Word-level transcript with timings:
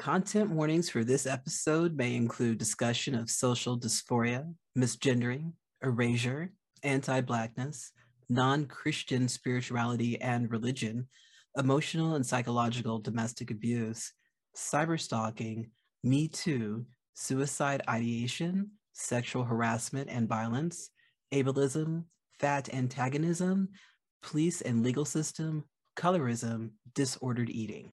Content 0.00 0.48
warnings 0.48 0.88
for 0.88 1.04
this 1.04 1.26
episode 1.26 1.94
may 1.94 2.14
include 2.14 2.56
discussion 2.56 3.14
of 3.14 3.28
social 3.28 3.78
dysphoria, 3.78 4.50
misgendering, 4.74 5.52
erasure, 5.82 6.50
anti 6.82 7.20
Blackness, 7.20 7.92
non 8.30 8.64
Christian 8.64 9.28
spirituality 9.28 10.18
and 10.18 10.50
religion, 10.50 11.06
emotional 11.54 12.14
and 12.14 12.24
psychological 12.24 12.98
domestic 12.98 13.50
abuse, 13.50 14.14
cyberstalking, 14.56 15.68
Me 16.02 16.28
Too, 16.28 16.86
suicide 17.12 17.82
ideation, 17.86 18.70
sexual 18.94 19.44
harassment 19.44 20.08
and 20.08 20.26
violence, 20.26 20.88
ableism, 21.30 22.04
fat 22.38 22.72
antagonism, 22.72 23.68
police 24.22 24.62
and 24.62 24.82
legal 24.82 25.04
system, 25.04 25.62
colorism, 25.94 26.70
disordered 26.94 27.50
eating. 27.50 27.92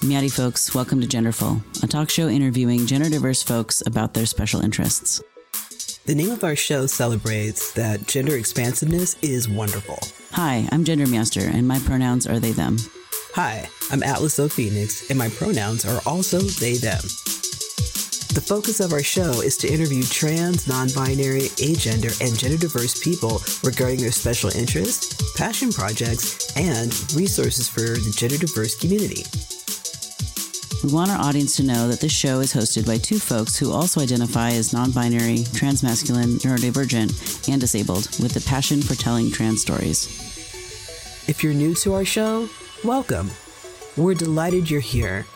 Miati 0.00 0.32
folks, 0.32 0.74
welcome 0.74 0.98
to 1.02 1.06
Genderful, 1.06 1.60
a 1.82 1.86
talk 1.86 2.08
show 2.08 2.26
interviewing 2.26 2.86
gender 2.86 3.10
diverse 3.10 3.42
folks 3.42 3.82
about 3.84 4.14
their 4.14 4.24
special 4.24 4.62
interests. 4.62 5.22
The 6.06 6.14
name 6.14 6.30
of 6.30 6.42
our 6.42 6.56
show 6.56 6.86
celebrates 6.86 7.74
that 7.74 8.06
gender 8.06 8.34
expansiveness 8.34 9.18
is 9.20 9.46
wonderful. 9.46 9.98
Hi, 10.32 10.66
I'm 10.72 10.84
Gender 10.84 11.06
Master, 11.06 11.42
and 11.42 11.68
my 11.68 11.78
pronouns 11.80 12.26
are 12.26 12.40
they, 12.40 12.52
them. 12.52 12.78
Hi, 13.34 13.68
I'm 13.90 14.02
Atlas 14.02 14.38
O 14.38 14.48
Phoenix, 14.48 15.10
and 15.10 15.18
my 15.18 15.28
pronouns 15.28 15.84
are 15.84 16.00
also 16.06 16.38
they, 16.38 16.78
them. 16.78 17.02
The 18.32 18.44
focus 18.46 18.80
of 18.80 18.94
our 18.94 19.02
show 19.02 19.42
is 19.42 19.58
to 19.58 19.68
interview 19.68 20.02
trans, 20.02 20.66
non 20.66 20.88
binary, 20.94 21.50
agender, 21.60 22.18
and 22.26 22.38
gender 22.38 22.56
diverse 22.56 22.98
people 23.04 23.42
regarding 23.62 24.00
their 24.00 24.12
special 24.12 24.48
interests, 24.56 25.36
passion 25.36 25.70
projects, 25.70 26.56
and 26.56 26.88
resources 27.14 27.68
for 27.68 27.80
the 27.80 28.14
gender 28.16 28.38
diverse 28.38 28.74
community. 28.76 29.24
We 30.82 30.90
want 30.90 31.10
our 31.10 31.18
audience 31.18 31.56
to 31.56 31.62
know 31.62 31.88
that 31.88 32.00
this 32.00 32.12
show 32.12 32.40
is 32.40 32.54
hosted 32.54 32.86
by 32.86 32.96
two 32.96 33.18
folks 33.18 33.58
who 33.58 33.70
also 33.70 34.00
identify 34.00 34.52
as 34.52 34.72
non 34.72 34.92
binary, 34.92 35.38
transmasculine, 35.38 36.38
neurodivergent, 36.40 37.50
and 37.50 37.60
disabled, 37.60 38.08
with 38.18 38.34
a 38.36 38.48
passion 38.48 38.80
for 38.80 38.94
telling 38.94 39.30
trans 39.30 39.60
stories. 39.60 40.06
If 41.28 41.44
you're 41.44 41.52
new 41.52 41.74
to 41.74 41.92
our 41.92 42.06
show, 42.06 42.48
welcome. 42.82 43.30
We're 43.98 44.14
delighted 44.14 44.70
you're 44.70 44.80
here. 44.80 45.26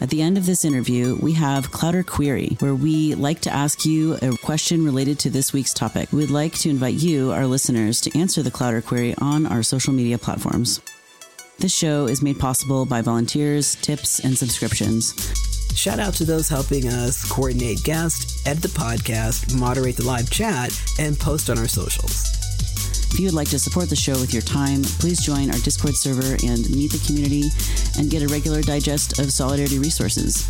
At 0.00 0.10
the 0.10 0.22
end 0.22 0.36
of 0.36 0.46
this 0.46 0.64
interview, 0.64 1.16
we 1.20 1.34
have 1.34 1.70
Clowder 1.70 2.04
Query, 2.04 2.56
where 2.58 2.74
we 2.74 3.14
like 3.14 3.40
to 3.42 3.52
ask 3.52 3.86
you 3.86 4.14
a 4.22 4.36
question 4.38 4.84
related 4.84 5.20
to 5.20 5.30
this 5.30 5.52
week's 5.52 5.72
topic. 5.72 6.12
We'd 6.12 6.30
like 6.30 6.54
to 6.58 6.70
invite 6.70 6.94
you, 6.94 7.30
our 7.30 7.46
listeners, 7.46 8.00
to 8.00 8.18
answer 8.18 8.42
the 8.42 8.50
Clowder 8.50 8.84
Query 8.84 9.14
on 9.18 9.46
our 9.46 9.62
social 9.62 9.92
media 9.92 10.18
platforms. 10.18 10.80
This 11.60 11.74
show 11.74 12.06
is 12.06 12.22
made 12.22 12.38
possible 12.38 12.86
by 12.86 13.02
volunteers, 13.02 13.74
tips, 13.74 14.20
and 14.20 14.38
subscriptions. 14.38 15.12
Shout 15.74 15.98
out 15.98 16.14
to 16.14 16.24
those 16.24 16.48
helping 16.48 16.86
us 16.86 17.28
coordinate 17.28 17.82
guests, 17.82 18.46
edit 18.46 18.62
the 18.62 18.68
podcast, 18.68 19.58
moderate 19.58 19.96
the 19.96 20.04
live 20.04 20.30
chat, 20.30 20.70
and 21.00 21.18
post 21.18 21.50
on 21.50 21.58
our 21.58 21.66
socials. 21.66 22.22
If 23.12 23.18
you 23.18 23.26
would 23.26 23.34
like 23.34 23.48
to 23.48 23.58
support 23.58 23.90
the 23.90 23.96
show 23.96 24.12
with 24.20 24.32
your 24.32 24.42
time, 24.42 24.82
please 24.84 25.20
join 25.20 25.50
our 25.50 25.58
Discord 25.58 25.96
server 25.96 26.36
and 26.46 26.70
meet 26.70 26.92
the 26.92 27.02
community 27.04 27.50
and 27.98 28.08
get 28.08 28.22
a 28.22 28.28
regular 28.28 28.62
digest 28.62 29.18
of 29.18 29.32
Solidarity 29.32 29.80
resources. 29.80 30.46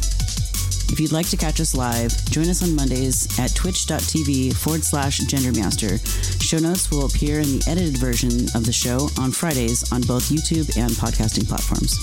If 0.91 0.99
you'd 0.99 1.13
like 1.13 1.29
to 1.29 1.37
catch 1.37 1.61
us 1.61 1.75
live, 1.75 2.11
join 2.31 2.49
us 2.49 2.63
on 2.63 2.75
Mondays 2.75 3.39
at 3.39 3.55
twitch.tv 3.55 4.55
forward 4.55 4.83
slash 4.83 5.21
gendermaster. 5.21 6.01
Show 6.43 6.59
notes 6.59 6.91
will 6.91 7.07
appear 7.07 7.41
in 7.41 7.59
the 7.59 7.65
edited 7.69 7.99
version 7.99 8.47
of 8.55 8.65
the 8.65 8.73
show 8.73 9.09
on 9.19 9.31
Fridays 9.31 9.93
on 9.93 10.01
both 10.03 10.31
YouTube 10.31 10.77
and 10.77 10.91
podcasting 10.93 11.47
platforms. 11.47 11.95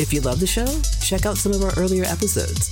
If 0.00 0.12
you 0.12 0.20
love 0.20 0.40
the 0.40 0.46
show, 0.46 0.66
check 1.02 1.26
out 1.26 1.36
some 1.36 1.52
of 1.52 1.62
our 1.62 1.76
earlier 1.76 2.04
episodes. 2.04 2.70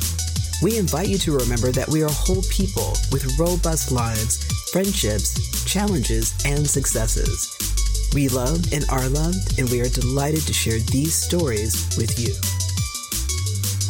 We 0.62 0.78
invite 0.78 1.08
you 1.08 1.18
to 1.18 1.36
remember 1.36 1.72
that 1.72 1.88
we 1.88 2.02
are 2.02 2.10
whole 2.10 2.42
people 2.50 2.96
with 3.12 3.38
robust 3.38 3.92
lives, 3.92 4.42
friendships, 4.72 5.64
challenges, 5.64 6.32
and 6.46 6.66
successes. 6.66 7.54
We 8.14 8.28
love 8.28 8.72
and 8.72 8.84
are 8.88 9.08
loved, 9.08 9.58
and 9.58 9.68
we 9.68 9.80
are 9.80 9.88
delighted 9.88 10.46
to 10.46 10.52
share 10.54 10.78
these 10.78 11.14
stories 11.14 11.86
with 11.98 12.18
you. 12.18 12.34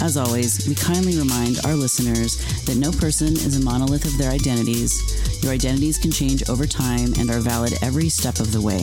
As 0.01 0.17
always, 0.17 0.67
we 0.69 0.75
kindly 0.75 1.19
remind 1.19 1.59
our 1.65 1.75
listeners 1.75 2.39
that 2.65 2.77
no 2.77 2.93
person 2.93 3.29
is 3.29 3.59
a 3.59 3.65
monolith 3.65 4.05
of 4.05 4.17
their 4.17 4.31
identities. 4.31 5.43
Your 5.43 5.53
identities 5.53 5.99
can 5.99 6.13
change 6.13 6.49
over 6.49 6.67
time 6.67 7.13
and 7.19 7.31
are 7.31 7.41
valid 7.41 7.75
every 7.83 8.09
step 8.09 8.39
of 8.39 8.53
the 8.53 8.61
way. 8.61 8.79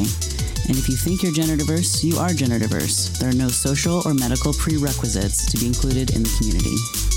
And 0.68 0.78
if 0.78 0.90
you 0.90 0.96
think 0.96 1.24
you're 1.24 1.32
gender 1.32 1.56
diverse, 1.56 2.04
you 2.04 2.18
are 2.18 2.34
gender 2.34 2.60
diverse. 2.60 3.10
There 3.18 3.30
are 3.30 3.34
no 3.34 3.48
social 3.48 4.02
or 4.06 4.14
medical 4.14 4.54
prerequisites 4.54 5.50
to 5.52 5.58
be 5.58 5.68
included 5.68 6.16
in 6.16 6.24
the 6.24 6.36
community. 6.38 7.15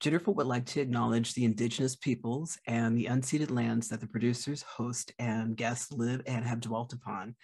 Genderful 0.00 0.34
would 0.36 0.46
like 0.46 0.64
to 0.64 0.80
acknowledge 0.80 1.34
the 1.34 1.44
indigenous 1.44 1.94
peoples 1.94 2.58
and 2.66 2.96
the 2.96 3.04
unceded 3.04 3.50
lands 3.50 3.88
that 3.88 4.00
the 4.00 4.06
producers, 4.06 4.62
host, 4.62 5.12
and 5.18 5.58
guests 5.58 5.92
live 5.92 6.22
and 6.24 6.42
have 6.46 6.60
dwelt 6.60 6.94
upon. 6.94 7.34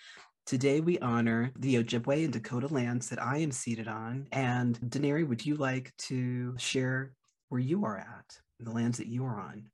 Today 0.46 0.80
we 0.80 0.98
honor 1.00 1.52
the 1.58 1.74
Ojibwe 1.74 2.24
and 2.24 2.32
Dakota 2.32 2.68
lands 2.68 3.10
that 3.10 3.22
I 3.22 3.38
am 3.38 3.50
seated 3.52 3.88
on. 3.88 4.26
And 4.32 4.78
Denarii, 4.88 5.24
would 5.24 5.44
you 5.44 5.56
like 5.56 5.94
to 6.08 6.56
share 6.56 7.12
where 7.50 7.60
you 7.60 7.84
are 7.84 7.98
at, 7.98 8.38
the 8.58 8.70
lands 8.70 8.96
that 8.98 9.08
you 9.08 9.26
are 9.26 9.38
on? 9.38 9.68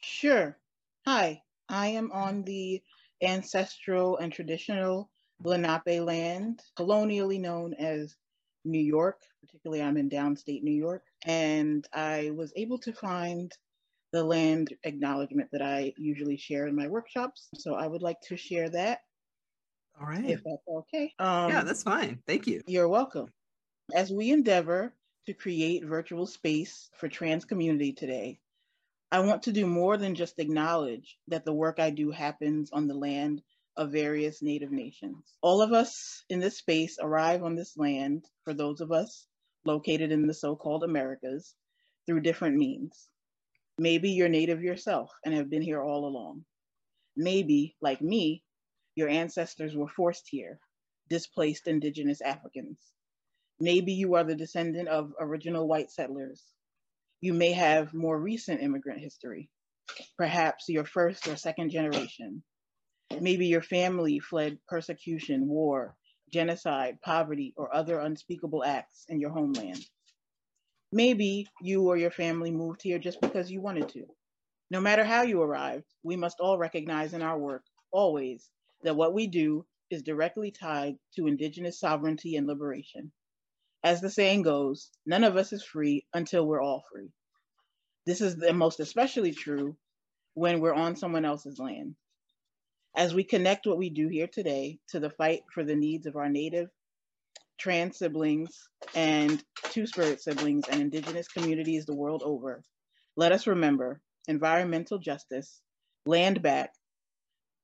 Sure. 0.00 0.56
Hi, 1.04 1.42
I 1.68 1.88
am 1.88 2.10
on 2.12 2.44
the 2.44 2.82
ancestral 3.22 4.16
and 4.16 4.32
traditional 4.32 5.10
Lenape 5.42 6.00
land, 6.00 6.62
colonially 6.78 7.38
known 7.38 7.74
as 7.74 8.16
New 8.64 8.80
York, 8.80 9.20
particularly 9.42 9.82
I'm 9.82 9.98
in 9.98 10.08
downstate 10.08 10.62
New 10.62 10.72
York, 10.72 11.02
and 11.24 11.86
I 11.92 12.30
was 12.34 12.52
able 12.56 12.78
to 12.78 12.92
find 12.92 13.52
the 14.12 14.22
land 14.22 14.74
acknowledgement 14.84 15.48
that 15.52 15.62
I 15.62 15.92
usually 15.96 16.36
share 16.36 16.66
in 16.66 16.76
my 16.76 16.88
workshops. 16.88 17.48
So 17.56 17.74
I 17.74 17.86
would 17.86 18.02
like 18.02 18.20
to 18.28 18.36
share 18.36 18.68
that. 18.70 19.00
All 20.00 20.06
right. 20.06 20.24
If 20.24 20.44
that's 20.44 20.62
okay. 20.68 21.12
Um, 21.18 21.50
yeah, 21.50 21.62
that's 21.64 21.82
fine. 21.82 22.20
Thank 22.26 22.46
you. 22.46 22.62
You're 22.66 22.88
welcome. 22.88 23.32
As 23.94 24.12
we 24.12 24.30
endeavor 24.30 24.94
to 25.26 25.34
create 25.34 25.84
virtual 25.84 26.26
space 26.26 26.90
for 26.94 27.08
trans 27.08 27.44
community 27.44 27.92
today, 27.92 28.38
I 29.10 29.20
want 29.20 29.44
to 29.44 29.52
do 29.52 29.66
more 29.66 29.96
than 29.96 30.14
just 30.14 30.38
acknowledge 30.38 31.16
that 31.28 31.44
the 31.44 31.52
work 31.52 31.78
I 31.78 31.90
do 31.90 32.10
happens 32.10 32.70
on 32.72 32.86
the 32.86 32.94
land 32.94 33.42
of 33.76 33.90
various 33.92 34.42
Native 34.42 34.70
nations. 34.70 35.36
All 35.40 35.62
of 35.62 35.72
us 35.72 36.24
in 36.28 36.40
this 36.40 36.58
space 36.58 36.98
arrive 37.00 37.42
on 37.42 37.54
this 37.54 37.76
land, 37.76 38.24
for 38.44 38.54
those 38.54 38.80
of 38.80 38.92
us 38.92 39.26
located 39.64 40.12
in 40.12 40.26
the 40.26 40.34
so 40.34 40.56
called 40.56 40.84
Americas, 40.84 41.54
through 42.06 42.20
different 42.20 42.56
means. 42.56 43.08
Maybe 43.78 44.10
you're 44.10 44.28
Native 44.28 44.62
yourself 44.62 45.10
and 45.24 45.34
have 45.34 45.50
been 45.50 45.62
here 45.62 45.82
all 45.82 46.06
along. 46.06 46.44
Maybe, 47.16 47.76
like 47.80 48.00
me, 48.00 48.42
your 48.94 49.08
ancestors 49.08 49.74
were 49.76 49.88
forced 49.88 50.28
here, 50.28 50.58
displaced 51.08 51.66
Indigenous 51.66 52.20
Africans. 52.20 52.78
Maybe 53.60 53.92
you 53.92 54.14
are 54.14 54.24
the 54.24 54.34
descendant 54.34 54.88
of 54.88 55.12
original 55.18 55.66
white 55.66 55.90
settlers. 55.90 56.42
You 57.20 57.32
may 57.32 57.52
have 57.52 57.94
more 57.94 58.20
recent 58.20 58.62
immigrant 58.62 59.00
history, 59.00 59.50
perhaps 60.16 60.68
your 60.68 60.84
first 60.84 61.26
or 61.28 61.36
second 61.36 61.70
generation 61.70 62.42
Maybe 63.20 63.46
your 63.46 63.62
family 63.62 64.18
fled 64.18 64.58
persecution, 64.66 65.46
war, 65.46 65.96
genocide, 66.32 67.00
poverty, 67.02 67.54
or 67.56 67.74
other 67.74 67.98
unspeakable 68.00 68.64
acts 68.64 69.04
in 69.08 69.20
your 69.20 69.30
homeland. 69.30 69.84
Maybe 70.92 71.48
you 71.60 71.88
or 71.88 71.96
your 71.96 72.10
family 72.10 72.50
moved 72.50 72.82
here 72.82 72.98
just 72.98 73.20
because 73.20 73.50
you 73.50 73.60
wanted 73.60 73.88
to. 73.90 74.06
No 74.70 74.80
matter 74.80 75.04
how 75.04 75.22
you 75.22 75.42
arrived, 75.42 75.86
we 76.02 76.16
must 76.16 76.40
all 76.40 76.58
recognize 76.58 77.14
in 77.14 77.22
our 77.22 77.38
work, 77.38 77.64
always, 77.92 78.50
that 78.82 78.96
what 78.96 79.14
we 79.14 79.26
do 79.26 79.66
is 79.90 80.02
directly 80.02 80.50
tied 80.50 80.96
to 81.16 81.26
Indigenous 81.26 81.78
sovereignty 81.78 82.36
and 82.36 82.46
liberation. 82.46 83.12
As 83.82 84.00
the 84.00 84.10
saying 84.10 84.42
goes, 84.42 84.90
none 85.04 85.24
of 85.24 85.36
us 85.36 85.52
is 85.52 85.62
free 85.62 86.06
until 86.14 86.46
we're 86.46 86.62
all 86.62 86.84
free. 86.92 87.10
This 88.06 88.20
is 88.20 88.36
the 88.36 88.52
most 88.52 88.80
especially 88.80 89.32
true 89.32 89.76
when 90.34 90.60
we're 90.60 90.74
on 90.74 90.96
someone 90.96 91.24
else's 91.24 91.58
land. 91.58 91.94
As 92.96 93.12
we 93.12 93.24
connect 93.24 93.66
what 93.66 93.78
we 93.78 93.90
do 93.90 94.06
here 94.06 94.28
today 94.28 94.78
to 94.90 95.00
the 95.00 95.10
fight 95.10 95.42
for 95.52 95.64
the 95.64 95.74
needs 95.74 96.06
of 96.06 96.14
our 96.14 96.28
Native, 96.28 96.68
trans 97.58 97.98
siblings, 97.98 98.68
and 98.94 99.42
Two 99.64 99.88
Spirit 99.88 100.22
siblings 100.22 100.68
and 100.68 100.80
Indigenous 100.80 101.26
communities 101.26 101.86
the 101.86 101.96
world 101.96 102.22
over, 102.24 102.62
let 103.16 103.32
us 103.32 103.48
remember 103.48 104.00
environmental 104.28 104.98
justice, 104.98 105.60
land 106.06 106.40
back, 106.40 106.72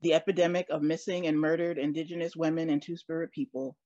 the 0.01 0.15
epidemic 0.15 0.67
of 0.69 0.83
missing 0.83 1.29
and 1.29 1.39
murdered 1.39 1.79
Indigenous 1.79 2.35
women 2.35 2.69
and 2.69 2.83
Two 2.83 2.97
Spirit 2.97 3.31
people, 3.31 3.77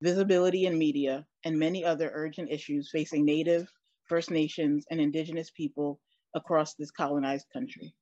visibility 0.00 0.66
in 0.66 0.76
media, 0.76 1.24
and 1.44 1.60
many 1.60 1.84
other 1.84 2.10
urgent 2.12 2.50
issues 2.50 2.90
facing 2.90 3.24
Native, 3.24 3.72
First 4.08 4.32
Nations, 4.32 4.84
and 4.90 5.00
Indigenous 5.00 5.50
people 5.52 6.00
across 6.34 6.74
this 6.74 6.90
colonized 6.90 7.46
country. 7.52 7.94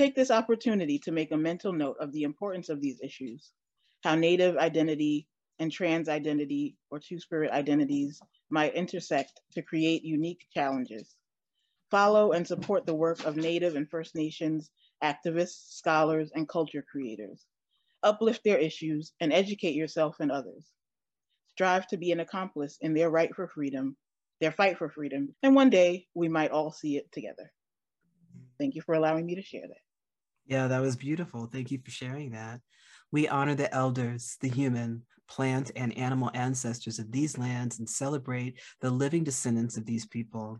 Take 0.00 0.14
this 0.14 0.30
opportunity 0.30 0.98
to 1.00 1.12
make 1.12 1.30
a 1.30 1.36
mental 1.36 1.74
note 1.74 1.98
of 2.00 2.10
the 2.10 2.22
importance 2.22 2.70
of 2.70 2.80
these 2.80 3.02
issues, 3.02 3.52
how 4.02 4.14
Native 4.14 4.56
identity 4.56 5.28
and 5.58 5.70
trans 5.70 6.08
identity 6.08 6.78
or 6.90 6.98
two 6.98 7.20
spirit 7.20 7.50
identities 7.50 8.18
might 8.48 8.74
intersect 8.74 9.42
to 9.52 9.60
create 9.60 10.02
unique 10.02 10.46
challenges. 10.54 11.16
Follow 11.90 12.32
and 12.32 12.46
support 12.46 12.86
the 12.86 12.94
work 12.94 13.26
of 13.26 13.36
Native 13.36 13.76
and 13.76 13.90
First 13.90 14.14
Nations 14.14 14.70
activists, 15.04 15.74
scholars, 15.74 16.30
and 16.34 16.48
culture 16.48 16.82
creators. 16.90 17.44
Uplift 18.02 18.42
their 18.42 18.56
issues 18.56 19.12
and 19.20 19.34
educate 19.34 19.74
yourself 19.74 20.16
and 20.18 20.32
others. 20.32 20.64
Strive 21.48 21.86
to 21.88 21.98
be 21.98 22.10
an 22.10 22.20
accomplice 22.20 22.78
in 22.80 22.94
their 22.94 23.10
right 23.10 23.34
for 23.36 23.48
freedom, 23.48 23.98
their 24.40 24.52
fight 24.52 24.78
for 24.78 24.88
freedom, 24.88 25.34
and 25.42 25.54
one 25.54 25.68
day 25.68 26.06
we 26.14 26.26
might 26.26 26.52
all 26.52 26.72
see 26.72 26.96
it 26.96 27.12
together. 27.12 27.52
Thank 28.58 28.74
you 28.74 28.80
for 28.80 28.94
allowing 28.94 29.26
me 29.26 29.34
to 29.34 29.42
share 29.42 29.68
that. 29.68 29.89
Yeah, 30.50 30.66
that 30.66 30.82
was 30.82 30.96
beautiful. 30.96 31.46
Thank 31.46 31.70
you 31.70 31.78
for 31.78 31.92
sharing 31.92 32.32
that. 32.32 32.60
We 33.12 33.28
honor 33.28 33.54
the 33.54 33.72
elders, 33.72 34.36
the 34.40 34.48
human, 34.48 35.04
plant, 35.28 35.70
and 35.76 35.96
animal 35.96 36.28
ancestors 36.34 36.98
of 36.98 37.12
these 37.12 37.38
lands 37.38 37.78
and 37.78 37.88
celebrate 37.88 38.58
the 38.80 38.90
living 38.90 39.22
descendants 39.22 39.76
of 39.76 39.86
these 39.86 40.06
people. 40.06 40.58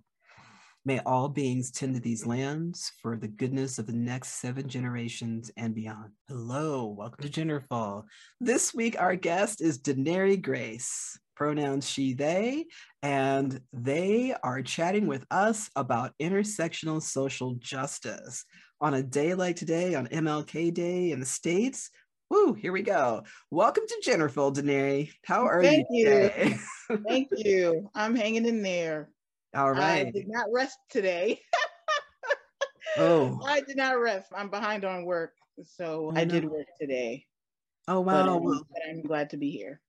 May 0.85 1.01
all 1.01 1.29
beings 1.29 1.73
tend 1.73 1.97
to 1.97 2.01
these 2.01 2.25
lands 2.25 2.93
for 3.03 3.17
the 3.17 3.27
goodness 3.27 3.81
of 3.81 3.89
the 3.89 3.93
next 3.93 4.41
seven 4.41 4.69
generations 4.69 5.51
and 5.57 5.75
beyond. 5.75 6.13
Hello, 6.29 6.87
welcome 6.97 7.29
to 7.29 7.29
Genderful. 7.29 8.05
This 8.41 8.73
week, 8.73 8.95
our 8.97 9.17
guest 9.17 9.61
is 9.61 9.79
Denarii 9.79 10.37
Grace, 10.37 11.19
pronouns 11.41 11.89
she, 11.89 12.13
they, 12.13 12.67
and 13.03 13.63
they 13.73 14.35
are 14.43 14.61
chatting 14.61 15.07
with 15.07 15.25
us 15.31 15.71
about 15.75 16.13
intersectional 16.21 17.01
social 17.01 17.55
justice. 17.55 18.45
On 18.83 18.93
a 18.93 19.03
day 19.03 19.33
like 19.33 19.57
today, 19.57 19.95
on 19.95 20.07
MLK 20.09 20.75
Day 20.75 21.13
in 21.13 21.19
the 21.19 21.25
States, 21.25 21.89
Woo, 22.29 22.53
here 22.53 22.73
we 22.73 22.83
go. 22.83 23.23
Welcome 23.51 23.85
to 23.89 24.11
Genderful, 24.11 24.53
Denarii. 24.53 25.13
How 25.25 25.47
are 25.47 25.63
Thank 25.63 25.87
you 25.89 26.05
today? 26.05 26.59
you. 26.91 26.99
Thank 27.09 27.31
you. 27.33 27.91
I'm 27.95 28.15
hanging 28.15 28.45
in 28.45 28.61
there. 28.61 29.09
All 29.57 29.73
right. 29.73 30.09
I 30.09 30.11
did 30.11 30.29
not 30.29 30.45
rest 30.53 30.77
today. 30.91 31.41
oh. 32.99 33.41
I 33.47 33.63
did 33.63 33.79
not 33.79 33.99
rest. 33.99 34.31
I'm 34.37 34.51
behind 34.51 34.85
on 34.85 35.07
work. 35.07 35.33
So 35.65 36.13
oh, 36.15 36.19
I 36.19 36.27
did 36.27 36.45
work 36.45 36.67
today. 36.79 37.25
Oh, 37.89 38.01
wow. 38.01 38.27
But, 38.27 38.29
um, 38.29 38.63
but 38.71 38.83
I'm 38.91 39.01
glad 39.01 39.31
to 39.31 39.39
be 39.39 39.51
here. 39.51 39.81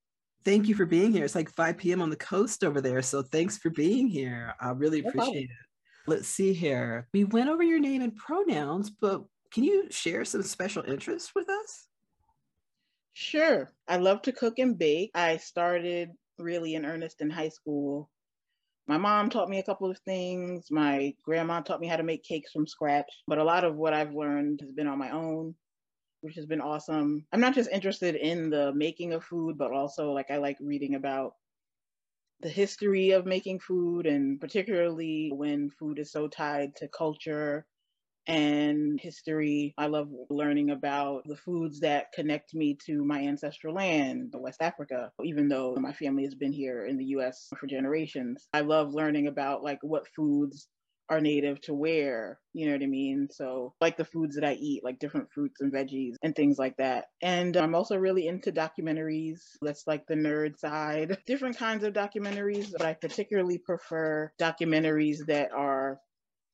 Thank 0.43 0.67
you 0.67 0.75
for 0.75 0.85
being 0.85 1.11
here. 1.11 1.23
It's 1.23 1.35
like 1.35 1.49
5 1.49 1.77
p.m. 1.77 2.01
on 2.01 2.09
the 2.09 2.15
coast 2.15 2.63
over 2.63 2.81
there. 2.81 3.01
So 3.01 3.21
thanks 3.21 3.57
for 3.57 3.69
being 3.69 4.07
here. 4.07 4.55
I 4.59 4.71
really 4.71 5.01
no 5.01 5.09
appreciate 5.09 5.27
problem. 5.27 5.43
it. 5.43 6.07
Let's 6.07 6.27
see 6.27 6.53
here. 6.53 7.07
We 7.13 7.25
went 7.25 7.49
over 7.49 7.61
your 7.61 7.79
name 7.79 8.01
and 8.01 8.15
pronouns, 8.15 8.89
but 8.89 9.23
can 9.53 9.63
you 9.63 9.87
share 9.91 10.25
some 10.25 10.41
special 10.41 10.83
interests 10.83 11.31
with 11.35 11.47
us? 11.47 11.87
Sure. 13.13 13.71
I 13.87 13.97
love 13.97 14.23
to 14.23 14.31
cook 14.31 14.57
and 14.57 14.77
bake. 14.77 15.11
I 15.13 15.37
started 15.37 16.09
really 16.39 16.73
in 16.73 16.85
earnest 16.85 17.21
in 17.21 17.29
high 17.29 17.49
school. 17.49 18.09
My 18.87 18.97
mom 18.97 19.29
taught 19.29 19.49
me 19.49 19.59
a 19.59 19.63
couple 19.63 19.91
of 19.91 19.99
things. 19.99 20.67
My 20.71 21.13
grandma 21.23 21.61
taught 21.61 21.81
me 21.81 21.87
how 21.87 21.97
to 21.97 22.03
make 22.03 22.23
cakes 22.23 22.51
from 22.51 22.65
scratch. 22.65 23.11
But 23.27 23.37
a 23.37 23.43
lot 23.43 23.63
of 23.63 23.75
what 23.75 23.93
I've 23.93 24.15
learned 24.15 24.61
has 24.61 24.71
been 24.71 24.87
on 24.87 24.97
my 24.97 25.11
own, 25.11 25.53
which 26.21 26.35
has 26.35 26.45
been 26.45 26.61
awesome. 26.61 27.25
I'm 27.31 27.39
not 27.41 27.55
just 27.55 27.69
interested 27.71 28.15
in 28.15 28.49
the 28.49 28.73
making 28.73 29.13
of 29.13 29.23
food, 29.23 29.57
but 29.57 29.71
also 29.71 30.11
like 30.11 30.31
I 30.31 30.37
like 30.37 30.57
reading 30.59 30.95
about 30.95 31.33
the 32.41 32.49
history 32.49 33.11
of 33.11 33.25
making 33.25 33.59
food 33.59 34.05
and 34.07 34.39
particularly 34.39 35.31
when 35.33 35.69
food 35.69 35.99
is 35.99 36.11
so 36.11 36.27
tied 36.27 36.75
to 36.75 36.87
culture 36.87 37.65
and 38.27 38.99
history. 38.99 39.73
I 39.77 39.87
love 39.87 40.09
learning 40.29 40.71
about 40.71 41.23
the 41.25 41.35
foods 41.35 41.79
that 41.81 42.11
connect 42.13 42.53
me 42.53 42.77
to 42.85 43.03
my 43.03 43.21
ancestral 43.21 43.75
land, 43.75 44.33
West 44.37 44.61
Africa, 44.61 45.11
even 45.23 45.47
though 45.49 45.75
my 45.75 45.93
family 45.93 46.23
has 46.23 46.35
been 46.35 46.53
here 46.53 46.85
in 46.85 46.97
the 46.97 47.05
US 47.05 47.49
for 47.59 47.67
generations. 47.67 48.47
I 48.53 48.61
love 48.61 48.93
learning 48.93 49.27
about 49.27 49.63
like 49.63 49.79
what 49.81 50.07
foods 50.15 50.67
are 51.11 51.21
native 51.21 51.61
to 51.61 51.73
where, 51.73 52.39
you 52.53 52.65
know 52.65 52.71
what 52.71 52.83
I 52.83 52.87
mean? 52.87 53.27
So, 53.29 53.75
like 53.81 53.97
the 53.97 54.05
foods 54.05 54.35
that 54.35 54.45
I 54.45 54.53
eat, 54.53 54.83
like 54.83 54.97
different 54.97 55.31
fruits 55.33 55.59
and 55.61 55.71
veggies 55.71 56.15
and 56.23 56.33
things 56.35 56.57
like 56.57 56.77
that. 56.77 57.07
And 57.21 57.57
um, 57.57 57.65
I'm 57.65 57.75
also 57.75 57.97
really 57.97 58.27
into 58.27 58.51
documentaries. 58.53 59.41
That's 59.61 59.85
like 59.85 60.07
the 60.07 60.15
nerd 60.15 60.57
side. 60.57 61.17
Different 61.27 61.57
kinds 61.57 61.83
of 61.83 61.93
documentaries, 61.93 62.71
but 62.71 62.83
I 62.87 62.93
particularly 62.93 63.57
prefer 63.59 64.31
documentaries 64.39 65.25
that 65.27 65.51
are 65.51 65.99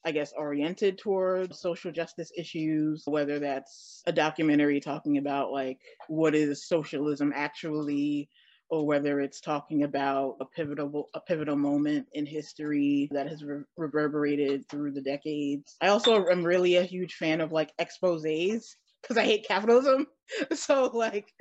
I 0.06 0.12
guess, 0.12 0.32
oriented 0.38 0.98
towards 1.00 1.60
social 1.60 1.92
justice 1.92 2.32
issues, 2.38 3.04
whether 3.06 3.40
that's 3.40 4.02
a 4.08 4.14
documentary 4.14 4.80
talking 4.80 5.18
about 5.18 5.52
like 5.52 5.80
what 6.08 6.34
is 6.34 6.66
socialism 6.68 7.34
actually, 7.36 8.30
or 8.70 8.86
whether 8.86 9.20
it's 9.22 9.40
talking 9.40 9.84
about 9.84 10.36
a 10.42 10.46
pivotal 10.46 11.10
a 11.14 11.22
pivotal 11.22 11.56
moment 11.56 12.08
in 12.14 12.26
history 12.26 13.08
that 13.12 13.28
has 13.28 13.44
re- 13.44 13.64
reverberated 13.78 14.68
through 14.70 14.92
the 14.92 15.02
decades. 15.02 15.76
I 15.82 15.88
also 15.88 16.26
am 16.28 16.44
really 16.44 16.76
a 16.76 16.84
huge 16.84 17.16
fan 17.16 17.42
of 17.42 17.52
like 17.52 17.72
exposés 17.80 18.66
because 19.02 19.18
I 19.18 19.24
hate 19.24 19.48
capitalism. 19.48 20.08
So 20.54 20.92
like 20.94 21.32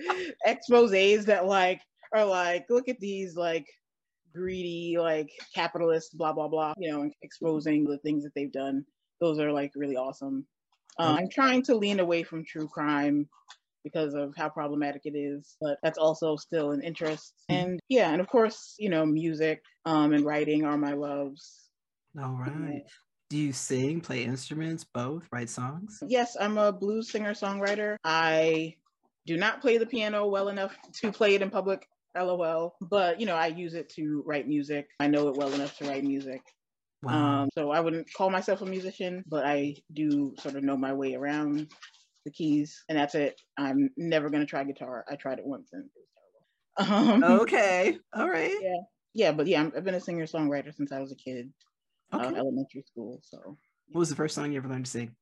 exposés 0.46 1.25
that 1.25 1.46
like 1.46 1.81
are 2.14 2.25
like 2.25 2.67
look 2.70 2.88
at 2.88 3.00
these 3.00 3.34
like 3.34 3.67
greedy, 4.32 4.96
like 4.96 5.29
capitalist, 5.56 6.17
blah 6.17 6.32
blah 6.32 6.46
blah. 6.46 6.72
You 6.79 6.93
know, 6.93 7.11
exposing 7.22 7.82
the 7.82 7.99
things 7.99 8.22
that 8.22 8.31
they've 8.37 8.52
done. 8.52 8.84
Those 9.20 9.40
are 9.40 9.50
like 9.50 9.72
really 9.75 9.96
awesome. 9.96 10.46
Um, 11.00 11.17
I'm 11.17 11.29
trying 11.29 11.62
to 11.64 11.75
lean 11.75 11.99
away 11.99 12.22
from 12.22 12.44
true 12.44 12.69
crime 12.69 13.29
because 13.86 14.14
of 14.14 14.34
how 14.36 14.48
problematic 14.48 15.02
it 15.04 15.16
is, 15.16 15.56
but 15.60 15.78
that's 15.80 15.96
also 15.96 16.34
still 16.34 16.72
an 16.72 16.82
interest. 16.82 17.34
Mm-hmm. 17.48 17.64
And 17.64 17.80
yeah, 17.88 18.10
and 18.10 18.20
of 18.20 18.26
course, 18.26 18.74
you 18.80 18.88
know, 18.88 19.06
music 19.06 19.62
um, 19.84 20.12
and 20.12 20.24
writing 20.24 20.64
are 20.64 20.76
my 20.76 20.94
loves. 20.94 21.68
All 22.20 22.32
right. 22.32 22.82
Do 23.30 23.38
you 23.38 23.52
sing, 23.52 24.00
play 24.00 24.24
instruments, 24.24 24.82
both, 24.82 25.28
write 25.30 25.50
songs? 25.50 26.02
Yes, 26.04 26.36
I'm 26.40 26.58
a 26.58 26.72
blues 26.72 27.10
singer 27.12 27.32
songwriter. 27.32 27.94
I 28.02 28.74
do 29.24 29.36
not 29.36 29.60
play 29.60 29.78
the 29.78 29.86
piano 29.86 30.26
well 30.26 30.48
enough 30.48 30.76
to 31.02 31.12
play 31.12 31.36
it 31.36 31.42
in 31.42 31.50
public 31.50 31.86
LOL. 32.16 32.74
But 32.80 33.20
you 33.20 33.26
know, 33.26 33.36
I 33.36 33.46
use 33.46 33.74
it 33.74 33.88
to 33.90 34.24
write 34.26 34.48
music. 34.48 34.88
I 34.98 35.06
know 35.06 35.28
it 35.28 35.36
well 35.36 35.52
enough 35.52 35.78
to 35.78 35.84
write 35.84 36.02
music. 36.02 36.42
Wow. 37.04 37.42
Um, 37.42 37.50
so 37.56 37.70
I 37.70 37.78
wouldn't 37.78 38.12
call 38.12 38.30
myself 38.30 38.62
a 38.62 38.66
musician, 38.66 39.22
but 39.28 39.46
I 39.46 39.76
do 39.92 40.34
sort 40.40 40.56
of 40.56 40.64
know 40.64 40.76
my 40.76 40.92
way 40.92 41.14
around 41.14 41.68
the 42.26 42.32
keys, 42.32 42.84
and 42.91 42.98
that's 42.98 43.15
it. 43.15 43.41
I'm 43.56 43.89
never 43.96 44.29
gonna 44.29 44.44
try 44.44 44.65
guitar. 44.65 45.06
I 45.10 45.17
tried 45.17 45.39
it 45.39 45.46
once 45.46 45.70
and 45.72 45.84
it 45.84 45.91
was 46.79 46.89
terrible. 46.89 47.24
Um, 47.24 47.41
okay, 47.41 47.98
all 48.15 48.29
right. 48.29 48.53
Yeah, 48.60 48.81
yeah, 49.15 49.32
but 49.32 49.46
yeah, 49.46 49.62
i 49.62 49.77
have 49.77 49.84
been 49.84 49.94
a 49.94 50.00
singer 50.00 50.27
songwriter 50.27 50.74
since 50.74 50.93
I 50.93 51.00
was 51.00 51.12
a 51.12 51.17
kid, 51.17 51.50
uh, 52.12 52.19
okay. 52.19 52.27
uh, 52.27 52.34
elementary 52.34 52.82
school. 52.82 53.20
So, 53.22 53.56
what 53.89 54.00
was 54.00 54.10
the 54.10 54.17
first 54.17 54.34
song 54.34 54.53
you 54.53 54.58
ever 54.58 54.69
learned 54.69 54.84
to 54.84 54.91
sing? 54.91 55.17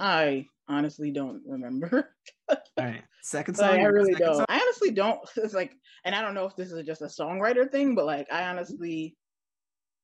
I 0.00 0.46
honestly 0.68 1.10
don't 1.10 1.42
remember. 1.46 2.10
All 2.50 2.56
right. 2.76 3.02
Second 3.22 3.54
song. 3.54 3.70
I 3.70 3.84
really 3.84 4.14
don't. 4.14 4.36
Song? 4.36 4.46
I 4.48 4.60
honestly 4.60 4.90
don't. 4.90 5.20
It's 5.36 5.54
like, 5.54 5.72
and 6.04 6.14
I 6.14 6.22
don't 6.22 6.34
know 6.34 6.46
if 6.46 6.56
this 6.56 6.72
is 6.72 6.86
just 6.86 7.02
a 7.02 7.06
songwriter 7.06 7.70
thing, 7.70 7.94
but 7.94 8.06
like, 8.06 8.26
I 8.32 8.44
honestly, 8.44 9.16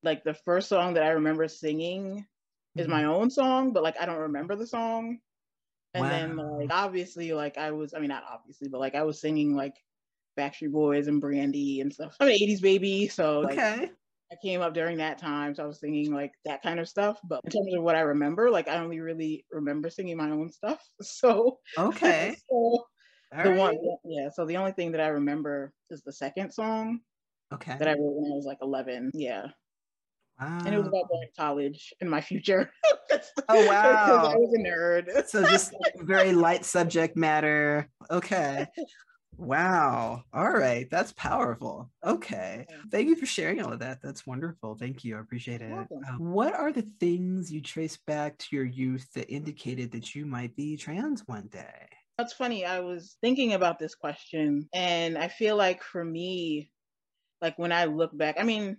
like, 0.02 0.24
the 0.24 0.34
first 0.34 0.68
song 0.68 0.94
that 0.94 1.02
I 1.02 1.10
remember 1.10 1.46
singing 1.48 2.16
mm-hmm. 2.16 2.80
is 2.80 2.88
my 2.88 3.04
own 3.04 3.30
song, 3.30 3.72
but 3.72 3.82
like, 3.82 4.00
I 4.00 4.06
don't 4.06 4.18
remember 4.18 4.56
the 4.56 4.66
song. 4.66 5.18
And 5.94 6.02
wow. 6.02 6.10
then, 6.10 6.36
like, 6.36 6.70
obviously, 6.70 7.32
like, 7.32 7.56
I 7.56 7.70
was, 7.70 7.94
I 7.94 8.00
mean, 8.00 8.08
not 8.08 8.24
obviously, 8.28 8.68
but 8.68 8.80
like, 8.80 8.94
I 8.94 9.02
was 9.04 9.20
singing 9.20 9.54
like 9.54 9.76
Backstreet 10.38 10.72
Boys 10.72 11.06
and 11.06 11.20
Brandy 11.20 11.80
and 11.80 11.92
stuff. 11.92 12.16
I'm 12.20 12.28
an 12.28 12.34
80s 12.34 12.60
baby. 12.60 13.08
So, 13.08 13.40
like, 13.40 13.52
okay. 13.52 13.90
I 14.32 14.36
came 14.42 14.60
up 14.62 14.74
during 14.74 14.96
that 14.98 15.18
time, 15.18 15.54
so 15.54 15.62
I 15.62 15.66
was 15.66 15.80
singing 15.80 16.12
like 16.12 16.32
that 16.44 16.62
kind 16.62 16.80
of 16.80 16.88
stuff. 16.88 17.20
But 17.24 17.40
in 17.44 17.50
terms 17.50 17.74
of 17.74 17.82
what 17.82 17.94
I 17.94 18.00
remember, 18.00 18.50
like 18.50 18.68
I 18.68 18.78
only 18.78 18.98
really 19.00 19.46
remember 19.50 19.90
singing 19.90 20.16
my 20.16 20.30
own 20.30 20.50
stuff. 20.50 20.84
So 21.02 21.60
okay, 21.78 22.34
so 22.50 22.86
the 23.42 23.50
right. 23.50 23.58
one, 23.58 23.76
yeah. 24.04 24.30
So 24.30 24.44
the 24.46 24.56
only 24.56 24.72
thing 24.72 24.92
that 24.92 25.00
I 25.00 25.08
remember 25.08 25.72
is 25.90 26.02
the 26.02 26.12
second 26.12 26.52
song. 26.52 27.00
Okay. 27.52 27.76
That 27.78 27.88
I 27.88 27.92
wrote 27.92 28.14
when 28.16 28.32
I 28.32 28.34
was 28.34 28.46
like 28.46 28.58
11. 28.62 29.10
Yeah. 29.14 29.48
Wow. 30.40 30.62
And 30.64 30.74
it 30.74 30.78
was 30.78 30.88
about 30.88 31.08
going 31.08 31.26
to 31.26 31.40
college 31.40 31.94
in 32.00 32.08
my 32.08 32.20
future. 32.20 32.70
oh 33.12 33.18
wow! 33.66 34.32
I 34.32 34.36
was 34.36 34.52
a 34.54 34.58
nerd. 34.58 35.28
so 35.28 35.42
just 35.42 35.74
very 35.98 36.32
light 36.32 36.64
subject 36.64 37.16
matter. 37.16 37.88
Okay. 38.10 38.66
Wow. 39.36 40.22
All 40.32 40.50
right. 40.50 40.88
That's 40.90 41.12
powerful. 41.12 41.90
Okay. 42.04 42.66
Thank 42.90 43.08
you 43.08 43.16
for 43.16 43.26
sharing 43.26 43.60
all 43.62 43.72
of 43.72 43.80
that. 43.80 44.00
That's 44.02 44.26
wonderful. 44.26 44.76
Thank 44.76 45.04
you. 45.04 45.16
I 45.16 45.20
appreciate 45.20 45.60
it. 45.60 45.72
Um, 45.72 45.88
what 46.18 46.54
are 46.54 46.72
the 46.72 46.88
things 47.00 47.52
you 47.52 47.60
trace 47.60 47.96
back 48.06 48.38
to 48.38 48.46
your 48.52 48.64
youth 48.64 49.08
that 49.14 49.32
indicated 49.32 49.90
that 49.92 50.14
you 50.14 50.24
might 50.24 50.54
be 50.54 50.76
trans 50.76 51.22
one 51.26 51.48
day? 51.48 51.88
That's 52.16 52.32
funny. 52.32 52.64
I 52.64 52.80
was 52.80 53.16
thinking 53.20 53.54
about 53.54 53.80
this 53.80 53.96
question, 53.96 54.68
and 54.72 55.18
I 55.18 55.26
feel 55.26 55.56
like 55.56 55.82
for 55.82 56.04
me, 56.04 56.70
like 57.42 57.58
when 57.58 57.72
I 57.72 57.86
look 57.86 58.16
back, 58.16 58.36
I 58.38 58.44
mean, 58.44 58.76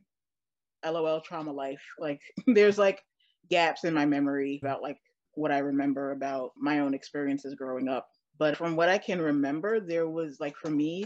LOL 0.86 1.22
trauma 1.22 1.51
life, 1.51 1.82
like 2.00 2.22
there's 2.48 2.77
like 2.77 3.01
gaps 3.50 3.84
in 3.84 3.94
my 3.94 4.06
memory 4.06 4.60
about 4.63 4.82
like 4.82 4.98
what 5.34 5.51
I 5.51 5.60
remember 5.60 6.12
about 6.12 6.51
my 6.58 6.80
own 6.80 6.94
experiences 6.94 7.56
growing 7.56 7.88
up. 7.88 8.08
But 8.38 8.58
from 8.58 8.75
what 8.75 8.89
I 8.89 8.98
can 8.98 9.22
remember, 9.22 9.80
there 9.80 10.10
was 10.10 10.38
like 10.39 10.56
for 10.58 10.70
me, 10.70 11.06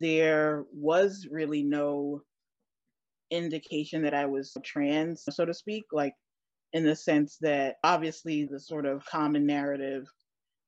there 0.00 0.64
was 0.72 1.26
really 1.30 1.62
no 1.62 2.22
indication 3.30 4.02
that 4.02 4.14
I 4.14 4.26
was 4.26 4.56
trans, 4.64 5.24
so 5.30 5.44
to 5.44 5.54
speak, 5.54 5.84
like 5.92 6.14
in 6.72 6.84
the 6.84 6.96
sense 6.96 7.38
that 7.40 7.76
obviously 7.84 8.44
the 8.44 8.60
sort 8.60 8.86
of 8.86 9.04
common 9.06 9.46
narrative 9.46 10.06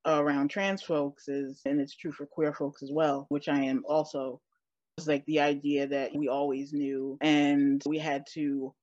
around 0.06 0.48
trans 0.48 0.82
folks 0.82 1.28
is, 1.28 1.62
and 1.64 1.80
it's 1.80 1.96
true 1.96 2.12
for 2.12 2.26
queer 2.26 2.52
folks 2.52 2.82
as 2.82 2.90
well, 2.92 3.26
which 3.28 3.48
I 3.48 3.60
am 3.60 3.82
also, 3.86 4.40
is 4.98 5.08
like 5.08 5.24
the 5.26 5.40
idea 5.40 5.88
that 5.88 6.14
we 6.14 6.28
always 6.28 6.72
knew 6.72 7.18
and 7.20 7.82
we 7.86 7.98
had 7.98 8.24
to 8.34 8.74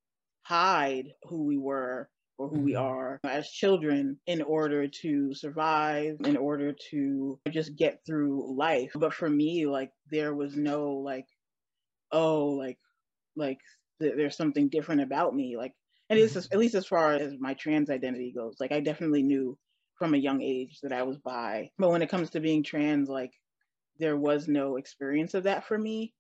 hide 0.44 1.08
who 1.24 1.46
we 1.46 1.58
were 1.58 2.10
or 2.38 2.50
who 2.50 2.60
we 2.60 2.74
mm-hmm. 2.74 2.84
are 2.84 3.20
as 3.24 3.50
children 3.50 4.18
in 4.26 4.42
order 4.42 4.88
to 4.88 5.34
survive, 5.34 6.18
in 6.26 6.38
order 6.38 6.74
to 6.90 7.40
just 7.52 7.76
get 7.76 8.00
through 8.06 8.58
life. 8.58 8.92
But 8.96 9.14
for 9.14 9.30
me, 9.30 9.68
like 9.68 9.92
there 10.10 10.34
was 10.34 10.56
no 10.56 10.94
like, 10.94 11.28
oh, 12.12 12.46
like, 12.48 12.80
like 13.36 13.60
th- 14.02 14.14
there's 14.18 14.36
something 14.36 14.70
different 14.70 15.02
about 15.02 15.36
me. 15.36 15.56
Like, 15.56 15.74
and 16.10 16.20
it's 16.20 16.34
just, 16.34 16.52
at 16.52 16.60
least 16.60 16.76
as 16.76 16.88
far 16.88 17.14
as 17.14 17.34
my 17.40 17.54
trans 17.54 17.90
identity 17.90 18.34
goes, 18.36 18.56
like 18.60 18.72
I 18.72 18.82
definitely 18.82 19.24
knew 19.24 19.58
from 19.96 20.14
a 20.16 20.18
young 20.18 20.42
age 20.42 20.80
that 20.82 20.92
I 20.92 21.04
was 21.04 21.18
bi. 21.20 21.70
But 21.78 21.92
when 21.92 22.02
it 22.02 22.10
comes 22.10 22.32
to 22.32 22.40
being 22.40 22.64
trans, 22.64 23.08
like 23.08 23.32
there 24.00 24.18
was 24.18 24.48
no 24.48 24.78
experience 24.78 25.34
of 25.34 25.44
that 25.44 25.66
for 25.66 25.78
me. 25.78 26.14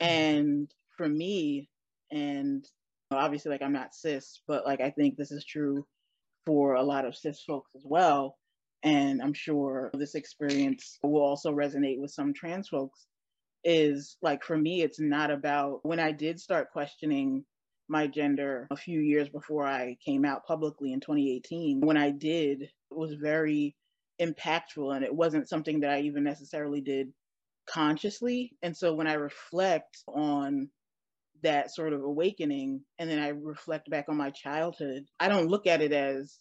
Mm-hmm. 0.00 0.12
And 0.12 0.74
for 0.96 1.08
me, 1.08 1.68
and 2.10 2.66
obviously 3.10 3.50
like 3.50 3.62
I'm 3.62 3.72
not 3.72 3.94
cis, 3.94 4.40
but 4.46 4.64
like 4.64 4.80
I 4.80 4.90
think 4.90 5.16
this 5.16 5.32
is 5.32 5.44
true 5.44 5.86
for 6.46 6.74
a 6.74 6.82
lot 6.82 7.04
of 7.04 7.16
cis 7.16 7.42
folks 7.42 7.70
as 7.74 7.82
well. 7.84 8.36
And 8.82 9.20
I'm 9.20 9.34
sure 9.34 9.90
this 9.94 10.14
experience 10.14 10.98
will 11.02 11.22
also 11.22 11.52
resonate 11.52 12.00
with 12.00 12.10
some 12.10 12.32
trans 12.32 12.68
folks. 12.68 13.06
Is 13.64 14.16
like 14.22 14.44
for 14.44 14.56
me, 14.56 14.82
it's 14.82 15.00
not 15.00 15.32
about 15.32 15.80
when 15.82 15.98
I 15.98 16.12
did 16.12 16.38
start 16.38 16.70
questioning 16.70 17.44
my 17.88 18.06
gender 18.06 18.68
a 18.70 18.76
few 18.76 19.00
years 19.00 19.28
before 19.28 19.66
I 19.66 19.96
came 20.04 20.24
out 20.24 20.46
publicly 20.46 20.92
in 20.92 21.00
2018. 21.00 21.80
When 21.80 21.96
I 21.96 22.10
did, 22.10 22.62
it 22.62 22.70
was 22.90 23.14
very 23.14 23.74
impactful 24.20 24.94
and 24.94 25.04
it 25.04 25.14
wasn't 25.14 25.48
something 25.48 25.80
that 25.80 25.90
I 25.90 26.00
even 26.00 26.24
necessarily 26.24 26.80
did 26.80 27.12
consciously. 27.68 28.52
And 28.62 28.76
so 28.76 28.94
when 28.94 29.06
I 29.06 29.14
reflect 29.14 29.98
on 30.08 30.70
that 31.42 31.72
sort 31.72 31.92
of 31.92 32.02
awakening 32.02 32.80
and 32.98 33.08
then 33.08 33.18
I 33.18 33.28
reflect 33.28 33.90
back 33.90 34.06
on 34.08 34.16
my 34.16 34.30
childhood, 34.30 35.04
I 35.20 35.28
don't 35.28 35.48
look 35.48 35.66
at 35.66 35.82
it 35.82 35.92
as 35.92 36.38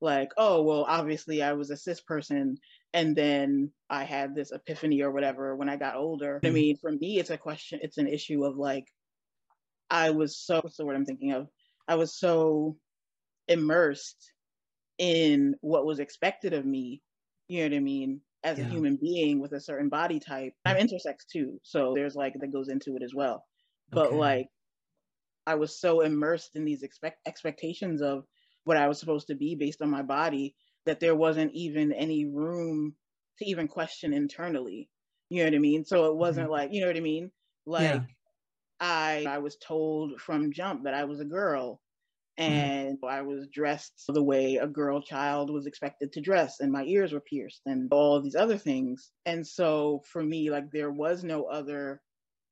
like, 0.00 0.30
oh, 0.36 0.62
well, 0.62 0.84
obviously 0.88 1.42
I 1.42 1.54
was 1.54 1.70
a 1.70 1.76
cis 1.76 2.00
person 2.00 2.56
and 2.94 3.14
then 3.14 3.70
I 3.90 4.04
had 4.04 4.34
this 4.34 4.52
epiphany 4.52 5.02
or 5.02 5.10
whatever 5.10 5.56
when 5.56 5.68
I 5.68 5.76
got 5.76 5.96
older. 5.96 6.36
Mm-hmm. 6.36 6.46
I 6.46 6.50
mean, 6.50 6.76
for 6.76 6.92
me, 6.92 7.18
it's 7.18 7.30
a 7.30 7.38
question, 7.38 7.80
it's 7.82 7.98
an 7.98 8.08
issue 8.08 8.44
of 8.44 8.56
like, 8.56 8.86
I 9.90 10.10
was 10.10 10.38
so, 10.38 10.60
what's 10.62 10.76
the 10.76 10.86
word 10.86 10.96
I'm 10.96 11.06
thinking 11.06 11.32
of? 11.32 11.48
I 11.86 11.96
was 11.96 12.18
so 12.18 12.76
immersed 13.48 14.32
in 14.98 15.54
what 15.60 15.86
was 15.86 16.00
expected 16.00 16.52
of 16.52 16.64
me, 16.64 17.00
you 17.48 17.60
know 17.60 17.74
what 17.74 17.76
I 17.76 17.80
mean, 17.80 18.20
as 18.44 18.58
yeah. 18.58 18.66
a 18.66 18.68
human 18.68 18.96
being 18.96 19.40
with 19.40 19.52
a 19.52 19.60
certain 19.60 19.88
body 19.88 20.20
type. 20.20 20.52
I'm 20.64 20.76
intersex 20.76 21.26
too, 21.30 21.58
so 21.62 21.92
there's 21.94 22.14
like 22.14 22.34
that 22.38 22.52
goes 22.52 22.68
into 22.68 22.96
it 22.96 23.02
as 23.02 23.14
well 23.14 23.44
but 23.90 24.08
okay. 24.08 24.16
like 24.16 24.48
I 25.46 25.54
was 25.54 25.80
so 25.80 26.00
immersed 26.02 26.56
in 26.56 26.64
these 26.64 26.82
expect 26.82 27.26
expectations 27.26 28.02
of 28.02 28.24
what 28.64 28.76
I 28.76 28.86
was 28.86 29.00
supposed 29.00 29.28
to 29.28 29.34
be 29.34 29.54
based 29.54 29.80
on 29.80 29.90
my 29.90 30.02
body 30.02 30.54
that 30.84 31.00
there 31.00 31.14
wasn't 31.14 31.52
even 31.54 31.92
any 31.92 32.26
room 32.26 32.94
to 33.38 33.48
even 33.48 33.68
question 33.68 34.12
internally. 34.12 34.90
You 35.30 35.38
know 35.38 35.50
what 35.50 35.56
I 35.56 35.58
mean? 35.58 35.84
So 35.84 36.06
it 36.06 36.16
wasn't 36.16 36.46
mm-hmm. 36.46 36.52
like, 36.52 36.72
you 36.72 36.80
know 36.80 36.86
what 36.86 36.96
I 36.96 37.00
mean? 37.00 37.30
Like 37.66 37.94
yeah. 37.94 38.00
I 38.80 39.24
I 39.28 39.38
was 39.38 39.56
told 39.56 40.20
from 40.20 40.52
jump 40.52 40.84
that 40.84 40.94
I 40.94 41.04
was 41.04 41.20
a 41.20 41.24
girl 41.24 41.74
mm-hmm. 41.74 41.87
And 42.38 42.98
mm-hmm. 42.98 43.06
I 43.06 43.22
was 43.22 43.48
dressed 43.52 44.04
the 44.08 44.22
way 44.22 44.56
a 44.56 44.66
girl 44.66 45.02
child 45.02 45.50
was 45.50 45.66
expected 45.66 46.12
to 46.12 46.20
dress 46.20 46.60
and 46.60 46.72
my 46.72 46.84
ears 46.84 47.12
were 47.12 47.20
pierced 47.20 47.62
and 47.66 47.88
all 47.92 48.16
of 48.16 48.22
these 48.22 48.36
other 48.36 48.56
things. 48.56 49.10
And 49.26 49.46
so 49.46 50.02
for 50.10 50.22
me 50.22 50.50
like 50.50 50.70
there 50.70 50.92
was 50.92 51.24
no 51.24 51.44
other 51.44 52.00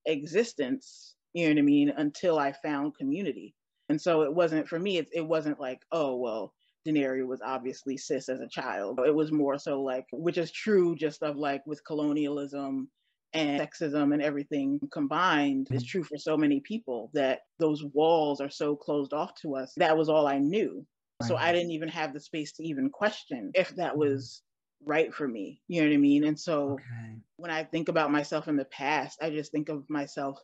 existence 0.04 1.16
you 1.36 1.44
know 1.44 1.52
what 1.52 1.58
I 1.58 1.62
mean, 1.62 1.92
until 1.98 2.38
I 2.38 2.52
found 2.52 2.96
community. 2.96 3.54
And 3.90 4.00
so 4.00 4.22
it 4.22 4.34
wasn't 4.34 4.66
for 4.66 4.78
me, 4.78 4.96
it, 4.96 5.08
it 5.12 5.20
wasn't 5.20 5.60
like, 5.60 5.80
oh, 5.92 6.16
well, 6.16 6.54
Denarii 6.86 7.24
was 7.24 7.42
obviously 7.44 7.98
cis 7.98 8.30
as 8.30 8.40
a 8.40 8.48
child. 8.48 9.00
It 9.06 9.14
was 9.14 9.32
more 9.32 9.58
so 9.58 9.82
like, 9.82 10.06
which 10.12 10.38
is 10.38 10.50
true 10.50 10.96
just 10.96 11.22
of 11.22 11.36
like 11.36 11.60
with 11.66 11.84
colonialism 11.84 12.88
and 13.36 13.60
sexism 13.60 14.12
and 14.12 14.22
everything 14.22 14.80
combined 14.92 15.68
is 15.70 15.82
mm-hmm. 15.82 15.88
true 15.88 16.02
for 16.02 16.18
so 16.18 16.36
many 16.36 16.60
people 16.60 17.10
that 17.14 17.40
those 17.58 17.84
walls 17.84 18.40
are 18.40 18.50
so 18.50 18.76
closed 18.76 19.12
off 19.12 19.34
to 19.42 19.56
us. 19.56 19.72
That 19.76 19.96
was 19.96 20.08
all 20.08 20.26
I 20.26 20.38
knew. 20.38 20.86
Right. 21.20 21.28
So 21.28 21.36
I 21.36 21.52
didn't 21.52 21.70
even 21.70 21.88
have 21.88 22.12
the 22.12 22.20
space 22.20 22.52
to 22.52 22.64
even 22.64 22.90
question 22.90 23.50
if 23.54 23.70
that 23.76 23.92
mm-hmm. 23.92 24.00
was 24.00 24.42
right 24.84 25.12
for 25.12 25.26
me. 25.26 25.60
You 25.68 25.82
know 25.82 25.88
what 25.88 25.94
I 25.94 25.98
mean? 25.98 26.24
And 26.24 26.38
so 26.38 26.72
okay. 26.72 27.16
when 27.36 27.50
I 27.50 27.64
think 27.64 27.88
about 27.88 28.12
myself 28.12 28.48
in 28.48 28.56
the 28.56 28.64
past, 28.66 29.18
I 29.22 29.30
just 29.30 29.52
think 29.52 29.68
of 29.68 29.88
myself 29.88 30.38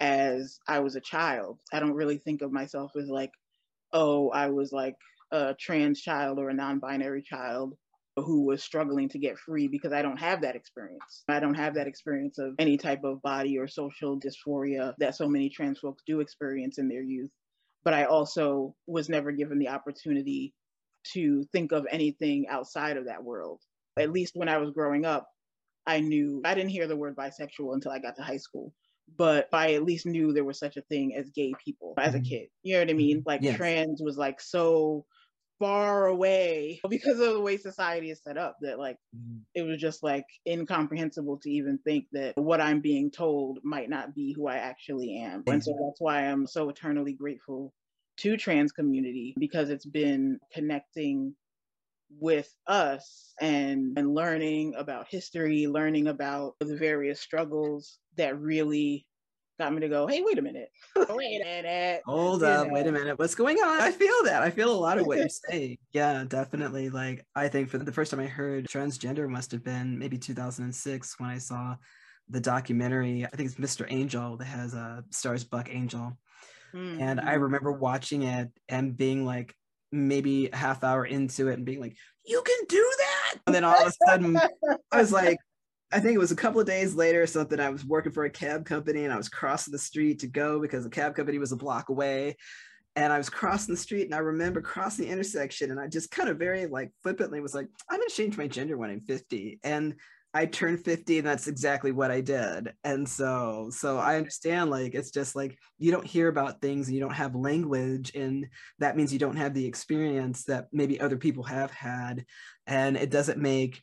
as 0.00 0.58
I 0.68 0.80
was 0.80 0.96
a 0.96 1.00
child. 1.00 1.58
I 1.72 1.80
don't 1.80 1.94
really 1.94 2.18
think 2.18 2.42
of 2.42 2.52
myself 2.52 2.92
as 2.96 3.08
like, 3.08 3.32
oh, 3.92 4.30
I 4.30 4.48
was 4.48 4.72
like 4.72 4.96
a 5.30 5.54
trans 5.54 6.00
child 6.00 6.38
or 6.38 6.50
a 6.50 6.54
non 6.54 6.78
binary 6.78 7.22
child 7.22 7.74
who 8.16 8.44
was 8.44 8.62
struggling 8.62 9.08
to 9.08 9.18
get 9.18 9.38
free 9.38 9.68
because 9.68 9.92
I 9.92 10.02
don't 10.02 10.18
have 10.18 10.42
that 10.42 10.56
experience. 10.56 11.24
I 11.28 11.40
don't 11.40 11.54
have 11.54 11.74
that 11.74 11.86
experience 11.86 12.38
of 12.38 12.54
any 12.58 12.76
type 12.76 13.04
of 13.04 13.22
body 13.22 13.58
or 13.58 13.66
social 13.66 14.20
dysphoria 14.20 14.94
that 14.98 15.16
so 15.16 15.28
many 15.28 15.48
trans 15.48 15.78
folks 15.78 16.02
do 16.06 16.20
experience 16.20 16.78
in 16.78 16.88
their 16.88 17.02
youth. 17.02 17.30
But 17.84 17.94
I 17.94 18.04
also 18.04 18.74
was 18.86 19.08
never 19.08 19.32
given 19.32 19.58
the 19.58 19.68
opportunity 19.68 20.54
to 21.14 21.44
think 21.52 21.72
of 21.72 21.86
anything 21.90 22.46
outside 22.48 22.96
of 22.96 23.06
that 23.06 23.24
world. 23.24 23.60
At 23.98 24.12
least 24.12 24.36
when 24.36 24.48
I 24.48 24.58
was 24.58 24.70
growing 24.70 25.04
up, 25.04 25.26
I 25.86 26.00
knew 26.00 26.42
I 26.44 26.54
didn't 26.54 26.70
hear 26.70 26.86
the 26.86 26.96
word 26.96 27.16
bisexual 27.16 27.74
until 27.74 27.90
I 27.90 27.98
got 27.98 28.16
to 28.16 28.22
high 28.22 28.36
school 28.36 28.72
but 29.16 29.48
I 29.52 29.74
at 29.74 29.84
least 29.84 30.06
knew 30.06 30.32
there 30.32 30.44
was 30.44 30.58
such 30.58 30.76
a 30.76 30.82
thing 30.82 31.14
as 31.14 31.30
gay 31.30 31.52
people 31.64 31.94
as 31.98 32.14
a 32.14 32.18
mm-hmm. 32.18 32.24
kid. 32.24 32.48
You 32.62 32.74
know 32.74 32.80
what 32.80 32.90
I 32.90 32.94
mean? 32.94 33.18
Mm-hmm. 33.18 33.28
Like 33.28 33.42
yes. 33.42 33.56
trans 33.56 34.00
was 34.02 34.16
like 34.16 34.40
so 34.40 35.04
far 35.62 36.08
away 36.08 36.80
because 36.88 37.20
of 37.20 37.34
the 37.34 37.40
way 37.40 37.56
society 37.56 38.10
is 38.10 38.20
set 38.20 38.36
up 38.36 38.56
that 38.62 38.80
like 38.80 38.96
mm. 39.16 39.38
it 39.54 39.62
was 39.62 39.80
just 39.80 40.02
like 40.02 40.24
incomprehensible 40.44 41.38
to 41.38 41.48
even 41.48 41.78
think 41.84 42.06
that 42.10 42.36
what 42.36 42.60
I'm 42.60 42.80
being 42.80 43.12
told 43.12 43.60
might 43.62 43.88
not 43.88 44.12
be 44.12 44.32
who 44.32 44.48
I 44.48 44.56
actually 44.56 45.18
am. 45.18 45.44
And 45.46 45.62
so 45.62 45.70
that's 45.70 46.00
why 46.00 46.26
I'm 46.26 46.48
so 46.48 46.68
eternally 46.68 47.12
grateful 47.12 47.72
to 48.18 48.36
trans 48.36 48.72
community 48.72 49.36
because 49.38 49.70
it's 49.70 49.86
been 49.86 50.40
connecting 50.52 51.32
with 52.18 52.52
us 52.66 53.32
and, 53.40 53.96
and 53.96 54.16
learning 54.16 54.74
about 54.76 55.06
history, 55.08 55.68
learning 55.68 56.08
about 56.08 56.54
the 56.58 56.76
various 56.76 57.20
struggles 57.20 58.00
that 58.16 58.40
really 58.40 59.06
got 59.62 59.72
me 59.72 59.80
to 59.80 59.88
go, 59.88 60.06
hey, 60.06 60.22
wait 60.22 60.38
a 60.38 60.42
minute. 60.42 60.70
wait 60.96 61.40
a 61.40 61.44
minute. 61.44 62.02
Hold 62.04 62.42
up, 62.42 62.66
know. 62.66 62.72
wait 62.72 62.86
a 62.86 62.92
minute. 62.92 63.18
What's 63.18 63.34
going 63.34 63.58
on? 63.58 63.80
I 63.80 63.92
feel 63.92 64.24
that. 64.24 64.42
I 64.42 64.50
feel 64.50 64.70
a 64.70 64.74
lot 64.74 64.98
of 64.98 65.06
what 65.06 65.18
you're 65.18 65.28
saying. 65.50 65.78
Yeah, 65.92 66.24
definitely. 66.26 66.90
Like, 66.90 67.24
I 67.36 67.48
think 67.48 67.68
for 67.68 67.78
the 67.78 67.92
first 67.92 68.10
time 68.10 68.20
I 68.20 68.26
heard 68.26 68.66
transgender 68.66 69.28
must 69.28 69.52
have 69.52 69.62
been 69.62 69.98
maybe 69.98 70.18
2006 70.18 71.20
when 71.20 71.30
I 71.30 71.38
saw 71.38 71.76
the 72.28 72.40
documentary. 72.40 73.24
I 73.24 73.36
think 73.36 73.50
it's 73.50 73.60
Mr. 73.60 73.86
Angel 73.88 74.36
that 74.36 74.46
has 74.46 74.74
a 74.74 74.78
uh, 74.78 75.00
stars 75.10 75.44
Buck 75.44 75.68
Angel. 75.70 76.18
Mm-hmm. 76.74 77.00
And 77.00 77.20
I 77.20 77.34
mm-hmm. 77.34 77.42
remember 77.42 77.72
watching 77.72 78.22
it 78.22 78.50
and 78.68 78.96
being 78.96 79.24
like, 79.24 79.54
maybe 79.94 80.48
a 80.50 80.56
half 80.56 80.82
hour 80.82 81.04
into 81.04 81.48
it 81.48 81.54
and 81.54 81.66
being 81.66 81.80
like, 81.80 81.94
you 82.24 82.42
can 82.42 82.66
do 82.66 82.92
that. 82.98 83.34
And 83.46 83.54
then 83.54 83.62
all 83.62 83.74
of 83.74 83.88
a 83.88 83.92
sudden, 84.08 84.40
I 84.90 84.96
was 84.96 85.12
like, 85.12 85.38
I 85.92 86.00
think 86.00 86.14
it 86.14 86.18
was 86.18 86.32
a 86.32 86.36
couple 86.36 86.60
of 86.60 86.66
days 86.66 86.94
later 86.94 87.26
something. 87.26 87.60
I 87.60 87.68
was 87.68 87.84
working 87.84 88.12
for 88.12 88.24
a 88.24 88.30
cab 88.30 88.64
company 88.64 89.04
and 89.04 89.12
I 89.12 89.16
was 89.16 89.28
crossing 89.28 89.72
the 89.72 89.78
street 89.78 90.20
to 90.20 90.26
go 90.26 90.60
because 90.60 90.84
the 90.84 90.90
cab 90.90 91.14
company 91.14 91.38
was 91.38 91.52
a 91.52 91.56
block 91.56 91.90
away. 91.90 92.36
And 92.96 93.12
I 93.12 93.18
was 93.18 93.30
crossing 93.30 93.74
the 93.74 93.80
street 93.80 94.04
and 94.04 94.14
I 94.14 94.18
remember 94.18 94.60
crossing 94.60 95.06
the 95.06 95.10
intersection 95.10 95.70
and 95.70 95.80
I 95.80 95.88
just 95.88 96.10
kind 96.10 96.28
of 96.28 96.38
very 96.38 96.66
like 96.66 96.92
flippantly 97.02 97.40
was 97.40 97.54
like, 97.54 97.68
I'm 97.90 97.98
going 97.98 98.08
to 98.08 98.14
change 98.14 98.36
my 98.36 98.46
gender 98.46 98.76
when 98.76 98.90
I'm 98.90 99.00
50. 99.00 99.60
And 99.62 99.94
I 100.34 100.46
turned 100.46 100.82
50 100.82 101.18
and 101.18 101.26
that's 101.26 101.46
exactly 101.46 101.92
what 101.92 102.10
I 102.10 102.22
did. 102.22 102.72
And 102.84 103.06
so 103.06 103.68
so 103.70 103.98
I 103.98 104.16
understand 104.16 104.70
like 104.70 104.94
it's 104.94 105.10
just 105.10 105.36
like 105.36 105.58
you 105.78 105.92
don't 105.92 106.06
hear 106.06 106.28
about 106.28 106.62
things 106.62 106.88
and 106.88 106.94
you 106.94 107.02
don't 107.02 107.14
have 107.14 107.34
language 107.34 108.14
and 108.14 108.48
that 108.78 108.96
means 108.96 109.12
you 109.12 109.18
don't 109.18 109.36
have 109.36 109.52
the 109.52 109.66
experience 109.66 110.44
that 110.44 110.68
maybe 110.72 111.00
other 111.00 111.18
people 111.18 111.44
have 111.44 111.70
had 111.70 112.24
and 112.66 112.96
it 112.96 113.10
doesn't 113.10 113.38
make 113.38 113.82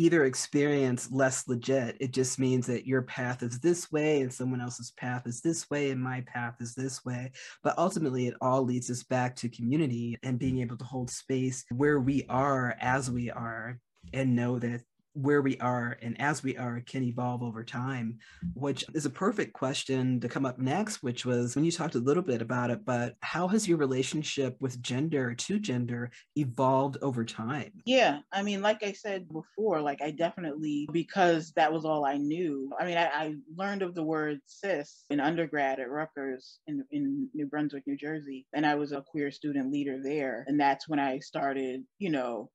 either 0.00 0.24
experience 0.24 1.12
less 1.12 1.46
legit. 1.46 1.94
It 2.00 2.12
just 2.12 2.38
means 2.38 2.66
that 2.68 2.86
your 2.86 3.02
path 3.02 3.42
is 3.42 3.60
this 3.60 3.92
way 3.92 4.22
and 4.22 4.32
someone 4.32 4.62
else's 4.62 4.92
path 4.92 5.26
is 5.26 5.42
this 5.42 5.68
way 5.68 5.90
and 5.90 6.02
my 6.02 6.22
path 6.22 6.54
is 6.60 6.74
this 6.74 7.04
way. 7.04 7.32
But 7.62 7.76
ultimately, 7.76 8.26
it 8.26 8.34
all 8.40 8.62
leads 8.64 8.90
us 8.90 9.02
back 9.02 9.36
to 9.36 9.50
community 9.50 10.18
and 10.22 10.38
being 10.38 10.60
able 10.60 10.78
to 10.78 10.84
hold 10.84 11.10
space 11.10 11.66
where 11.70 12.00
we 12.00 12.24
are 12.30 12.74
as 12.80 13.10
we 13.10 13.30
are 13.30 13.78
and 14.14 14.34
know 14.34 14.58
that 14.58 14.80
where 15.14 15.42
we 15.42 15.58
are 15.58 15.96
and 16.02 16.20
as 16.20 16.42
we 16.42 16.56
are 16.56 16.80
can 16.86 17.02
evolve 17.02 17.42
over 17.42 17.64
time, 17.64 18.18
which 18.54 18.84
is 18.94 19.06
a 19.06 19.10
perfect 19.10 19.52
question 19.52 20.20
to 20.20 20.28
come 20.28 20.46
up 20.46 20.58
next, 20.58 21.02
which 21.02 21.26
was 21.26 21.56
when 21.56 21.64
you 21.64 21.72
talked 21.72 21.94
a 21.94 21.98
little 21.98 22.22
bit 22.22 22.42
about 22.42 22.70
it, 22.70 22.84
but 22.84 23.16
how 23.20 23.48
has 23.48 23.66
your 23.66 23.78
relationship 23.78 24.56
with 24.60 24.82
gender 24.82 25.34
to 25.34 25.58
gender 25.58 26.10
evolved 26.36 26.98
over 27.02 27.24
time? 27.24 27.72
Yeah, 27.84 28.20
I 28.32 28.42
mean, 28.42 28.62
like 28.62 28.82
I 28.82 28.92
said 28.92 29.28
before, 29.28 29.80
like 29.80 30.00
I 30.02 30.10
definitely, 30.10 30.88
because 30.92 31.52
that 31.56 31.72
was 31.72 31.84
all 31.84 32.04
I 32.04 32.16
knew. 32.16 32.70
I 32.78 32.84
mean, 32.84 32.96
I, 32.96 33.06
I 33.06 33.34
learned 33.56 33.82
of 33.82 33.94
the 33.94 34.04
word 34.04 34.40
cis 34.46 35.04
in 35.10 35.20
undergrad 35.20 35.80
at 35.80 35.90
Rutgers 35.90 36.60
in, 36.66 36.84
in 36.90 37.28
New 37.34 37.46
Brunswick, 37.46 37.84
New 37.86 37.96
Jersey, 37.96 38.46
and 38.52 38.64
I 38.64 38.76
was 38.76 38.92
a 38.92 39.02
queer 39.02 39.30
student 39.30 39.72
leader 39.72 40.00
there. 40.02 40.44
And 40.46 40.58
that's 40.58 40.88
when 40.88 40.98
I 40.98 41.18
started, 41.18 41.82
you 41.98 42.10
know, 42.10 42.50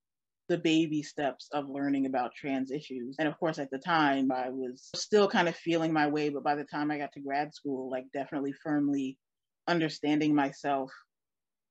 the 0.47 0.57
baby 0.57 1.01
steps 1.01 1.47
of 1.53 1.69
learning 1.69 2.05
about 2.05 2.35
trans 2.35 2.71
issues. 2.71 3.15
And 3.17 3.27
of 3.27 3.37
course, 3.39 3.57
at 3.57 3.71
the 3.71 3.79
time, 3.79 4.31
I 4.31 4.49
was 4.49 4.89
still 4.95 5.27
kind 5.27 5.47
of 5.47 5.55
feeling 5.55 5.91
my 5.91 6.07
way, 6.07 6.29
but 6.29 6.43
by 6.43 6.55
the 6.55 6.65
time 6.65 6.91
I 6.91 6.97
got 6.97 7.11
to 7.13 7.19
grad 7.19 7.53
school, 7.53 7.89
like 7.89 8.05
definitely 8.13 8.53
firmly 8.63 9.17
understanding 9.67 10.35
myself 10.35 10.91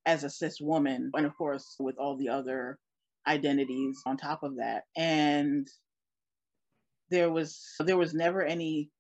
as 0.07 0.25
a 0.25 0.31
cis 0.31 0.61
woman, 0.61 1.11
and 1.14 1.26
of 1.26 1.37
course, 1.37 1.76
with 1.78 1.97
all 1.99 2.16
the 2.16 2.28
other 2.28 2.78
identities 3.26 4.02
on 4.07 4.16
top 4.16 4.43
of 4.43 4.57
that. 4.57 4.83
And 4.97 5.66
there 7.11 7.31
was 7.31 7.62
there 7.81 7.97
was 7.97 8.12
never 8.12 8.43
any 8.43 8.90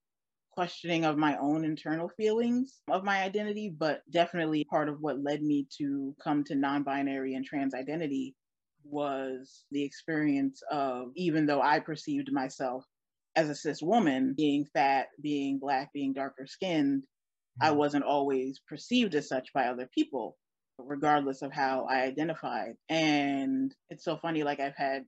questioning 0.52 1.04
of 1.04 1.18
my 1.18 1.36
own 1.38 1.64
internal 1.64 2.08
feelings 2.16 2.80
of 2.88 3.02
my 3.02 3.22
identity, 3.22 3.74
but 3.76 4.02
definitely 4.10 4.64
part 4.64 4.88
of 4.88 5.00
what 5.00 5.22
led 5.22 5.42
me 5.42 5.66
to 5.78 6.14
come 6.22 6.44
to 6.44 6.54
non-binary 6.54 7.34
and 7.34 7.44
trans 7.44 7.74
identity 7.74 8.36
was 8.84 9.64
the 9.70 9.84
experience 9.84 10.62
of 10.70 11.08
even 11.16 11.46
though 11.46 11.60
I 11.60 11.80
perceived 11.80 12.32
myself 12.32 12.84
as 13.36 13.48
a 13.48 13.54
cis 13.54 13.82
woman, 13.82 14.34
being 14.36 14.66
fat, 14.72 15.08
being 15.20 15.58
black, 15.58 15.92
being 15.92 16.12
darker 16.12 16.46
skinned, 16.46 17.02
mm-hmm. 17.02 17.66
I 17.66 17.72
wasn't 17.72 18.04
always 18.04 18.60
perceived 18.68 19.14
as 19.14 19.28
such 19.28 19.52
by 19.52 19.66
other 19.66 19.88
people, 19.94 20.36
regardless 20.78 21.42
of 21.42 21.52
how 21.52 21.86
I 21.90 22.02
identified. 22.02 22.74
And 22.88 23.74
it's 23.90 24.04
so 24.04 24.16
funny, 24.16 24.42
like 24.42 24.60
I've 24.60 24.76
had 24.76 25.04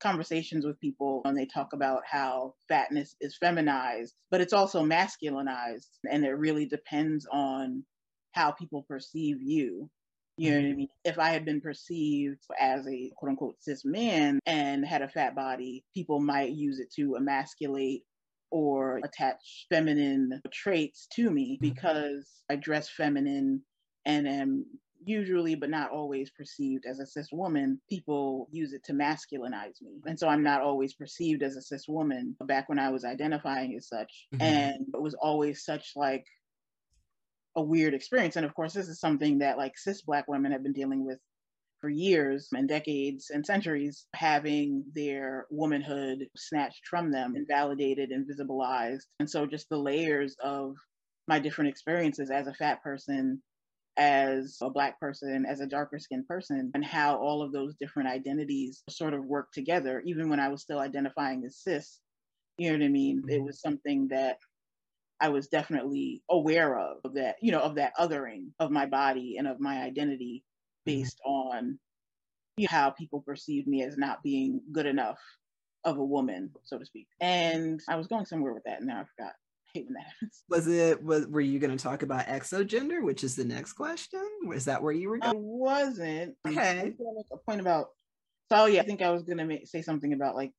conversations 0.00 0.66
with 0.66 0.80
people 0.80 1.22
and 1.24 1.36
they 1.36 1.46
talk 1.46 1.72
about 1.72 2.02
how 2.08 2.54
fatness 2.68 3.16
is 3.20 3.36
feminized, 3.38 4.14
but 4.30 4.40
it's 4.40 4.52
also 4.52 4.84
masculinized. 4.84 5.88
And 6.10 6.24
it 6.24 6.32
really 6.32 6.66
depends 6.66 7.26
on 7.30 7.84
how 8.32 8.52
people 8.52 8.84
perceive 8.88 9.40
you. 9.40 9.90
You 10.36 10.50
know 10.50 10.56
what 10.56 10.66
I 10.66 10.74
mean? 10.74 10.88
If 11.04 11.18
I 11.18 11.30
had 11.30 11.44
been 11.44 11.60
perceived 11.60 12.42
as 12.60 12.86
a 12.88 13.12
quote 13.16 13.30
unquote 13.30 13.62
cis 13.62 13.84
man 13.84 14.40
and 14.46 14.84
had 14.84 15.02
a 15.02 15.08
fat 15.08 15.34
body, 15.34 15.84
people 15.94 16.20
might 16.20 16.52
use 16.52 16.80
it 16.80 16.92
to 16.96 17.16
emasculate 17.16 18.02
or 18.50 19.00
attach 19.04 19.66
feminine 19.68 20.40
traits 20.52 21.06
to 21.14 21.30
me 21.30 21.54
mm-hmm. 21.56 21.74
because 21.74 22.28
I 22.50 22.56
dress 22.56 22.88
feminine 22.88 23.62
and 24.06 24.28
am 24.28 24.66
usually 25.06 25.54
but 25.54 25.70
not 25.70 25.90
always 25.90 26.30
perceived 26.30 26.84
as 26.86 26.98
a 26.98 27.06
cis 27.06 27.28
woman 27.32 27.80
people 27.90 28.48
use 28.50 28.72
it 28.72 28.82
to 28.84 28.92
masculinize 28.92 29.80
me 29.82 30.00
and 30.06 30.18
so 30.18 30.28
i'm 30.28 30.42
not 30.42 30.62
always 30.62 30.94
perceived 30.94 31.42
as 31.42 31.56
a 31.56 31.62
cis 31.62 31.86
woman 31.88 32.34
back 32.46 32.68
when 32.68 32.78
i 32.78 32.88
was 32.88 33.04
identifying 33.04 33.74
as 33.76 33.88
such 33.88 34.26
mm-hmm. 34.34 34.42
and 34.42 34.86
it 34.94 35.02
was 35.02 35.14
always 35.20 35.64
such 35.64 35.92
like 35.94 36.24
a 37.56 37.62
weird 37.62 37.94
experience. 37.94 38.36
And 38.36 38.46
of 38.46 38.54
course, 38.54 38.72
this 38.72 38.88
is 38.88 39.00
something 39.00 39.38
that 39.38 39.58
like 39.58 39.78
cis 39.78 40.02
Black 40.02 40.26
women 40.28 40.52
have 40.52 40.62
been 40.62 40.72
dealing 40.72 41.04
with 41.04 41.18
for 41.80 41.90
years 41.90 42.48
and 42.56 42.66
decades 42.66 43.28
and 43.28 43.44
centuries, 43.44 44.06
having 44.14 44.84
their 44.94 45.46
womanhood 45.50 46.26
snatched 46.34 46.86
from 46.88 47.10
them, 47.10 47.36
invalidated, 47.36 48.10
invisibilized. 48.10 48.10
And 48.10 48.26
visibilized. 48.26 49.00
And 49.20 49.30
so, 49.30 49.46
just 49.46 49.68
the 49.68 49.76
layers 49.76 50.34
of 50.42 50.76
my 51.28 51.38
different 51.38 51.70
experiences 51.70 52.30
as 52.30 52.46
a 52.46 52.54
fat 52.54 52.82
person, 52.82 53.42
as 53.98 54.56
a 54.62 54.70
Black 54.70 54.98
person, 54.98 55.44
as 55.46 55.60
a 55.60 55.66
darker 55.66 55.98
skinned 55.98 56.26
person, 56.26 56.70
and 56.74 56.84
how 56.84 57.16
all 57.16 57.42
of 57.42 57.52
those 57.52 57.74
different 57.78 58.08
identities 58.08 58.82
sort 58.88 59.12
of 59.12 59.26
work 59.26 59.52
together, 59.52 60.02
even 60.06 60.30
when 60.30 60.40
I 60.40 60.48
was 60.48 60.62
still 60.62 60.78
identifying 60.78 61.44
as 61.44 61.58
cis. 61.58 62.00
You 62.56 62.70
know 62.70 62.78
what 62.78 62.84
I 62.86 62.88
mean? 62.88 63.22
It 63.28 63.32
mm-hmm. 63.32 63.44
was 63.44 63.60
something 63.60 64.08
that 64.08 64.38
I 65.20 65.28
was 65.28 65.48
definitely 65.48 66.22
aware 66.28 66.78
of, 66.78 66.98
of 67.04 67.14
that, 67.14 67.36
you 67.40 67.52
know, 67.52 67.60
of 67.60 67.76
that 67.76 67.92
othering 67.98 68.48
of 68.58 68.70
my 68.70 68.86
body 68.86 69.36
and 69.38 69.46
of 69.46 69.60
my 69.60 69.82
identity 69.82 70.44
mm-hmm. 70.86 70.98
based 70.98 71.20
on 71.24 71.78
you 72.56 72.64
know, 72.64 72.68
how 72.70 72.90
people 72.90 73.20
perceived 73.20 73.66
me 73.66 73.82
as 73.82 73.96
not 73.96 74.22
being 74.22 74.60
good 74.72 74.86
enough 74.86 75.18
of 75.84 75.98
a 75.98 76.04
woman, 76.04 76.50
so 76.64 76.78
to 76.78 76.86
speak. 76.86 77.06
And 77.20 77.80
I 77.88 77.96
was 77.96 78.06
going 78.06 78.24
somewhere 78.24 78.54
with 78.54 78.64
that, 78.64 78.78
and 78.78 78.86
now 78.86 79.00
I 79.00 79.04
forgot. 79.16 79.32
I 79.32 79.78
hate 79.78 79.86
when 79.86 79.94
that 79.94 80.04
happens. 80.04 80.44
Was 80.48 80.66
it? 80.68 81.02
Was 81.02 81.26
were 81.26 81.40
you 81.40 81.58
going 81.58 81.76
to 81.76 81.82
talk 81.82 82.02
about 82.02 82.26
exogender, 82.26 83.02
which 83.02 83.24
is 83.24 83.34
the 83.34 83.44
next 83.44 83.72
question? 83.72 84.20
Was 84.46 84.66
that 84.66 84.82
where 84.82 84.92
you 84.92 85.10
were 85.10 85.18
going? 85.18 85.36
I 85.36 85.38
wasn't. 85.40 86.36
Okay. 86.46 86.80
I 86.80 86.92
was 86.96 87.26
a 87.32 87.38
point 87.38 87.60
about. 87.60 87.86
So 88.52 88.62
oh, 88.62 88.66
yeah, 88.66 88.82
I 88.82 88.84
think 88.84 89.02
I 89.02 89.10
was 89.10 89.22
going 89.24 89.38
to 89.38 89.66
say 89.66 89.82
something 89.82 90.12
about 90.12 90.36
like 90.36 90.52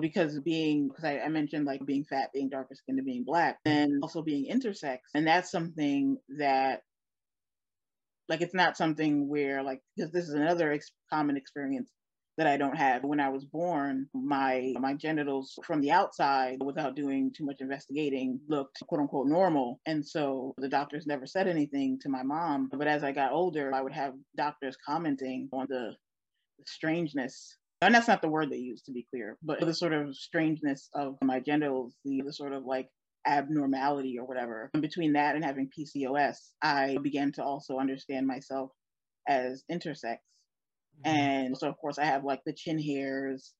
because 0.00 0.38
being 0.40 0.88
because 0.88 1.04
I, 1.04 1.20
I, 1.20 1.28
mentioned 1.28 1.66
like 1.66 1.84
being 1.86 2.04
fat 2.04 2.30
being 2.32 2.48
darker 2.48 2.74
skinned 2.74 2.98
and 2.98 3.06
being 3.06 3.24
black 3.24 3.58
and 3.64 4.02
also 4.02 4.22
being 4.22 4.50
intersex 4.50 4.98
and 5.14 5.26
that's 5.26 5.50
something 5.50 6.18
that 6.38 6.82
like 8.28 8.40
it's 8.40 8.54
not 8.54 8.76
something 8.76 9.28
where 9.28 9.62
like 9.62 9.80
because 9.96 10.10
this 10.10 10.24
is 10.24 10.34
another 10.34 10.72
ex- 10.72 10.90
common 11.12 11.36
experience 11.36 11.90
that 12.36 12.46
I 12.46 12.56
don't 12.56 12.76
have. 12.76 13.04
When 13.04 13.20
I 13.20 13.28
was 13.28 13.44
born, 13.44 14.08
my 14.12 14.72
my 14.80 14.94
genitals 14.94 15.58
from 15.64 15.80
the 15.80 15.92
outside, 15.92 16.58
without 16.62 16.96
doing 16.96 17.32
too 17.36 17.44
much 17.44 17.60
investigating, 17.60 18.40
looked 18.48 18.78
quote 18.88 19.00
unquote 19.00 19.28
normal. 19.28 19.80
And 19.86 20.06
so 20.06 20.54
the 20.58 20.68
doctors 20.68 21.06
never 21.06 21.26
said 21.26 21.46
anything 21.46 21.98
to 22.00 22.08
my 22.08 22.22
mom. 22.22 22.68
But 22.72 22.88
as 22.88 23.04
I 23.04 23.12
got 23.12 23.32
older, 23.32 23.72
I 23.72 23.80
would 23.82 23.92
have 23.92 24.14
doctors 24.36 24.76
commenting 24.84 25.48
on 25.52 25.66
the, 25.68 25.94
the 26.58 26.64
strangeness 26.66 27.56
and 27.84 27.94
that's 27.94 28.08
not 28.08 28.22
the 28.22 28.28
word 28.28 28.50
they 28.50 28.56
use 28.56 28.82
to 28.82 28.92
be 28.92 29.06
clear, 29.10 29.36
but 29.42 29.60
the 29.60 29.74
sort 29.74 29.92
of 29.92 30.16
strangeness 30.16 30.88
of 30.94 31.16
my 31.22 31.40
genitals, 31.40 31.94
the, 32.04 32.22
the 32.24 32.32
sort 32.32 32.52
of 32.52 32.64
like 32.64 32.88
abnormality 33.26 34.18
or 34.18 34.26
whatever. 34.26 34.70
And 34.74 34.82
between 34.82 35.14
that 35.14 35.34
and 35.34 35.44
having 35.44 35.70
PCOS, 35.76 36.36
I 36.62 36.98
began 37.02 37.32
to 37.32 37.44
also 37.44 37.78
understand 37.78 38.26
myself 38.26 38.70
as 39.28 39.62
intersex. 39.70 40.18
Mm-hmm. 41.04 41.08
And 41.08 41.58
so, 41.58 41.68
of 41.68 41.76
course, 41.78 41.98
I 41.98 42.04
have 42.04 42.24
like 42.24 42.40
the 42.44 42.52
chin 42.52 42.78
hairs 42.78 43.52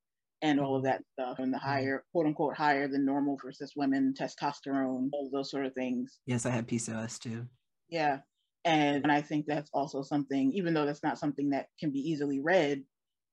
and 0.42 0.60
all 0.60 0.76
of 0.76 0.82
mm-hmm. 0.82 0.90
that 0.90 1.02
stuff, 1.12 1.38
and 1.38 1.52
the 1.52 1.58
mm-hmm. 1.58 1.66
higher, 1.66 2.04
quote 2.12 2.26
unquote, 2.26 2.56
higher 2.56 2.88
than 2.88 3.06
normal 3.06 3.38
for 3.40 3.52
cis 3.52 3.72
women, 3.74 4.14
testosterone, 4.18 5.08
all 5.12 5.30
those 5.32 5.50
sort 5.50 5.66
of 5.66 5.74
things. 5.74 6.18
Yes, 6.26 6.46
I 6.46 6.50
have 6.50 6.66
PCOS 6.66 7.18
too. 7.18 7.46
Yeah. 7.88 8.18
And, 8.66 9.02
and 9.02 9.12
I 9.12 9.20
think 9.20 9.44
that's 9.46 9.70
also 9.74 10.02
something, 10.02 10.52
even 10.52 10.72
though 10.72 10.86
that's 10.86 11.02
not 11.02 11.18
something 11.18 11.50
that 11.50 11.66
can 11.78 11.90
be 11.90 11.98
easily 11.98 12.40
read, 12.40 12.82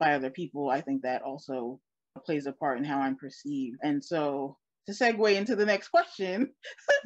by 0.02 0.16
other 0.16 0.30
people, 0.30 0.70
I 0.70 0.82
think 0.82 1.04
that 1.04 1.22
also 1.22 1.80
plays 2.26 2.46
a 2.46 2.52
part 2.52 2.78
in 2.78 2.84
how 2.84 3.00
I'm 3.00 3.16
perceived. 3.16 3.78
And 3.84 4.04
so 4.04 4.58
to 4.88 4.92
segue 4.92 5.34
into 5.36 5.56
the 5.56 5.66
next 5.66 5.90
question. 5.90 6.50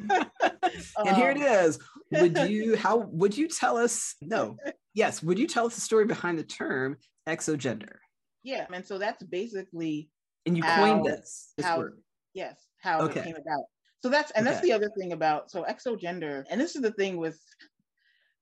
and 0.10 1.16
here 1.16 1.30
it 1.30 1.40
um. 1.40 1.78
Would 2.12 2.38
you 2.50 2.76
how 2.76 2.98
would 3.12 3.36
you 3.36 3.46
tell 3.48 3.76
us 3.76 4.14
no. 4.20 4.56
Yes, 4.94 5.22
would 5.22 5.38
you 5.38 5.46
tell 5.46 5.66
us 5.66 5.74
the 5.74 5.80
story 5.80 6.06
behind 6.06 6.38
the 6.38 6.44
term 6.44 6.96
exogender? 7.28 7.96
Yeah, 8.42 8.66
and 8.72 8.84
so 8.84 8.98
that's 8.98 9.22
basically 9.24 10.08
and 10.46 10.56
you 10.56 10.62
how, 10.62 10.76
coined 10.76 11.04
this, 11.04 11.52
this 11.56 11.66
how, 11.66 11.78
word. 11.78 11.98
Yes, 12.32 12.56
how 12.80 13.00
okay. 13.02 13.20
it 13.20 13.24
came 13.24 13.36
about. 13.36 13.64
So 14.02 14.08
that's 14.08 14.30
and 14.32 14.46
okay. 14.46 14.54
that's 14.54 14.66
the 14.66 14.72
other 14.72 14.90
thing 14.98 15.12
about 15.12 15.50
so 15.50 15.64
exogender, 15.64 16.44
and 16.50 16.60
this 16.60 16.76
is 16.76 16.82
the 16.82 16.92
thing 16.92 17.16
with 17.16 17.38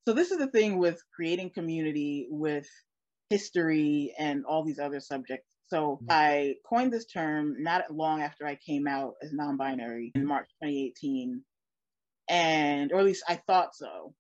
so 0.07 0.13
this 0.13 0.31
is 0.31 0.39
the 0.39 0.49
thing 0.49 0.79
with 0.79 1.01
creating 1.15 1.51
community 1.51 2.29
with 2.31 2.69
history 3.31 4.15
and 4.19 4.45
all 4.45 4.65
these 4.65 4.79
other 4.79 5.01
subjects. 5.01 5.47
So 5.69 5.99
mm-hmm. 6.03 6.07
I 6.11 6.55
coined 6.69 6.93
this 6.93 7.07
term 7.07 7.57
not 7.59 7.91
long 7.91 8.23
after 8.23 8.47
I 8.47 8.59
came 8.67 8.87
out 8.87 9.15
as 9.23 9.33
non-binary 9.33 10.13
in 10.15 10.27
March 10.27 10.49
2018, 10.63 11.43
and 12.29 12.93
or 12.93 12.99
at 12.99 13.05
least 13.05 13.25
I 13.29 13.37
thought 13.47 13.75
so. 13.75 14.15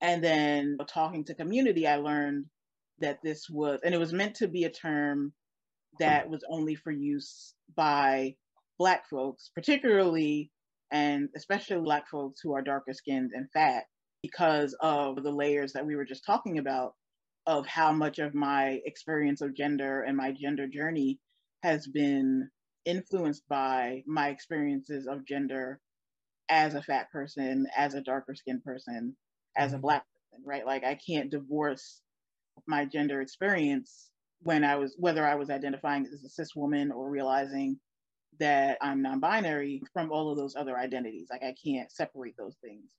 And 0.00 0.22
then 0.22 0.76
talking 0.88 1.24
to 1.24 1.34
community, 1.34 1.86
I 1.86 1.96
learned 1.96 2.46
that 2.98 3.18
this 3.22 3.48
was, 3.48 3.80
and 3.82 3.94
it 3.94 3.98
was 3.98 4.12
meant 4.12 4.36
to 4.36 4.48
be 4.48 4.64
a 4.64 4.70
term 4.70 5.32
that 5.98 6.28
was 6.28 6.44
only 6.50 6.74
for 6.74 6.90
use 6.90 7.54
by 7.74 8.34
Black 8.78 9.08
folks, 9.08 9.50
particularly 9.54 10.50
and 10.92 11.28
especially 11.34 11.78
Black 11.78 12.08
folks 12.08 12.40
who 12.42 12.54
are 12.54 12.62
darker 12.62 12.92
skinned 12.92 13.30
and 13.34 13.50
fat, 13.52 13.84
because 14.22 14.76
of 14.80 15.22
the 15.22 15.30
layers 15.30 15.72
that 15.72 15.86
we 15.86 15.96
were 15.96 16.04
just 16.04 16.24
talking 16.26 16.58
about 16.58 16.94
of 17.46 17.66
how 17.66 17.92
much 17.92 18.18
of 18.18 18.34
my 18.34 18.80
experience 18.86 19.40
of 19.40 19.54
gender 19.54 20.02
and 20.02 20.16
my 20.16 20.32
gender 20.32 20.66
journey 20.66 21.20
has 21.62 21.86
been 21.86 22.48
influenced 22.84 23.46
by 23.48 24.02
my 24.06 24.28
experiences 24.28 25.06
of 25.06 25.26
gender 25.26 25.80
as 26.48 26.74
a 26.74 26.82
fat 26.82 27.10
person, 27.10 27.66
as 27.76 27.94
a 27.94 28.02
darker 28.02 28.34
skinned 28.34 28.64
person, 28.64 29.16
as 29.56 29.72
a 29.72 29.76
mm-hmm. 29.76 29.82
black 29.82 30.04
person, 30.30 30.44
right? 30.46 30.66
Like 30.66 30.84
I 30.84 30.94
can't 30.94 31.30
divorce 31.30 32.00
my 32.66 32.84
gender 32.84 33.20
experience 33.20 34.10
when 34.40 34.64
I 34.64 34.76
was 34.76 34.94
whether 34.98 35.26
I 35.26 35.34
was 35.36 35.50
identifying 35.50 36.06
as 36.06 36.22
a 36.22 36.28
cis 36.28 36.54
woman 36.54 36.92
or 36.92 37.08
realizing 37.08 37.78
that 38.40 38.78
I'm 38.80 39.02
non-binary 39.02 39.82
from 39.92 40.10
all 40.10 40.30
of 40.30 40.36
those 40.36 40.56
other 40.56 40.76
identities. 40.76 41.28
Like 41.30 41.42
I 41.42 41.54
can't 41.64 41.90
separate 41.90 42.36
those 42.36 42.56
things. 42.62 42.90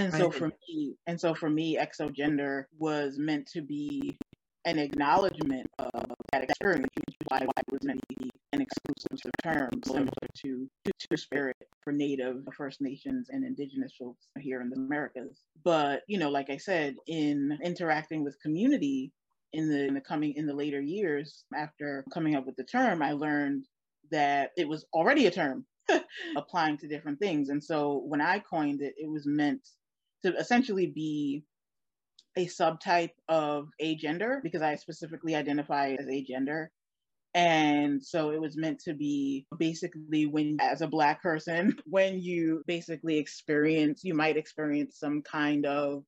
And 0.00 0.14
so 0.14 0.30
for 0.30 0.48
me, 0.68 0.96
and 1.06 1.20
so 1.20 1.34
for 1.34 1.50
me, 1.50 1.78
exogender 1.78 2.64
was 2.78 3.18
meant 3.18 3.46
to 3.48 3.60
be 3.60 4.16
an 4.64 4.78
acknowledgement 4.78 5.66
of 5.78 6.04
that 6.32 6.44
experience, 6.44 6.86
which 6.94 7.16
is 7.20 7.26
why 7.28 7.38
it 7.38 7.72
was 7.72 7.82
meant 7.82 8.00
to 8.08 8.16
be 8.18 8.30
an 8.52 8.60
exclusive 8.62 9.30
term 9.42 9.70
similar 9.86 10.10
to 10.42 10.68
Two 10.84 11.16
Spirit 11.16 11.56
for 11.82 11.92
Native, 11.92 12.44
First 12.56 12.80
Nations, 12.80 13.28
and 13.30 13.44
Indigenous 13.44 13.92
folks 13.98 14.26
here 14.38 14.60
in 14.60 14.70
the 14.70 14.76
Americas. 14.76 15.38
But 15.64 16.02
you 16.06 16.18
know, 16.18 16.30
like 16.30 16.50
I 16.50 16.56
said, 16.56 16.96
in 17.06 17.58
interacting 17.62 18.24
with 18.24 18.40
community 18.40 19.12
in 19.52 19.68
the 19.68 19.86
in 19.86 19.94
the 19.94 20.00
coming 20.00 20.34
in 20.34 20.46
the 20.46 20.54
later 20.54 20.80
years 20.80 21.44
after 21.54 22.04
coming 22.12 22.36
up 22.36 22.46
with 22.46 22.56
the 22.56 22.64
term, 22.64 23.02
I 23.02 23.12
learned 23.12 23.66
that 24.10 24.50
it 24.56 24.68
was 24.68 24.86
already 24.94 25.26
a 25.26 25.30
term 25.30 25.66
applying 26.36 26.78
to 26.78 26.88
different 26.88 27.18
things. 27.18 27.48
And 27.48 27.62
so 27.62 28.02
when 28.06 28.20
I 28.20 28.38
coined 28.38 28.80
it, 28.82 28.94
it 28.96 29.10
was 29.10 29.26
meant 29.26 29.60
to 30.24 30.34
essentially 30.36 30.86
be 30.86 31.44
a 32.36 32.46
subtype 32.46 33.10
of 33.28 33.68
agender 33.82 34.42
because 34.42 34.62
I 34.62 34.76
specifically 34.76 35.34
identify 35.34 35.96
as 35.98 36.06
agender. 36.06 36.68
And 37.34 38.02
so 38.02 38.30
it 38.30 38.40
was 38.40 38.56
meant 38.56 38.80
to 38.80 38.94
be 38.94 39.46
basically 39.58 40.26
when, 40.26 40.56
as 40.60 40.80
a 40.80 40.88
Black 40.88 41.22
person, 41.22 41.76
when 41.86 42.20
you 42.20 42.62
basically 42.66 43.18
experience, 43.18 44.02
you 44.02 44.14
might 44.14 44.36
experience 44.36 44.98
some 44.98 45.22
kind 45.22 45.66
of 45.66 46.04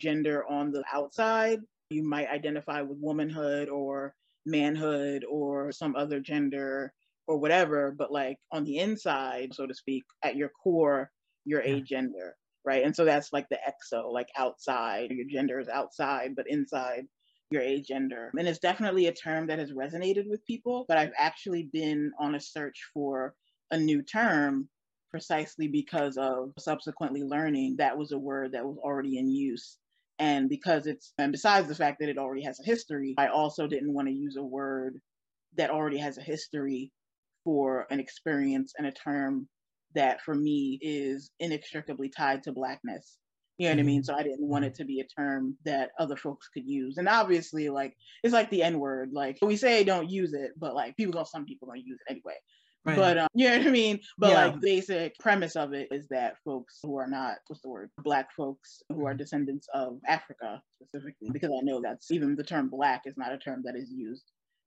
gender 0.00 0.44
on 0.48 0.70
the 0.70 0.84
outside. 0.92 1.60
You 1.90 2.04
might 2.04 2.28
identify 2.28 2.82
with 2.82 2.98
womanhood 3.00 3.68
or 3.68 4.14
manhood 4.46 5.24
or 5.28 5.72
some 5.72 5.96
other 5.96 6.20
gender 6.20 6.92
or 7.26 7.36
whatever, 7.36 7.94
but 7.96 8.12
like 8.12 8.38
on 8.52 8.64
the 8.64 8.78
inside, 8.78 9.52
so 9.52 9.66
to 9.66 9.74
speak, 9.74 10.04
at 10.22 10.36
your 10.36 10.50
core, 10.62 11.10
you're 11.44 11.64
yeah. 11.64 11.74
agender 11.74 12.30
right? 12.64 12.84
And 12.84 12.94
so 12.94 13.04
that's 13.04 13.32
like 13.32 13.48
the 13.48 13.58
exo, 13.58 14.12
like 14.12 14.28
outside, 14.36 15.10
your 15.10 15.26
gender 15.28 15.60
is 15.60 15.68
outside, 15.68 16.34
but 16.36 16.46
inside 16.48 17.06
your 17.50 17.62
agender. 17.62 18.30
And 18.38 18.46
it's 18.46 18.58
definitely 18.58 19.06
a 19.06 19.12
term 19.12 19.48
that 19.48 19.58
has 19.58 19.72
resonated 19.72 20.28
with 20.28 20.44
people, 20.46 20.84
but 20.88 20.98
I've 20.98 21.12
actually 21.18 21.68
been 21.72 22.12
on 22.18 22.34
a 22.34 22.40
search 22.40 22.78
for 22.94 23.34
a 23.70 23.78
new 23.78 24.02
term 24.02 24.68
precisely 25.10 25.66
because 25.66 26.16
of 26.16 26.52
subsequently 26.58 27.22
learning 27.24 27.76
that 27.78 27.98
was 27.98 28.12
a 28.12 28.18
word 28.18 28.52
that 28.52 28.64
was 28.64 28.78
already 28.78 29.18
in 29.18 29.28
use. 29.28 29.76
And 30.20 30.48
because 30.48 30.86
it's, 30.86 31.12
and 31.18 31.32
besides 31.32 31.66
the 31.66 31.74
fact 31.74 31.98
that 32.00 32.08
it 32.08 32.18
already 32.18 32.44
has 32.44 32.60
a 32.60 32.64
history, 32.64 33.14
I 33.18 33.28
also 33.28 33.66
didn't 33.66 33.92
want 33.92 34.08
to 34.08 34.14
use 34.14 34.36
a 34.36 34.42
word 34.42 35.00
that 35.56 35.70
already 35.70 35.98
has 35.98 36.18
a 36.18 36.22
history 36.22 36.92
for 37.42 37.86
an 37.90 37.98
experience 37.98 38.74
and 38.78 38.86
a 38.86 38.92
term 38.92 39.48
that 39.94 40.22
for 40.22 40.34
me 40.34 40.78
is 40.80 41.30
inextricably 41.40 42.08
tied 42.08 42.42
to 42.44 42.52
blackness 42.52 43.18
you 43.60 43.66
know 43.66 43.74
what 43.74 43.80
I 43.80 43.82
mean? 43.82 44.00
Mm-hmm. 44.00 44.04
So 44.06 44.14
I 44.14 44.22
didn't 44.22 44.48
want 44.48 44.64
it 44.64 44.68
mm-hmm. 44.68 44.76
to 44.76 44.84
be 44.86 45.00
a 45.00 45.04
term 45.04 45.54
that 45.66 45.90
other 45.98 46.16
folks 46.16 46.48
could 46.48 46.66
use. 46.66 46.96
And 46.96 47.06
obviously, 47.06 47.68
like 47.68 47.94
it's 48.22 48.32
like 48.32 48.48
the 48.48 48.62
N 48.62 48.78
word. 48.78 49.10
Like 49.12 49.36
we 49.42 49.54
say 49.54 49.84
don't 49.84 50.08
use 50.08 50.32
it, 50.32 50.52
but 50.58 50.74
like 50.74 50.96
people 50.96 51.12
go, 51.12 51.24
some 51.24 51.44
people 51.44 51.68
don't 51.68 51.84
use 51.84 51.98
it 52.00 52.10
anyway. 52.10 52.36
Right. 52.86 52.96
But 52.96 53.18
um, 53.18 53.28
you 53.34 53.50
know 53.50 53.58
what 53.58 53.66
I 53.66 53.70
mean? 53.70 54.00
But 54.16 54.30
yeah. 54.30 54.46
like 54.46 54.60
basic 54.62 55.18
premise 55.18 55.56
of 55.56 55.74
it 55.74 55.88
is 55.90 56.08
that 56.08 56.36
folks 56.42 56.78
who 56.82 56.96
are 56.96 57.06
not 57.06 57.36
what's 57.48 57.60
the 57.60 57.68
word? 57.68 57.90
Black 57.98 58.32
folks 58.34 58.82
who 58.88 59.04
are 59.04 59.10
mm-hmm. 59.10 59.18
descendants 59.18 59.68
of 59.74 59.98
Africa 60.08 60.62
specifically, 60.76 61.28
because 61.30 61.50
I 61.50 61.62
know 61.62 61.82
that's 61.82 62.10
even 62.10 62.36
the 62.36 62.42
term 62.42 62.70
black 62.70 63.02
is 63.04 63.18
not 63.18 63.34
a 63.34 63.36
term 63.36 63.60
that 63.66 63.76
is 63.76 63.92
used 63.92 64.24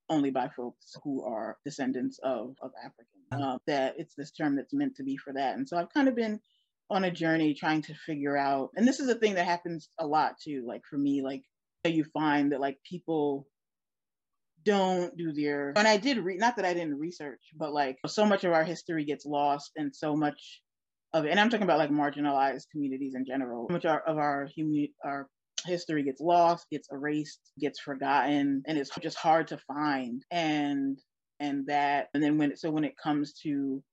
only 0.07 0.29
by 0.29 0.49
folks 0.55 0.95
who 1.03 1.23
are 1.23 1.57
descendants 1.65 2.19
of, 2.23 2.53
of 2.61 2.69
Africans. 2.77 3.07
Uh, 3.41 3.57
that 3.67 3.95
it's 3.97 4.15
this 4.15 4.31
term 4.31 4.55
that's 4.55 4.73
meant 4.73 4.95
to 4.97 5.03
be 5.03 5.17
for 5.17 5.33
that. 5.33 5.55
And 5.55 5.67
so 5.67 5.77
I've 5.77 5.93
kind 5.93 6.07
of 6.07 6.15
been 6.15 6.39
on 6.89 7.03
a 7.03 7.11
journey 7.11 7.53
trying 7.53 7.81
to 7.83 7.93
figure 8.05 8.37
out, 8.37 8.69
and 8.75 8.87
this 8.87 8.99
is 8.99 9.09
a 9.09 9.15
thing 9.15 9.35
that 9.35 9.45
happens 9.45 9.89
a 9.99 10.05
lot 10.05 10.35
too. 10.43 10.63
Like 10.67 10.81
for 10.89 10.97
me, 10.97 11.21
like 11.23 11.43
you 11.85 12.05
find 12.13 12.51
that 12.51 12.61
like 12.61 12.77
people 12.89 13.47
don't 14.63 15.15
do 15.17 15.33
their, 15.33 15.73
and 15.75 15.87
I 15.87 15.97
did 15.97 16.17
read, 16.17 16.39
not 16.39 16.55
that 16.55 16.65
I 16.65 16.73
didn't 16.73 16.99
research, 16.99 17.41
but 17.55 17.73
like 17.73 17.97
so 18.07 18.25
much 18.25 18.43
of 18.43 18.53
our 18.53 18.63
history 18.63 19.05
gets 19.05 19.25
lost 19.25 19.71
and 19.75 19.93
so 19.93 20.15
much 20.15 20.61
of 21.13 21.25
it, 21.25 21.31
and 21.31 21.39
I'm 21.39 21.49
talking 21.49 21.65
about 21.65 21.79
like 21.79 21.89
marginalized 21.89 22.69
communities 22.71 23.13
in 23.15 23.25
general, 23.25 23.67
so 23.69 23.73
much 23.73 23.85
of 23.85 24.17
our, 24.17 24.47
human, 24.55 24.87
our 25.03 25.27
history 25.65 26.03
gets 26.03 26.21
lost, 26.21 26.67
gets 26.71 26.87
erased, 26.91 27.39
gets 27.59 27.79
forgotten, 27.79 28.63
and 28.65 28.77
it's 28.77 28.91
just 29.01 29.17
hard 29.17 29.47
to 29.47 29.57
find. 29.67 30.23
And 30.31 30.99
and 31.43 31.67
that 31.67 32.07
and 32.13 32.23
then 32.23 32.37
when 32.37 32.55
so 32.55 32.71
when 32.71 32.85
it 32.85 32.97
comes 32.97 33.33
to 33.33 33.83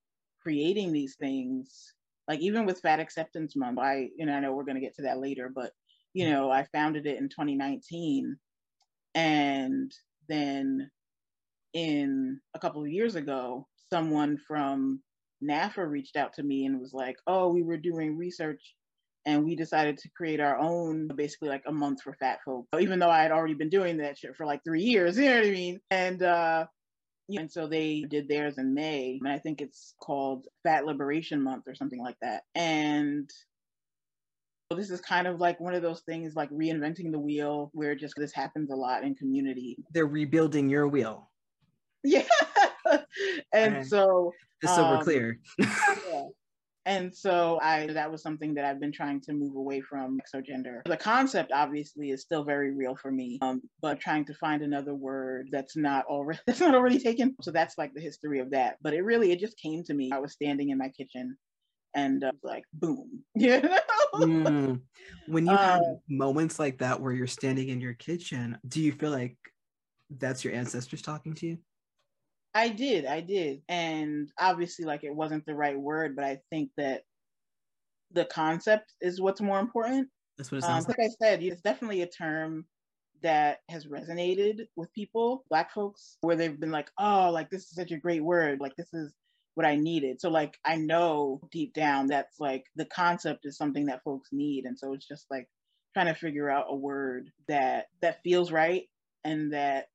creating 0.40 0.92
these 0.92 1.16
things, 1.16 1.94
like 2.28 2.40
even 2.40 2.64
with 2.64 2.80
Fat 2.80 3.00
Acceptance 3.00 3.56
Month, 3.56 3.78
I 3.80 4.08
you 4.16 4.24
know 4.24 4.32
I 4.32 4.40
know 4.40 4.54
we're 4.54 4.64
gonna 4.64 4.80
get 4.80 4.94
to 4.96 5.02
that 5.02 5.18
later, 5.18 5.50
but 5.52 5.72
you 6.14 6.30
know 6.30 6.50
I 6.50 6.66
founded 6.72 7.06
it 7.06 7.18
in 7.18 7.28
2019, 7.28 8.36
and 9.16 9.92
then 10.28 10.90
in 11.74 12.40
a 12.54 12.58
couple 12.60 12.82
of 12.82 12.88
years 12.88 13.16
ago, 13.16 13.66
someone 13.92 14.38
from 14.46 15.02
NAAFA 15.42 15.88
reached 15.88 16.16
out 16.16 16.34
to 16.34 16.42
me 16.44 16.66
and 16.66 16.80
was 16.80 16.94
like, 16.94 17.16
"Oh, 17.26 17.48
we 17.48 17.62
were 17.62 17.78
doing 17.78 18.16
research 18.16 18.62
and 19.26 19.44
we 19.44 19.56
decided 19.56 19.98
to 19.98 20.08
create 20.16 20.40
our 20.40 20.56
own 20.58 21.08
basically 21.14 21.48
like 21.48 21.64
a 21.66 21.72
month 21.72 22.00
for 22.00 22.14
fat 22.14 22.38
folk 22.42 22.66
even 22.80 22.98
though 22.98 23.10
i 23.10 23.20
had 23.20 23.30
already 23.30 23.52
been 23.52 23.68
doing 23.68 23.98
that 23.98 24.16
shit 24.16 24.34
for 24.34 24.46
like 24.46 24.64
three 24.64 24.80
years 24.80 25.18
you 25.18 25.26
know 25.26 25.36
what 25.36 25.46
i 25.46 25.50
mean? 25.50 25.78
And 25.90 26.22
uh 26.22 26.64
and 27.36 27.50
so 27.50 27.66
they 27.66 28.04
did 28.08 28.28
theirs 28.28 28.58
in 28.58 28.74
may 28.74 29.18
and 29.22 29.32
i 29.32 29.38
think 29.38 29.60
it's 29.60 29.94
called 30.00 30.46
fat 30.62 30.84
liberation 30.84 31.42
month 31.42 31.64
or 31.66 31.74
something 31.74 32.00
like 32.02 32.16
that. 32.22 32.42
And 32.54 33.30
this 34.76 34.90
is 34.90 35.00
kind 35.00 35.26
of 35.26 35.40
like 35.40 35.58
one 35.58 35.74
of 35.74 35.82
those 35.82 36.00
things 36.02 36.36
like 36.36 36.50
reinventing 36.50 37.10
the 37.10 37.18
wheel 37.18 37.70
where 37.74 37.94
just 37.94 38.14
this 38.16 38.32
happens 38.32 38.70
a 38.70 38.76
lot 38.76 39.02
in 39.02 39.14
community. 39.14 39.76
They're 39.92 40.06
rebuilding 40.06 40.68
your 40.68 40.88
wheel. 40.88 41.28
Yeah. 42.02 42.24
And 43.52 43.86
so 43.86 44.32
just 44.62 44.74
so 44.74 44.84
um, 44.84 44.96
we're 44.96 45.04
clear. 45.04 45.38
yeah. 45.58 46.24
And 46.86 47.14
so 47.14 47.58
I 47.60 47.86
that 47.88 48.10
was 48.10 48.22
something 48.22 48.54
that 48.54 48.64
I've 48.64 48.80
been 48.80 48.92
trying 48.92 49.20
to 49.22 49.32
move 49.32 49.56
away 49.56 49.80
from 49.80 50.18
exogender. 50.18 50.82
The 50.86 50.96
concept 50.96 51.52
obviously 51.52 52.10
is 52.10 52.22
still 52.22 52.44
very 52.44 52.72
real 52.72 52.96
for 52.96 53.10
me, 53.10 53.38
um, 53.42 53.60
but 53.82 54.00
trying 54.00 54.24
to 54.26 54.34
find 54.34 54.62
another 54.62 54.94
word 54.94 55.48
that's 55.52 55.76
not 55.76 56.06
already 56.06 56.40
that's 56.46 56.60
not 56.60 56.74
already 56.74 56.98
taken. 56.98 57.36
So 57.42 57.50
that's 57.50 57.76
like 57.76 57.92
the 57.94 58.00
history 58.00 58.38
of 58.38 58.50
that. 58.50 58.76
But 58.82 58.94
it 58.94 59.02
really 59.02 59.32
it 59.32 59.40
just 59.40 59.58
came 59.58 59.84
to 59.84 59.94
me. 59.94 60.10
I 60.12 60.18
was 60.18 60.32
standing 60.32 60.70
in 60.70 60.78
my 60.78 60.88
kitchen 60.88 61.36
and 61.94 62.24
uh, 62.24 62.32
like 62.42 62.64
boom 62.72 63.24
you 63.34 63.60
know 63.60 63.78
mm. 64.14 64.80
when 65.26 65.44
you 65.44 65.56
have 65.56 65.80
uh, 65.80 65.94
moments 66.08 66.60
like 66.60 66.78
that 66.78 67.00
where 67.00 67.12
you're 67.12 67.26
standing 67.26 67.68
in 67.68 67.80
your 67.80 67.94
kitchen 67.94 68.56
do 68.68 68.80
you 68.80 68.92
feel 68.92 69.10
like 69.10 69.36
that's 70.18 70.44
your 70.44 70.54
ancestors 70.54 71.02
talking 71.02 71.34
to 71.34 71.46
you 71.46 71.58
I 72.54 72.68
did, 72.68 73.06
I 73.06 73.20
did. 73.20 73.62
And 73.68 74.30
obviously, 74.38 74.84
like, 74.84 75.04
it 75.04 75.14
wasn't 75.14 75.46
the 75.46 75.54
right 75.54 75.78
word, 75.78 76.16
but 76.16 76.24
I 76.24 76.40
think 76.50 76.70
that 76.76 77.02
the 78.12 78.24
concept 78.24 78.92
is 79.00 79.20
what's 79.20 79.40
more 79.40 79.60
important. 79.60 80.08
That's 80.36 80.50
what 80.50 80.58
it 80.58 80.62
sounds 80.62 80.86
um, 80.86 80.88
like. 80.88 80.98
Like 80.98 81.10
I 81.10 81.24
said, 81.24 81.42
it's 81.42 81.60
definitely 81.60 82.02
a 82.02 82.08
term 82.08 82.64
that 83.22 83.58
has 83.68 83.86
resonated 83.86 84.66
with 84.76 84.92
people, 84.94 85.44
Black 85.48 85.72
folks, 85.72 86.16
where 86.22 86.36
they've 86.36 86.58
been 86.58 86.72
like, 86.72 86.90
oh, 86.98 87.30
like, 87.30 87.50
this 87.50 87.62
is 87.62 87.74
such 87.74 87.92
a 87.92 87.98
great 87.98 88.24
word. 88.24 88.60
Like, 88.60 88.74
this 88.76 88.92
is 88.92 89.12
what 89.54 89.66
I 89.66 89.76
needed. 89.76 90.20
So, 90.20 90.30
like, 90.30 90.58
I 90.64 90.76
know 90.76 91.40
deep 91.52 91.74
down 91.74 92.08
that's 92.08 92.40
like 92.40 92.64
the 92.76 92.86
concept 92.86 93.44
is 93.44 93.56
something 93.56 93.86
that 93.86 94.02
folks 94.02 94.30
need. 94.32 94.64
And 94.64 94.78
so 94.78 94.92
it's 94.94 95.06
just 95.06 95.26
like 95.30 95.48
trying 95.94 96.06
to 96.06 96.14
figure 96.14 96.50
out 96.50 96.66
a 96.68 96.74
word 96.74 97.30
that 97.48 97.86
that 98.00 98.22
feels 98.22 98.50
right 98.50 98.84
and 99.24 99.52
that 99.52 99.86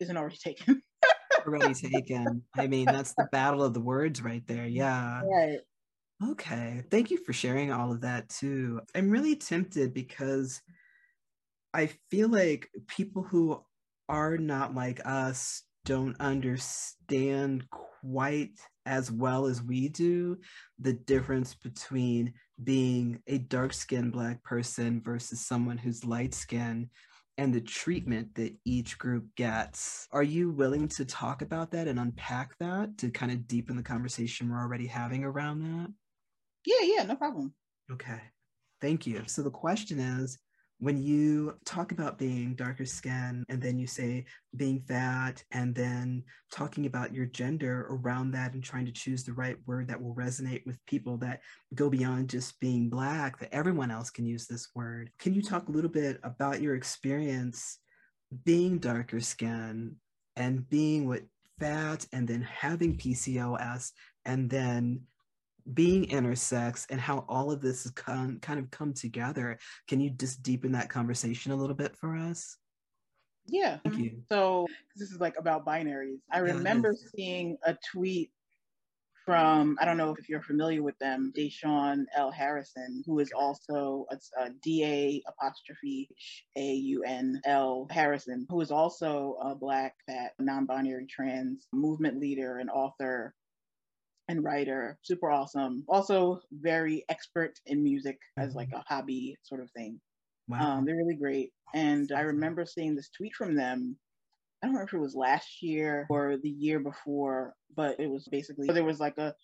isn't 0.00 0.16
already 0.16 0.36
taken 0.36 0.82
already 1.46 1.74
taken. 1.74 2.42
I 2.54 2.66
mean, 2.66 2.86
that's 2.86 3.14
the 3.14 3.28
battle 3.32 3.62
of 3.62 3.74
the 3.74 3.80
words 3.80 4.22
right 4.22 4.46
there. 4.46 4.66
Mm, 4.66 4.74
yeah. 4.74 5.22
Right. 5.22 5.58
Okay. 6.30 6.84
Thank 6.90 7.10
you 7.10 7.18
for 7.18 7.32
sharing 7.32 7.72
all 7.72 7.92
of 7.92 8.02
that 8.02 8.28
too. 8.28 8.80
I'm 8.94 9.10
really 9.10 9.36
tempted 9.36 9.92
because 9.92 10.62
I 11.74 11.90
feel 12.10 12.28
like 12.28 12.70
people 12.86 13.22
who 13.22 13.60
are 14.08 14.36
not 14.36 14.74
like 14.74 15.00
us 15.04 15.62
don't 15.84 16.20
understand 16.20 17.66
quite 17.70 18.58
as 18.86 19.10
well 19.10 19.46
as 19.46 19.62
we 19.62 19.88
do 19.88 20.38
the 20.78 20.92
difference 20.92 21.54
between 21.54 22.34
being 22.62 23.20
a 23.26 23.38
dark 23.38 23.72
skinned 23.72 24.12
Black 24.12 24.42
person 24.42 25.00
versus 25.02 25.40
someone 25.40 25.78
who's 25.78 26.04
light 26.04 26.34
skinned 26.34 26.88
and 27.38 27.54
the 27.54 27.60
treatment 27.60 28.34
that 28.34 28.54
each 28.64 28.98
group 28.98 29.26
gets. 29.36 30.06
Are 30.12 30.22
you 30.22 30.50
willing 30.50 30.88
to 30.88 31.04
talk 31.04 31.42
about 31.42 31.70
that 31.72 31.88
and 31.88 31.98
unpack 31.98 32.56
that 32.58 32.98
to 32.98 33.10
kind 33.10 33.32
of 33.32 33.46
deepen 33.46 33.76
the 33.76 33.82
conversation 33.82 34.50
we're 34.50 34.60
already 34.60 34.86
having 34.86 35.24
around 35.24 35.60
that? 35.60 35.92
Yeah, 36.64 36.96
yeah, 36.96 37.02
no 37.04 37.16
problem. 37.16 37.54
Okay. 37.90 38.20
Thank 38.80 39.06
you. 39.06 39.22
So 39.26 39.42
the 39.42 39.50
question 39.50 39.98
is 39.98 40.38
when 40.82 41.00
you 41.00 41.56
talk 41.64 41.92
about 41.92 42.18
being 42.18 42.56
darker 42.56 42.84
skin 42.84 43.44
and 43.48 43.62
then 43.62 43.78
you 43.78 43.86
say 43.86 44.24
being 44.56 44.80
fat 44.80 45.40
and 45.52 45.72
then 45.76 46.24
talking 46.50 46.86
about 46.86 47.14
your 47.14 47.24
gender 47.24 47.86
around 47.88 48.32
that 48.32 48.52
and 48.54 48.64
trying 48.64 48.84
to 48.84 48.90
choose 48.90 49.22
the 49.22 49.32
right 49.32 49.58
word 49.64 49.86
that 49.86 50.02
will 50.02 50.12
resonate 50.16 50.66
with 50.66 50.84
people 50.86 51.16
that 51.16 51.40
go 51.76 51.88
beyond 51.88 52.28
just 52.28 52.58
being 52.58 52.90
black 52.90 53.38
that 53.38 53.54
everyone 53.54 53.92
else 53.92 54.10
can 54.10 54.26
use 54.26 54.48
this 54.48 54.70
word. 54.74 55.08
Can 55.20 55.34
you 55.34 55.40
talk 55.40 55.68
a 55.68 55.70
little 55.70 55.88
bit 55.88 56.18
about 56.24 56.60
your 56.60 56.74
experience 56.74 57.78
being 58.44 58.80
darker 58.80 59.20
skin 59.20 59.94
and 60.34 60.68
being 60.68 61.06
with 61.06 61.22
fat 61.60 62.04
and 62.12 62.26
then 62.26 62.42
having 62.42 62.96
pcos 62.96 63.92
and 64.24 64.50
then 64.50 65.02
being 65.74 66.06
intersex 66.06 66.86
and 66.90 67.00
how 67.00 67.24
all 67.28 67.50
of 67.50 67.60
this 67.60 67.84
has 67.84 67.92
come, 67.92 68.38
kind 68.40 68.58
of 68.58 68.70
come 68.70 68.92
together. 68.92 69.58
Can 69.88 70.00
you 70.00 70.10
just 70.10 70.42
deepen 70.42 70.72
that 70.72 70.88
conversation 70.88 71.52
a 71.52 71.56
little 71.56 71.76
bit 71.76 71.96
for 71.96 72.16
us? 72.16 72.56
Yeah. 73.46 73.78
Thank 73.84 73.98
you. 73.98 74.22
So 74.30 74.66
this 74.96 75.10
is 75.10 75.20
like 75.20 75.34
about 75.38 75.66
binaries. 75.66 76.20
I 76.30 76.38
remember 76.38 76.94
seeing 77.14 77.58
a 77.64 77.76
tweet 77.92 78.30
from 79.24 79.76
I 79.80 79.84
don't 79.84 79.96
know 79.96 80.14
if 80.18 80.28
you're 80.28 80.42
familiar 80.42 80.82
with 80.82 80.98
them, 80.98 81.32
Da'Shaun 81.36 82.06
L. 82.14 82.30
Harrison, 82.30 83.04
who 83.06 83.20
is 83.20 83.32
also 83.32 84.06
a, 84.10 84.18
a 84.40 84.50
D 84.62 84.84
A 84.84 85.22
apostrophe 85.28 86.08
A 86.56 86.72
U 86.72 87.04
N 87.04 87.40
L 87.44 87.86
Harrison, 87.90 88.46
who 88.48 88.60
is 88.60 88.70
also 88.70 89.36
a 89.40 89.54
Black, 89.54 89.94
fat, 90.06 90.32
non-binary 90.38 91.06
trans 91.06 91.68
movement 91.72 92.18
leader 92.18 92.58
and 92.58 92.70
author 92.70 93.34
and 94.28 94.44
writer, 94.44 94.98
super 95.02 95.30
awesome. 95.30 95.84
Also 95.88 96.40
very 96.52 97.04
expert 97.08 97.52
in 97.66 97.82
music 97.82 98.18
as 98.38 98.54
like 98.54 98.68
mm-hmm. 98.68 98.78
a 98.78 98.94
hobby 98.94 99.36
sort 99.42 99.60
of 99.60 99.70
thing. 99.72 100.00
Wow. 100.48 100.78
Um, 100.78 100.84
they're 100.84 100.96
really 100.96 101.16
great. 101.16 101.50
And 101.74 102.10
I 102.12 102.20
remember 102.20 102.64
seeing 102.66 102.94
this 102.94 103.10
tweet 103.16 103.34
from 103.34 103.54
them. 103.54 103.96
I 104.62 104.66
don't 104.66 104.74
remember 104.74 104.88
if 104.88 104.94
it 104.94 105.02
was 105.02 105.14
last 105.14 105.62
year 105.62 106.06
or 106.08 106.36
the 106.40 106.48
year 106.48 106.78
before, 106.78 107.54
but 107.74 107.98
it 107.98 108.08
was 108.08 108.28
basically 108.30 108.68
there 108.68 108.84
was 108.84 109.00
like 109.00 109.18
a 109.18 109.34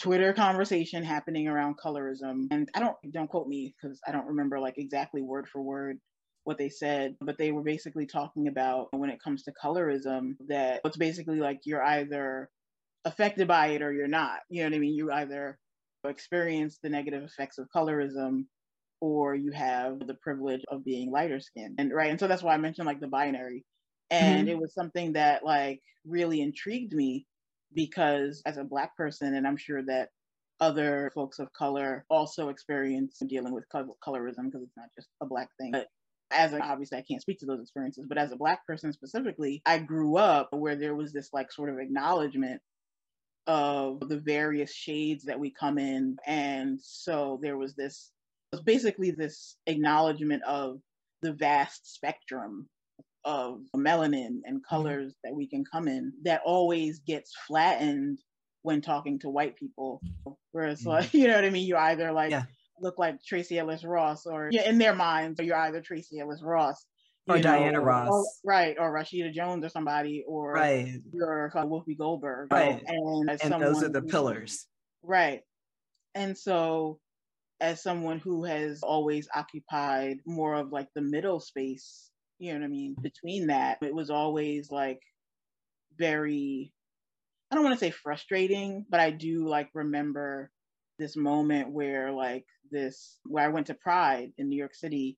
Twitter 0.00 0.32
conversation 0.32 1.04
happening 1.04 1.46
around 1.46 1.76
colorism. 1.78 2.48
And 2.50 2.68
I 2.74 2.80
don't 2.80 2.96
don't 3.12 3.28
quote 3.28 3.46
me 3.46 3.74
because 3.80 4.00
I 4.06 4.12
don't 4.12 4.26
remember 4.26 4.58
like 4.58 4.78
exactly 4.78 5.22
word 5.22 5.48
for 5.48 5.62
word 5.62 5.98
what 6.44 6.58
they 6.58 6.70
said, 6.70 7.14
but 7.20 7.36
they 7.36 7.52
were 7.52 7.62
basically 7.62 8.06
talking 8.06 8.48
about 8.48 8.88
when 8.92 9.10
it 9.10 9.22
comes 9.22 9.42
to 9.44 9.52
colorism 9.62 10.32
that 10.48 10.80
it's 10.84 10.96
basically 10.96 11.40
like 11.40 11.60
you're 11.64 11.84
either 11.84 12.48
affected 13.04 13.48
by 13.48 13.68
it 13.68 13.82
or 13.82 13.92
you're 13.92 14.08
not. 14.08 14.40
You 14.48 14.62
know 14.62 14.70
what 14.70 14.76
I 14.76 14.78
mean? 14.80 14.94
You 14.94 15.12
either 15.12 15.58
experience 16.04 16.78
the 16.82 16.88
negative 16.88 17.22
effects 17.22 17.58
of 17.58 17.68
colorism 17.74 18.44
or 19.00 19.34
you 19.34 19.52
have 19.52 20.06
the 20.06 20.14
privilege 20.14 20.62
of 20.68 20.84
being 20.84 21.10
lighter 21.10 21.40
skinned. 21.40 21.76
And 21.78 21.92
right. 21.92 22.10
And 22.10 22.18
so 22.18 22.26
that's 22.26 22.42
why 22.42 22.54
I 22.54 22.58
mentioned 22.58 22.86
like 22.86 23.00
the 23.00 23.08
binary. 23.08 23.64
And 24.10 24.48
mm-hmm. 24.48 24.56
it 24.56 24.58
was 24.58 24.74
something 24.74 25.12
that 25.12 25.44
like 25.44 25.80
really 26.06 26.40
intrigued 26.40 26.92
me 26.92 27.26
because 27.74 28.42
as 28.46 28.56
a 28.56 28.64
black 28.64 28.96
person, 28.96 29.34
and 29.34 29.46
I'm 29.46 29.56
sure 29.56 29.82
that 29.86 30.08
other 30.60 31.10
folks 31.14 31.38
of 31.38 31.52
color 31.52 32.04
also 32.10 32.48
experience 32.48 33.20
dealing 33.28 33.54
with 33.54 33.64
colorism 33.72 34.46
because 34.46 34.62
it's 34.62 34.76
not 34.76 34.88
just 34.96 35.08
a 35.20 35.26
black 35.26 35.48
thing. 35.60 35.70
But 35.72 35.86
as 36.30 36.52
a, 36.52 36.60
obviously 36.60 36.98
I 36.98 37.04
can't 37.08 37.22
speak 37.22 37.38
to 37.40 37.46
those 37.46 37.60
experiences, 37.60 38.06
but 38.08 38.18
as 38.18 38.32
a 38.32 38.36
black 38.36 38.66
person 38.66 38.92
specifically, 38.92 39.62
I 39.64 39.78
grew 39.78 40.16
up 40.16 40.48
where 40.52 40.76
there 40.76 40.94
was 40.94 41.12
this 41.12 41.30
like 41.32 41.52
sort 41.52 41.70
of 41.70 41.78
acknowledgement 41.78 42.60
of 43.48 44.00
the 44.08 44.18
various 44.18 44.72
shades 44.72 45.24
that 45.24 45.40
we 45.40 45.50
come 45.50 45.78
in. 45.78 46.18
And 46.26 46.78
so 46.80 47.40
there 47.42 47.56
was 47.56 47.74
this, 47.74 48.12
was 48.52 48.60
basically 48.60 49.10
this 49.10 49.56
acknowledgement 49.66 50.42
of 50.44 50.80
the 51.22 51.32
vast 51.32 51.92
spectrum 51.92 52.68
of 53.24 53.62
melanin 53.74 54.40
and 54.44 54.58
mm-hmm. 54.58 54.76
colors 54.76 55.14
that 55.24 55.34
we 55.34 55.48
can 55.48 55.64
come 55.64 55.88
in 55.88 56.12
that 56.22 56.42
always 56.44 57.00
gets 57.00 57.32
flattened 57.46 58.18
when 58.62 58.82
talking 58.82 59.18
to 59.20 59.30
white 59.30 59.56
people. 59.56 60.00
Whereas, 60.52 60.80
mm-hmm. 60.80 60.90
like, 60.90 61.12
you 61.14 61.26
know 61.26 61.34
what 61.34 61.44
I 61.44 61.50
mean? 61.50 61.66
You 61.66 61.76
either 61.76 62.12
like 62.12 62.30
yeah. 62.30 62.44
look 62.80 62.98
like 62.98 63.22
Tracee 63.24 63.58
Ellis 63.58 63.82
Ross, 63.82 64.26
or 64.26 64.50
yeah, 64.52 64.68
in 64.68 64.78
their 64.78 64.94
minds, 64.94 65.40
you're 65.40 65.56
either 65.56 65.80
Tracee 65.80 66.20
Ellis 66.20 66.42
Ross 66.42 66.84
or 67.28 67.38
Diana 67.38 67.80
Ross, 67.80 68.08
or, 68.10 68.24
right, 68.44 68.76
or 68.78 68.92
Rashida 68.92 69.32
Jones 69.32 69.64
or 69.64 69.68
somebody, 69.68 70.24
or 70.26 70.52
right, 70.52 71.00
or 71.20 71.52
uh, 71.54 71.64
Whoopi 71.64 71.96
Goldberg, 71.96 72.52
right, 72.52 72.82
and, 72.86 73.30
and 73.42 73.62
those 73.62 73.82
are 73.82 73.88
the 73.88 74.02
pillars, 74.02 74.66
right, 75.02 75.42
and 76.14 76.36
so 76.36 76.98
as 77.60 77.82
someone 77.82 78.18
who 78.18 78.44
has 78.44 78.82
always 78.82 79.28
occupied 79.34 80.18
more 80.26 80.54
of 80.54 80.72
like 80.72 80.88
the 80.94 81.02
middle 81.02 81.40
space, 81.40 82.10
you 82.38 82.52
know 82.52 82.60
what 82.60 82.66
I 82.66 82.68
mean, 82.68 82.96
between 83.00 83.48
that, 83.48 83.78
it 83.82 83.94
was 83.94 84.10
always 84.10 84.70
like 84.70 85.00
very, 85.98 86.72
I 87.50 87.54
don't 87.54 87.64
want 87.64 87.78
to 87.78 87.84
say 87.84 87.90
frustrating, 87.90 88.86
but 88.88 89.00
I 89.00 89.10
do 89.10 89.48
like 89.48 89.70
remember 89.74 90.50
this 90.98 91.16
moment 91.16 91.70
where 91.70 92.12
like 92.12 92.44
this 92.70 93.18
where 93.24 93.44
I 93.44 93.48
went 93.48 93.68
to 93.68 93.74
Pride 93.74 94.32
in 94.38 94.48
New 94.48 94.56
York 94.56 94.74
City 94.74 95.16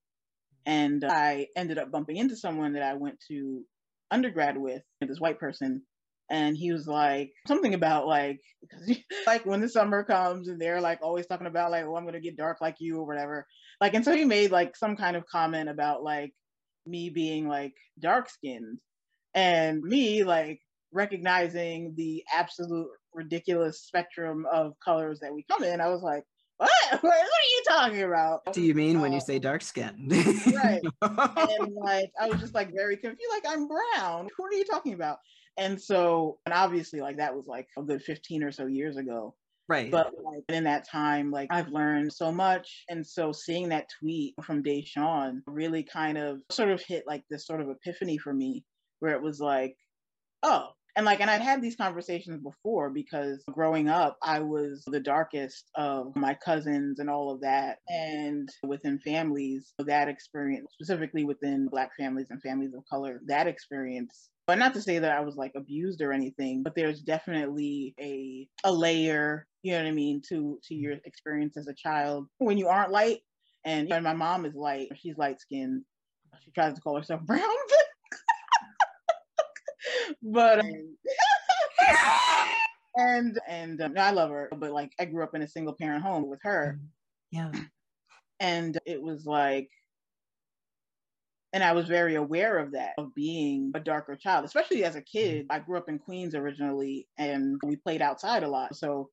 and 0.66 1.05
I 1.05 1.49
ended 1.57 1.79
up 1.79 1.90
bumping 1.90 2.16
into 2.16 2.37
someone 2.37 2.75
that 2.75 2.83
I 2.83 2.94
went 2.94 3.18
to 3.29 3.62
undergrad 4.11 4.57
with, 4.57 4.83
this 5.01 5.20
white 5.20 5.38
person. 5.38 5.83
And 6.31 6.57
he 6.57 6.73
was 6.73 6.87
like, 6.87 7.33
something 7.49 7.75
about 7.75 8.07
like, 8.07 8.40
like 9.27 9.44
when 9.46 9.61
the 9.61 9.68
summer 9.68 10.05
comes 10.05 10.49
and 10.49 10.61
they're 10.61 10.81
like 10.81 11.01
always 11.03 11.27
talking 11.27 11.49
about 11.49 11.73
like, 11.73 11.85
oh, 11.85 11.96
I'm 11.96 12.05
going 12.05 12.14
to 12.14 12.20
get 12.20 12.37
dark 12.37 12.59
like 12.61 12.77
you 12.79 12.99
or 12.99 13.07
whatever. 13.07 13.46
Like, 13.81 13.94
and 13.94 14.05
so 14.05 14.14
he 14.14 14.25
made 14.25 14.53
like 14.53 14.77
some 14.77 14.96
kind 14.96 15.16
of 15.16 15.27
comment 15.27 15.68
about 15.68 16.05
like 16.05 16.33
me 16.87 17.11
being 17.11 17.49
like 17.49 17.75
dark 17.99 18.29
skinned 18.31 18.79
and 19.35 19.83
me 19.83 20.23
like 20.23 20.61
recognizing 20.92 21.94
the 21.96 22.23
absolute 22.33 22.88
ridiculous 23.12 23.83
spectrum 23.83 24.46
of 24.53 24.75
colors 24.85 25.20
that 25.20 25.35
we 25.35 25.44
come 25.51 25.64
in. 25.64 25.81
I 25.81 25.88
was 25.88 26.03
like, 26.03 26.25
what? 26.90 27.03
What 27.03 27.14
are 27.14 27.51
you 27.51 27.62
talking 27.68 28.03
about? 28.03 28.40
What 28.44 28.55
do 28.55 28.61
you 28.61 28.75
mean 28.75 28.99
uh, 28.99 29.01
when 29.01 29.12
you 29.12 29.20
say 29.20 29.38
dark 29.38 29.62
skin? 29.62 30.09
right. 30.55 30.83
And 31.01 31.75
like, 31.75 32.11
I 32.20 32.29
was 32.29 32.38
just 32.40 32.55
like 32.55 32.73
very 32.75 32.96
confused. 32.96 33.33
Like, 33.33 33.44
I'm 33.49 33.66
brown. 33.66 34.29
Who 34.37 34.44
are 34.44 34.53
you 34.53 34.64
talking 34.64 34.92
about? 34.92 35.18
And 35.57 35.81
so, 35.81 36.38
and 36.44 36.53
obviously, 36.53 37.01
like, 37.01 37.16
that 37.16 37.35
was 37.35 37.46
like 37.46 37.66
a 37.79 37.83
good 37.83 38.03
15 38.03 38.42
or 38.42 38.53
so 38.53 38.66
years 38.66 38.96
ago. 38.96 39.35
Right. 39.68 39.90
But 39.90 40.12
like 40.25 40.42
in 40.49 40.64
that 40.64 40.88
time, 40.88 41.31
like 41.31 41.49
I've 41.53 41.68
learned 41.68 42.12
so 42.12 42.33
much. 42.33 42.85
And 42.88 43.07
so 43.07 43.31
seeing 43.31 43.68
that 43.68 43.87
tweet 44.01 44.35
from 44.44 44.64
Da'Shaun 44.64 45.42
really 45.46 45.85
kind 45.85 46.18
of 46.18 46.40
sort 46.51 46.70
of 46.70 46.83
hit 46.87 47.05
like 47.07 47.23
this 47.31 47.46
sort 47.46 47.61
of 47.61 47.68
epiphany 47.68 48.18
for 48.18 48.35
me 48.35 48.64
where 48.99 49.14
it 49.14 49.23
was 49.23 49.38
like, 49.38 49.77
oh, 50.42 50.70
and 50.96 51.07
like 51.07 51.20
and 51.20 51.31
i'd 51.31 51.40
had 51.40 51.62
these 51.62 51.76
conversations 51.76 52.42
before 52.42 52.90
because 52.90 53.42
growing 53.53 53.88
up 53.88 54.16
i 54.22 54.40
was 54.40 54.83
the 54.87 55.00
darkest 55.00 55.70
of 55.74 56.14
my 56.16 56.35
cousins 56.44 56.98
and 56.98 57.09
all 57.09 57.31
of 57.33 57.40
that. 57.40 57.79
And 57.88 58.48
within 58.62 58.98
families 59.00 59.72
that 59.79 60.09
experience 60.09 60.68
specifically 60.72 61.24
within 61.24 61.68
black 61.68 61.90
families 61.98 62.29
and 62.31 62.42
families 62.42 62.74
of 62.74 62.85
color 62.88 63.20
that 63.26 63.46
experience 63.46 64.31
but 64.46 64.59
not 64.59 64.74
to 64.74 64.83
say 64.83 64.98
that 64.98 65.12
i 65.12 65.20
was 65.20 65.37
like 65.37 65.53
abused 65.57 66.00
or 66.00 66.12
anything 66.12 66.62
but 66.62 66.74
there's 66.74 67.00
definitely 67.00 67.94
a 68.00 68.48
a 68.64 68.72
layer 68.72 69.46
you 69.62 69.72
know 69.72 69.79
what 69.79 69.88
i 69.88 69.92
mean 69.92 70.20
to 70.29 70.59
to 70.64 70.74
your 70.74 70.94
mm-hmm. 70.94 71.07
experience 71.07 71.57
as 71.57 71.68
a 71.68 71.74
child. 71.74 72.26
When 72.38 72.59
you 72.59 72.68
aren't 72.68 72.90
light 72.90 73.20
and, 73.64 73.92
and 73.92 74.05
my 74.05 74.14
mom 74.14 74.44
is 74.44 74.55
light 74.55 74.88
she's 74.96 75.18
light 75.18 75.40
skinned 75.40 75.83
she 76.44 76.50
tries 76.53 76.74
to 76.74 76.81
call 76.81 76.96
herself 76.96 77.20
brown 77.26 77.40
but 80.23 80.61
um, 80.61 80.96
and 82.96 83.38
and 83.49 83.81
um, 83.81 83.94
I 83.96 84.11
love 84.11 84.31
her, 84.31 84.51
but 84.57 84.73
like 84.73 84.92
I 84.99 85.05
grew 85.05 85.23
up 85.23 85.35
in 85.35 85.42
a 85.42 85.49
single 85.49 85.75
parent 85.75 86.03
home 86.03 86.29
with 86.29 86.40
her. 86.42 86.79
Yeah. 87.31 87.53
And 88.40 88.79
it 88.87 89.03
was 89.03 89.27
like 89.27 89.68
and 91.53 91.64
I 91.64 91.73
was 91.73 91.87
very 91.87 92.14
aware 92.14 92.59
of 92.59 92.73
that, 92.73 92.92
of 92.96 93.14
being 93.14 93.73
a 93.75 93.81
darker 93.81 94.14
child, 94.14 94.44
especially 94.44 94.85
as 94.85 94.94
a 94.94 95.03
kid. 95.03 95.46
I 95.51 95.59
grew 95.59 95.79
up 95.79 95.88
in 95.88 95.99
Queens 95.99 96.35
originally 96.35 97.09
and 97.18 97.61
we 97.64 97.77
played 97.77 98.03
outside 98.03 98.44
a 98.44 98.49
lot. 98.49 98.77
So, 98.77 99.11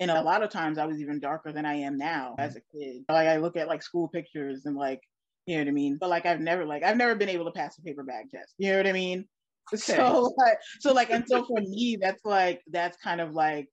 and 0.00 0.10
a 0.10 0.22
lot 0.22 0.42
of 0.42 0.50
times 0.50 0.78
I 0.78 0.86
was 0.86 1.00
even 1.00 1.20
darker 1.20 1.52
than 1.52 1.66
I 1.66 1.74
am 1.74 1.98
now 1.98 2.36
as 2.38 2.56
a 2.56 2.60
kid. 2.74 3.04
Like 3.08 3.28
I 3.28 3.36
look 3.36 3.56
at 3.56 3.68
like 3.68 3.82
school 3.82 4.08
pictures 4.08 4.64
and 4.64 4.76
like, 4.76 5.00
you 5.46 5.56
know 5.56 5.62
what 5.62 5.68
I 5.68 5.72
mean? 5.72 5.98
But 6.00 6.08
like 6.08 6.24
I've 6.24 6.40
never 6.40 6.64
like 6.64 6.82
I've 6.82 6.96
never 6.96 7.14
been 7.14 7.28
able 7.28 7.44
to 7.44 7.50
pass 7.50 7.78
a 7.78 7.82
paper 7.82 8.02
bag 8.02 8.30
test. 8.30 8.54
You 8.58 8.72
know 8.72 8.78
what 8.78 8.86
I 8.86 8.92
mean? 8.92 9.26
Okay. 9.72 9.96
So 9.96 10.34
like, 10.36 10.58
so 10.80 10.92
like, 10.92 11.10
and 11.10 11.24
so 11.26 11.44
for 11.44 11.60
me, 11.60 11.96
that's 12.00 12.24
like 12.24 12.62
that's 12.70 12.96
kind 12.98 13.20
of 13.20 13.32
like 13.32 13.68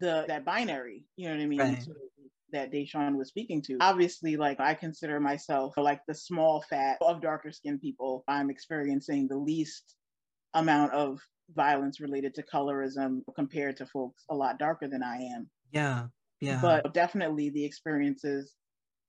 the 0.00 0.24
that 0.28 0.44
binary. 0.44 1.04
You 1.16 1.28
know 1.28 1.36
what 1.36 1.42
I 1.42 1.46
mean? 1.46 1.58
Right. 1.60 1.82
So 1.82 1.92
that 2.52 2.72
Da'Shaun 2.72 3.16
was 3.16 3.28
speaking 3.28 3.62
to. 3.62 3.78
Obviously, 3.80 4.36
like 4.36 4.60
I 4.60 4.74
consider 4.74 5.20
myself 5.20 5.74
like 5.76 6.00
the 6.06 6.14
small 6.14 6.62
fat 6.68 6.98
of 7.00 7.20
darker 7.20 7.50
skinned 7.50 7.80
people. 7.80 8.24
I'm 8.28 8.50
experiencing 8.50 9.26
the 9.28 9.38
least 9.38 9.96
amount 10.54 10.92
of 10.92 11.18
violence 11.54 12.00
related 12.00 12.34
to 12.34 12.42
colorism 12.42 13.20
compared 13.34 13.76
to 13.78 13.86
folks 13.86 14.24
a 14.30 14.34
lot 14.34 14.58
darker 14.58 14.88
than 14.88 15.02
I 15.02 15.16
am. 15.34 15.48
Yeah. 15.72 16.06
Yeah. 16.40 16.60
But 16.60 16.92
definitely 16.92 17.50
the 17.50 17.64
experiences 17.64 18.54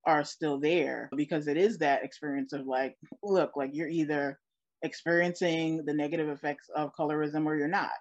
are 0.05 0.23
still 0.23 0.59
there 0.59 1.09
because 1.15 1.47
it 1.47 1.57
is 1.57 1.79
that 1.79 2.03
experience 2.03 2.53
of 2.53 2.65
like, 2.65 2.95
look, 3.21 3.51
like 3.55 3.71
you're 3.73 3.89
either 3.89 4.39
experiencing 4.83 5.83
the 5.85 5.93
negative 5.93 6.29
effects 6.29 6.69
of 6.75 6.91
colorism 6.97 7.45
or 7.45 7.55
you're 7.55 7.67
not. 7.67 7.91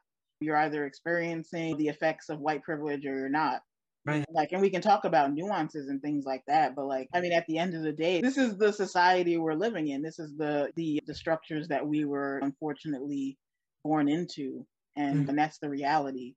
You're 0.41 0.57
either 0.57 0.85
experiencing 0.85 1.77
the 1.77 1.89
effects 1.89 2.29
of 2.29 2.41
white 2.41 2.63
privilege 2.63 3.07
or 3.07 3.19
you're 3.19 3.29
not. 3.29 3.61
Right. 4.05 4.25
Like, 4.31 4.53
and 4.53 4.61
we 4.61 4.71
can 4.71 4.83
talk 4.83 5.05
about 5.05 5.33
nuances 5.33 5.89
and 5.89 6.01
things 6.01 6.25
like 6.25 6.43
that, 6.47 6.77
but 6.77 6.87
like, 6.87 7.09
I 7.13 7.21
mean, 7.21 7.33
at 7.33 7.45
the 7.49 7.59
end 7.59 7.75
of 7.75 7.83
the 7.83 7.93
day, 7.93 8.21
this 8.21 8.39
is 8.39 8.57
the 8.57 8.73
society 8.73 9.37
we're 9.37 9.55
living 9.55 9.89
in. 9.89 10.01
This 10.01 10.21
is 10.21 10.37
the 10.37 10.71
the 10.77 11.01
the 11.07 11.15
structures 11.15 11.67
that 11.69 11.85
we 11.85 12.05
were 12.05 12.39
unfortunately 12.39 13.37
born 13.83 14.09
into, 14.09 14.65
and, 14.95 15.21
mm-hmm. 15.21 15.31
and 15.31 15.39
that's 15.39 15.59
the 15.59 15.69
reality. 15.69 16.35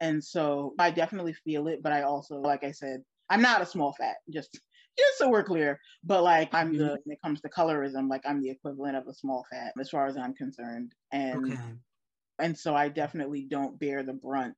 And 0.00 0.24
so 0.24 0.72
I 0.78 0.92
definitely 0.92 1.34
feel 1.34 1.68
it, 1.68 1.82
but 1.82 1.92
I 1.92 2.02
also, 2.02 2.36
like 2.36 2.64
I 2.64 2.70
said, 2.70 3.02
I'm 3.28 3.42
not 3.42 3.60
a 3.60 3.66
small 3.66 3.92
fat. 3.92 4.16
Just 4.32 4.58
just 5.00 5.18
so 5.18 5.28
we're 5.28 5.44
clear. 5.44 5.78
But 6.04 6.22
like 6.22 6.54
I'm 6.54 6.76
the 6.76 6.98
when 7.04 7.14
it 7.14 7.22
comes 7.22 7.40
to 7.42 7.48
colorism, 7.48 8.08
like 8.08 8.22
I'm 8.24 8.40
the 8.42 8.50
equivalent 8.50 8.96
of 8.96 9.06
a 9.08 9.14
small 9.14 9.44
fat 9.50 9.72
as 9.80 9.90
far 9.90 10.06
as 10.06 10.16
I'm 10.16 10.34
concerned. 10.34 10.92
And 11.12 11.52
okay. 11.52 11.60
and 12.38 12.58
so 12.58 12.74
I 12.74 12.88
definitely 12.88 13.46
don't 13.48 13.78
bear 13.78 14.02
the 14.02 14.14
brunt 14.14 14.56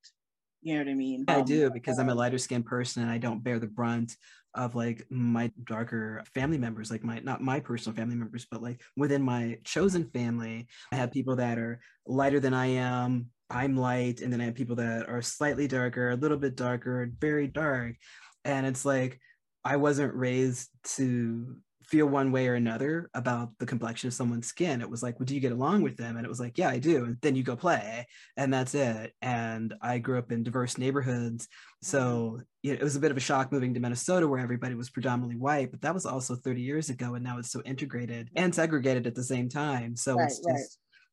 you 0.62 0.74
know 0.74 0.80
what 0.80 0.90
I 0.90 0.94
mean? 0.94 1.24
I 1.26 1.40
um, 1.40 1.44
do 1.44 1.70
because 1.70 1.98
I'm 1.98 2.08
a 2.08 2.14
lighter 2.14 2.38
skinned 2.38 2.66
person 2.66 3.02
and 3.02 3.10
I 3.10 3.18
don't 3.18 3.42
bear 3.42 3.58
the 3.58 3.66
brunt 3.66 4.16
of 4.54 4.74
like 4.76 5.04
my 5.10 5.50
darker 5.64 6.22
family 6.34 6.58
members, 6.58 6.90
like 6.90 7.02
my 7.02 7.18
not 7.18 7.40
my 7.40 7.58
personal 7.58 7.96
family 7.96 8.14
members, 8.14 8.46
but 8.48 8.62
like 8.62 8.80
within 8.96 9.22
my 9.22 9.58
chosen 9.64 10.08
family, 10.10 10.68
I 10.92 10.96
have 10.96 11.10
people 11.10 11.36
that 11.36 11.58
are 11.58 11.80
lighter 12.06 12.38
than 12.38 12.54
I 12.54 12.66
am. 12.66 13.26
I'm 13.50 13.76
light, 13.76 14.22
and 14.22 14.32
then 14.32 14.40
I 14.40 14.46
have 14.46 14.54
people 14.54 14.76
that 14.76 15.08
are 15.08 15.20
slightly 15.20 15.68
darker, 15.68 16.10
a 16.10 16.16
little 16.16 16.38
bit 16.38 16.56
darker, 16.56 17.10
very 17.20 17.48
dark. 17.48 17.96
And 18.44 18.64
it's 18.64 18.84
like 18.84 19.20
I 19.64 19.76
wasn't 19.76 20.14
raised 20.14 20.70
to 20.96 21.56
feel 21.84 22.06
one 22.06 22.32
way 22.32 22.48
or 22.48 22.54
another 22.54 23.10
about 23.12 23.50
the 23.58 23.66
complexion 23.66 24.08
of 24.08 24.14
someone's 24.14 24.46
skin. 24.46 24.80
It 24.80 24.88
was 24.88 25.02
like, 25.02 25.18
well, 25.18 25.26
do 25.26 25.34
you 25.34 25.40
get 25.40 25.52
along 25.52 25.82
with 25.82 25.96
them? 25.96 26.16
And 26.16 26.24
it 26.24 26.28
was 26.28 26.40
like, 26.40 26.56
yeah, 26.56 26.70
I 26.70 26.78
do. 26.78 27.04
And 27.04 27.18
then 27.20 27.36
you 27.36 27.42
go 27.42 27.54
play, 27.54 28.06
and 28.36 28.52
that's 28.52 28.74
it. 28.74 29.12
And 29.20 29.74
I 29.82 29.98
grew 29.98 30.18
up 30.18 30.32
in 30.32 30.42
diverse 30.42 30.78
neighborhoods. 30.78 31.48
So 31.82 32.40
you 32.62 32.72
know, 32.72 32.80
it 32.80 32.82
was 32.82 32.96
a 32.96 33.00
bit 33.00 33.10
of 33.10 33.16
a 33.16 33.20
shock 33.20 33.52
moving 33.52 33.74
to 33.74 33.80
Minnesota 33.80 34.26
where 34.26 34.40
everybody 34.40 34.74
was 34.74 34.90
predominantly 34.90 35.36
white, 35.36 35.70
but 35.70 35.82
that 35.82 35.94
was 35.94 36.06
also 36.06 36.34
30 36.34 36.62
years 36.62 36.88
ago. 36.88 37.14
And 37.14 37.24
now 37.24 37.38
it's 37.38 37.52
so 37.52 37.60
integrated 37.64 38.30
and 38.36 38.54
segregated 38.54 39.06
at 39.06 39.14
the 39.14 39.24
same 39.24 39.48
time. 39.48 39.96
So 39.96 40.16
right, 40.16 40.26
it's 40.26 40.38
just, 40.38 40.46
right. 40.48 40.62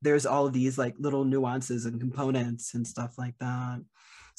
there's 0.01 0.25
all 0.25 0.47
of 0.47 0.53
these 0.53 0.77
like 0.77 0.95
little 0.99 1.25
nuances 1.25 1.85
and 1.85 1.99
components 1.99 2.75
and 2.75 2.88
stuff 2.88 3.15
like 3.17 3.35
that. 3.39 3.81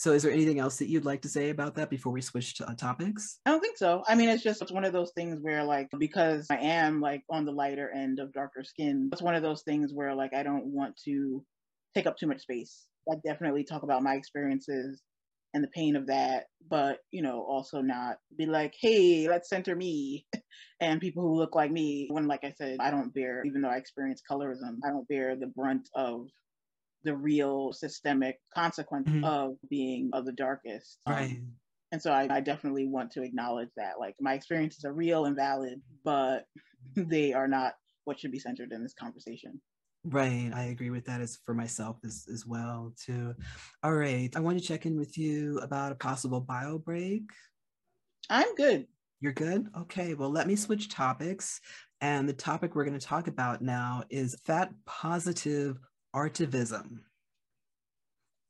So, 0.01 0.13
is 0.13 0.23
there 0.23 0.33
anything 0.33 0.59
else 0.59 0.79
that 0.79 0.89
you'd 0.89 1.05
like 1.05 1.21
to 1.21 1.29
say 1.29 1.51
about 1.51 1.75
that 1.75 1.91
before 1.91 2.11
we 2.11 2.23
switch 2.23 2.55
to 2.55 2.67
uh, 2.67 2.75
topics? 2.75 3.39
I 3.45 3.51
don't 3.51 3.61
think 3.61 3.77
so. 3.77 4.03
I 4.09 4.15
mean, 4.15 4.31
it's 4.31 4.43
just 4.43 4.63
it's 4.63 4.73
one 4.73 4.87
of 4.87 4.95
those 4.95 5.13
things 5.15 5.41
where, 5.43 5.63
like, 5.63 5.89
because 5.99 6.47
I 6.51 6.57
am 6.57 7.03
like 7.03 7.23
on 7.29 7.45
the 7.45 7.53
lighter 7.53 7.91
end 7.95 8.19
of 8.19 8.33
darker 8.33 8.65
skin, 8.65 9.11
it's 9.13 9.21
one 9.21 9.35
of 9.35 9.43
those 9.43 9.61
things 9.61 9.93
where, 9.93 10.15
like, 10.15 10.33
I 10.33 10.43
don't 10.43 10.73
want 10.73 10.97
to 11.05 11.45
take 11.95 12.07
up 12.07 12.17
too 12.17 12.27
much 12.27 12.41
space. 12.41 12.87
I 13.13 13.17
definitely 13.27 13.63
talk 13.63 13.83
about 13.83 14.03
my 14.03 14.15
experiences 14.15 15.03
and 15.53 15.63
the 15.63 15.69
pain 15.69 15.97
of 15.97 16.07
that, 16.07 16.45
but 16.71 17.01
you 17.11 17.21
know, 17.21 17.45
also 17.47 17.83
not 17.83 18.17
be 18.39 18.47
like, 18.47 18.73
hey, 18.81 19.29
let's 19.29 19.51
center 19.51 19.77
me 19.77 20.25
and 20.81 21.03
people 21.03 21.25
who 21.25 21.37
look 21.37 21.55
like 21.55 21.71
me. 21.71 22.09
When, 22.11 22.27
like 22.27 22.45
I 22.45 22.55
said, 22.57 22.79
I 22.81 22.91
don't 22.91 23.13
bear, 23.13 23.43
even 23.45 23.61
though 23.61 23.69
I 23.69 23.77
experience 23.77 24.23
colorism, 24.31 24.79
I 24.83 24.89
don't 24.89 25.09
bear 25.09 25.37
the 25.37 25.49
brunt 25.49 25.91
of 25.95 26.29
the 27.05 27.17
real 27.17 27.73
systemic 27.73 28.39
consequence 28.55 29.09
mm-hmm. 29.09 29.25
of 29.25 29.57
being 29.69 30.11
of 30.13 30.25
the 30.25 30.33
darkest. 30.33 30.99
Um, 31.07 31.15
right. 31.15 31.31
Um, 31.31 31.53
and 31.93 32.01
so 32.01 32.13
I, 32.13 32.29
I, 32.31 32.41
definitely 32.41 32.87
want 32.87 33.11
to 33.13 33.23
acknowledge 33.23 33.71
that. 33.77 33.99
Like 33.99 34.15
my 34.21 34.35
experiences 34.35 34.85
are 34.85 34.93
real 34.93 35.25
and 35.25 35.35
valid, 35.35 35.81
but 36.05 36.45
they 36.95 37.33
are 37.33 37.49
not 37.49 37.75
what 38.05 38.21
should 38.21 38.33
be 38.33 38.39
centered 38.39 38.73
in 38.73 38.83
this 38.83 38.95
conversation. 38.95 39.61
Right. 40.05 40.51
I 40.55 40.65
agree 40.65 40.91
with 40.91 41.05
that 41.07 41.21
as 41.21 41.39
for 41.45 41.53
myself 41.53 41.99
as, 42.05 42.27
as 42.33 42.47
well 42.47 42.95
too. 43.05 43.35
All 43.83 43.93
right. 43.93 44.31
I 44.35 44.41
want 44.41 44.59
to 44.59 44.65
check 44.65 44.87
in 44.87 44.99
with 44.99 45.19
you 45.19 45.59
about 45.59 45.93
a 45.93 45.97
possible 45.97 46.41
bio 46.41 46.79
break. 46.79 47.23
I'm 48.31 48.55
good. 48.55 48.87
You're 49.21 49.33
good? 49.33 49.67
Okay. 49.79 50.15
Well, 50.15 50.31
let 50.31 50.47
me 50.47 50.57
switch 50.57 50.89
topics. 50.89 51.61
And 52.01 52.27
the 52.27 52.33
topic 52.33 52.75
we're 52.75 52.87
going 52.87 52.99
to 52.99 53.07
talk 53.07 53.29
about 53.29 53.61
now 53.61 54.05
is 54.09 54.41
fat 54.47 54.71
positive 54.87 55.77
artivism. 56.15 57.01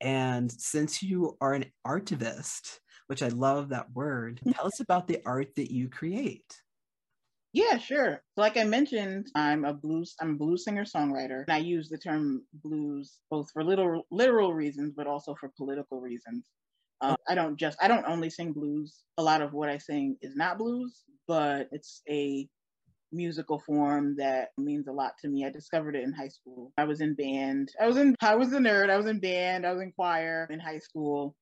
And 0.00 0.50
since 0.50 1.02
you 1.02 1.36
are 1.40 1.52
an 1.54 1.66
artivist, 1.86 2.80
which 3.06 3.22
I 3.22 3.28
love 3.28 3.68
that 3.68 3.92
word, 3.92 4.40
tell 4.54 4.66
us 4.66 4.80
about 4.80 5.08
the 5.08 5.20
art 5.26 5.54
that 5.56 5.72
you 5.72 5.88
create. 5.88 6.62
Yeah, 7.52 7.78
sure. 7.78 8.22
Like 8.36 8.56
I 8.56 8.64
mentioned, 8.64 9.26
I'm 9.34 9.64
a 9.64 9.74
blues 9.74 10.14
I'm 10.20 10.30
a 10.30 10.34
blues 10.34 10.64
singer 10.64 10.84
songwriter. 10.84 11.42
And 11.48 11.52
I 11.52 11.58
use 11.58 11.88
the 11.88 11.98
term 11.98 12.44
blues 12.52 13.18
both 13.28 13.50
for 13.52 13.64
little 13.64 14.06
literal 14.10 14.54
reasons, 14.54 14.94
but 14.96 15.08
also 15.08 15.34
for 15.34 15.50
political 15.56 16.00
reasons. 16.00 16.46
Um, 17.00 17.16
I 17.28 17.34
don't 17.34 17.56
just 17.58 17.76
I 17.82 17.88
don't 17.88 18.06
only 18.06 18.30
sing 18.30 18.52
blues. 18.52 19.02
A 19.18 19.22
lot 19.22 19.42
of 19.42 19.52
what 19.52 19.68
I 19.68 19.78
sing 19.78 20.16
is 20.22 20.36
not 20.36 20.58
blues, 20.58 21.02
but 21.26 21.68
it's 21.72 22.02
a 22.08 22.48
musical 23.12 23.60
form 23.66 24.16
that 24.16 24.48
means 24.56 24.86
a 24.86 24.92
lot 24.92 25.12
to 25.22 25.28
me. 25.28 25.44
I 25.44 25.50
discovered 25.50 25.96
it 25.96 26.04
in 26.04 26.12
high 26.12 26.28
school. 26.28 26.72
I 26.76 26.84
was 26.84 27.00
in 27.00 27.14
band. 27.14 27.70
I 27.80 27.86
was 27.86 27.96
in 27.96 28.14
I 28.20 28.36
was 28.36 28.52
a 28.52 28.58
nerd. 28.58 28.90
I 28.90 28.96
was 28.96 29.06
in 29.06 29.20
band. 29.20 29.66
I 29.66 29.72
was 29.72 29.82
in 29.82 29.92
choir 29.92 30.46
in 30.50 30.60
high 30.60 30.78
school. 30.78 31.36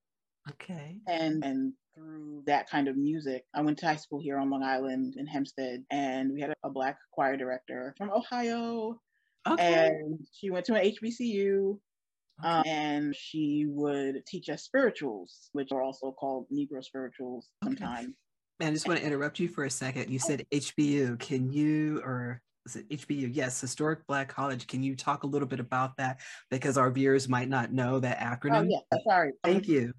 Okay. 0.50 0.98
And 1.06 1.44
and 1.44 1.72
through 1.94 2.44
that 2.46 2.70
kind 2.70 2.88
of 2.88 2.96
music, 2.96 3.44
I 3.54 3.62
went 3.62 3.78
to 3.78 3.86
high 3.86 3.96
school 3.96 4.20
here 4.20 4.38
on 4.38 4.50
Long 4.50 4.62
Island 4.62 5.14
in 5.16 5.26
Hempstead, 5.26 5.84
and 5.90 6.32
we 6.32 6.40
had 6.40 6.50
a, 6.50 6.54
a 6.64 6.70
black 6.70 6.96
choir 7.12 7.36
director 7.36 7.94
from 7.98 8.10
Ohio. 8.10 9.00
Okay. 9.46 9.86
And 9.86 10.26
she 10.32 10.50
went 10.50 10.66
to 10.66 10.74
an 10.74 10.84
HBCU. 10.84 11.78
Okay. 12.40 12.48
Um, 12.48 12.62
and 12.66 13.16
she 13.16 13.66
would 13.66 14.24
teach 14.26 14.48
us 14.48 14.62
spirituals, 14.62 15.50
which 15.52 15.72
are 15.72 15.82
also 15.82 16.12
called 16.12 16.46
Negro 16.52 16.84
spirituals 16.84 17.48
sometimes. 17.64 18.04
Okay. 18.04 18.14
I 18.60 18.70
just 18.70 18.88
want 18.88 19.00
to 19.00 19.06
interrupt 19.06 19.38
you 19.38 19.48
for 19.48 19.64
a 19.64 19.70
second. 19.70 20.10
You 20.10 20.18
said 20.18 20.44
HBU. 20.52 21.18
Can 21.20 21.52
you, 21.52 22.00
or 22.04 22.40
is 22.66 22.76
it 22.76 22.88
HBU? 22.88 23.30
Yes, 23.32 23.60
Historic 23.60 24.06
Black 24.06 24.28
College. 24.28 24.66
Can 24.66 24.82
you 24.82 24.96
talk 24.96 25.22
a 25.22 25.26
little 25.26 25.46
bit 25.46 25.60
about 25.60 25.96
that? 25.98 26.18
Because 26.50 26.76
our 26.76 26.90
viewers 26.90 27.28
might 27.28 27.48
not 27.48 27.72
know 27.72 28.00
that 28.00 28.18
acronym. 28.18 28.66
Oh, 28.66 28.82
yeah. 28.92 28.98
Sorry. 29.06 29.32
Thank 29.44 29.68
you. 29.68 29.92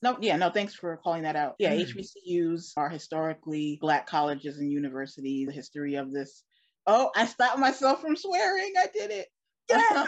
No, 0.00 0.16
yeah, 0.20 0.36
no, 0.36 0.50
thanks 0.50 0.74
for 0.74 0.96
calling 0.98 1.24
that 1.24 1.36
out. 1.36 1.56
Yeah, 1.58 1.74
mm. 1.74 1.84
HBCUs 1.84 2.72
are 2.76 2.88
historically 2.88 3.78
Black 3.80 4.06
colleges 4.06 4.58
and 4.58 4.70
universities. 4.70 5.48
The 5.48 5.52
history 5.52 5.96
of 5.96 6.12
this. 6.12 6.44
Oh, 6.86 7.10
I 7.16 7.26
stopped 7.26 7.58
myself 7.58 8.00
from 8.00 8.14
swearing. 8.16 8.72
I 8.78 8.86
did 8.92 9.10
it. 9.10 9.26
Yeah. 9.70 10.06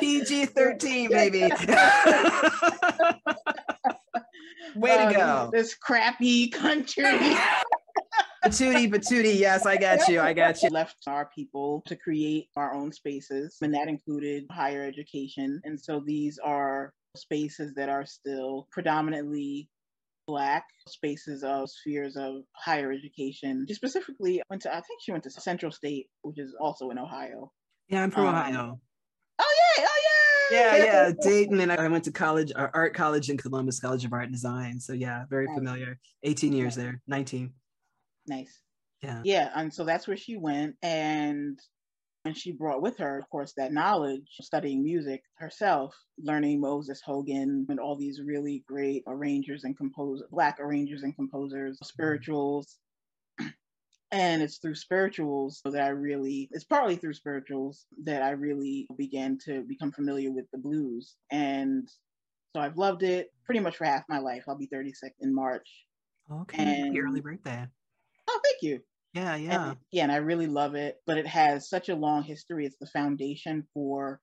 PG 0.00 0.46
13, 0.46 1.10
baby. 1.10 1.42
Way 4.74 5.06
to 5.06 5.12
go. 5.12 5.50
This 5.52 5.74
crappy 5.74 6.48
country. 6.52 7.04
Patootie, 8.44 8.88
patootie. 8.88 9.38
Yes, 9.38 9.66
I 9.66 9.76
got 9.76 10.06
you. 10.08 10.20
I 10.20 10.32
got 10.32 10.62
you. 10.62 10.70
Left 10.70 10.96
our 11.06 11.28
people 11.34 11.82
to 11.86 11.96
create 11.96 12.46
our 12.56 12.72
own 12.72 12.92
spaces, 12.92 13.56
and 13.60 13.74
that 13.74 13.88
included 13.88 14.44
higher 14.50 14.84
education. 14.84 15.60
And 15.64 15.78
so 15.78 16.00
these 16.06 16.38
are 16.38 16.92
spaces 17.16 17.74
that 17.74 17.88
are 17.88 18.06
still 18.06 18.68
predominantly 18.70 19.68
Black 20.28 20.64
spaces 20.86 21.42
of 21.42 21.70
spheres 21.70 22.14
of 22.14 22.42
higher 22.54 22.92
education. 22.92 23.64
She 23.66 23.72
specifically 23.72 24.42
went 24.50 24.60
to, 24.62 24.70
I 24.70 24.82
think 24.82 25.00
she 25.02 25.10
went 25.10 25.24
to 25.24 25.30
Central 25.30 25.72
State, 25.72 26.08
which 26.20 26.38
is 26.38 26.54
also 26.60 26.90
in 26.90 26.98
Ohio. 26.98 27.50
Yeah, 27.88 28.02
I'm 28.02 28.10
from 28.10 28.26
um, 28.26 28.34
Ohio. 28.34 28.80
Yeah. 30.50 30.76
Yeah 30.76 30.76
yeah, 30.76 30.84
yeah, 31.08 31.12
Dayton, 31.20 31.60
and 31.60 31.72
I 31.72 31.88
went 31.88 32.04
to 32.04 32.12
college, 32.12 32.52
uh, 32.54 32.68
art 32.74 32.94
college 32.94 33.30
in 33.30 33.36
Columbus 33.36 33.80
College 33.80 34.04
of 34.04 34.12
Art 34.12 34.24
and 34.24 34.32
Design. 34.32 34.80
So 34.80 34.92
yeah, 34.92 35.24
very 35.28 35.46
nice. 35.46 35.56
familiar. 35.56 35.98
18 36.22 36.52
years 36.52 36.76
nice. 36.76 36.84
there, 36.84 37.02
19. 37.06 37.52
Nice. 38.26 38.60
Yeah. 39.02 39.20
Yeah, 39.24 39.50
and 39.54 39.72
so 39.72 39.84
that's 39.84 40.08
where 40.08 40.16
she 40.16 40.36
went, 40.36 40.76
and 40.82 41.58
and 42.24 42.36
she 42.36 42.52
brought 42.52 42.82
with 42.82 42.98
her, 42.98 43.18
of 43.18 43.30
course, 43.30 43.54
that 43.56 43.72
knowledge, 43.72 44.26
studying 44.40 44.82
music 44.82 45.22
herself, 45.36 45.94
learning 46.18 46.60
Moses 46.60 47.00
Hogan 47.00 47.64
and 47.68 47.80
all 47.80 47.96
these 47.96 48.20
really 48.20 48.64
great 48.66 49.02
arrangers 49.06 49.64
and 49.64 49.76
composers, 49.76 50.26
black 50.30 50.58
arrangers 50.60 51.04
and 51.04 51.14
composers, 51.14 51.78
spirituals, 51.84 52.76
and 54.10 54.42
it's 54.42 54.58
through 54.58 54.74
spirituals 54.74 55.60
that 55.64 55.82
I 55.82 55.88
really, 55.88 56.48
it's 56.52 56.64
partly 56.64 56.96
through 56.96 57.14
spirituals 57.14 57.86
that 58.04 58.22
I 58.22 58.30
really 58.30 58.86
began 58.96 59.38
to 59.44 59.62
become 59.62 59.92
familiar 59.92 60.30
with 60.32 60.46
the 60.52 60.58
blues. 60.58 61.16
And 61.30 61.88
So 62.56 62.62
I've 62.62 62.78
loved 62.78 63.02
it 63.02 63.28
pretty 63.44 63.60
much 63.60 63.76
for 63.76 63.84
half 63.84 64.04
my 64.08 64.18
life. 64.18 64.44
I'll 64.48 64.56
be 64.56 64.66
36 64.66 65.14
in 65.20 65.34
March. 65.34 65.68
Okay, 66.30 66.62
And- 66.62 66.86
happy 66.86 67.00
early 67.00 67.20
birthday. 67.20 67.66
Oh, 68.28 68.40
thank 68.44 68.62
you. 68.62 68.80
Yeah, 69.14 69.36
yeah. 69.36 69.70
And, 69.70 69.78
yeah, 69.90 70.02
and 70.04 70.12
I 70.12 70.16
really 70.16 70.46
love 70.46 70.74
it, 70.74 70.96
but 71.06 71.16
it 71.18 71.26
has 71.26 71.68
such 71.68 71.88
a 71.88 71.94
long 71.96 72.22
history. 72.22 72.66
It's 72.66 72.76
the 72.78 72.86
foundation 72.86 73.66
for 73.72 74.20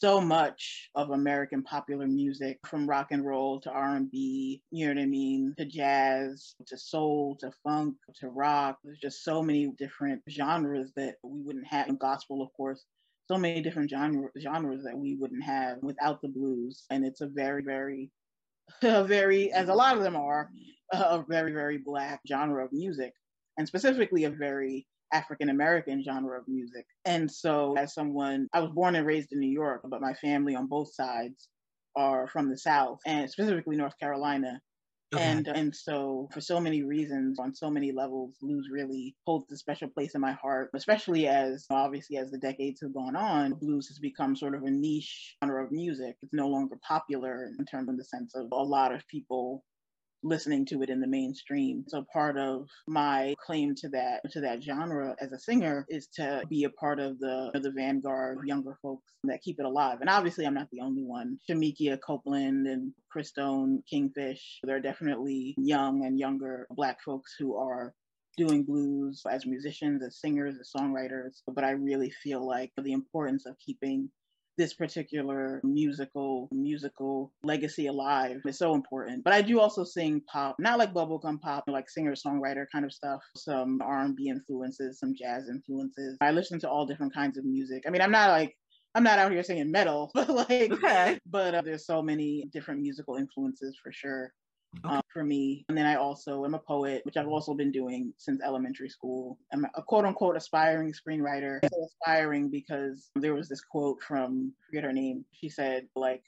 so 0.00 0.20
much 0.20 0.88
of 0.94 1.10
American 1.10 1.62
popular 1.62 2.06
music, 2.06 2.58
from 2.66 2.88
rock 2.88 3.08
and 3.10 3.24
roll 3.24 3.60
to 3.60 3.70
R 3.70 3.96
and 3.96 4.10
B. 4.10 4.62
You 4.70 4.86
know 4.86 4.94
what 4.94 5.02
I 5.02 5.06
mean? 5.06 5.54
To 5.58 5.64
jazz, 5.66 6.54
to 6.66 6.78
soul, 6.78 7.36
to 7.40 7.52
funk, 7.62 7.96
to 8.16 8.28
rock. 8.28 8.78
There's 8.82 8.98
just 8.98 9.24
so 9.24 9.42
many 9.42 9.72
different 9.78 10.22
genres 10.28 10.92
that 10.96 11.16
we 11.22 11.42
wouldn't 11.42 11.66
have. 11.66 11.88
And 11.88 11.98
gospel, 11.98 12.42
of 12.42 12.52
course. 12.54 12.84
So 13.30 13.36
many 13.36 13.60
different 13.62 13.90
genre, 13.90 14.28
genres 14.40 14.82
that 14.84 14.98
we 14.98 15.16
wouldn't 15.16 15.44
have 15.44 15.78
without 15.82 16.20
the 16.22 16.28
blues. 16.28 16.84
And 16.90 17.04
it's 17.04 17.20
a 17.20 17.28
very, 17.28 17.62
very, 17.62 18.10
a 18.82 19.04
very, 19.04 19.52
as 19.52 19.68
a 19.68 19.74
lot 19.74 19.96
of 19.96 20.02
them 20.02 20.16
are, 20.16 20.50
a 20.92 21.22
very, 21.28 21.52
very 21.52 21.78
black 21.78 22.20
genre 22.26 22.64
of 22.64 22.72
music 22.72 23.12
and 23.58 23.68
specifically 23.68 24.24
a 24.24 24.30
very 24.30 24.86
African 25.12 25.48
American 25.48 26.02
genre 26.02 26.38
of 26.38 26.48
music. 26.48 26.86
And 27.04 27.30
so, 27.30 27.74
as 27.76 27.94
someone, 27.94 28.48
I 28.52 28.60
was 28.60 28.70
born 28.70 28.94
and 28.94 29.06
raised 29.06 29.32
in 29.32 29.40
New 29.40 29.50
York, 29.50 29.82
but 29.84 30.00
my 30.00 30.14
family 30.14 30.54
on 30.54 30.66
both 30.66 30.94
sides 30.94 31.48
are 31.96 32.28
from 32.28 32.48
the 32.48 32.58
South 32.58 33.00
and 33.06 33.30
specifically 33.30 33.76
North 33.76 33.98
Carolina. 33.98 34.60
Okay. 35.12 35.24
And 35.24 35.48
uh, 35.48 35.52
and 35.56 35.74
so 35.74 36.28
for 36.32 36.40
so 36.40 36.60
many 36.60 36.84
reasons, 36.84 37.40
on 37.40 37.52
so 37.52 37.68
many 37.68 37.90
levels, 37.90 38.36
blues 38.40 38.68
really 38.70 39.16
holds 39.26 39.50
a 39.50 39.56
special 39.56 39.88
place 39.88 40.14
in 40.14 40.20
my 40.20 40.32
heart, 40.34 40.70
especially 40.72 41.26
as 41.26 41.66
obviously 41.68 42.16
as 42.16 42.30
the 42.30 42.38
decades 42.38 42.80
have 42.80 42.94
gone 42.94 43.16
on, 43.16 43.54
blues 43.54 43.88
has 43.88 43.98
become 43.98 44.36
sort 44.36 44.54
of 44.54 44.62
a 44.62 44.70
niche 44.70 45.34
genre 45.42 45.64
of 45.64 45.72
music. 45.72 46.14
It's 46.22 46.32
no 46.32 46.46
longer 46.46 46.76
popular 46.86 47.50
in 47.58 47.64
terms 47.64 47.88
of 47.88 47.96
the 47.96 48.04
sense 48.04 48.36
of 48.36 48.46
a 48.52 48.62
lot 48.62 48.94
of 48.94 49.04
people 49.08 49.64
listening 50.22 50.66
to 50.66 50.82
it 50.82 50.90
in 50.90 51.00
the 51.00 51.06
mainstream. 51.06 51.84
So 51.88 52.04
part 52.12 52.36
of 52.36 52.68
my 52.86 53.34
claim 53.44 53.74
to 53.76 53.88
that 53.90 54.20
to 54.32 54.40
that 54.42 54.62
genre 54.62 55.16
as 55.20 55.32
a 55.32 55.38
singer 55.38 55.86
is 55.88 56.08
to 56.14 56.42
be 56.48 56.64
a 56.64 56.70
part 56.70 57.00
of 57.00 57.18
the 57.18 57.50
the 57.54 57.70
vanguard 57.70 58.38
younger 58.44 58.78
folks 58.82 59.12
that 59.24 59.42
keep 59.42 59.58
it 59.58 59.66
alive. 59.66 59.98
And 60.00 60.10
obviously 60.10 60.46
I'm 60.46 60.54
not 60.54 60.68
the 60.70 60.80
only 60.80 61.02
one. 61.02 61.38
Shemekia 61.48 61.98
Copeland 62.04 62.66
and 62.66 62.92
Christone 63.14 63.78
Kingfish, 63.90 64.60
there 64.62 64.76
are 64.76 64.80
definitely 64.80 65.54
young 65.58 66.04
and 66.04 66.18
younger 66.18 66.66
black 66.70 66.98
folks 67.04 67.34
who 67.38 67.56
are 67.56 67.94
doing 68.36 68.64
blues 68.64 69.22
as 69.30 69.44
musicians, 69.44 70.02
as 70.02 70.20
singers, 70.20 70.56
as 70.60 70.70
songwriters. 70.74 71.42
But 71.46 71.64
I 71.64 71.70
really 71.72 72.10
feel 72.10 72.46
like 72.46 72.70
the 72.76 72.92
importance 72.92 73.46
of 73.46 73.56
keeping 73.58 74.10
this 74.60 74.74
particular 74.74 75.58
musical 75.64 76.46
musical 76.52 77.32
legacy 77.42 77.86
alive 77.86 78.42
is 78.44 78.58
so 78.58 78.74
important. 78.74 79.24
But 79.24 79.32
I 79.32 79.40
do 79.40 79.58
also 79.58 79.84
sing 79.84 80.20
pop, 80.30 80.56
not 80.58 80.78
like 80.78 80.92
bubblegum 80.92 81.40
pop, 81.40 81.64
like 81.66 81.88
singer 81.88 82.12
songwriter 82.12 82.66
kind 82.70 82.84
of 82.84 82.92
stuff. 82.92 83.22
Some 83.36 83.80
R&B 83.82 84.28
influences, 84.28 84.98
some 84.98 85.14
jazz 85.14 85.48
influences. 85.48 86.18
I 86.20 86.32
listen 86.32 86.60
to 86.60 86.68
all 86.68 86.84
different 86.84 87.14
kinds 87.14 87.38
of 87.38 87.46
music. 87.46 87.84
I 87.86 87.90
mean, 87.90 88.02
I'm 88.02 88.10
not 88.10 88.28
like 88.28 88.54
I'm 88.94 89.02
not 89.02 89.18
out 89.18 89.32
here 89.32 89.42
singing 89.42 89.70
metal, 89.70 90.10
but 90.14 90.28
like 90.28 90.70
Okay. 90.72 91.18
but 91.24 91.54
uh, 91.54 91.62
there's 91.62 91.86
so 91.86 92.02
many 92.02 92.44
different 92.52 92.82
musical 92.82 93.16
influences 93.16 93.78
for 93.82 93.90
sure 93.92 94.30
Okay. 94.84 94.94
um, 94.94 95.02
for 95.12 95.24
me. 95.24 95.64
And 95.68 95.76
then 95.76 95.86
I 95.86 95.96
also 95.96 96.44
am 96.44 96.54
a 96.54 96.58
poet, 96.58 97.02
which 97.04 97.16
I've 97.16 97.28
also 97.28 97.54
been 97.54 97.72
doing 97.72 98.12
since 98.18 98.40
elementary 98.42 98.88
school. 98.88 99.38
I'm 99.52 99.66
a 99.74 99.82
quote 99.82 100.04
unquote 100.04 100.36
aspiring 100.36 100.92
screenwriter. 100.92 101.60
Say 101.62 101.68
aspiring 101.84 102.48
because 102.48 103.10
there 103.16 103.34
was 103.34 103.48
this 103.48 103.60
quote 103.60 104.00
from, 104.00 104.52
I 104.62 104.66
forget 104.66 104.84
her 104.84 104.92
name. 104.92 105.24
She 105.32 105.48
said, 105.48 105.88
like, 105.96 106.22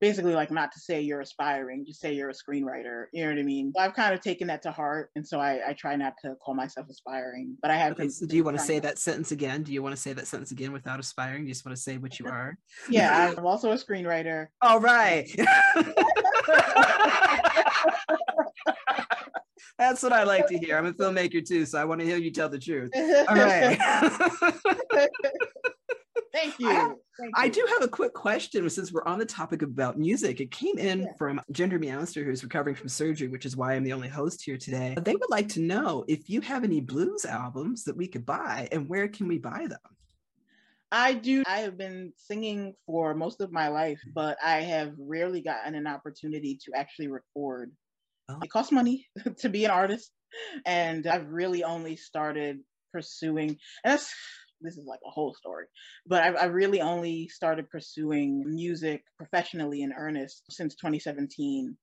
basically, 0.00 0.34
like, 0.34 0.52
not 0.52 0.70
to 0.72 0.78
say 0.78 1.00
you're 1.00 1.20
aspiring, 1.20 1.84
just 1.84 2.00
say 2.00 2.14
you're 2.14 2.30
a 2.30 2.32
screenwriter. 2.32 3.06
You 3.12 3.24
know 3.24 3.30
what 3.30 3.38
I 3.38 3.42
mean? 3.42 3.72
I've 3.78 3.94
kind 3.94 4.14
of 4.14 4.20
taken 4.20 4.46
that 4.46 4.62
to 4.62 4.70
heart. 4.70 5.10
And 5.16 5.26
so 5.26 5.40
I, 5.40 5.60
I 5.68 5.72
try 5.72 5.96
not 5.96 6.14
to 6.22 6.36
call 6.36 6.54
myself 6.54 6.88
aspiring, 6.88 7.56
but 7.60 7.72
I 7.72 7.76
have. 7.76 7.92
Okay, 7.92 8.08
so 8.08 8.24
do 8.24 8.36
you 8.36 8.44
want 8.44 8.56
to 8.56 8.62
say 8.62 8.78
that 8.78 8.98
sentence 8.98 9.32
again? 9.32 9.64
Do 9.64 9.72
you 9.72 9.82
want 9.82 9.96
to 9.96 10.00
say 10.00 10.12
that 10.12 10.28
sentence 10.28 10.52
again 10.52 10.72
without 10.72 11.00
aspiring? 11.00 11.42
You 11.42 11.48
just 11.48 11.66
want 11.66 11.76
to 11.76 11.82
say 11.82 11.98
what 11.98 12.20
you 12.20 12.26
are? 12.30 12.56
Yeah, 12.88 13.34
I'm 13.36 13.46
also 13.46 13.72
a 13.72 13.74
screenwriter. 13.74 14.46
All 14.62 14.78
right. 14.78 15.28
That's 19.78 20.02
what 20.02 20.12
I 20.12 20.24
like 20.24 20.46
to 20.48 20.58
hear. 20.58 20.76
I'm 20.76 20.86
a 20.86 20.92
filmmaker 20.92 21.46
too, 21.46 21.64
so 21.64 21.78
I 21.80 21.84
want 21.84 22.00
to 22.00 22.06
hear 22.06 22.16
you 22.18 22.30
tell 22.30 22.48
the 22.48 22.58
truth. 22.58 22.90
All 22.94 23.34
right. 23.36 23.78
Thank 26.32 26.58
you. 26.60 26.68
I 26.68 26.72
have- 26.74 26.94
Thank 27.18 27.38
I 27.38 27.44
you. 27.46 27.52
do 27.52 27.66
have 27.70 27.82
a 27.82 27.88
quick 27.88 28.14
question 28.14 28.68
since 28.70 28.92
we're 28.92 29.04
on 29.04 29.18
the 29.18 29.26
topic 29.26 29.62
about 29.62 29.98
music. 29.98 30.40
It 30.40 30.50
came 30.50 30.78
in 30.78 31.00
Yeah. 31.02 31.12
from 31.18 31.40
Gender 31.50 31.78
Meowster, 31.78 32.24
who's 32.24 32.42
recovering 32.42 32.74
from 32.76 32.88
surgery, 32.88 33.28
which 33.28 33.44
is 33.44 33.56
why 33.56 33.74
I'm 33.74 33.82
the 33.84 33.92
only 33.92 34.08
host 34.08 34.42
here 34.42 34.56
today. 34.56 34.94
They 35.02 35.12
would 35.16 35.28
like 35.30 35.48
to 35.50 35.60
know 35.60 36.04
if 36.08 36.30
you 36.30 36.40
have 36.40 36.62
any 36.64 36.80
blues 36.80 37.24
albums 37.26 37.84
that 37.84 37.96
we 37.96 38.06
could 38.06 38.24
buy 38.24 38.68
and 38.72 38.88
where 38.88 39.08
can 39.08 39.28
we 39.28 39.38
buy 39.38 39.66
them? 39.68 39.78
I 40.92 41.14
do. 41.14 41.44
I 41.46 41.60
have 41.60 41.78
been 41.78 42.12
singing 42.16 42.74
for 42.86 43.14
most 43.14 43.40
of 43.40 43.52
my 43.52 43.68
life, 43.68 44.00
but 44.14 44.38
I 44.42 44.62
have 44.62 44.92
rarely 44.98 45.40
gotten 45.40 45.74
an 45.74 45.86
opportunity 45.86 46.58
to 46.64 46.72
actually 46.76 47.08
record. 47.08 47.72
Oh. 48.28 48.38
It 48.42 48.50
costs 48.50 48.72
money 48.72 49.06
to 49.38 49.48
be 49.48 49.64
an 49.64 49.70
artist, 49.70 50.10
and 50.66 51.06
I've 51.06 51.28
really 51.28 51.62
only 51.62 51.96
started 51.96 52.58
pursuing. 52.92 53.50
And 53.84 53.92
that's 53.92 54.12
this 54.60 54.76
is 54.76 54.86
like 54.86 55.00
a 55.06 55.10
whole 55.10 55.34
story, 55.34 55.66
but 56.06 56.22
I, 56.22 56.28
I 56.32 56.44
really 56.46 56.80
only 56.80 57.28
started 57.28 57.70
pursuing 57.70 58.44
music 58.46 59.02
professionally 59.16 59.82
in 59.82 59.92
earnest 59.96 60.42
since 60.50 60.74
2017 60.74 61.76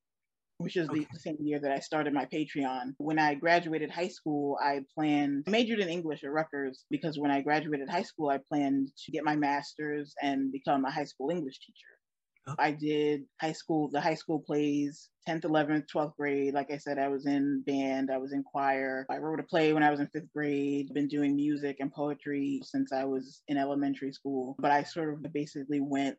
which 0.58 0.76
is 0.76 0.88
the 0.88 1.06
same 1.14 1.38
year 1.40 1.60
that 1.60 1.72
I 1.72 1.80
started 1.80 2.14
my 2.14 2.26
Patreon. 2.26 2.94
When 2.98 3.20
I 3.20 3.36
graduated 3.36 3.92
high 3.92 4.08
school, 4.08 4.58
I 4.62 4.82
planned, 4.96 5.46
majored 5.48 5.80
in 5.80 5.90
English 5.90 6.24
at 6.24 6.32
Rutgers 6.32 6.86
because 6.90 7.20
when 7.20 7.32
I 7.32 7.42
graduated 7.42 7.90
high 7.90 8.04
school, 8.04 8.30
I 8.30 8.40
planned 8.50 8.90
to 9.06 9.12
get 9.12 9.24
my 9.24 9.36
master's 9.36 10.16
and 10.22 10.52
become 10.52 10.86
a 10.86 10.92
high 10.92 11.06
school 11.06 11.30
English 11.30 11.60
teacher. 11.60 11.98
Oh. 12.48 12.56
I 12.58 12.72
did 12.72 13.24
high 13.40 13.52
school, 13.52 13.90
the 13.92 14.02
high 14.02 14.16
school 14.16 14.40
plays, 14.40 15.10
10th, 15.28 15.44
11th, 15.44 15.86
12th 15.94 16.16
grade. 16.16 16.54
Like 16.54 16.72
I 16.72 16.78
said, 16.78 16.98
I 16.98 17.10
was 17.10 17.28
in 17.28 17.62
band, 17.68 18.10
I 18.12 18.18
was 18.18 18.34
in 18.34 18.44
choir. 18.44 19.06
I 19.12 19.18
wrote 19.18 19.40
a 19.40 19.44
play 19.44 19.74
when 19.74 19.84
I 19.84 19.92
was 19.92 20.00
in 20.00 20.08
fifth 20.08 20.32
grade, 20.34 20.94
been 20.94 21.08
doing 21.08 21.36
music 21.36 21.78
and 21.82 21.92
poetry 21.92 22.62
since 22.64 22.92
I 22.92 23.04
was 23.04 23.42
in 23.48 23.58
elementary 23.58 24.12
school. 24.12 24.56
But 24.60 24.72
I 24.72 24.84
sort 24.84 25.14
of 25.14 25.34
basically 25.34 25.82
went 25.82 26.18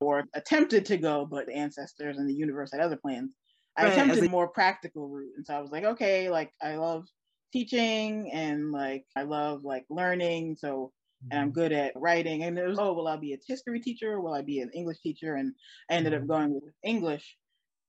or 0.00 0.24
attempted 0.34 0.86
to 0.86 0.96
go, 0.96 1.26
but 1.28 1.46
the 1.46 1.54
ancestors 1.54 2.16
and 2.16 2.28
the 2.28 2.34
universe 2.34 2.70
had 2.72 2.80
other 2.80 2.96
plans. 2.96 3.32
I 3.76 3.84
Right, 3.84 3.92
attempted 3.92 4.24
a- 4.24 4.26
a 4.26 4.30
more 4.30 4.48
practical 4.48 5.08
route. 5.08 5.34
And 5.36 5.46
so 5.46 5.54
I 5.54 5.60
was 5.60 5.70
like, 5.70 5.84
okay, 5.84 6.30
like 6.30 6.52
I 6.62 6.76
love 6.76 7.06
teaching 7.52 8.30
and 8.32 8.72
like 8.72 9.04
I 9.16 9.22
love 9.22 9.64
like 9.64 9.84
learning. 9.90 10.56
So 10.58 10.92
and 11.30 11.40
I'm 11.40 11.46
mm-hmm. 11.48 11.60
good 11.60 11.72
at 11.72 11.92
writing. 11.96 12.44
And 12.44 12.58
it 12.58 12.66
was, 12.66 12.78
oh, 12.78 12.92
will 12.92 13.08
I 13.08 13.16
be 13.16 13.32
a 13.32 13.38
history 13.46 13.80
teacher? 13.80 14.20
Will 14.20 14.34
I 14.34 14.42
be 14.42 14.60
an 14.60 14.70
English 14.74 15.00
teacher? 15.00 15.34
And 15.34 15.54
I 15.90 15.94
ended 15.94 16.14
up 16.14 16.20
mm-hmm. 16.20 16.28
going 16.28 16.54
with 16.54 16.74
English. 16.82 17.36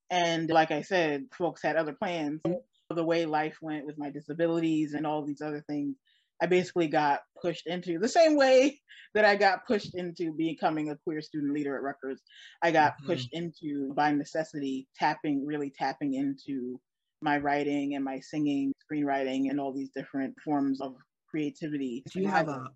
And 0.09 0.49
like 0.49 0.71
I 0.71 0.81
said, 0.81 1.25
folks 1.37 1.61
had 1.61 1.75
other 1.75 1.93
plans. 1.93 2.41
The 2.89 3.03
way 3.03 3.25
life 3.25 3.57
went 3.61 3.85
with 3.85 3.97
my 3.97 4.09
disabilities 4.09 4.93
and 4.93 5.05
all 5.05 5.25
these 5.25 5.41
other 5.41 5.63
things, 5.67 5.97
I 6.41 6.45
basically 6.47 6.87
got 6.87 7.21
pushed 7.41 7.67
into 7.67 7.99
the 7.99 8.09
same 8.09 8.35
way 8.35 8.81
that 9.13 9.25
I 9.25 9.35
got 9.35 9.65
pushed 9.65 9.95
into 9.95 10.33
becoming 10.33 10.89
a 10.89 10.97
queer 10.97 11.21
student 11.21 11.53
leader 11.53 11.75
at 11.75 11.81
Rutgers. 11.83 12.21
I 12.61 12.71
got 12.71 12.95
Mhm. 12.99 13.05
pushed 13.05 13.29
into 13.31 13.93
by 13.93 14.11
necessity, 14.13 14.87
tapping, 14.95 15.45
really 15.45 15.71
tapping 15.71 16.13
into 16.13 16.79
my 17.21 17.37
writing 17.39 17.95
and 17.95 18.03
my 18.05 18.19
singing, 18.19 18.73
screenwriting, 18.91 19.49
and 19.49 19.59
all 19.59 19.73
these 19.73 19.89
different 19.95 20.35
forms 20.43 20.81
of 20.81 20.95
creativity. 21.29 22.05
Do 22.09 22.19
you 22.19 22.29
have 22.29 22.47
a 22.47 22.69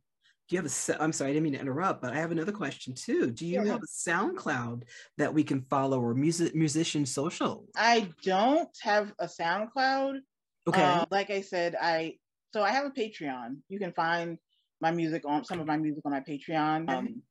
do 0.48 0.56
you 0.56 0.62
have 0.62 0.66
a 0.72 1.04
I'm 1.04 1.14
sorry, 1.14 1.32
I 1.32 1.34
didn't 1.34 1.44
mean 1.46 1.54
to 1.54 1.60
interrupt, 1.60 2.02
but 2.02 2.14
I 2.14 2.18
have 2.18 2.32
another 2.32 2.52
question 2.52 2.94
too. 2.96 3.32
Do 3.32 3.48
you 3.48 3.64
Yeah, 3.64 3.66
have 3.66 3.84
a 3.84 3.88
SoundCloud 3.88 4.84
that 5.18 5.34
we 5.34 5.44
can 5.44 5.62
follow 5.64 6.02
or 6.02 6.14
music 6.14 6.56
musician 6.56 7.06
social? 7.06 7.70
I 7.76 8.12
don't 8.24 8.76
have 8.82 9.14
a 9.20 9.28
SoundCloud. 9.28 10.20
Okay. 10.68 10.98
Uh, 10.98 11.06
like 11.12 11.30
I 11.30 11.42
said, 11.42 11.76
I 11.80 12.18
so 12.54 12.62
I 12.64 12.72
have 12.72 12.86
a 12.86 12.92
Patreon. 12.92 13.58
You 13.70 13.80
can 13.80 13.94
find 13.94 14.38
my 14.80 14.92
music 14.92 15.24
on 15.26 15.46
some 15.46 15.60
of 15.60 15.68
my 15.68 15.78
music 15.78 16.04
on 16.06 16.12
my 16.12 16.22
Patreon. 16.22 16.90
Um, 16.90 17.22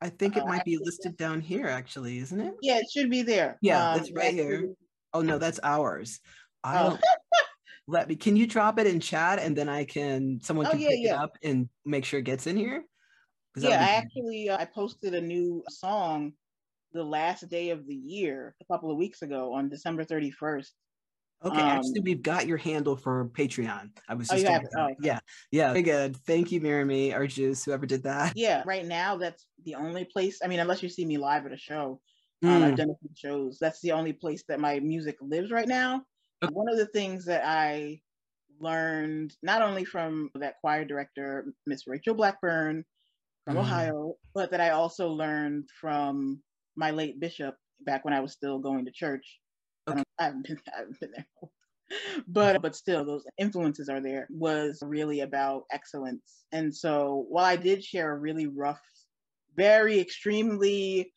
I 0.00 0.10
think 0.10 0.36
it 0.36 0.42
uh, 0.42 0.46
might 0.46 0.64
be 0.64 0.78
listed 0.80 1.16
down 1.16 1.40
here 1.40 1.66
actually, 1.66 2.18
isn't 2.18 2.40
it? 2.40 2.54
yeah, 2.60 2.78
it 2.78 2.86
should 2.92 3.10
be 3.10 3.22
there. 3.22 3.58
Yeah, 3.62 3.92
Um, 3.92 3.98
that's 3.98 4.12
right 4.12 4.34
here. 4.34 4.74
Oh 5.12 5.22
no, 5.22 5.38
that's 5.38 5.60
ours. 5.62 6.20
Oh. 6.64 6.98
let 7.86 8.08
me 8.08 8.16
can 8.16 8.34
you 8.34 8.46
drop 8.46 8.78
it 8.78 8.86
in 8.86 8.98
chat 8.98 9.38
and 9.38 9.54
then 9.54 9.68
I 9.68 9.84
can 9.84 10.40
someone 10.42 10.66
Oh, 10.66 10.70
can 10.70 10.80
yeah, 10.80 10.88
pick 10.88 11.04
it 11.04 11.10
up 11.10 11.36
and 11.42 11.68
make 11.84 12.04
sure 12.04 12.20
it 12.20 12.24
gets 12.24 12.46
in 12.46 12.56
here. 12.56 12.84
Yeah, 13.56 13.80
I 13.80 13.94
actually 13.94 14.48
uh, 14.48 14.58
I 14.58 14.64
posted 14.64 15.14
a 15.14 15.20
new 15.20 15.62
song 15.70 16.32
the 16.92 17.04
last 17.04 17.48
day 17.48 17.70
of 17.70 17.86
the 17.86 17.94
year 17.94 18.54
a 18.60 18.72
couple 18.72 18.90
of 18.90 18.96
weeks 18.96 19.22
ago 19.22 19.52
on 19.54 19.68
December 19.68 20.04
31st. 20.04 20.70
Okay, 21.44 21.62
actually, 21.62 21.98
Um, 21.98 22.04
we've 22.04 22.22
got 22.22 22.46
your 22.46 22.56
handle 22.56 22.96
for 22.96 23.28
Patreon. 23.28 23.90
I 24.08 24.14
was 24.14 24.28
Oh, 24.30 24.34
just 24.34 24.46
you 24.46 24.52
have 24.52 24.62
doing 24.62 24.66
it? 24.66 24.70
that. 24.72 24.80
Oh, 24.80 24.84
okay. 24.86 24.94
yeah, 25.02 25.18
yeah, 25.50 25.68
very 25.72 25.82
good. 25.82 26.16
Thank 26.16 26.50
you, 26.52 26.60
Mirami, 26.60 27.14
or 27.14 27.26
Juice, 27.26 27.64
whoever 27.64 27.84
did 27.86 28.02
that. 28.04 28.34
Yeah, 28.36 28.62
right 28.66 28.84
now 28.84 29.16
that's 29.18 29.46
the 29.64 29.74
only 29.74 30.06
place. 30.06 30.40
I 30.42 30.48
mean, 30.48 30.60
unless 30.60 30.82
you 30.82 30.88
see 30.88 31.04
me 31.04 31.18
live 31.18 31.44
at 31.46 31.52
a 31.52 31.58
show, 31.58 32.00
Um, 32.42 32.62
I've 32.62 32.72
Mm. 32.74 32.76
done 32.76 32.90
a 32.90 32.98
few 32.98 33.10
shows. 33.14 33.58
That's 33.58 33.80
the 33.80 33.92
only 33.92 34.12
place 34.12 34.44
that 34.48 34.60
my 34.60 34.78
music 34.80 35.16
lives 35.22 35.50
right 35.50 35.68
now. 35.68 36.04
Okay. 36.42 36.52
One 36.52 36.68
of 36.68 36.76
the 36.76 36.86
things 36.86 37.24
that 37.26 37.42
I 37.46 38.02
learned 38.58 39.34
not 39.42 39.62
only 39.62 39.84
from 39.84 40.30
that 40.34 40.56
choir 40.60 40.84
director, 40.84 41.54
Miss 41.66 41.86
Rachel 41.86 42.14
Blackburn 42.14 42.84
from 43.44 43.56
Mm. 43.56 43.60
Ohio, 43.60 44.14
but 44.34 44.50
that 44.50 44.60
I 44.60 44.70
also 44.70 45.08
learned 45.08 45.70
from 45.70 46.42
my 46.76 46.90
late 46.90 47.18
bishop 47.18 47.56
back 47.80 48.04
when 48.04 48.14
I 48.14 48.20
was 48.20 48.32
still 48.32 48.58
going 48.58 48.84
to 48.86 48.92
church. 48.92 49.40
I, 49.86 49.92
Okay. 49.92 50.02
I 50.18 50.24
haven't 50.24 50.46
been, 50.46 50.60
I 50.74 50.78
haven't 50.78 51.00
been 51.00 51.12
there, 51.14 51.26
but 52.28 52.56
uh-huh. 52.56 52.58
but 52.60 52.76
still, 52.76 53.04
those 53.04 53.24
influences 53.38 53.88
are 53.88 54.00
there. 54.00 54.26
Was 54.30 54.80
really 54.82 55.20
about 55.20 55.64
excellence, 55.70 56.44
and 56.52 56.74
so 56.74 57.26
while 57.28 57.44
I 57.44 57.56
did 57.56 57.84
share 57.84 58.12
a 58.12 58.18
really 58.18 58.46
rough, 58.46 58.80
very 59.56 60.00
extremely, 60.00 61.12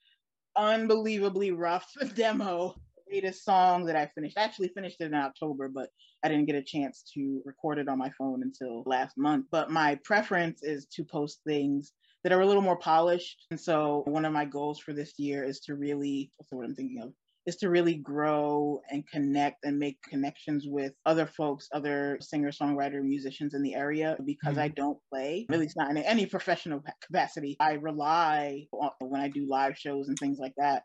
unbelievably 0.55 1.51
rough 1.51 1.91
demo, 2.15 2.75
the 3.07 3.15
latest 3.15 3.45
song 3.45 3.85
that 3.85 3.95
I 3.95 4.09
finished. 4.15 4.37
I 4.37 4.43
actually 4.43 4.69
finished 4.69 4.97
it 4.99 5.05
in 5.05 5.13
October, 5.13 5.69
but 5.69 5.89
I 6.23 6.29
didn't 6.29 6.45
get 6.45 6.55
a 6.55 6.63
chance 6.63 7.03
to 7.13 7.41
record 7.45 7.77
it 7.79 7.87
on 7.87 7.97
my 7.97 8.11
phone 8.17 8.41
until 8.43 8.83
last 8.85 9.17
month. 9.17 9.45
But 9.51 9.69
my 9.71 9.95
preference 10.03 10.63
is 10.63 10.87
to 10.93 11.03
post 11.03 11.39
things 11.47 11.93
that 12.23 12.33
are 12.33 12.41
a 12.41 12.45
little 12.45 12.61
more 12.61 12.77
polished. 12.77 13.45
And 13.51 13.59
so 13.59 14.03
one 14.07 14.25
of 14.25 14.33
my 14.33 14.45
goals 14.45 14.79
for 14.79 14.93
this 14.93 15.13
year 15.17 15.43
is 15.43 15.59
to 15.61 15.75
really, 15.75 16.31
what's 16.37 16.51
word 16.51 16.65
I'm 16.65 16.75
thinking 16.75 17.01
of? 17.01 17.13
Is 17.47 17.55
to 17.57 17.69
really 17.69 17.95
grow 17.95 18.81
and 18.91 19.07
connect 19.07 19.63
and 19.63 19.79
make 19.79 20.01
connections 20.01 20.65
with 20.67 20.91
other 21.05 21.25
folks, 21.25 21.69
other 21.73 22.17
singer, 22.19 22.51
songwriter, 22.51 23.01
musicians 23.01 23.53
in 23.53 23.63
the 23.63 23.73
area 23.73 24.17
because 24.25 24.57
I 24.57 24.67
don't 24.67 24.99
play, 25.09 25.45
at 25.49 25.57
least 25.57 25.77
not 25.77 25.89
in 25.89 25.97
any 25.97 26.25
professional 26.25 26.83
capacity. 27.01 27.55
I 27.61 27.75
rely 27.75 28.65
on 28.73 28.91
when 28.99 29.21
I 29.21 29.29
do 29.29 29.47
live 29.49 29.77
shows 29.77 30.09
and 30.09 30.19
things 30.19 30.39
like 30.39 30.55
that 30.57 30.83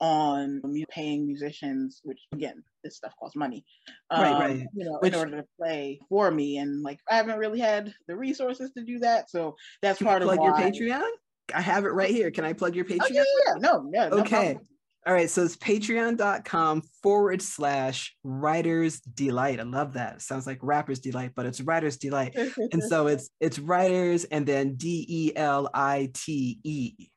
on 0.00 0.60
paying 0.90 1.26
musicians, 1.26 2.02
which 2.04 2.18
again, 2.34 2.62
this 2.84 2.96
stuff 2.96 3.14
costs 3.18 3.34
money. 3.36 3.64
Right, 4.12 4.32
um, 4.32 4.40
right. 4.40 4.66
You 4.74 4.84
know, 4.84 4.98
Which- 5.00 5.14
in 5.14 5.18
order 5.18 5.36
to 5.38 5.46
play 5.58 5.98
for 6.10 6.30
me, 6.30 6.58
and 6.58 6.82
like 6.82 6.98
I 7.10 7.14
haven't 7.14 7.38
really 7.38 7.60
had 7.60 7.94
the 8.06 8.16
resources 8.18 8.70
to 8.76 8.84
do 8.84 8.98
that, 8.98 9.30
so 9.30 9.56
that's 9.80 9.96
Can 9.96 10.08
part 10.08 10.20
of 10.20 10.26
plug 10.26 10.40
why. 10.40 10.44
your 10.44 10.54
Patreon? 10.56 11.08
I 11.54 11.62
have 11.62 11.86
it 11.86 11.92
right 11.94 12.10
here. 12.10 12.30
Can 12.30 12.44
I 12.44 12.52
plug 12.52 12.76
your 12.76 12.84
Patreon? 12.84 13.00
Oh, 13.00 13.08
yeah, 13.10 13.24
yeah, 13.46 13.54
no, 13.60 13.90
yeah, 13.92 14.08
no 14.08 14.18
okay. 14.18 14.52
problem. 14.52 14.66
All 15.04 15.12
right. 15.12 15.28
So 15.28 15.42
it's 15.42 15.56
patreon.com 15.56 16.82
forward 17.02 17.42
slash 17.42 18.14
writer's 18.22 19.00
delight. 19.00 19.58
I 19.58 19.64
love 19.64 19.94
that. 19.94 20.22
Sounds 20.22 20.46
like 20.46 20.58
rapper's 20.62 21.00
delight, 21.00 21.32
but 21.34 21.44
it's 21.44 21.60
writer's 21.60 21.96
delight. 21.96 22.36
And 22.72 22.82
so 22.82 23.08
it's 23.08 23.30
it's 23.40 23.58
writers 23.58 24.24
and 24.24 24.46
then 24.46 24.74
D 24.74 25.04
E 25.08 25.32
L 25.34 25.68
I 25.74 26.10
T 26.14 26.58
E. 26.62 27.08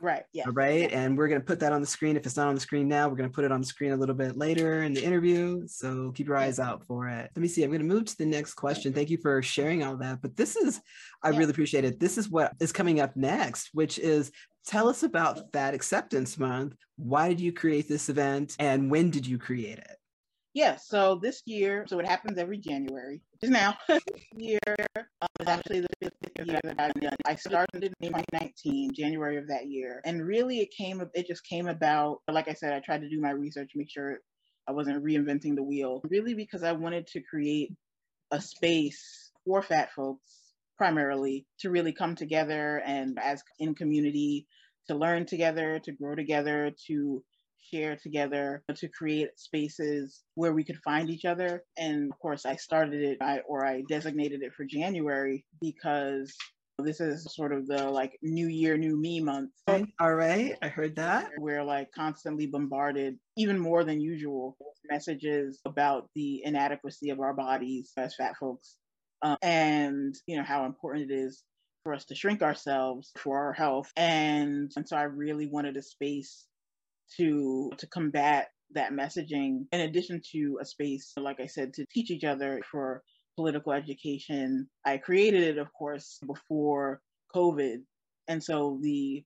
right, 0.00 0.24
yeah, 0.32 0.44
All 0.46 0.52
right. 0.52 0.90
And 0.92 1.16
we're 1.16 1.28
going 1.28 1.40
to 1.40 1.44
put 1.44 1.60
that 1.60 1.72
on 1.72 1.80
the 1.80 1.86
screen. 1.86 2.16
If 2.16 2.26
it's 2.26 2.36
not 2.36 2.48
on 2.48 2.54
the 2.54 2.60
screen 2.60 2.88
now, 2.88 3.08
we're 3.08 3.16
going 3.16 3.28
to 3.28 3.34
put 3.34 3.44
it 3.44 3.52
on 3.52 3.60
the 3.60 3.66
screen 3.66 3.92
a 3.92 3.96
little 3.96 4.14
bit 4.14 4.36
later 4.36 4.82
in 4.82 4.94
the 4.94 5.02
interview. 5.04 5.66
So 5.66 6.12
keep 6.12 6.26
your 6.26 6.36
eyes 6.36 6.58
out 6.58 6.84
for 6.84 7.08
it. 7.08 7.30
Let 7.34 7.42
me 7.42 7.48
see. 7.48 7.62
I'm 7.64 7.70
going 7.70 7.80
to 7.80 7.86
move 7.86 8.04
to 8.06 8.18
the 8.18 8.26
next 8.26 8.54
question. 8.54 8.92
Thank 8.92 9.10
you 9.10 9.18
for 9.18 9.42
sharing 9.42 9.82
all 9.82 9.96
that. 9.98 10.22
But 10.22 10.36
this 10.36 10.56
is, 10.56 10.80
I 11.22 11.30
Yeah. 11.30 11.38
really 11.38 11.50
appreciate 11.50 11.84
it. 11.84 11.98
This 12.00 12.18
is 12.18 12.28
what 12.28 12.52
is 12.60 12.72
coming 12.72 13.00
up 13.00 13.16
next, 13.16 13.70
which 13.72 13.98
is 13.98 14.30
tell 14.66 14.88
us 14.88 15.02
about 15.02 15.52
Fat 15.52 15.74
Acceptance 15.74 16.38
Month. 16.38 16.74
Why 16.96 17.28
did 17.28 17.40
you 17.40 17.52
create 17.52 17.88
this 17.88 18.08
event 18.08 18.56
and 18.58 18.90
when 18.90 19.10
did 19.10 19.26
you 19.26 19.38
create 19.38 19.78
it? 19.78 19.96
Yeah, 20.56 20.76
so 20.76 21.20
this 21.22 21.42
year, 21.44 21.84
so 21.86 21.98
it 21.98 22.06
happens 22.06 22.38
every 22.38 22.56
January, 22.56 23.20
is 23.42 23.50
now. 23.50 23.76
this 23.88 24.00
year 24.38 24.58
um, 24.96 25.28
is 25.38 25.46
actually 25.46 25.80
the 25.80 25.88
fifth 26.00 26.46
year 26.46 26.58
that 26.64 26.76
I've 26.78 26.94
done. 26.94 27.16
I 27.26 27.34
started 27.34 27.84
in 27.84 27.92
2019, 28.02 28.94
January 28.94 29.36
of 29.36 29.48
that 29.48 29.66
year, 29.66 30.00
and 30.06 30.26
really 30.26 30.60
it 30.60 30.70
came, 30.74 31.02
it 31.12 31.26
just 31.26 31.44
came 31.46 31.68
about. 31.68 32.22
Like 32.26 32.48
I 32.48 32.54
said, 32.54 32.72
I 32.72 32.80
tried 32.80 33.02
to 33.02 33.10
do 33.10 33.20
my 33.20 33.32
research, 33.32 33.72
make 33.74 33.90
sure 33.90 34.20
I 34.66 34.72
wasn't 34.72 35.04
reinventing 35.04 35.56
the 35.56 35.62
wheel. 35.62 36.00
Really, 36.08 36.32
because 36.32 36.62
I 36.62 36.72
wanted 36.72 37.06
to 37.08 37.20
create 37.20 37.74
a 38.30 38.40
space 38.40 39.30
for 39.44 39.60
fat 39.60 39.92
folks, 39.92 40.54
primarily, 40.78 41.44
to 41.60 41.68
really 41.68 41.92
come 41.92 42.14
together 42.14 42.80
and 42.86 43.18
as 43.22 43.42
in 43.58 43.74
community 43.74 44.46
to 44.88 44.94
learn 44.94 45.26
together, 45.26 45.80
to 45.80 45.92
grow 45.92 46.14
together, 46.14 46.72
to 46.86 47.22
share 47.72 47.96
together 47.96 48.62
to 48.74 48.88
create 48.88 49.38
spaces 49.38 50.22
where 50.34 50.52
we 50.52 50.64
could 50.64 50.78
find 50.84 51.10
each 51.10 51.24
other. 51.24 51.64
And 51.76 52.10
of 52.12 52.18
course, 52.18 52.46
I 52.46 52.56
started 52.56 53.02
it 53.02 53.18
I, 53.20 53.40
or 53.48 53.64
I 53.64 53.82
designated 53.88 54.42
it 54.42 54.54
for 54.54 54.64
January 54.64 55.44
because 55.60 56.34
this 56.78 57.00
is 57.00 57.26
sort 57.34 57.52
of 57.52 57.66
the 57.66 57.88
like 57.88 58.18
new 58.22 58.48
year, 58.48 58.76
new 58.76 58.96
me 58.96 59.20
month. 59.20 59.50
All 59.98 60.14
right. 60.14 60.56
I 60.62 60.68
heard 60.68 60.96
that. 60.96 61.30
We're 61.38 61.64
like 61.64 61.90
constantly 61.92 62.46
bombarded, 62.46 63.18
even 63.36 63.58
more 63.58 63.84
than 63.84 64.00
usual, 64.00 64.56
with 64.60 64.76
messages 64.90 65.60
about 65.64 66.08
the 66.14 66.42
inadequacy 66.44 67.10
of 67.10 67.20
our 67.20 67.34
bodies 67.34 67.92
as 67.96 68.14
fat 68.14 68.36
folks, 68.38 68.76
uh, 69.22 69.36
and 69.42 70.14
you 70.26 70.36
know 70.36 70.44
how 70.44 70.66
important 70.66 71.10
it 71.10 71.14
is 71.14 71.42
for 71.82 71.94
us 71.94 72.04
to 72.06 72.14
shrink 72.14 72.42
ourselves 72.42 73.12
for 73.16 73.38
our 73.38 73.52
health. 73.52 73.90
And 73.96 74.70
and 74.76 74.86
so 74.86 74.96
I 74.96 75.04
really 75.04 75.46
wanted 75.46 75.76
a 75.76 75.82
space 75.82 76.46
to 77.16 77.70
to 77.78 77.86
combat 77.88 78.48
that 78.72 78.92
messaging 78.92 79.66
in 79.72 79.80
addition 79.80 80.20
to 80.32 80.58
a 80.60 80.64
space 80.64 81.12
like 81.16 81.38
i 81.40 81.46
said 81.46 81.72
to 81.72 81.86
teach 81.92 82.10
each 82.10 82.24
other 82.24 82.60
for 82.70 83.02
political 83.36 83.72
education. 83.72 84.68
I 84.84 84.96
created 84.98 85.42
it 85.42 85.58
of 85.58 85.72
course 85.72 86.18
before 86.26 87.00
covid. 87.34 87.82
And 88.28 88.42
so 88.42 88.78
the 88.82 89.22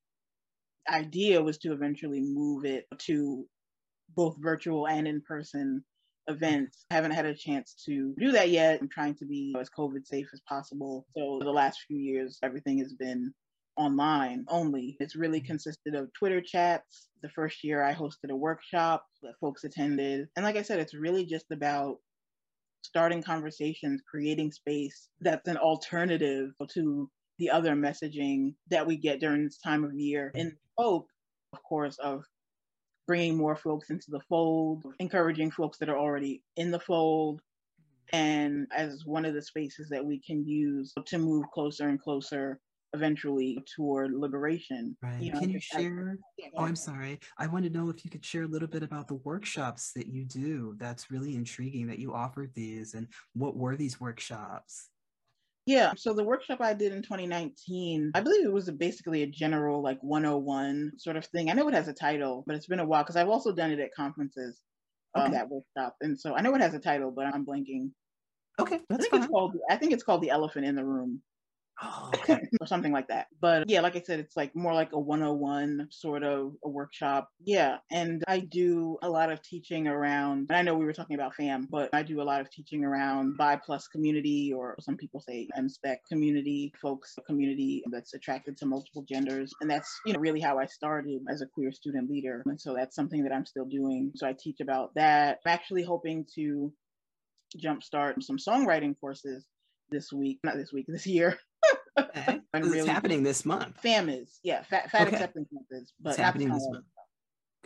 idea 0.88 1.40
was 1.40 1.58
to 1.58 1.72
eventually 1.72 2.20
move 2.20 2.64
it 2.64 2.86
to 2.98 3.46
both 4.14 4.36
virtual 4.38 4.88
and 4.88 5.06
in 5.06 5.22
person 5.22 5.84
events. 6.26 6.84
I 6.90 6.94
haven't 6.94 7.12
had 7.12 7.26
a 7.26 7.34
chance 7.34 7.74
to 7.86 8.14
do 8.18 8.32
that 8.32 8.50
yet. 8.50 8.80
I'm 8.80 8.88
trying 8.88 9.14
to 9.16 9.24
be 9.24 9.54
as 9.58 9.70
covid 9.70 10.06
safe 10.06 10.28
as 10.32 10.40
possible. 10.48 11.06
So 11.16 11.38
the 11.42 11.50
last 11.50 11.80
few 11.86 11.98
years 11.98 12.38
everything 12.42 12.78
has 12.78 12.92
been 12.92 13.32
online 13.76 14.44
only. 14.48 14.96
It's 15.00 15.16
really 15.16 15.40
mm-hmm. 15.40 15.46
consisted 15.46 15.94
of 15.94 16.12
Twitter 16.12 16.40
chats. 16.40 17.08
The 17.22 17.28
first 17.30 17.64
year 17.64 17.82
I 17.82 17.94
hosted 17.94 18.30
a 18.30 18.36
workshop 18.36 19.04
that 19.22 19.38
folks 19.40 19.64
attended. 19.64 20.28
And 20.36 20.44
like 20.44 20.56
I 20.56 20.62
said, 20.62 20.80
it's 20.80 20.94
really 20.94 21.24
just 21.24 21.46
about 21.50 21.98
starting 22.82 23.22
conversations, 23.22 24.02
creating 24.10 24.52
space 24.52 25.08
that's 25.20 25.48
an 25.48 25.56
alternative 25.56 26.52
to 26.72 27.10
the 27.38 27.50
other 27.50 27.72
messaging 27.72 28.54
that 28.70 28.86
we 28.86 28.96
get 28.96 29.20
during 29.20 29.44
this 29.44 29.58
time 29.58 29.84
of 29.84 29.94
year 29.94 30.32
mm-hmm. 30.34 30.48
in 30.48 30.56
hope, 30.76 31.06
of 31.52 31.62
course, 31.62 31.98
of 31.98 32.22
bringing 33.06 33.36
more 33.36 33.56
folks 33.56 33.90
into 33.90 34.10
the 34.10 34.20
fold, 34.28 34.84
encouraging 34.98 35.50
folks 35.50 35.78
that 35.78 35.88
are 35.88 35.98
already 35.98 36.42
in 36.56 36.70
the 36.70 36.78
fold, 36.78 37.40
mm-hmm. 37.40 38.16
and 38.16 38.66
as 38.74 39.04
one 39.04 39.24
of 39.24 39.34
the 39.34 39.42
spaces 39.42 39.88
that 39.88 40.04
we 40.04 40.20
can 40.20 40.44
use 40.46 40.92
to 41.06 41.18
move 41.18 41.44
closer 41.52 41.88
and 41.88 42.00
closer 42.00 42.60
eventually 42.94 43.64
toward 43.76 44.12
liberation. 44.12 44.96
Right. 45.02 45.22
You 45.22 45.32
know, 45.32 45.40
Can 45.40 45.50
you 45.50 45.60
share? 45.60 46.18
Oh, 46.56 46.64
I'm 46.64 46.76
sorry. 46.76 47.20
I 47.38 47.46
want 47.46 47.64
to 47.64 47.70
know 47.70 47.88
if 47.88 48.04
you 48.04 48.10
could 48.10 48.24
share 48.24 48.42
a 48.42 48.48
little 48.48 48.68
bit 48.68 48.82
about 48.82 49.08
the 49.08 49.14
workshops 49.14 49.92
that 49.94 50.08
you 50.08 50.24
do. 50.24 50.74
That's 50.78 51.10
really 51.10 51.34
intriguing 51.36 51.86
that 51.86 51.98
you 51.98 52.12
offered 52.14 52.54
these 52.54 52.94
and 52.94 53.08
what 53.32 53.56
were 53.56 53.76
these 53.76 54.00
workshops? 54.00 54.90
Yeah, 55.66 55.92
so 55.96 56.14
the 56.14 56.24
workshop 56.24 56.60
I 56.60 56.74
did 56.74 56.92
in 56.92 57.02
2019, 57.02 58.10
I 58.14 58.20
believe 58.22 58.44
it 58.44 58.52
was 58.52 58.68
a, 58.68 58.72
basically 58.72 59.22
a 59.22 59.26
general 59.26 59.82
like 59.82 60.00
101 60.02 60.92
sort 60.98 61.16
of 61.16 61.26
thing. 61.26 61.50
I 61.50 61.52
know 61.52 61.68
it 61.68 61.74
has 61.74 61.86
a 61.88 61.92
title, 61.92 62.42
but 62.46 62.56
it's 62.56 62.66
been 62.66 62.80
a 62.80 62.84
while 62.86 63.02
because 63.04 63.16
I've 63.16 63.28
also 63.28 63.52
done 63.52 63.70
it 63.70 63.78
at 63.78 63.94
conferences, 63.94 64.60
um, 65.14 65.22
Okay. 65.26 65.32
that 65.32 65.48
workshop. 65.48 65.96
And 66.00 66.18
so 66.18 66.34
I 66.34 66.40
know 66.40 66.54
it 66.54 66.60
has 66.62 66.74
a 66.74 66.80
title, 66.80 67.10
but 67.12 67.26
I'm 67.26 67.46
blanking. 67.46 67.92
Okay, 68.58 68.80
I 68.90 68.98
think 68.98 69.12
fine. 69.12 69.22
it's 69.22 69.26
called 69.26 69.56
I 69.70 69.76
think 69.76 69.92
it's 69.92 70.02
called 70.02 70.22
The 70.22 70.30
Elephant 70.30 70.66
in 70.66 70.74
the 70.76 70.84
Room. 70.84 71.22
Oh, 71.82 72.10
okay. 72.14 72.40
or 72.60 72.66
something 72.66 72.92
like 72.92 73.08
that. 73.08 73.28
But 73.40 73.68
yeah, 73.68 73.80
like 73.80 73.96
I 73.96 74.02
said, 74.02 74.20
it's 74.20 74.36
like 74.36 74.54
more 74.54 74.74
like 74.74 74.92
a 74.92 74.98
101 74.98 75.88
sort 75.90 76.22
of 76.22 76.52
a 76.64 76.68
workshop. 76.68 77.28
Yeah. 77.44 77.78
And 77.90 78.22
I 78.28 78.40
do 78.40 78.98
a 79.02 79.08
lot 79.08 79.32
of 79.32 79.42
teaching 79.42 79.86
around, 79.86 80.46
and 80.50 80.56
I 80.56 80.62
know 80.62 80.74
we 80.74 80.84
were 80.84 80.92
talking 80.92 81.14
about 81.14 81.34
FAM, 81.34 81.68
but 81.70 81.90
I 81.92 82.02
do 82.02 82.20
a 82.20 82.24
lot 82.24 82.40
of 82.40 82.50
teaching 82.50 82.84
around 82.84 83.36
bi 83.38 83.56
plus 83.56 83.88
community, 83.88 84.52
or 84.54 84.76
some 84.80 84.96
people 84.96 85.20
say 85.20 85.48
MSPEC 85.58 85.96
community, 86.08 86.72
folks 86.80 87.16
community 87.26 87.82
that's 87.90 88.14
attracted 88.14 88.56
to 88.58 88.66
multiple 88.66 89.04
genders. 89.08 89.52
And 89.60 89.70
that's, 89.70 90.00
you 90.04 90.12
know, 90.12 90.20
really 90.20 90.40
how 90.40 90.58
I 90.58 90.66
started 90.66 91.22
as 91.30 91.40
a 91.40 91.46
queer 91.46 91.72
student 91.72 92.10
leader. 92.10 92.42
And 92.46 92.60
so 92.60 92.74
that's 92.74 92.94
something 92.96 93.22
that 93.24 93.32
I'm 93.32 93.46
still 93.46 93.64
doing. 93.66 94.12
So 94.16 94.26
I 94.26 94.34
teach 94.38 94.60
about 94.60 94.94
that. 94.96 95.38
I'm 95.46 95.52
actually 95.52 95.82
hoping 95.82 96.26
to 96.34 96.72
jumpstart 97.58 98.22
some 98.22 98.36
songwriting 98.36 98.94
courses 99.00 99.44
this 99.90 100.12
week, 100.12 100.38
not 100.44 100.56
this 100.56 100.72
week, 100.72 100.86
this 100.88 101.06
year. 101.06 101.38
Okay. 101.98 102.40
It's 102.54 102.68
really- 102.68 102.88
happening 102.88 103.22
this 103.22 103.44
month. 103.44 103.76
FAM 103.80 104.08
is, 104.08 104.40
yeah, 104.42 104.62
fat, 104.62 104.90
fat 104.90 105.06
Okay. 105.06 105.16
acceptance 105.16 105.48
month 105.52 105.66
is, 105.70 105.92
but 106.00 106.10
It's 106.10 106.18
happening 106.18 106.52
this 106.52 106.66
month. 106.70 106.84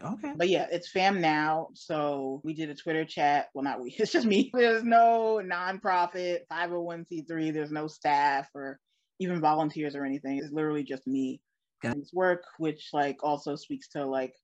Okay. 0.02 0.32
But 0.36 0.48
yeah, 0.48 0.66
it's 0.70 0.90
FAM 0.90 1.20
now. 1.20 1.68
So 1.74 2.40
we 2.44 2.52
did 2.52 2.68
a 2.68 2.74
Twitter 2.74 3.04
chat. 3.04 3.48
Well, 3.54 3.64
not 3.64 3.80
we. 3.80 3.90
It's 3.98 4.12
just 4.12 4.26
me. 4.26 4.50
There's 4.52 4.82
no 4.84 5.40
nonprofit, 5.44 6.40
501c3. 6.52 7.52
There's 7.52 7.70
no 7.70 7.86
staff 7.86 8.48
or 8.54 8.78
even 9.20 9.40
volunteers 9.40 9.94
or 9.94 10.04
anything. 10.04 10.38
It's 10.38 10.52
literally 10.52 10.82
just 10.82 11.06
me. 11.06 11.40
Got 11.82 11.92
And 11.92 12.02
It's 12.02 12.12
work, 12.12 12.42
which 12.58 12.88
like 12.92 13.18
also 13.22 13.56
speaks 13.56 13.88
to 13.90 14.04
like 14.04 14.34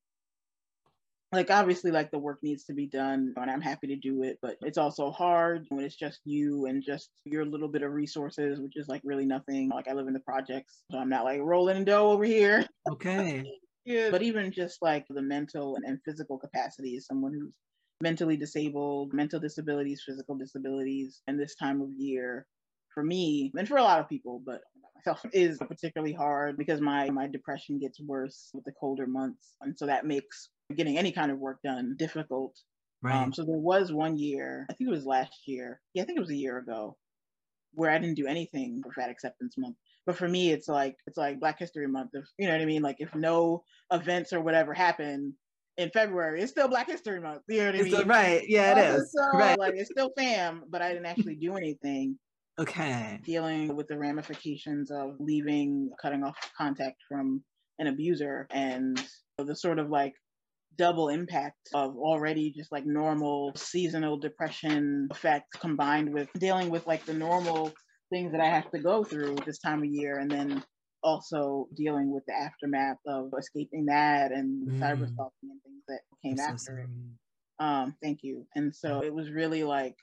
like 1.33 1.51
obviously 1.51 1.91
like 1.91 2.11
the 2.11 2.19
work 2.19 2.39
needs 2.43 2.65
to 2.65 2.75
be 2.75 2.87
done 2.87 3.33
and 3.37 3.51
i'm 3.51 3.61
happy 3.61 3.87
to 3.87 3.97
do 3.97 4.23
it 4.23 4.39
but 4.43 4.57
it's 4.63 4.79
also 4.79 5.11
hard 5.11 5.67
when 5.69 5.85
it's 5.85 5.97
just 5.97 6.21
you 6.25 6.67
and 6.67 6.83
just 6.83 7.11
your 7.25 7.45
little 7.45 7.69
bit 7.69 7.83
of 7.83 7.93
resources 7.93 8.61
which 8.61 8.77
is 8.77 8.89
like 8.89 9.01
really 9.05 9.27
nothing. 9.27 9.69
Like 9.69 9.89
i 9.89 9.93
live 9.93 10.09
in 10.09 10.15
the 10.15 10.21
projects 10.21 10.83
so 10.91 10.99
i'm 10.99 11.09
not 11.09 11.25
like 11.25 11.41
rolling 11.41 11.77
in 11.77 11.85
dough 11.85 12.11
over 12.11 12.25
here. 12.25 12.67
Okay. 12.91 13.45
Yeah 13.87 14.11
but 14.11 14.21
even 14.21 14.53
just 14.53 14.77
like 14.83 15.07
the 15.09 15.23
mental 15.23 15.75
and, 15.75 15.87
and 15.87 15.99
physical 16.05 16.39
capacity 16.39 16.97
is 16.97 17.07
someone 17.07 17.33
who's 17.33 17.51
mentally 18.03 18.37
disabled 18.37 19.15
mental 19.15 19.41
disabilities 19.41 20.03
physical 20.07 20.37
disabilities 20.37 21.23
and 21.27 21.41
this 21.41 21.55
time 21.55 21.81
of 21.81 21.89
year 21.97 22.47
for 22.93 23.03
me 23.03 23.51
and 23.57 23.67
for 23.67 23.79
a 23.79 23.83
lot 23.83 23.99
of 23.99 24.07
people 24.07 24.43
but 24.45 24.61
myself 24.95 25.25
is 25.33 25.57
particularly 25.67 26.13
hard 26.13 26.59
because 26.59 26.83
my 26.83 27.09
my 27.09 27.27
depression 27.27 27.79
gets 27.79 27.99
worse 28.01 28.51
with 28.53 28.65
the 28.65 28.73
colder 28.79 29.07
months 29.07 29.57
and 29.63 29.77
so 29.79 29.87
that 29.87 30.05
makes 30.05 30.51
getting 30.77 30.99
any 30.99 31.13
kind 31.13 31.31
of 31.31 31.39
work 31.39 31.59
done 31.63 31.97
difficult. 31.99 32.55
Um, 33.05 33.11
right. 33.11 33.23
Um, 33.23 33.33
so 33.33 33.45
there 33.45 33.59
was 33.59 33.93
one 33.93 34.19
year, 34.19 34.67
I 34.71 34.75
think 34.75 34.89
it 34.89 34.93
was 34.93 35.07
last 35.07 35.33
year. 35.47 35.81
Yeah, 35.95 36.03
I 36.03 36.07
think 36.07 36.19
it 36.19 36.23
was 36.23 36.31
a 36.31 36.37
year 36.37 36.59
ago, 36.59 36.97
where 37.75 37.91
I 37.91 37.99
didn't 37.99 38.17
do 38.17 38.27
anything 38.27 38.83
for 38.83 38.93
Fat 38.93 39.11
Acceptance 39.11 39.55
Month. 39.57 39.77
But 40.07 40.17
for 40.17 40.29
me, 40.29 40.51
it's 40.51 40.69
like 40.69 40.97
it's 41.07 41.17
like 41.17 41.41
Black 41.41 41.59
History 41.59 41.87
Month. 41.87 42.11
If 42.15 42.25
you 42.39 42.47
know 42.47 42.55
what 42.55 42.63
I 42.63 42.67
mean, 42.67 42.83
like 42.83 42.97
if 42.99 43.15
no 43.15 43.65
events 43.93 44.33
or 44.33 44.41
whatever 44.41 44.75
happen 44.75 45.35
in 45.77 45.91
February, 45.91 46.43
it's 46.43 46.53
still 46.53 46.69
Black 46.69 46.89
History 46.89 47.21
Month. 47.21 47.43
You 47.49 47.61
know 47.61 47.67
what 47.67 47.75
I 47.77 47.83
mean? 47.83 48.09
right. 48.09 48.43
Yeah, 48.49 48.79
it 48.79 48.97
is. 48.97 49.13
So, 49.13 49.39
right. 49.39 49.59
Like 49.59 49.75
it's 49.77 49.91
still 49.91 50.11
fam, 50.17 50.65
but 50.69 50.83
I 50.83 50.93
didn't 50.93 51.07
actually 51.07 51.37
do 51.37 51.57
anything. 51.57 52.19
Okay. 52.59 53.21
Dealing 53.25 53.75
with 53.75 53.89
the 53.89 53.97
ramifications 53.97 54.91
of 54.91 55.17
leaving, 55.19 55.91
cutting 56.01 56.25
off 56.25 56.37
contact 56.57 56.97
from 57.09 57.43
an 57.79 57.87
abuser, 57.87 58.47
and 58.51 59.03
the 59.39 59.57
sort 59.57 59.79
of 59.79 59.89
like 59.89 60.15
double 60.81 61.11
impact 61.11 61.69
of 61.75 61.95
already 61.99 62.51
just 62.51 62.73
like 62.73 62.87
normal 62.87 63.53
seasonal 63.55 64.17
depression 64.17 65.09
effects 65.11 65.59
combined 65.59 66.11
with 66.11 66.27
dealing 66.39 66.71
with 66.71 66.87
like 66.87 67.05
the 67.05 67.13
normal 67.13 67.71
things 68.09 68.33
that 68.33 68.41
I 68.41 68.47
have 68.47 68.71
to 68.71 68.79
go 68.79 69.05
through 69.05 69.37
this 69.45 69.59
time 69.59 69.81
of 69.81 69.91
year 69.91 70.19
and 70.19 70.31
then 70.31 70.65
also 71.03 71.69
dealing 71.77 72.11
with 72.11 72.25
the 72.27 72.33
aftermath 72.33 72.97
of 73.07 73.31
escaping 73.39 73.87
that 73.87 74.33
and 74.33 74.67
mm. 74.67 74.79
cyber 74.79 75.07
stalking 75.13 75.51
and 75.51 75.61
things 75.63 75.83
that 75.87 76.01
came 76.25 76.41
I'm 76.41 76.55
after 76.55 76.59
so 76.59 76.73
it. 76.73 76.89
Um, 77.63 77.95
thank 78.03 78.21
you. 78.23 78.47
And 78.55 78.75
so 78.75 79.03
it 79.05 79.13
was 79.13 79.31
really 79.31 79.65
like 79.65 79.97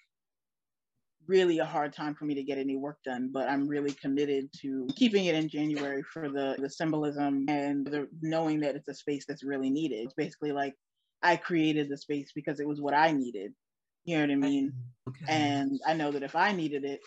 really 1.28 1.59
a 1.59 1.65
hard 1.65 1.93
time 1.93 2.15
for 2.15 2.25
me 2.25 2.36
to 2.36 2.43
get 2.43 2.57
any 2.57 2.75
work 2.75 2.97
done, 3.03 3.30
but 3.32 3.49
I'm 3.49 3.67
really 3.67 3.93
committed 3.93 4.49
to 4.61 4.88
keeping 4.95 5.25
it 5.25 5.36
in 5.36 5.49
January 5.49 6.03
for 6.03 6.30
the, 6.30 6.55
the 6.57 6.69
symbolism 6.69 7.45
and 7.47 7.86
the 7.86 8.07
knowing 8.21 8.59
that 8.61 8.75
it's 8.75 8.88
a 8.88 8.93
space 8.93 9.25
that's 9.28 9.43
really 9.43 9.69
needed. 9.69 9.97
It's 9.97 10.13
basically 10.13 10.51
like 10.51 10.75
I 11.21 11.36
created 11.36 11.89
the 11.89 11.97
space 11.97 12.32
because 12.34 12.59
it 12.59 12.67
was 12.67 12.82
what 12.82 12.93
I 12.93 13.11
needed. 13.11 13.53
You 14.05 14.17
know 14.17 14.23
what 14.23 14.32
I 14.32 14.36
mean? 14.36 14.73
Okay. 15.09 15.25
And 15.28 15.80
I 15.86 15.93
know 15.93 16.11
that 16.11 16.23
if 16.23 16.36
I 16.36 16.53
needed 16.53 16.86
it, 16.86 17.01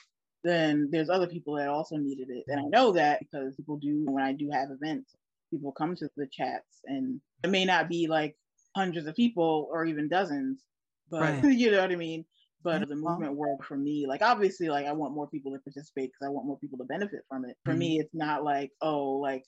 then 0.44 0.88
there's 0.90 1.10
other 1.10 1.26
people 1.26 1.54
that 1.56 1.68
also 1.68 1.96
needed 1.96 2.28
it. 2.30 2.44
And 2.48 2.60
I 2.60 2.64
know 2.64 2.92
that 2.92 3.20
because 3.20 3.54
people 3.56 3.78
do, 3.78 4.04
when 4.06 4.24
I 4.24 4.32
do 4.32 4.50
have 4.52 4.70
events, 4.70 5.14
people 5.50 5.72
come 5.72 5.96
to 5.96 6.08
the 6.16 6.26
chats 6.30 6.80
and 6.84 7.20
it 7.42 7.50
may 7.50 7.64
not 7.64 7.88
be 7.88 8.06
like 8.06 8.36
hundreds 8.76 9.06
of 9.06 9.16
people 9.16 9.68
or 9.70 9.84
even 9.84 10.08
dozens, 10.08 10.62
but 11.10 11.20
right. 11.20 11.44
you 11.44 11.70
know 11.70 11.80
what 11.80 11.92
I 11.92 11.96
mean? 11.96 12.24
But 12.62 12.88
the 12.88 12.96
movement 12.96 13.34
work 13.36 13.64
for 13.64 13.76
me 13.76 14.06
like 14.06 14.22
obviously 14.22 14.68
like 14.68 14.86
i 14.86 14.92
want 14.92 15.14
more 15.14 15.28
people 15.28 15.52
to 15.52 15.58
participate 15.58 16.10
because 16.10 16.26
i 16.26 16.30
want 16.30 16.46
more 16.46 16.58
people 16.58 16.78
to 16.78 16.84
benefit 16.84 17.20
from 17.28 17.44
it. 17.44 17.56
For 17.64 17.72
mm-hmm. 17.72 17.78
me 17.78 17.98
it's 17.98 18.14
not 18.14 18.44
like 18.44 18.70
oh 18.80 19.12
like 19.14 19.44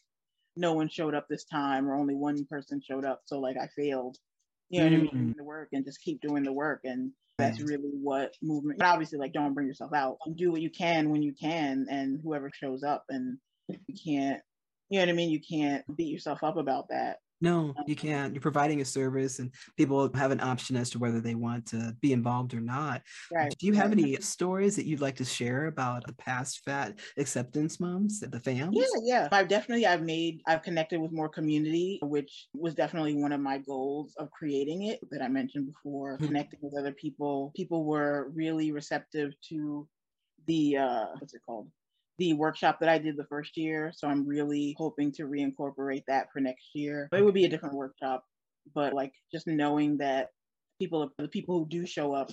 no 0.57 0.75
one 0.75 0.89
showed 0.89 1.15
up 1.15 1.27
this 1.29 1.45
time 1.45 1.89
or 1.89 1.95
only 1.95 2.15
one 2.15 2.45
person 2.51 2.81
showed 2.87 3.05
up 3.05 3.23
so 3.25 3.39
like 3.39 3.57
i 3.57 3.69
failed. 3.77 4.17
You 4.71 4.81
know 4.81 4.87
mm-hmm. 4.87 5.05
what 5.05 5.13
i 5.13 5.17
mean? 5.17 5.35
Mm. 5.35 5.37
the 5.37 5.45
work 5.45 5.69
and 5.73 5.85
just 5.85 6.03
keep 6.03 6.21
doing 6.21 6.43
the 6.43 6.53
work 6.53 6.81
and 6.85 7.13
that's 7.39 7.61
really 7.61 7.91
what 7.91 8.35
movement 8.41 8.79
but 8.79 8.87
obviously 8.87 9.19
like 9.19 9.33
don't 9.33 9.55
bring 9.55 9.67
yourself 9.67 9.93
out. 9.95 10.19
Do 10.37 10.53
what 10.53 10.61
you 10.61 10.71
can 10.71 11.11
when 11.11 11.23
you 11.23 11.35
can 11.35 11.87
and 11.91 12.21
whoever 12.23 12.51
shows 12.55 12.83
up 12.83 13.05
and 13.09 13.39
you 13.69 13.95
can't 14.05 14.41
you 14.91 14.99
know 14.99 15.07
what 15.07 15.11
i 15.11 15.13
mean? 15.13 15.31
You 15.31 15.41
can't 15.41 15.85
beat 15.97 16.13
yourself 16.13 16.45
up 16.45 16.57
about 16.57 16.89
that 16.91 17.17
no, 17.43 17.75
you 17.87 17.97
can't. 17.97 18.33
You're 18.33 18.41
providing 18.41 18.81
a 18.81 18.85
service, 18.85 19.41
and 19.41 19.53
people 19.77 20.09
have 20.15 20.31
an 20.31 20.41
option 20.41 20.77
as 20.77 20.91
to 20.91 20.99
whether 20.99 21.21
they 21.21 21.35
want 21.35 21.67
to 21.67 21.95
be 22.01 22.13
involved 22.13 22.55
or 22.55 22.61
not. 22.61 23.03
Right. 23.33 23.53
Do 23.59 23.67
you 23.67 23.73
have 23.75 23.91
any 23.91 24.17
stories 24.17 24.77
that 24.77 24.87
you'd 24.87 25.01
like 25.01 25.17
to 25.17 25.25
share 25.25 25.67
about 25.67 26.07
the 26.07 26.13
past 26.15 26.61
fat 26.65 27.01
acceptance 27.19 27.81
moms, 27.81 28.23
at 28.23 28.31
the 28.31 28.39
fam? 28.39 28.71
Yeah, 28.73 28.85
yeah. 29.03 29.29
I've 29.33 29.49
definitely 29.49 29.87
I've 29.87 30.03
made 30.03 30.41
I've 30.47 30.63
connected 30.63 31.01
with 31.01 31.11
more 31.11 31.29
community, 31.29 31.99
which 32.03 32.47
was 32.55 32.75
definitely 32.75 33.15
one 33.15 33.33
of 33.33 33.41
my 33.41 33.59
goals 33.59 34.15
of 34.19 34.31
creating 34.31 34.85
it 34.85 35.01
that 35.11 35.21
I 35.21 35.29
mentioned 35.29 35.67
before. 35.67 36.15
Mm-hmm. 36.15 36.27
Connecting 36.27 36.61
with 36.63 36.79
other 36.79 36.93
people, 36.93 37.53
people 37.57 37.85
were 37.85 38.31
really 38.35 38.71
receptive 38.71 39.33
to 39.49 39.89
the 40.47 40.77
uh, 40.77 41.07
what's 41.19 41.35
it 41.35 41.41
called 41.45 41.69
the 42.23 42.35
workshop 42.35 42.79
that 42.79 42.89
I 42.89 42.99
did 42.99 43.17
the 43.17 43.27
first 43.27 43.57
year. 43.57 43.93
So 43.97 44.07
I'm 44.07 44.25
really 44.25 44.77
hoping 44.79 45.11
to 45.15 45.25
reincorporate 45.25 46.05
that 46.07 46.29
for 46.33 46.39
next 46.39 46.69
year. 46.73 47.09
It 47.13 47.25
would 47.25 47.35
be 47.35 47.47
a 47.47 47.49
different 47.49 47.75
workshop, 47.75 48.23
but 48.77 48.95
like 48.95 49.13
just 49.33 49.49
knowing 49.49 49.99
that 49.99 50.29
people, 50.81 51.11
the 51.19 51.27
people 51.27 51.59
who 51.59 51.67
do 51.69 51.85
show 51.85 52.15
up, 52.15 52.31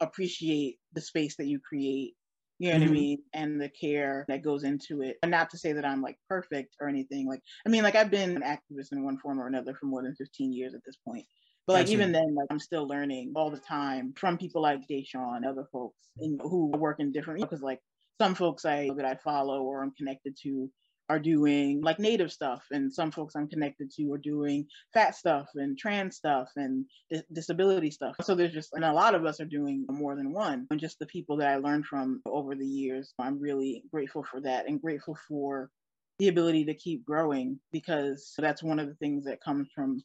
appreciate 0.00 0.76
the 0.94 1.02
space 1.02 1.36
that 1.36 1.46
you 1.46 1.60
create. 1.60 2.14
You 2.58 2.70
know 2.70 2.76
mm-hmm. 2.76 2.80
what 2.80 2.82
I 2.82 2.86
mm-hmm. 2.86 2.94
mean? 2.94 3.18
And 3.34 3.60
the 3.60 3.68
care 3.68 4.24
that 4.28 4.42
goes 4.42 4.64
into 4.64 5.02
it. 5.02 5.18
And 5.22 5.30
not 5.30 5.50
to 5.50 5.58
say 5.58 5.74
that 5.74 5.84
I'm 5.84 6.00
like 6.00 6.16
perfect 6.26 6.76
or 6.80 6.88
anything. 6.88 7.28
Like, 7.28 7.42
I 7.66 7.68
mean, 7.68 7.82
like 7.82 7.96
I've 7.96 8.10
been 8.10 8.34
an 8.34 8.42
activist 8.42 8.92
in 8.92 9.04
one 9.04 9.18
form 9.18 9.38
or 9.38 9.46
another 9.46 9.74
for 9.74 9.86
more 9.86 10.02
than 10.02 10.14
15 10.14 10.54
years 10.54 10.72
at 10.74 10.80
this 10.86 10.96
point. 11.06 11.26
But 11.66 11.74
like 11.74 11.88
even 11.90 12.12
then, 12.12 12.34
like 12.34 12.46
I'm 12.50 12.58
still 12.58 12.88
learning 12.88 13.34
all 13.36 13.50
the 13.50 13.58
time 13.58 14.14
from 14.16 14.38
people 14.38 14.62
like 14.62 14.88
Da'Shaun, 14.90 15.46
other 15.46 15.66
folks 15.70 15.98
in, 16.18 16.38
who 16.40 16.68
work 16.68 16.98
in 16.98 17.12
different 17.12 17.42
because 17.42 17.60
like 17.60 17.80
some 18.20 18.34
folks 18.34 18.64
I 18.64 18.90
that 18.96 19.06
I 19.06 19.14
follow 19.16 19.62
or 19.62 19.82
I'm 19.82 19.92
connected 19.92 20.36
to 20.42 20.70
are 21.08 21.18
doing 21.18 21.80
like 21.82 21.98
native 21.98 22.30
stuff 22.30 22.62
and 22.70 22.92
some 22.92 23.10
folks 23.10 23.34
i'm 23.34 23.48
connected 23.48 23.90
to 23.90 24.12
are 24.12 24.18
doing 24.18 24.66
fat 24.92 25.14
stuff 25.14 25.48
and 25.54 25.78
trans 25.78 26.16
stuff 26.16 26.48
and 26.56 26.84
di- 27.10 27.22
disability 27.32 27.90
stuff. 27.90 28.14
So 28.22 28.34
there's 28.34 28.52
just 28.52 28.74
and 28.74 28.84
a 28.84 28.92
lot 28.92 29.14
of 29.14 29.24
us 29.24 29.40
are 29.40 29.46
doing 29.46 29.86
more 29.90 30.16
than 30.16 30.32
one. 30.32 30.66
And 30.70 30.78
just 30.78 30.98
the 30.98 31.06
people 31.06 31.36
that 31.38 31.48
i 31.48 31.56
learned 31.56 31.86
from 31.86 32.20
over 32.26 32.54
the 32.54 32.66
years 32.66 33.14
i'm 33.18 33.40
really 33.40 33.82
grateful 33.90 34.22
for 34.22 34.40
that 34.42 34.68
and 34.68 34.80
grateful 34.80 35.16
for 35.28 35.70
the 36.18 36.28
ability 36.28 36.64
to 36.66 36.74
keep 36.74 37.06
growing 37.06 37.58
because 37.72 38.34
that's 38.38 38.62
one 38.62 38.78
of 38.78 38.88
the 38.88 38.94
things 38.96 39.24
that 39.24 39.42
comes 39.42 39.68
from 39.74 40.02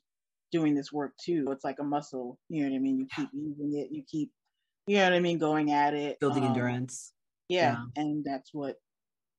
doing 0.52 0.76
this 0.76 0.94
work 0.94 1.14
too. 1.18 1.48
It's 1.50 1.66
like 1.66 1.80
a 1.80 1.84
muscle 1.84 2.38
you 2.50 2.64
know 2.64 2.70
what 2.70 2.76
i 2.76 2.80
mean? 2.80 3.00
You 3.00 3.08
keep 3.14 3.30
using 3.34 3.78
it 3.78 3.90
you 3.92 4.04
keep 4.10 4.32
you 4.88 4.98
know 4.98 5.06
what 5.06 5.14
i 5.14 5.20
mean 5.20 5.38
going 5.38 5.72
at 5.72 5.94
it 5.94 6.20
building 6.20 6.44
um, 6.44 6.50
endurance 6.50 7.14
yeah, 7.54 7.78
yeah. 7.96 8.02
and 8.02 8.24
that's 8.24 8.54
what 8.54 8.76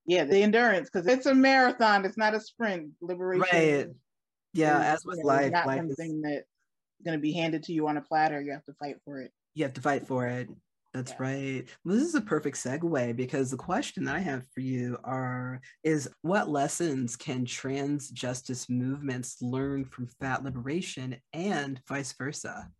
yeah 0.06 0.24
the 0.24 0.42
endurance 0.42 0.90
because 0.90 1.06
it's 1.06 1.26
a 1.26 1.34
marathon 1.34 2.04
it's 2.04 2.18
not 2.18 2.34
a 2.34 2.40
sprint 2.40 2.90
liberation 3.00 3.46
right 3.52 3.88
yeah 4.52 4.80
is, 4.80 4.98
as 4.98 5.04
with 5.06 5.18
you 5.18 5.22
know, 5.24 5.28
life 5.28 5.52
not 5.52 5.66
life 5.66 5.78
something 5.78 6.16
is... 6.16 6.22
that's 6.22 6.46
going 7.04 7.16
to 7.16 7.22
be 7.22 7.32
handed 7.32 7.62
to 7.62 7.72
you 7.72 7.88
on 7.88 7.96
a 7.96 8.02
platter 8.02 8.40
you 8.40 8.52
have 8.52 8.64
to 8.64 8.74
fight 8.74 8.96
for 9.04 9.20
it 9.20 9.30
you 9.54 9.64
have 9.64 9.72
to 9.72 9.80
fight 9.80 10.06
for 10.06 10.26
it 10.26 10.48
that's 10.94 11.10
yeah. 11.10 11.16
right. 11.18 11.64
Well, 11.84 11.96
this 11.96 12.04
is 12.04 12.14
a 12.14 12.20
perfect 12.20 12.56
segue 12.56 13.16
because 13.16 13.50
the 13.50 13.56
question 13.56 14.06
I 14.06 14.20
have 14.20 14.44
for 14.54 14.60
you 14.60 14.96
are 15.02 15.60
is 15.82 16.08
what 16.22 16.48
lessons 16.48 17.16
can 17.16 17.44
trans 17.44 18.10
justice 18.10 18.70
movements 18.70 19.42
learn 19.42 19.86
from 19.86 20.06
fat 20.20 20.44
liberation 20.44 21.16
and 21.32 21.80
vice 21.88 22.14
versa? 22.16 22.70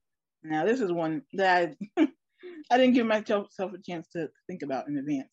Now, 0.44 0.64
this 0.64 0.80
is 0.80 0.92
one 0.92 1.22
that 1.32 1.74
I, 2.70 2.78
didn't 2.78 2.94
give 2.94 3.06
myself 3.06 3.48
a 3.58 3.78
chance 3.78 4.08
to 4.14 4.28
think 4.46 4.62
about 4.62 4.88
in 4.88 4.96
advance. 4.96 5.28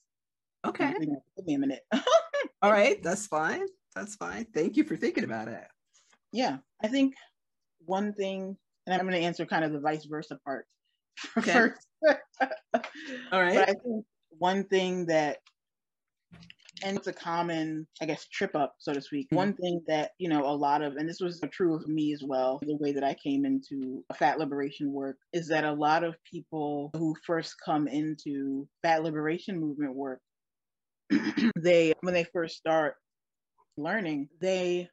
Okay. 0.65 0.93
Give 0.99 1.45
me 1.45 1.55
a 1.55 1.59
minute. 1.59 1.81
All 2.61 2.71
right, 2.71 3.01
that's 3.01 3.27
fine. 3.27 3.65
That's 3.95 4.15
fine. 4.15 4.45
Thank 4.53 4.77
you 4.77 4.83
for 4.83 4.95
thinking 4.95 5.23
about 5.23 5.47
it. 5.47 5.63
Yeah, 6.31 6.57
I 6.83 6.87
think 6.87 7.15
one 7.85 8.13
thing, 8.13 8.55
and 8.85 8.93
I'm 8.93 9.07
going 9.07 9.19
to 9.19 9.25
answer 9.25 9.45
kind 9.45 9.65
of 9.65 9.71
the 9.71 9.79
vice 9.79 10.05
versa 10.05 10.39
part 10.45 10.65
okay. 11.37 11.51
first. 11.51 11.87
All 13.31 13.41
right. 13.41 13.55
But 13.55 13.69
I 13.69 13.73
think 13.73 14.05
one 14.37 14.63
thing 14.65 15.05
that, 15.07 15.37
and 16.83 16.97
it's 16.97 17.07
a 17.07 17.13
common, 17.13 17.87
I 18.01 18.05
guess, 18.05 18.27
trip 18.27 18.55
up, 18.55 18.75
so 18.79 18.93
to 18.93 19.01
speak. 19.01 19.27
Mm-hmm. 19.27 19.35
One 19.35 19.53
thing 19.53 19.81
that, 19.87 20.11
you 20.17 20.29
know, 20.29 20.45
a 20.45 20.55
lot 20.55 20.81
of, 20.81 20.95
and 20.95 21.07
this 21.07 21.19
was 21.19 21.41
true 21.51 21.75
of 21.75 21.87
me 21.87 22.13
as 22.13 22.21
well, 22.23 22.59
the 22.61 22.77
way 22.77 22.93
that 22.93 23.03
I 23.03 23.13
came 23.13 23.45
into 23.45 24.03
fat 24.17 24.39
liberation 24.39 24.91
work 24.91 25.17
is 25.33 25.47
that 25.47 25.63
a 25.63 25.73
lot 25.73 26.03
of 26.03 26.15
people 26.29 26.91
who 26.95 27.15
first 27.25 27.55
come 27.63 27.87
into 27.87 28.67
fat 28.81 29.03
liberation 29.03 29.59
movement 29.59 29.95
work 29.95 30.19
they 31.61 31.93
when 32.01 32.13
they 32.13 32.23
first 32.23 32.55
start 32.55 32.95
learning, 33.77 34.29
they 34.39 34.89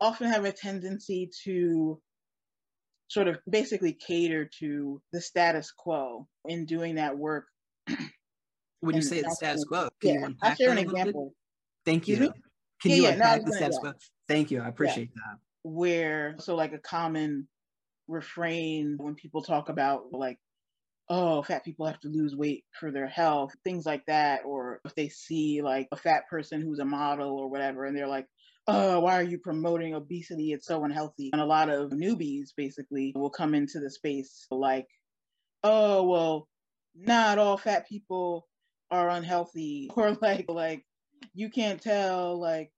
often 0.00 0.28
have 0.28 0.44
a 0.44 0.52
tendency 0.52 1.30
to 1.44 2.00
sort 3.08 3.28
of 3.28 3.38
basically 3.48 3.92
cater 3.92 4.48
to 4.60 5.02
the 5.12 5.20
status 5.20 5.72
quo 5.76 6.26
in 6.46 6.64
doing 6.64 6.96
that 6.96 7.18
work. 7.18 7.46
When 8.80 8.96
you 8.96 9.02
say 9.02 9.22
the 9.22 9.30
status 9.30 9.64
quo, 9.64 9.88
can 10.00 10.14
yeah, 10.14 10.28
I'll 10.42 10.54
share 10.54 10.72
an 10.72 10.78
example. 10.78 11.34
Thank 11.84 12.08
you. 12.08 12.16
Mm-hmm. 12.16 12.24
Can 12.82 12.90
yeah, 12.90 12.96
you 12.96 13.02
yeah, 13.02 13.10
unpack 13.10 13.44
the 13.44 13.52
status 13.52 13.78
quo? 13.78 13.92
Thank 14.28 14.50
you. 14.50 14.62
I 14.62 14.68
appreciate 14.68 15.10
that. 15.14 15.38
Where 15.62 16.36
so 16.38 16.54
like 16.54 16.72
a 16.72 16.78
common 16.78 17.46
refrain 18.08 18.96
when 18.98 19.14
people 19.14 19.42
talk 19.42 19.68
about 19.68 20.12
like 20.12 20.38
oh, 21.10 21.42
fat 21.42 21.64
people 21.64 21.86
have 21.86 21.98
to 22.00 22.08
lose 22.08 22.36
weight 22.36 22.64
for 22.78 22.92
their 22.92 23.08
health, 23.08 23.52
things 23.64 23.84
like 23.84 24.06
that. 24.06 24.42
Or 24.46 24.80
if 24.84 24.94
they 24.94 25.08
see 25.08 25.60
like 25.60 25.88
a 25.90 25.96
fat 25.96 26.28
person 26.30 26.62
who's 26.62 26.78
a 26.78 26.84
model 26.84 27.36
or 27.36 27.50
whatever, 27.50 27.84
and 27.84 27.96
they're 27.96 28.06
like, 28.06 28.26
oh, 28.68 29.00
why 29.00 29.18
are 29.18 29.24
you 29.24 29.38
promoting 29.38 29.94
obesity? 29.94 30.52
It's 30.52 30.66
so 30.66 30.84
unhealthy. 30.84 31.30
And 31.32 31.42
a 31.42 31.46
lot 31.46 31.68
of 31.68 31.90
newbies 31.90 32.50
basically 32.56 33.12
will 33.16 33.30
come 33.30 33.54
into 33.54 33.80
the 33.80 33.90
space 33.90 34.46
like, 34.52 34.86
oh, 35.64 36.04
well, 36.04 36.48
not 36.94 37.38
all 37.38 37.56
fat 37.56 37.88
people 37.88 38.46
are 38.90 39.08
unhealthy. 39.08 39.90
Or 39.96 40.16
like, 40.20 40.46
like, 40.48 40.84
you 41.34 41.50
can't 41.50 41.80
tell 41.80 42.40
like 42.40 42.72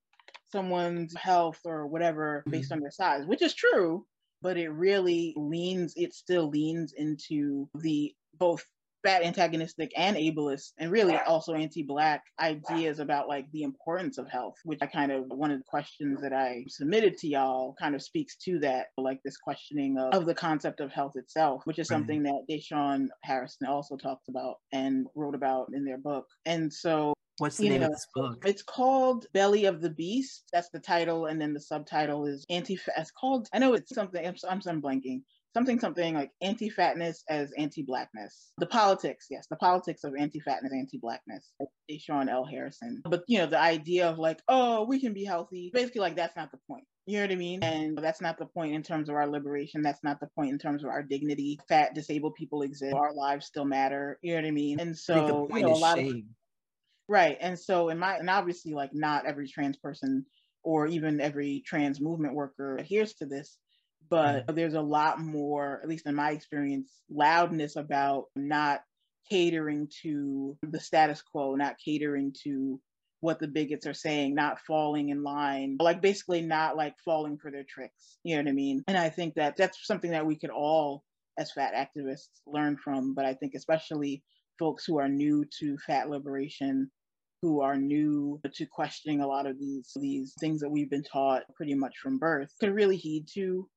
someone's 0.50 1.14
health 1.16 1.60
or 1.64 1.86
whatever 1.86 2.42
based 2.48 2.66
mm-hmm. 2.70 2.74
on 2.74 2.80
their 2.80 2.90
size, 2.90 3.26
which 3.26 3.42
is 3.42 3.54
true 3.54 4.04
but 4.42 4.58
it 4.58 4.68
really 4.70 5.32
leans, 5.36 5.94
it 5.96 6.12
still 6.12 6.48
leans 6.50 6.92
into 6.92 7.68
the 7.76 8.12
both 8.38 8.66
fat 9.04 9.22
antagonistic 9.22 9.90
and 9.96 10.16
ableist 10.16 10.72
and 10.78 10.90
really 10.90 11.16
also 11.26 11.54
anti-black 11.54 12.22
ideas 12.40 12.98
about 12.98 13.28
like 13.28 13.46
the 13.52 13.62
importance 13.62 14.18
of 14.18 14.28
health 14.28 14.54
which 14.64 14.78
i 14.82 14.86
kind 14.86 15.12
of 15.12 15.24
one 15.28 15.50
of 15.50 15.58
the 15.58 15.64
questions 15.64 16.20
that 16.20 16.32
i 16.32 16.64
submitted 16.68 17.16
to 17.16 17.28
y'all 17.28 17.74
kind 17.80 17.94
of 17.94 18.02
speaks 18.02 18.36
to 18.36 18.58
that 18.58 18.86
like 18.96 19.20
this 19.24 19.36
questioning 19.36 19.98
of, 19.98 20.14
of 20.14 20.26
the 20.26 20.34
concept 20.34 20.80
of 20.80 20.90
health 20.92 21.12
itself 21.16 21.62
which 21.64 21.78
is 21.78 21.88
something 21.88 22.22
that 22.22 22.44
Da'Shaun 22.50 23.08
Harrison 23.22 23.66
also 23.66 23.96
talked 23.96 24.28
about 24.28 24.56
and 24.72 25.06
wrote 25.14 25.34
about 25.34 25.68
in 25.74 25.84
their 25.84 25.98
book 25.98 26.26
and 26.46 26.72
so 26.72 27.14
What's 27.38 27.56
the 27.56 27.68
name 27.68 27.80
know, 27.80 27.86
of 27.86 27.92
this 27.92 28.06
book? 28.14 28.44
It's 28.44 28.62
called 28.62 29.26
Belly 29.32 29.64
of 29.64 29.80
the 29.80 29.90
Beast. 29.90 30.44
That's 30.52 30.68
the 30.68 30.78
title, 30.78 31.26
and 31.26 31.40
then 31.40 31.54
the 31.54 31.60
subtitle 31.60 32.26
is 32.26 32.44
anti. 32.50 32.78
It's 32.96 33.10
called. 33.10 33.48
I 33.54 33.58
know 33.58 33.72
it's 33.72 33.92
something. 33.94 34.24
I'm, 34.24 34.36
I'm, 34.48 34.60
I'm 34.66 34.82
blanking 34.82 35.22
something 35.54 35.78
something 35.78 36.14
like 36.14 36.30
anti-fatness 36.40 37.24
as 37.28 37.52
anti-blackness 37.58 38.52
the 38.58 38.66
politics 38.66 39.26
yes 39.30 39.46
the 39.50 39.56
politics 39.56 40.04
of 40.04 40.14
anti-fatness 40.18 40.72
anti-blackness 40.72 41.52
Sean 41.98 42.28
L. 42.28 42.44
Harrison 42.44 43.02
but 43.04 43.22
you 43.28 43.38
know 43.38 43.46
the 43.46 43.60
idea 43.60 44.08
of 44.08 44.18
like 44.18 44.40
oh 44.48 44.84
we 44.84 45.00
can 45.00 45.12
be 45.12 45.24
healthy 45.24 45.70
basically 45.72 46.00
like 46.00 46.16
that's 46.16 46.36
not 46.36 46.50
the 46.50 46.58
point 46.68 46.84
you 47.06 47.18
know 47.18 47.24
what 47.24 47.32
I 47.32 47.36
mean? 47.36 47.62
And 47.64 47.98
that's 47.98 48.20
not 48.20 48.38
the 48.38 48.46
point 48.46 48.74
in 48.74 48.82
terms 48.82 49.08
of 49.08 49.16
our 49.16 49.26
liberation. 49.26 49.82
That's 49.82 50.04
not 50.04 50.20
the 50.20 50.28
point 50.36 50.50
in 50.50 50.58
terms 50.58 50.84
of 50.84 50.90
our 50.90 51.02
dignity. 51.02 51.58
Fat, 51.68 51.94
disabled 51.94 52.36
people 52.36 52.62
exist. 52.62 52.94
Our 52.94 53.12
lives 53.12 53.46
still 53.46 53.64
matter. 53.64 54.18
You 54.22 54.34
know 54.34 54.42
what 54.42 54.46
I 54.46 54.52
mean? 54.52 54.78
And 54.78 54.96
so, 54.96 55.48
you 55.52 55.62
know, 55.62 55.74
a 55.74 55.74
lot 55.74 55.96
shame. 55.96 56.08
of 56.08 56.22
right. 57.08 57.36
And 57.40 57.58
so, 57.58 57.88
in 57.88 57.98
my 57.98 58.16
and 58.16 58.30
obviously, 58.30 58.72
like 58.72 58.94
not 58.94 59.26
every 59.26 59.48
trans 59.48 59.76
person 59.78 60.24
or 60.62 60.86
even 60.86 61.20
every 61.20 61.64
trans 61.66 62.00
movement 62.00 62.34
worker 62.34 62.76
adheres 62.76 63.14
to 63.14 63.26
this 63.26 63.58
but 64.08 64.46
mm-hmm. 64.46 64.54
there's 64.54 64.74
a 64.74 64.80
lot 64.80 65.20
more, 65.20 65.80
at 65.82 65.88
least 65.88 66.06
in 66.06 66.14
my 66.14 66.30
experience, 66.30 66.90
loudness 67.10 67.76
about 67.76 68.26
not 68.36 68.82
catering 69.30 69.88
to 70.02 70.56
the 70.62 70.80
status 70.80 71.22
quo, 71.22 71.54
not 71.54 71.76
catering 71.84 72.34
to 72.44 72.80
what 73.20 73.38
the 73.38 73.48
bigots 73.48 73.86
are 73.86 73.94
saying, 73.94 74.34
not 74.34 74.58
falling 74.66 75.10
in 75.10 75.22
line, 75.22 75.76
like 75.80 76.02
basically 76.02 76.42
not 76.42 76.76
like 76.76 76.94
falling 77.04 77.38
for 77.38 77.50
their 77.50 77.64
tricks. 77.64 78.18
You 78.24 78.36
know 78.36 78.42
what 78.42 78.50
I 78.50 78.52
mean? 78.52 78.82
And 78.88 78.98
I 78.98 79.10
think 79.10 79.34
that 79.34 79.56
that's 79.56 79.86
something 79.86 80.10
that 80.10 80.26
we 80.26 80.36
could 80.36 80.50
all, 80.50 81.04
as 81.38 81.52
fat 81.52 81.72
activists, 81.74 82.40
learn 82.46 82.76
from. 82.76 83.14
But 83.14 83.24
I 83.24 83.34
think 83.34 83.54
especially 83.54 84.24
folks 84.58 84.84
who 84.84 84.98
are 84.98 85.08
new 85.08 85.44
to 85.60 85.78
fat 85.86 86.10
liberation, 86.10 86.90
who 87.42 87.60
are 87.60 87.76
new 87.76 88.40
to 88.54 88.66
questioning 88.66 89.20
a 89.20 89.26
lot 89.26 89.46
of 89.46 89.58
these 89.58 89.92
these 90.00 90.34
things 90.40 90.60
that 90.60 90.70
we've 90.70 90.90
been 90.90 91.04
taught 91.04 91.42
pretty 91.54 91.74
much 91.74 91.98
from 92.02 92.18
birth, 92.18 92.52
could 92.60 92.74
really 92.74 92.96
heed 92.96 93.26
to 93.34 93.68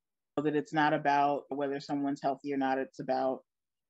that 0.42 0.56
it's 0.56 0.72
not 0.72 0.92
about 0.92 1.44
whether 1.48 1.80
someone's 1.80 2.20
healthy 2.22 2.52
or 2.52 2.58
not. 2.58 2.78
It's 2.78 3.00
about 3.00 3.42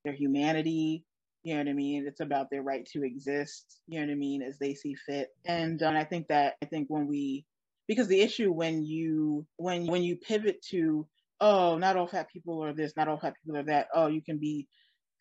their 0.05 0.13
humanity. 0.13 1.03
You 1.43 1.53
know 1.55 1.61
what 1.61 1.69
I 1.69 1.73
mean? 1.73 2.05
It's 2.07 2.21
about 2.21 2.49
their 2.49 2.61
right 2.61 2.85
to 2.93 3.03
exist. 3.03 3.79
You 3.87 3.99
know 3.99 4.07
what 4.07 4.13
I 4.13 4.15
mean? 4.15 4.41
As 4.41 4.57
they 4.57 4.73
see 4.73 4.95
fit. 4.95 5.29
And, 5.45 5.81
um, 5.83 5.95
I 5.95 6.03
think 6.03 6.27
that 6.27 6.55
I 6.61 6.65
think 6.65 6.87
when 6.89 7.07
we, 7.07 7.45
because 7.87 8.07
the 8.07 8.21
issue 8.21 8.51
when 8.51 8.83
you 8.83 9.45
when 9.57 9.87
when 9.87 10.03
you 10.03 10.17
pivot 10.17 10.61
to 10.71 11.07
oh 11.39 11.77
not 11.77 11.95
all 11.95 12.07
fat 12.07 12.29
people 12.29 12.63
are 12.63 12.73
this, 12.73 12.93
not 12.97 13.07
all 13.07 13.19
fat 13.19 13.33
people 13.41 13.59
are 13.59 13.63
that. 13.63 13.87
Oh, 13.93 14.07
you 14.07 14.21
can 14.21 14.37
be 14.37 14.67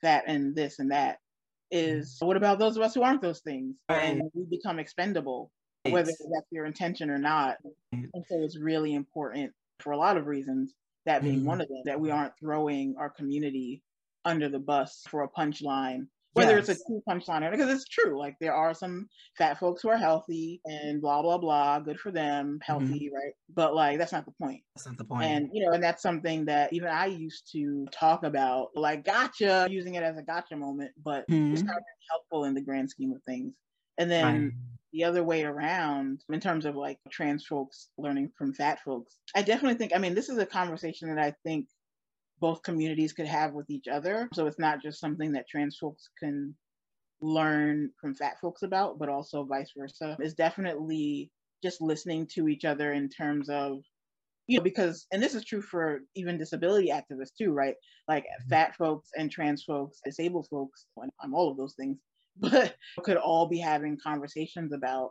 fat 0.01 0.25
and 0.27 0.55
this 0.55 0.79
and 0.79 0.91
that. 0.91 1.19
Is 1.71 2.19
what 2.21 2.37
about 2.37 2.61
those 2.61 2.77
of 2.77 2.83
us 2.83 2.95
who 2.95 3.03
aren't 3.03 3.23
those 3.23 3.41
things? 3.41 3.75
And 3.89 4.23
we 4.35 4.45
become 4.49 4.79
expendable, 4.79 5.51
whether 5.85 6.11
that's 6.11 6.53
your 6.53 6.65
intention 6.65 7.11
or 7.11 7.19
not. 7.19 7.57
And 7.93 8.25
so 8.29 8.43
it's 8.45 8.59
really 8.59 8.95
important 8.95 9.53
for 9.81 9.93
a 9.93 9.97
lot 9.97 10.17
of 10.17 10.27
reasons 10.27 10.75
that 11.07 11.23
being 11.23 11.39
mm-hmm. 11.39 11.47
one 11.47 11.61
of 11.61 11.69
them, 11.69 11.83
that 11.87 12.01
we 12.01 12.11
aren't 12.11 12.39
throwing 12.39 12.97
our 12.99 13.11
community 13.11 13.83
under 14.25 14.49
the 14.49 14.59
bus 14.59 15.05
for 15.09 15.23
a 15.23 15.29
punchline, 15.29 16.07
whether 16.35 16.57
yes. 16.57 16.69
it's 16.69 16.81
a 16.81 16.85
true 16.85 17.03
punchline 17.09 17.43
or 17.43 17.51
because 17.51 17.73
it's 17.73 17.89
true. 17.89 18.19
Like 18.19 18.37
there 18.41 18.53
are 18.53 18.75
some 18.75 19.09
fat 19.39 19.59
folks 19.59 19.83
who 19.83 19.89
are 19.89 19.97
healthy 19.97 20.61
and 20.67 21.01
blah 21.01 21.23
blah 21.23 21.39
blah, 21.39 21.81
good 21.81 21.99
for 21.99 22.11
them, 22.11 22.47
mm-hmm. 22.47 22.57
healthy, 22.61 23.07
mm-hmm. 23.07 23.15
right? 23.15 23.33
But 23.55 23.75
like 23.75 23.99
that's 23.99 24.13
not 24.13 24.27
the 24.27 24.33
point. 24.33 24.63
That's 24.75 24.87
not 24.87 24.99
the 24.99 25.05
point. 25.05 25.25
And 25.25 25.49
you 25.53 25.65
know, 25.65 25.73
and 25.73 25.83
that's 25.83 26.03
something 26.03 26.45
that 26.47 26.73
even 26.73 26.89
I 26.89 27.07
used 27.07 27.51
to 27.53 27.87
talk 27.91 28.25
about, 28.25 28.69
like 28.75 29.05
gotcha, 29.05 29.67
using 29.71 29.95
it 29.95 30.03
as 30.03 30.19
a 30.19 30.23
gotcha 30.23 30.57
moment, 30.57 30.91
but 31.03 31.27
mm-hmm. 31.29 31.53
it's 31.53 31.63
not 31.63 31.77
really 31.77 32.07
helpful 32.11 32.45
in 32.45 32.55
the 32.55 32.61
grand 32.61 32.91
scheme 32.91 33.13
of 33.13 33.23
things. 33.23 33.55
And 33.99 34.11
then 34.11 34.25
right 34.25 34.53
the 34.97 35.05
other 35.05 35.23
way 35.23 35.45
around 35.45 36.25
in 36.33 36.41
terms 36.41 36.65
of 36.65 36.75
like 36.75 36.99
trans 37.11 37.45
folks 37.45 37.89
learning 37.99 38.31
from 38.39 38.55
fat 38.55 38.79
folks. 38.83 39.19
I 39.35 39.43
definitely 39.43 39.77
think, 39.77 39.93
I 39.95 39.99
mean, 39.99 40.15
this 40.15 40.31
is 40.31 40.39
a 40.39 40.47
conversation 40.47 41.15
that 41.15 41.23
I 41.23 41.35
think 41.45 41.67
both 42.41 42.63
communities 42.63 43.13
could 43.13 43.27
have 43.27 43.53
with 43.53 43.69
each 43.69 43.89
other. 43.89 44.27
So 44.33 44.47
it's 44.47 44.59
not 44.59 44.81
just 44.81 44.99
something 44.99 45.33
that 45.33 45.49
trans 45.51 45.77
folks 45.77 46.09
can 46.19 46.55
learn 47.21 47.91
from 48.01 48.15
fat 48.15 48.41
folks 48.41 48.63
about, 48.63 48.99
but 48.99 49.11
also 49.11 49.45
vice 49.45 49.71
versa. 49.77 50.17
Is 50.19 50.33
definitely 50.33 51.31
just 51.63 51.83
listening 51.83 52.27
to 52.35 52.49
each 52.49 52.65
other 52.65 52.95
in 52.95 53.11
terms 53.11 53.51
of 53.51 53.81
you 54.47 54.57
know 54.57 54.65
because 54.65 55.07
and 55.13 55.23
this 55.23 55.35
is 55.35 55.45
true 55.45 55.61
for 55.61 56.01
even 56.15 56.39
disability 56.39 56.91
activists 56.91 57.35
too 57.37 57.53
right 57.53 57.75
like 58.09 58.23
mm-hmm. 58.25 58.51
fat 58.51 58.77
folks 58.77 59.09
and 59.17 59.31
trans 59.31 59.65
folks 59.65 59.99
disabled 60.05 60.47
folks 60.49 60.87
i'm 61.21 61.35
all 61.35 61.51
of 61.51 61.57
those 61.57 61.75
things 61.75 61.97
but 62.41 62.75
could 63.03 63.17
all 63.17 63.49
be 63.49 63.59
having 63.59 63.99
conversations 64.03 64.73
about 64.73 65.11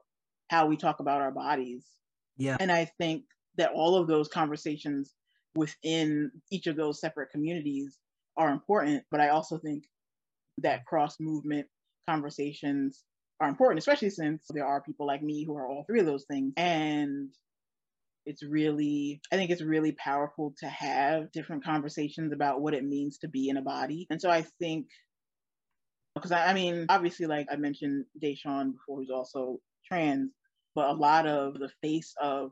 how 0.49 0.67
we 0.67 0.77
talk 0.77 0.99
about 0.99 1.21
our 1.21 1.31
bodies. 1.31 1.85
Yeah. 2.37 2.57
And 2.59 2.71
I 2.71 2.85
think 2.99 3.23
that 3.57 3.71
all 3.73 3.95
of 3.95 4.07
those 4.07 4.27
conversations 4.27 5.13
within 5.55 6.31
each 6.51 6.67
of 6.67 6.75
those 6.75 6.99
separate 6.99 7.29
communities 7.31 7.97
are 8.37 8.51
important, 8.51 9.03
but 9.09 9.21
I 9.21 9.29
also 9.29 9.57
think 9.57 9.85
that 10.59 10.85
cross 10.85 11.17
movement 11.19 11.67
conversations 12.07 13.03
are 13.39 13.49
important, 13.49 13.79
especially 13.79 14.09
since 14.09 14.45
there 14.49 14.65
are 14.65 14.81
people 14.81 15.07
like 15.07 15.23
me 15.23 15.43
who 15.45 15.55
are 15.55 15.67
all 15.67 15.83
three 15.85 15.99
of 15.99 16.05
those 16.05 16.25
things. 16.25 16.53
And 16.57 17.29
it's 18.25 18.43
really, 18.43 19.21
I 19.31 19.35
think 19.35 19.51
it's 19.51 19.61
really 19.61 19.91
powerful 19.91 20.53
to 20.59 20.67
have 20.67 21.31
different 21.31 21.63
conversations 21.63 22.33
about 22.33 22.61
what 22.61 22.73
it 22.73 22.83
means 22.83 23.19
to 23.19 23.27
be 23.27 23.49
in 23.49 23.57
a 23.57 23.61
body. 23.61 24.07
And 24.09 24.21
so 24.21 24.29
I 24.29 24.45
think 24.59 24.87
because 26.15 26.31
I, 26.31 26.47
I, 26.47 26.53
mean, 26.53 26.85
obviously, 26.89 27.25
like 27.25 27.47
I 27.51 27.57
mentioned, 27.57 28.05
Da'Shaun 28.23 28.73
before, 28.73 28.97
who's 28.97 29.09
also 29.09 29.59
trans, 29.85 30.31
but 30.73 30.89
a 30.89 30.93
lot 30.93 31.27
of 31.27 31.59
the 31.59 31.69
face 31.81 32.13
of 32.21 32.51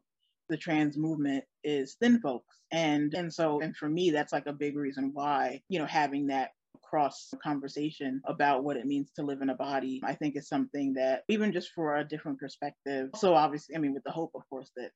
the 0.50 0.58
trans 0.58 0.98
movement 0.98 1.44
is 1.64 1.96
thin 2.00 2.20
folks, 2.20 2.60
and 2.72 3.14
and 3.14 3.34
so 3.34 3.62
and 3.62 3.76
for 3.76 3.90
me, 3.90 4.12
that's 4.12 4.34
like 4.34 4.48
a 4.48 4.54
big 4.54 4.76
reason 4.76 5.12
why 5.14 5.62
you 5.70 5.80
know 5.80 5.86
having 5.86 6.28
that 6.28 6.52
cross 6.84 7.34
conversation 7.42 8.22
about 8.26 8.64
what 8.64 8.78
it 8.78 8.86
means 8.86 9.10
to 9.16 9.24
live 9.24 9.42
in 9.42 9.50
a 9.50 9.56
body, 9.56 10.02
I 10.04 10.14
think 10.14 10.36
is 10.36 10.48
something 10.48 10.94
that 10.94 11.24
even 11.30 11.52
just 11.52 11.72
for 11.74 11.96
a 11.96 12.04
different 12.04 12.40
perspective. 12.40 13.10
So 13.16 13.34
obviously, 13.34 13.76
I 13.76 13.80
mean, 13.80 13.94
with 13.94 14.04
the 14.04 14.12
hope, 14.12 14.32
of 14.36 14.44
course, 14.50 14.70
that 14.76 14.92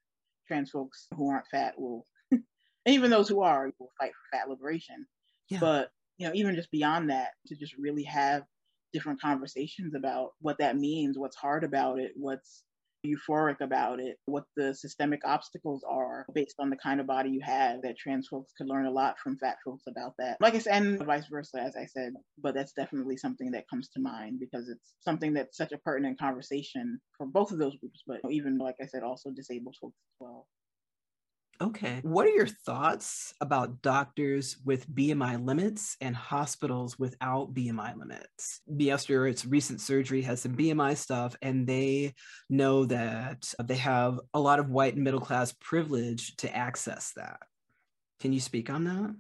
trans 0.48 0.72
folks 0.72 1.08
who 1.16 1.30
aren't 1.30 1.48
fat 1.48 1.80
will, 1.80 2.06
and 2.32 2.44
even 2.86 3.10
those 3.10 3.30
who 3.30 3.42
are, 3.42 3.72
will 3.80 3.92
fight 4.00 4.12
for 4.12 4.38
fat 4.38 4.50
liberation. 4.50 5.08
Yeah. 5.50 5.60
But 5.60 5.90
you 6.18 6.28
know, 6.28 6.34
even 6.36 6.56
just 6.56 6.72
beyond 6.72 7.10
that, 7.10 7.30
to 7.48 7.56
just 7.56 7.76
really 7.78 8.04
have 8.04 8.44
different 8.94 9.22
conversations 9.22 9.94
about 9.96 10.32
what 10.42 10.58
that 10.60 10.78
means, 10.78 11.18
what's 11.18 11.36
hard 11.36 11.64
about 11.64 12.00
it, 12.00 12.12
what's 12.16 12.64
euphoric 13.06 13.62
about 13.62 14.00
it, 14.00 14.18
what 14.26 14.44
the 14.56 14.74
systemic 14.74 15.22
obstacles 15.26 15.84
are 15.90 16.26
based 16.34 16.56
on 16.60 16.70
the 16.70 16.76
kind 16.76 17.00
of 17.00 17.08
body 17.08 17.30
you 17.30 17.42
have, 17.44 17.82
that 17.82 17.98
trans 17.98 18.28
folks 18.28 18.54
could 18.58 18.68
learn 18.68 18.86
a 18.86 18.92
lot 18.92 19.16
from 19.20 19.38
fat 19.38 19.58
folks 19.64 19.84
about 19.88 20.14
that. 20.18 20.38
Like 20.42 20.56
I 20.56 20.60
said, 20.60 20.82
and 20.82 21.06
vice 21.06 21.28
versa, 21.28 21.62
as 21.62 21.76
I 21.76 21.86
said, 21.86 22.14
but 22.42 22.56
that's 22.56 22.74
definitely 22.74 23.18
something 23.18 23.52
that 23.52 23.70
comes 23.70 23.90
to 23.90 24.02
mind 24.02 24.40
because 24.40 24.68
it's 24.70 24.96
something 25.02 25.34
that's 25.34 25.58
such 25.58 25.72
a 25.72 25.78
pertinent 25.78 26.20
conversation 26.20 27.00
for 27.18 27.28
both 27.28 27.52
of 27.52 27.60
those 27.60 27.78
groups, 27.78 28.04
but 28.06 28.20
even 28.30 28.58
like 28.58 28.76
I 28.82 28.88
said, 28.88 29.04
also 29.04 29.30
disabled 29.32 29.76
folks 29.80 29.98
as 29.98 30.16
well. 30.20 30.48
Okay. 31.60 32.00
What 32.04 32.28
are 32.28 32.32
your 32.32 32.48
thoughts 32.48 33.34
about 33.42 33.82
doctors 33.82 34.58
with 34.64 34.88
BMI 34.90 35.44
limits 35.44 35.98
and 36.02 36.16
hospitals 36.16 37.00
without 37.00 37.54
BMI 37.54 37.98
limits? 37.98 38.62
Its 38.68 39.46
recent 39.46 39.82
surgery 39.82 40.22
has 40.22 40.42
some 40.42 40.56
BMI 40.56 40.96
stuff, 40.96 41.36
and 41.42 41.66
they 41.66 42.14
know 42.50 42.86
that 42.86 43.52
they 43.64 43.78
have 43.78 44.20
a 44.34 44.40
lot 44.40 44.60
of 44.60 44.70
white 44.70 44.94
and 44.94 45.04
middle 45.04 45.20
class 45.20 45.52
privilege 45.60 46.36
to 46.38 46.56
access 46.56 47.14
that. 47.16 47.40
Can 48.20 48.34
you 48.34 48.40
speak 48.40 48.70
on 48.70 48.84
that? 48.84 49.16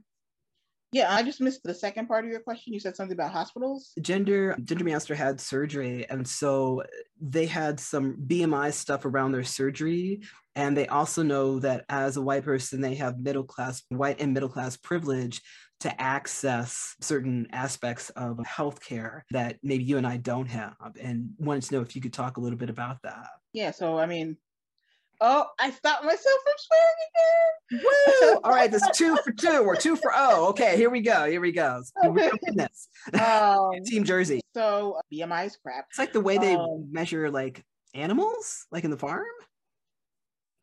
Yeah, 0.91 1.13
I 1.13 1.21
just 1.21 1.41
missed 1.41 1.63
the 1.63 1.73
second 1.73 2.07
part 2.07 2.23
of 2.23 2.31
your 2.31 2.39
question. 2.39 2.73
You 2.73 2.79
said 2.79 2.95
something 2.95 3.17
about 3.17 3.31
hospitals. 3.31 3.91
Gender 4.01 4.55
Gender 4.63 4.85
Master 4.85 5.15
had 5.15 5.41
surgery, 5.41 6.09
and 6.09 6.25
so 6.27 6.83
they 7.19 7.45
had 7.45 7.79
some 7.79 8.15
BMI 8.25 8.71
stuff 8.71 9.05
around 9.05 9.33
their 9.33 9.43
surgery. 9.43 10.21
And 10.55 10.75
they 10.75 10.87
also 10.87 11.21
know 11.21 11.59
that 11.59 11.85
as 11.87 12.17
a 12.17 12.21
white 12.21 12.43
person, 12.43 12.81
they 12.81 12.95
have 12.95 13.19
middle 13.19 13.43
class, 13.43 13.83
white 13.89 14.19
and 14.19 14.33
middle 14.33 14.49
class 14.49 14.75
privilege 14.75 15.41
to 15.81 16.01
access 16.01 16.95
certain 16.99 17.47
aspects 17.51 18.09
of 18.11 18.37
healthcare 18.37 19.21
that 19.29 19.57
maybe 19.61 19.83
you 19.83 19.97
and 19.97 20.07
I 20.07 20.17
don't 20.17 20.47
have. 20.47 20.73
And 20.99 21.29
wanted 21.37 21.63
to 21.63 21.75
know 21.75 21.81
if 21.81 21.95
you 21.95 22.01
could 22.01 22.13
talk 22.13 22.37
a 22.37 22.41
little 22.41 22.57
bit 22.57 22.71
about 22.71 22.97
that. 23.03 23.27
Yeah, 23.53 23.69
so 23.69 23.99
I 23.99 24.07
mean, 24.07 24.37
Oh, 25.19 25.45
I 25.59 25.71
stopped 25.71 26.03
myself 26.03 26.35
from 26.43 26.53
swearing 26.57 27.79
again. 27.79 28.31
Woo! 28.31 28.39
All 28.43 28.51
right, 28.51 28.71
that's 28.71 28.95
two 28.97 29.17
for 29.23 29.31
two. 29.31 29.63
We're 29.63 29.75
two 29.75 29.95
for 29.95 30.11
oh. 30.13 30.49
Okay, 30.49 30.77
here 30.77 30.89
we 30.89 31.01
go. 31.01 31.29
Here 31.29 31.41
we 31.41 31.51
go. 31.51 31.81
Doing 32.03 32.31
this. 32.55 32.87
Um, 33.13 33.71
Team 33.85 34.03
Jersey. 34.03 34.41
So 34.53 34.99
BMI 35.11 35.45
is 35.45 35.57
crap. 35.57 35.85
It's 35.89 35.97
like 35.97 36.11
the 36.11 36.19
way 36.19 36.37
they 36.37 36.55
um, 36.55 36.89
measure 36.91 37.31
like 37.31 37.63
animals, 37.93 38.67
like 38.69 38.83
in 38.83 38.91
the 38.91 38.97
farm. 38.97 39.23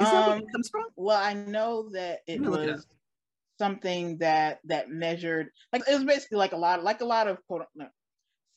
Is 0.01 0.11
that 0.11 0.29
where 0.29 0.37
it 0.37 0.43
um, 0.43 0.49
comes 0.53 0.69
from? 0.69 0.85
Well, 0.97 1.17
I 1.17 1.33
know 1.33 1.89
that 1.93 2.21
it 2.27 2.41
was 2.41 2.81
it 2.81 2.87
something 3.59 4.19
that 4.19 4.61
that 4.65 4.91
measured 4.91 5.49
like 5.73 5.83
it 5.89 5.95
was 5.95 6.05
basically 6.05 6.39
like 6.39 6.53
a 6.53 6.57
lot 6.57 6.83
like 6.83 7.01
a 7.01 7.05
lot 7.05 7.29
of 7.29 7.39
quote 7.47 7.63
unquote 7.63 7.93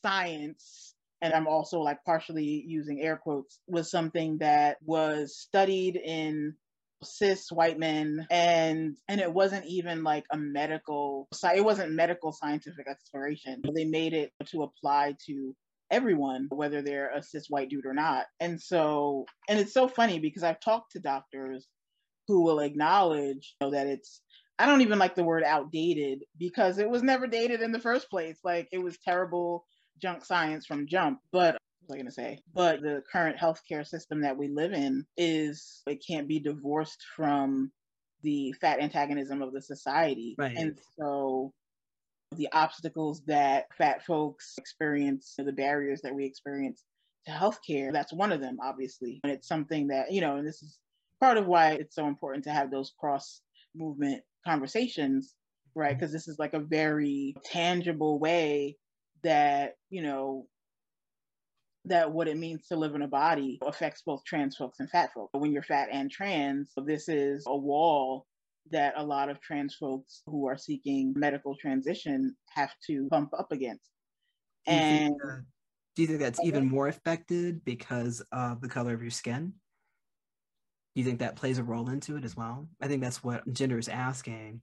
science 0.04 0.87
and 1.22 1.32
I'm 1.32 1.46
also 1.46 1.80
like 1.80 2.04
partially 2.04 2.64
using 2.66 3.00
air 3.00 3.16
quotes, 3.16 3.60
was 3.66 3.90
something 3.90 4.38
that 4.38 4.78
was 4.84 5.36
studied 5.36 5.96
in 5.96 6.54
cis 7.04 7.52
white 7.52 7.78
men 7.78 8.26
and 8.28 8.96
and 9.06 9.20
it 9.20 9.32
wasn't 9.32 9.64
even 9.66 10.02
like 10.02 10.24
a 10.32 10.36
medical 10.36 11.28
it 11.54 11.64
wasn't 11.64 11.92
medical 11.92 12.32
scientific 12.32 12.88
exploration 12.88 13.62
they 13.72 13.84
made 13.84 14.12
it 14.12 14.32
to 14.44 14.64
apply 14.64 15.14
to 15.24 15.54
everyone 15.90 16.46
whether 16.50 16.82
they're 16.82 17.14
a 17.14 17.22
cis 17.22 17.46
white 17.48 17.70
dude 17.70 17.86
or 17.86 17.94
not. 17.94 18.26
And 18.40 18.60
so 18.60 19.26
and 19.48 19.58
it's 19.58 19.72
so 19.72 19.88
funny 19.88 20.18
because 20.18 20.42
i've 20.42 20.60
talked 20.60 20.92
to 20.92 21.00
doctors 21.00 21.66
who 22.26 22.42
will 22.42 22.60
acknowledge 22.60 23.54
you 23.60 23.66
know, 23.66 23.70
that 23.72 23.86
it's 23.86 24.20
i 24.58 24.66
don't 24.66 24.82
even 24.82 24.98
like 24.98 25.14
the 25.14 25.24
word 25.24 25.44
outdated 25.44 26.24
because 26.38 26.78
it 26.78 26.90
was 26.90 27.02
never 27.02 27.26
dated 27.26 27.62
in 27.62 27.72
the 27.72 27.80
first 27.80 28.10
place. 28.10 28.38
Like 28.44 28.68
it 28.72 28.82
was 28.82 28.98
terrible 29.04 29.64
junk 30.00 30.24
science 30.24 30.66
from 30.66 30.86
jump, 30.86 31.20
but 31.32 31.54
what 31.54 31.60
was 31.88 31.94
I 31.94 31.96
going 31.96 32.06
to 32.06 32.12
say? 32.12 32.42
But 32.54 32.82
the 32.82 33.02
current 33.10 33.36
healthcare 33.36 33.86
system 33.86 34.22
that 34.22 34.36
we 34.36 34.48
live 34.48 34.72
in 34.72 35.06
is, 35.16 35.82
it 35.86 36.04
can't 36.06 36.28
be 36.28 36.38
divorced 36.40 37.02
from 37.16 37.70
the 38.22 38.52
fat 38.60 38.80
antagonism 38.80 39.42
of 39.42 39.52
the 39.52 39.62
society. 39.62 40.34
Right. 40.38 40.56
And 40.56 40.78
so 40.98 41.52
the 42.36 42.48
obstacles 42.52 43.22
that 43.26 43.66
fat 43.76 44.04
folks 44.04 44.54
experience, 44.58 45.34
the 45.38 45.52
barriers 45.52 46.02
that 46.02 46.14
we 46.14 46.24
experience 46.24 46.82
to 47.26 47.32
healthcare, 47.32 47.92
that's 47.92 48.12
one 48.12 48.32
of 48.32 48.40
them, 48.40 48.58
obviously. 48.62 49.20
And 49.22 49.32
it's 49.32 49.48
something 49.48 49.88
that, 49.88 50.12
you 50.12 50.20
know, 50.20 50.36
and 50.36 50.46
this 50.46 50.62
is 50.62 50.78
part 51.20 51.38
of 51.38 51.46
why 51.46 51.72
it's 51.72 51.94
so 51.94 52.06
important 52.06 52.44
to 52.44 52.50
have 52.50 52.70
those 52.70 52.92
cross 52.98 53.40
movement 53.74 54.22
conversations, 54.46 55.34
right? 55.74 55.90
Mm-hmm. 55.90 56.00
Because 56.00 56.12
this 56.12 56.28
is 56.28 56.38
like 56.38 56.54
a 56.54 56.60
very 56.60 57.34
tangible 57.44 58.18
way 58.18 58.76
that 59.22 59.74
you 59.90 60.02
know 60.02 60.46
that 61.84 62.12
what 62.12 62.28
it 62.28 62.36
means 62.36 62.66
to 62.68 62.76
live 62.76 62.94
in 62.94 63.02
a 63.02 63.08
body 63.08 63.58
affects 63.62 64.02
both 64.02 64.24
trans 64.24 64.56
folks 64.56 64.80
and 64.80 64.90
fat 64.90 65.10
folks. 65.14 65.30
When 65.32 65.52
you're 65.52 65.62
fat 65.62 65.88
and 65.90 66.10
trans, 66.10 66.72
this 66.84 67.08
is 67.08 67.44
a 67.46 67.56
wall 67.56 68.26
that 68.70 68.94
a 68.96 69.04
lot 69.04 69.30
of 69.30 69.40
trans 69.40 69.74
folks 69.74 70.22
who 70.26 70.46
are 70.46 70.58
seeking 70.58 71.14
medical 71.16 71.56
transition 71.56 72.36
have 72.50 72.72
to 72.86 73.08
bump 73.10 73.30
up 73.38 73.52
against. 73.52 73.88
Do 74.66 74.72
and 74.72 75.08
think, 75.08 75.24
uh, 75.24 75.36
do 75.96 76.02
you 76.02 76.08
think 76.08 76.20
that's 76.20 76.40
even 76.44 76.68
more 76.68 76.88
affected 76.88 77.64
because 77.64 78.22
of 78.32 78.60
the 78.60 78.68
color 78.68 78.92
of 78.92 79.02
your 79.02 79.10
skin? 79.10 79.54
Do 80.94 81.00
you 81.00 81.04
think 81.04 81.20
that 81.20 81.36
plays 81.36 81.58
a 81.58 81.64
role 81.64 81.88
into 81.88 82.16
it 82.16 82.24
as 82.24 82.36
well? 82.36 82.68
I 82.80 82.88
think 82.88 83.02
that's 83.02 83.22
what 83.24 83.50
gender 83.52 83.78
is 83.78 83.88
asking. 83.88 84.60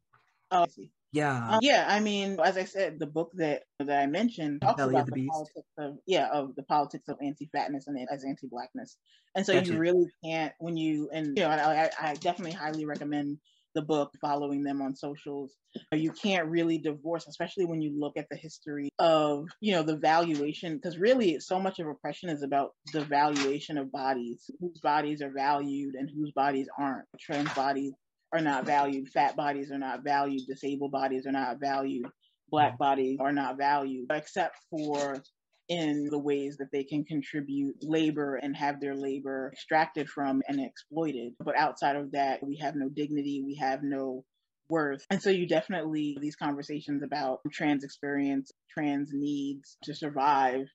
Oh, 0.52 0.68
yeah. 1.16 1.50
Um, 1.52 1.60
yeah, 1.62 1.86
I 1.88 2.00
mean, 2.02 2.38
as 2.44 2.58
I 2.58 2.66
said, 2.66 3.00
the 3.00 3.08
book 3.08 3.32
that 3.36 3.64
that 3.80 4.02
I 4.02 4.06
mentioned 4.06 4.62
talks 4.62 4.78
Belly 4.78 4.96
about 4.96 5.06
the, 5.08 5.14
the 5.14 5.28
politics 5.28 5.72
of 5.78 5.98
yeah 6.06 6.30
of 6.32 6.56
the 6.56 6.64
politics 6.64 7.08
of 7.08 7.18
anti-fatness 7.22 7.88
and 7.88 7.98
as 8.12 8.26
anti-blackness, 8.26 8.98
and 9.34 9.46
so 9.46 9.54
gotcha. 9.54 9.72
you 9.72 9.80
really 9.80 10.08
can't 10.24 10.54
when 10.60 10.76
you 10.76 11.10
and 11.14 11.38
you 11.38 11.44
know 11.44 11.50
I, 11.50 11.90
I 12.00 12.14
definitely 12.16 12.52
highly 12.52 12.86
recommend 12.86 13.38
the 13.76 13.82
book, 13.82 14.14
following 14.20 14.64
them 14.64 14.82
on 14.82 14.96
socials. 14.96 15.54
You 15.92 16.12
can't 16.12 16.48
really 16.48 16.78
divorce, 16.78 17.28
especially 17.28 17.66
when 17.66 17.82
you 17.82 17.94
look 18.00 18.14
at 18.18 18.28
the 18.32 18.38
history 18.38 18.90
of, 18.98 19.48
you 19.60 19.74
know, 19.74 19.84
the 19.84 19.98
valuation, 19.98 20.76
because 20.76 20.98
really 20.98 21.42
so 21.42 21.60
much 21.60 21.80
of 21.80 21.88
oppression 21.88 22.30
is 22.30 22.42
about 22.42 22.72
the 22.94 23.02
valuation 23.02 23.78
of 23.78 23.92
bodies, 23.92 24.50
whose 24.62 24.80
bodies 24.80 25.22
are 25.22 25.32
valued 25.32 25.96
and 25.96 26.10
whose 26.10 26.32
bodies 26.32 26.70
aren't. 26.80 27.06
Trans 27.20 27.54
bodies 27.54 27.92
are 28.34 28.42
not 28.42 28.66
valued. 28.66 29.10
Fat 29.10 29.36
bodies 29.36 29.72
are 29.72 29.78
not 29.78 30.04
valued. 30.04 30.48
Disabled 30.48 30.92
bodies 30.92 31.26
are 31.26 31.32
not 31.32 31.60
valued. 31.60 32.08
Black 32.50 32.74
mm-hmm. 32.74 32.84
bodies 32.84 33.18
are 33.20 33.32
not 33.32 33.58
valued, 33.58 34.08
except 34.12 34.58
for 34.70 35.22
in 35.68 36.08
the 36.12 36.20
ways 36.20 36.58
that 36.58 36.72
they 36.72 36.84
can 36.84 37.04
contribute 37.04 37.76
labor 37.82 38.36
and 38.36 38.56
have 38.56 38.80
their 38.80 38.96
labor 38.96 39.50
extracted 39.52 40.08
from 40.08 40.42
and 40.48 40.60
exploited. 40.60 41.34
But 41.44 41.58
outside 41.58 41.96
of 41.96 42.12
that, 42.12 42.46
we 42.46 42.58
have 42.58 42.76
no 42.76 42.88
dignity, 42.90 43.42
we 43.44 43.56
have 43.56 43.82
no 43.82 44.26
worth. 44.70 45.06
And 45.10 45.22
so 45.22 45.30
you 45.30 45.48
definitely 45.48 46.18
these 46.20 46.36
conversations 46.36 47.04
about 47.04 47.40
trans 47.52 47.84
experience, 47.84 48.52
trans 48.70 49.10
needs 49.12 49.78
to 49.84 49.96
survive 49.96 50.68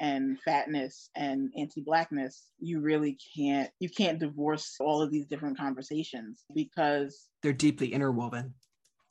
and 0.00 0.38
fatness 0.44 1.10
and 1.16 1.50
anti-blackness 1.56 2.44
you 2.58 2.80
really 2.80 3.16
can't 3.36 3.70
you 3.80 3.88
can't 3.88 4.18
divorce 4.18 4.76
all 4.80 5.02
of 5.02 5.10
these 5.10 5.26
different 5.26 5.58
conversations 5.58 6.44
because 6.54 7.28
they're 7.42 7.52
deeply 7.52 7.92
interwoven. 7.92 8.54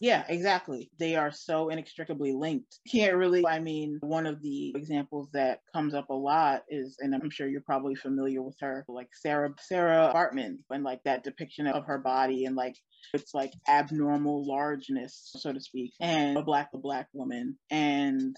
Yeah 0.02 0.26
exactly. 0.28 0.92
They 1.00 1.16
are 1.16 1.32
so 1.32 1.70
inextricably 1.70 2.34
linked. 2.34 2.80
Can't 2.92 3.16
really 3.16 3.46
i 3.48 3.60
mean 3.60 3.98
one 4.02 4.26
of 4.26 4.42
the 4.42 4.74
examples 4.76 5.30
that 5.34 5.60
comes 5.74 5.94
up 5.94 6.10
a 6.10 6.14
lot 6.14 6.64
is 6.70 6.98
and 7.00 7.16
i'm 7.16 7.30
sure 7.30 7.48
you're 7.48 7.62
probably 7.62 7.96
familiar 7.96 8.42
with 8.42 8.56
her 8.60 8.84
like 8.88 9.08
sarah 9.14 9.54
sarah 9.60 10.12
baartman 10.14 10.58
and 10.70 10.84
like 10.84 11.00
that 11.06 11.24
depiction 11.24 11.68
of 11.68 11.86
her 11.86 11.98
body 11.98 12.46
and 12.46 12.56
like 12.56 12.76
it's 13.14 13.34
like 13.34 13.54
abnormal 13.68 14.46
largeness 14.46 15.32
so 15.38 15.54
to 15.54 15.62
speak 15.62 15.94
and 16.02 16.38
a 16.38 16.42
black 16.44 16.70
a 16.74 16.78
black 16.78 17.08
woman. 17.14 17.58
And 17.72 18.36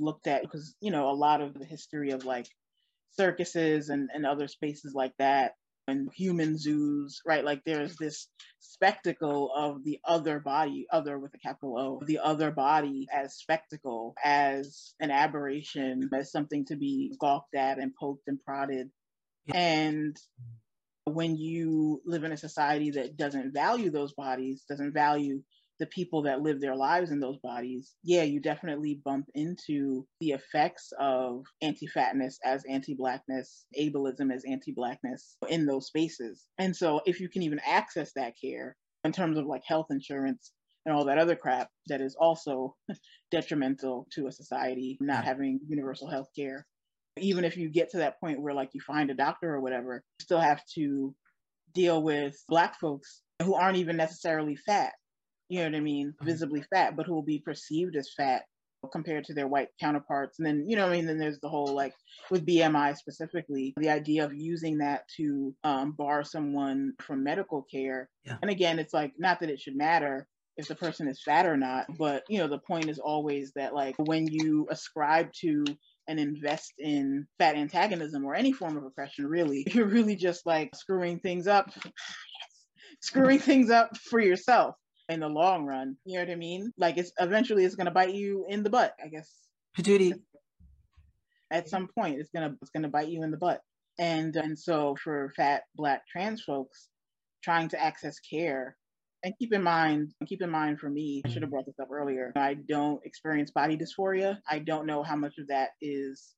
looked 0.00 0.26
at 0.26 0.42
because 0.42 0.74
you 0.80 0.90
know 0.90 1.10
a 1.10 1.12
lot 1.12 1.40
of 1.40 1.54
the 1.54 1.64
history 1.64 2.10
of 2.10 2.24
like 2.24 2.46
circuses 3.12 3.88
and, 3.88 4.10
and 4.14 4.24
other 4.26 4.48
spaces 4.48 4.94
like 4.94 5.12
that 5.18 5.52
and 5.88 6.10
human 6.14 6.58
zoos 6.58 7.20
right? 7.26 7.44
Like 7.44 7.62
there's 7.64 7.96
this 7.96 8.28
spectacle 8.60 9.50
of 9.56 9.82
the 9.84 9.98
other 10.04 10.38
body 10.38 10.86
other 10.92 11.18
with 11.18 11.34
a 11.34 11.38
capital 11.38 11.78
o 11.78 12.00
the 12.06 12.18
other 12.18 12.50
body 12.50 13.06
as 13.12 13.34
spectacle 13.34 14.14
as 14.22 14.94
an 15.00 15.10
aberration 15.10 16.08
as 16.14 16.30
something 16.30 16.64
to 16.66 16.76
be 16.76 17.14
gawked 17.18 17.54
at 17.54 17.78
and 17.78 17.92
poked 17.98 18.28
and 18.28 18.42
prodded. 18.44 18.90
And 19.52 20.16
when 21.04 21.36
you 21.36 22.02
live 22.04 22.24
in 22.24 22.32
a 22.32 22.36
society 22.36 22.90
that 22.90 23.16
doesn't 23.16 23.54
value 23.54 23.90
those 23.90 24.12
bodies 24.12 24.64
doesn't 24.68 24.92
value 24.92 25.42
the 25.78 25.86
people 25.86 26.22
that 26.22 26.42
live 26.42 26.60
their 26.60 26.76
lives 26.76 27.10
in 27.10 27.20
those 27.20 27.38
bodies, 27.38 27.94
yeah, 28.02 28.22
you 28.22 28.40
definitely 28.40 29.00
bump 29.04 29.26
into 29.34 30.06
the 30.20 30.30
effects 30.30 30.92
of 30.98 31.44
anti 31.62 31.86
fatness 31.86 32.38
as 32.44 32.64
anti 32.68 32.94
blackness, 32.94 33.64
ableism 33.78 34.32
as 34.32 34.44
anti 34.44 34.72
blackness 34.72 35.36
in 35.48 35.66
those 35.66 35.86
spaces. 35.86 36.44
And 36.58 36.74
so, 36.74 37.00
if 37.06 37.20
you 37.20 37.28
can 37.28 37.42
even 37.42 37.60
access 37.66 38.12
that 38.14 38.34
care 38.42 38.76
in 39.04 39.12
terms 39.12 39.38
of 39.38 39.46
like 39.46 39.62
health 39.66 39.86
insurance 39.90 40.52
and 40.84 40.94
all 40.94 41.04
that 41.04 41.18
other 41.18 41.36
crap 41.36 41.68
that 41.86 42.00
is 42.00 42.16
also 42.18 42.74
detrimental 43.30 44.06
to 44.12 44.26
a 44.26 44.32
society, 44.32 44.96
not 45.00 45.24
having 45.24 45.60
universal 45.68 46.08
health 46.08 46.28
care. 46.36 46.66
Even 47.18 47.44
if 47.44 47.56
you 47.56 47.68
get 47.68 47.90
to 47.90 47.98
that 47.98 48.20
point 48.20 48.40
where 48.40 48.54
like 48.54 48.70
you 48.74 48.80
find 48.80 49.10
a 49.10 49.14
doctor 49.14 49.52
or 49.52 49.60
whatever, 49.60 50.04
you 50.20 50.24
still 50.24 50.40
have 50.40 50.62
to 50.74 51.14
deal 51.74 52.02
with 52.02 52.36
black 52.48 52.78
folks 52.80 53.22
who 53.42 53.54
aren't 53.54 53.76
even 53.76 53.96
necessarily 53.96 54.56
fat 54.56 54.92
you 55.48 55.58
know 55.58 55.64
what 55.66 55.74
I 55.74 55.80
mean, 55.80 56.08
mm-hmm. 56.08 56.24
visibly 56.24 56.62
fat, 56.62 56.96
but 56.96 57.06
who 57.06 57.14
will 57.14 57.22
be 57.22 57.38
perceived 57.38 57.96
as 57.96 58.12
fat 58.16 58.42
compared 58.92 59.24
to 59.24 59.34
their 59.34 59.48
white 59.48 59.68
counterparts. 59.80 60.38
And 60.38 60.46
then, 60.46 60.68
you 60.68 60.76
know, 60.76 60.86
I 60.86 60.92
mean, 60.92 61.06
then 61.06 61.18
there's 61.18 61.40
the 61.40 61.48
whole 61.48 61.74
like 61.74 61.94
with 62.30 62.46
BMI 62.46 62.96
specifically, 62.96 63.74
the 63.76 63.90
idea 63.90 64.24
of 64.24 64.34
using 64.34 64.78
that 64.78 65.08
to 65.16 65.54
um, 65.64 65.92
bar 65.92 66.22
someone 66.22 66.92
from 67.00 67.24
medical 67.24 67.62
care. 67.62 68.08
Yeah. 68.24 68.36
And 68.40 68.50
again, 68.50 68.78
it's 68.78 68.94
like 68.94 69.14
not 69.18 69.40
that 69.40 69.50
it 69.50 69.60
should 69.60 69.76
matter 69.76 70.28
if 70.56 70.68
the 70.68 70.74
person 70.74 71.08
is 71.08 71.22
fat 71.22 71.46
or 71.46 71.56
not, 71.56 71.86
but 71.98 72.24
you 72.28 72.38
know, 72.38 72.48
the 72.48 72.58
point 72.58 72.88
is 72.88 72.98
always 72.98 73.52
that 73.54 73.74
like 73.74 73.96
when 73.98 74.26
you 74.26 74.66
ascribe 74.70 75.32
to 75.40 75.64
and 76.08 76.18
invest 76.18 76.72
in 76.78 77.26
fat 77.38 77.56
antagonism 77.56 78.24
or 78.24 78.34
any 78.34 78.52
form 78.52 78.76
of 78.76 78.84
oppression, 78.84 79.26
really, 79.26 79.66
you're 79.72 79.86
really 79.86 80.16
just 80.16 80.46
like 80.46 80.74
screwing 80.74 81.18
things 81.18 81.46
up, 81.46 81.70
screwing 83.00 83.38
things 83.38 83.70
up 83.70 83.96
for 83.96 84.20
yourself 84.20 84.76
in 85.08 85.20
the 85.20 85.28
long 85.28 85.64
run. 85.64 85.96
You 86.04 86.18
know 86.18 86.24
what 86.24 86.32
I 86.32 86.36
mean? 86.36 86.72
Like 86.76 86.98
it's 86.98 87.12
eventually 87.18 87.64
it's 87.64 87.74
gonna 87.74 87.90
bite 87.90 88.14
you 88.14 88.46
in 88.48 88.62
the 88.62 88.70
butt, 88.70 88.94
I 89.02 89.08
guess. 89.08 89.30
Judy. 89.80 90.14
At 91.50 91.68
some 91.68 91.88
point 91.88 92.20
it's 92.20 92.30
gonna 92.34 92.54
it's 92.60 92.70
gonna 92.70 92.88
bite 92.88 93.08
you 93.08 93.22
in 93.22 93.30
the 93.30 93.36
butt. 93.36 93.60
And 93.98 94.34
and 94.36 94.58
so 94.58 94.96
for 95.02 95.32
fat 95.36 95.62
black 95.74 96.02
trans 96.10 96.42
folks 96.42 96.88
trying 97.42 97.68
to 97.70 97.82
access 97.82 98.18
care 98.18 98.76
and 99.24 99.34
keep 99.38 99.52
in 99.52 99.62
mind, 99.62 100.12
keep 100.26 100.42
in 100.42 100.50
mind 100.50 100.78
for 100.78 100.88
me, 100.88 101.22
I 101.24 101.28
should 101.28 101.42
have 101.42 101.50
brought 101.50 101.66
this 101.66 101.80
up 101.80 101.88
earlier. 101.90 102.32
I 102.36 102.54
don't 102.54 103.04
experience 103.04 103.50
body 103.50 103.76
dysphoria. 103.76 104.38
I 104.48 104.60
don't 104.60 104.86
know 104.86 105.02
how 105.02 105.16
much 105.16 105.38
of 105.38 105.48
that 105.48 105.70
is 105.82 106.34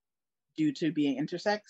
due 0.57 0.73
to 0.75 0.93
being 0.93 1.19
intersex. 1.19 1.61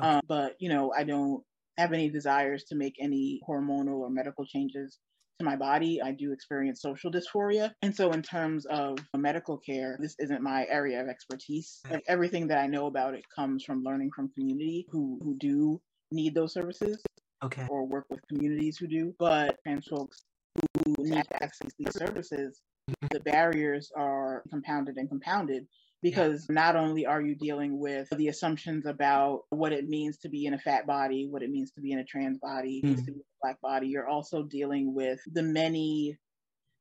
Okay. 0.00 0.08
Um, 0.08 0.20
but 0.28 0.54
you 0.60 0.68
know, 0.68 0.92
I 0.96 1.04
don't 1.04 1.42
have 1.76 1.92
any 1.92 2.08
desires 2.08 2.64
to 2.64 2.76
make 2.76 2.94
any 3.00 3.40
hormonal 3.48 3.98
or 3.98 4.10
medical 4.10 4.44
changes 4.44 4.98
to 5.38 5.44
my 5.44 5.56
body. 5.56 6.00
I 6.02 6.12
do 6.12 6.32
experience 6.32 6.82
social 6.82 7.10
dysphoria. 7.10 7.72
And 7.82 7.94
so, 7.94 8.10
in 8.12 8.22
terms 8.22 8.66
of 8.66 8.98
medical 9.16 9.58
care, 9.58 9.98
this 10.00 10.14
isn't 10.18 10.42
my 10.42 10.66
area 10.68 11.00
of 11.00 11.08
expertise. 11.08 11.80
Like, 11.90 12.04
everything 12.08 12.48
that 12.48 12.58
I 12.58 12.66
know 12.66 12.86
about 12.86 13.14
it 13.14 13.24
comes 13.34 13.64
from 13.64 13.82
learning 13.82 14.10
from 14.14 14.30
community 14.30 14.86
who, 14.90 15.18
who 15.22 15.36
do 15.38 15.80
need 16.12 16.34
those 16.34 16.52
services. 16.52 17.02
Okay. 17.44 17.66
Or 17.68 17.86
work 17.86 18.06
with 18.10 18.20
communities 18.28 18.78
who 18.78 18.88
do. 18.88 19.14
But 19.18 19.56
trans 19.62 19.86
folks 19.86 20.24
who 20.84 20.94
need 20.98 21.22
to 21.22 21.42
access 21.42 21.70
these 21.78 21.94
services, 21.94 22.60
mm-hmm. 22.90 23.06
the 23.12 23.20
barriers 23.20 23.90
are 23.96 24.42
compounded 24.50 24.96
and 24.96 25.08
compounded 25.08 25.66
because 26.02 26.46
yeah. 26.48 26.54
not 26.54 26.76
only 26.76 27.06
are 27.06 27.20
you 27.20 27.34
dealing 27.34 27.78
with 27.78 28.08
the 28.16 28.28
assumptions 28.28 28.86
about 28.86 29.42
what 29.50 29.72
it 29.72 29.88
means 29.88 30.18
to 30.18 30.28
be 30.28 30.46
in 30.46 30.54
a 30.54 30.58
fat 30.58 30.86
body, 30.86 31.26
what 31.28 31.42
it 31.42 31.50
means 31.50 31.72
to 31.72 31.80
be 31.80 31.92
in 31.92 31.98
a 31.98 32.04
trans 32.04 32.38
body, 32.38 32.82
mm. 32.84 32.96
to 32.96 33.12
be 33.12 33.20
a 33.20 33.38
black 33.42 33.60
body, 33.60 33.88
you're 33.88 34.08
also 34.08 34.42
dealing 34.42 34.94
with 34.94 35.20
the 35.32 35.42
many 35.42 36.16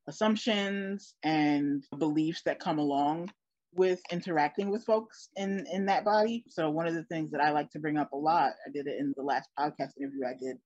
assumptions 0.07 1.15
and 1.23 1.83
beliefs 1.97 2.41
that 2.45 2.59
come 2.59 2.79
along 2.79 3.29
with 3.73 3.99
interacting 4.11 4.69
with 4.69 4.83
folks 4.85 5.29
in 5.35 5.65
in 5.71 5.85
that 5.85 6.05
body. 6.05 6.43
So 6.47 6.69
one 6.69 6.87
of 6.87 6.95
the 6.95 7.03
things 7.05 7.31
that 7.31 7.41
I 7.41 7.51
like 7.51 7.69
to 7.71 7.79
bring 7.79 7.97
up 7.97 8.11
a 8.13 8.17
lot, 8.17 8.51
I 8.65 8.71
did 8.73 8.87
it 8.87 8.99
in 8.99 9.13
the 9.15 9.23
last 9.23 9.49
podcast 9.59 9.91
interview 9.99 10.25
I 10.25 10.33
did, 10.39 10.57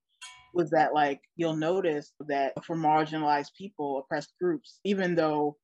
was 0.53 0.69
that 0.71 0.93
like 0.93 1.19
you'll 1.35 1.55
notice 1.55 2.13
that 2.27 2.53
for 2.65 2.75
marginalized 2.75 3.53
people, 3.57 3.99
oppressed 3.99 4.33
groups, 4.39 4.79
even 4.85 5.15
though 5.15 5.57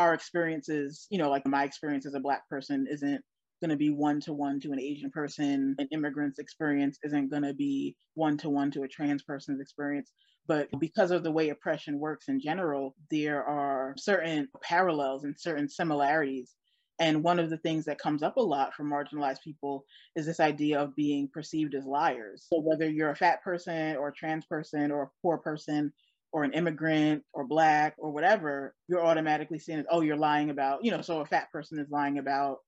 our 0.00 0.14
experiences, 0.14 1.06
you 1.10 1.18
know, 1.18 1.30
like 1.30 1.46
my 1.46 1.64
experience 1.64 2.06
as 2.06 2.14
a 2.14 2.20
Black 2.20 2.48
person 2.48 2.86
isn't 2.90 3.20
going 3.60 3.70
to 3.70 3.76
be 3.76 3.90
one 3.90 4.18
to 4.20 4.32
one 4.32 4.58
to 4.60 4.72
an 4.72 4.80
Asian 4.80 5.10
person. 5.10 5.76
An 5.78 5.88
immigrant's 5.92 6.38
experience 6.38 6.98
isn't 7.04 7.30
going 7.30 7.42
to 7.42 7.52
be 7.52 7.96
one 8.14 8.38
to 8.38 8.48
one 8.48 8.70
to 8.72 8.82
a 8.82 8.88
trans 8.88 9.22
person's 9.22 9.60
experience. 9.60 10.10
But 10.46 10.68
because 10.80 11.10
of 11.10 11.22
the 11.22 11.30
way 11.30 11.50
oppression 11.50 11.98
works 11.98 12.28
in 12.28 12.40
general, 12.40 12.96
there 13.10 13.44
are 13.44 13.94
certain 13.98 14.48
parallels 14.62 15.24
and 15.24 15.38
certain 15.38 15.68
similarities. 15.68 16.54
And 16.98 17.22
one 17.22 17.38
of 17.38 17.50
the 17.50 17.58
things 17.58 17.84
that 17.84 17.98
comes 17.98 18.22
up 18.22 18.36
a 18.36 18.42
lot 18.42 18.74
for 18.74 18.84
marginalized 18.84 19.42
people 19.44 19.84
is 20.16 20.26
this 20.26 20.40
idea 20.40 20.80
of 20.80 20.96
being 20.96 21.28
perceived 21.32 21.74
as 21.74 21.84
liars. 21.84 22.46
So 22.48 22.60
whether 22.60 22.88
you're 22.88 23.10
a 23.10 23.16
fat 23.16 23.42
person 23.42 23.96
or 23.96 24.08
a 24.08 24.14
trans 24.14 24.46
person 24.46 24.90
or 24.90 25.02
a 25.02 25.10
poor 25.22 25.38
person 25.38 25.92
or 26.32 26.44
an 26.44 26.52
immigrant 26.52 27.24
or 27.32 27.46
black 27.46 27.94
or 27.98 28.10
whatever, 28.10 28.74
you're 28.88 29.04
automatically 29.04 29.58
seen 29.58 29.80
as, 29.80 29.86
oh, 29.90 30.00
you're 30.00 30.16
lying 30.16 30.50
about, 30.50 30.84
you 30.84 30.90
know, 30.90 31.02
so 31.02 31.20
a 31.20 31.26
fat 31.26 31.50
person 31.52 31.78
is 31.78 31.90
lying 31.90 32.18
about 32.18 32.58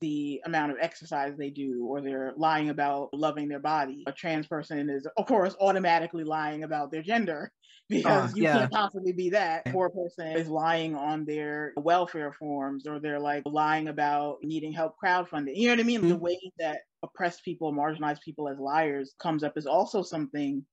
the 0.00 0.40
amount 0.44 0.72
of 0.72 0.78
exercise 0.80 1.36
they 1.36 1.50
do, 1.50 1.84
or 1.86 2.00
they're 2.00 2.32
lying 2.36 2.70
about 2.70 3.08
loving 3.12 3.48
their 3.48 3.58
body. 3.58 4.04
A 4.06 4.12
trans 4.12 4.46
person 4.46 4.88
is, 4.90 5.06
of 5.16 5.26
course, 5.26 5.56
automatically 5.60 6.24
lying 6.24 6.62
about 6.62 6.90
their 6.90 7.02
gender 7.02 7.50
because 7.88 8.32
uh, 8.32 8.36
you 8.36 8.42
yeah. 8.44 8.58
can't 8.58 8.72
possibly 8.72 9.12
be 9.12 9.30
that. 9.30 9.62
A 9.66 9.72
poor 9.72 9.88
person 9.88 10.36
is 10.36 10.48
lying 10.48 10.94
on 10.94 11.24
their 11.24 11.72
welfare 11.76 12.32
forms, 12.32 12.86
or 12.86 13.00
they're 13.00 13.18
like 13.18 13.42
lying 13.46 13.88
about 13.88 14.38
needing 14.42 14.72
help 14.72 14.94
crowdfunding. 15.02 15.56
You 15.56 15.68
know 15.68 15.72
what 15.72 15.80
I 15.80 15.84
mean? 15.84 16.00
Mm-hmm. 16.00 16.10
The 16.10 16.18
way 16.18 16.52
that 16.58 16.80
oppressed 17.02 17.44
people, 17.44 17.72
marginalized 17.72 18.20
people 18.20 18.48
as 18.48 18.58
liars 18.58 19.14
comes 19.18 19.42
up 19.42 19.56
is 19.56 19.66
also 19.66 20.02
something 20.02 20.64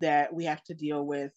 that 0.00 0.34
we 0.34 0.44
have 0.44 0.62
to 0.64 0.74
deal 0.74 1.06
with 1.06 1.32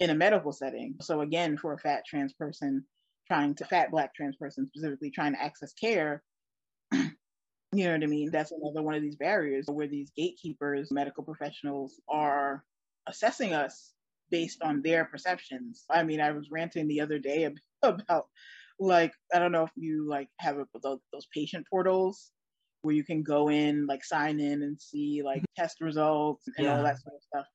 in 0.00 0.10
a 0.10 0.14
medical 0.14 0.52
setting. 0.52 0.96
So 1.00 1.20
again, 1.20 1.56
for 1.56 1.72
a 1.72 1.78
fat 1.78 2.04
trans 2.06 2.32
person 2.32 2.84
trying 3.26 3.54
to 3.56 3.64
fat 3.64 3.90
black 3.90 4.14
trans 4.14 4.36
person 4.36 4.66
specifically 4.68 5.10
trying 5.10 5.32
to 5.34 5.42
access 5.42 5.72
care, 5.72 6.22
you 6.92 7.04
know 7.72 7.92
what 7.92 8.02
I 8.02 8.06
mean? 8.06 8.30
That's 8.30 8.52
another 8.52 8.82
one 8.82 8.94
of 8.94 9.02
these 9.02 9.16
barriers 9.16 9.66
where 9.68 9.88
these 9.88 10.10
gatekeepers, 10.16 10.90
medical 10.90 11.24
professionals 11.24 12.00
are 12.08 12.64
assessing 13.06 13.54
us 13.54 13.92
based 14.30 14.62
on 14.62 14.82
their 14.82 15.04
perceptions. 15.04 15.84
I 15.90 16.04
mean, 16.04 16.20
I 16.20 16.32
was 16.32 16.50
ranting 16.50 16.86
the 16.86 17.00
other 17.00 17.18
day 17.18 17.48
about 17.82 18.26
like 18.80 19.12
I 19.34 19.40
don't 19.40 19.52
know 19.52 19.64
if 19.64 19.72
you 19.74 20.08
like 20.08 20.28
have 20.38 20.56
a, 20.58 20.66
those, 20.82 21.00
those 21.12 21.26
patient 21.34 21.66
portals 21.68 22.30
where 22.82 22.94
you 22.94 23.04
can 23.04 23.22
go 23.22 23.50
in, 23.50 23.86
like 23.86 24.04
sign 24.04 24.38
in 24.38 24.62
and 24.62 24.80
see 24.80 25.22
like 25.24 25.38
mm-hmm. 25.38 25.62
test 25.62 25.80
results 25.80 26.46
and 26.56 26.66
yeah. 26.66 26.76
all 26.76 26.84
that 26.84 27.00
sort 27.00 27.16
of 27.16 27.22
stuff. 27.22 27.46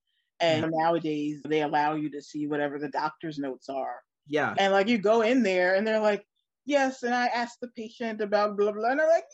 And 0.44 0.72
nowadays 0.72 1.42
they 1.46 1.62
allow 1.62 1.96
you 1.96 2.10
to 2.12 2.22
see 2.22 2.48
whatever 2.48 2.80
the 2.80 2.90
doctor's 2.90 3.40
notes 3.40 3.70
are. 3.70 4.02
Yeah. 4.28 4.54
And 4.58 4.74
like 4.74 4.88
you 4.88 4.98
go 4.98 5.22
in 5.22 5.44
there 5.44 5.76
and 5.76 5.86
they're 5.86 6.00
like, 6.00 6.26
yes, 6.66 7.04
and 7.04 7.14
I 7.14 7.28
asked 7.28 7.60
the 7.62 7.70
patient 7.70 8.22
about 8.22 8.58
blah 8.58 8.72
blah, 8.72 8.92
and 8.92 9.00
they're 9.00 9.10
like, 9.10 9.26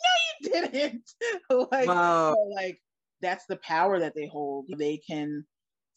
no, 0.44 0.50
you 0.52 0.68
didn't. 0.72 1.12
like, 1.72 1.88
wow. 1.88 2.34
so, 2.34 2.50
like 2.56 2.80
that's 3.22 3.46
the 3.48 3.58
power 3.58 4.00
that 4.00 4.14
they 4.16 4.28
hold. 4.28 4.68
They 4.78 4.98
can 4.98 5.46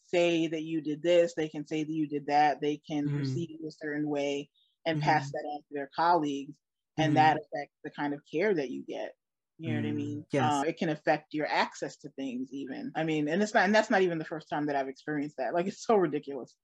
say 0.07 0.47
that 0.47 0.63
you 0.63 0.81
did 0.81 1.01
this. 1.01 1.33
They 1.35 1.49
can 1.49 1.65
say 1.65 1.83
that 1.83 1.91
you 1.91 2.07
did 2.07 2.27
that. 2.27 2.61
They 2.61 2.81
can 2.87 3.05
mm-hmm. 3.05 3.17
proceed 3.17 3.59
a 3.67 3.71
certain 3.71 4.07
way 4.07 4.49
and 4.85 4.99
mm-hmm. 4.99 5.09
pass 5.09 5.31
that 5.31 5.43
on 5.53 5.59
to 5.59 5.73
their 5.73 5.89
colleagues, 5.95 6.55
and 6.97 7.07
mm-hmm. 7.07 7.15
that 7.15 7.37
affects 7.37 7.77
the 7.83 7.91
kind 7.91 8.13
of 8.13 8.21
care 8.31 8.53
that 8.53 8.69
you 8.69 8.83
get. 8.87 9.13
You 9.59 9.73
know 9.73 9.79
mm, 9.79 9.83
what 9.83 9.89
I 9.89 9.91
mm, 9.91 9.95
mean? 9.95 10.25
Yes. 10.31 10.53
Uh, 10.53 10.63
it 10.67 10.77
can 10.77 10.89
affect 10.89 11.33
your 11.33 11.47
access 11.47 11.97
to 11.97 12.09
things 12.09 12.49
even. 12.51 12.91
I 12.95 13.03
mean, 13.03 13.27
and 13.27 13.41
it's 13.41 13.53
not, 13.53 13.65
and 13.65 13.75
that's 13.75 13.89
not 13.89 14.01
even 14.01 14.17
the 14.17 14.25
first 14.25 14.49
time 14.49 14.65
that 14.67 14.75
I've 14.75 14.89
experienced 14.89 15.37
that. 15.37 15.53
Like, 15.53 15.67
it's 15.67 15.85
so 15.85 15.95
ridiculous. 15.95 16.55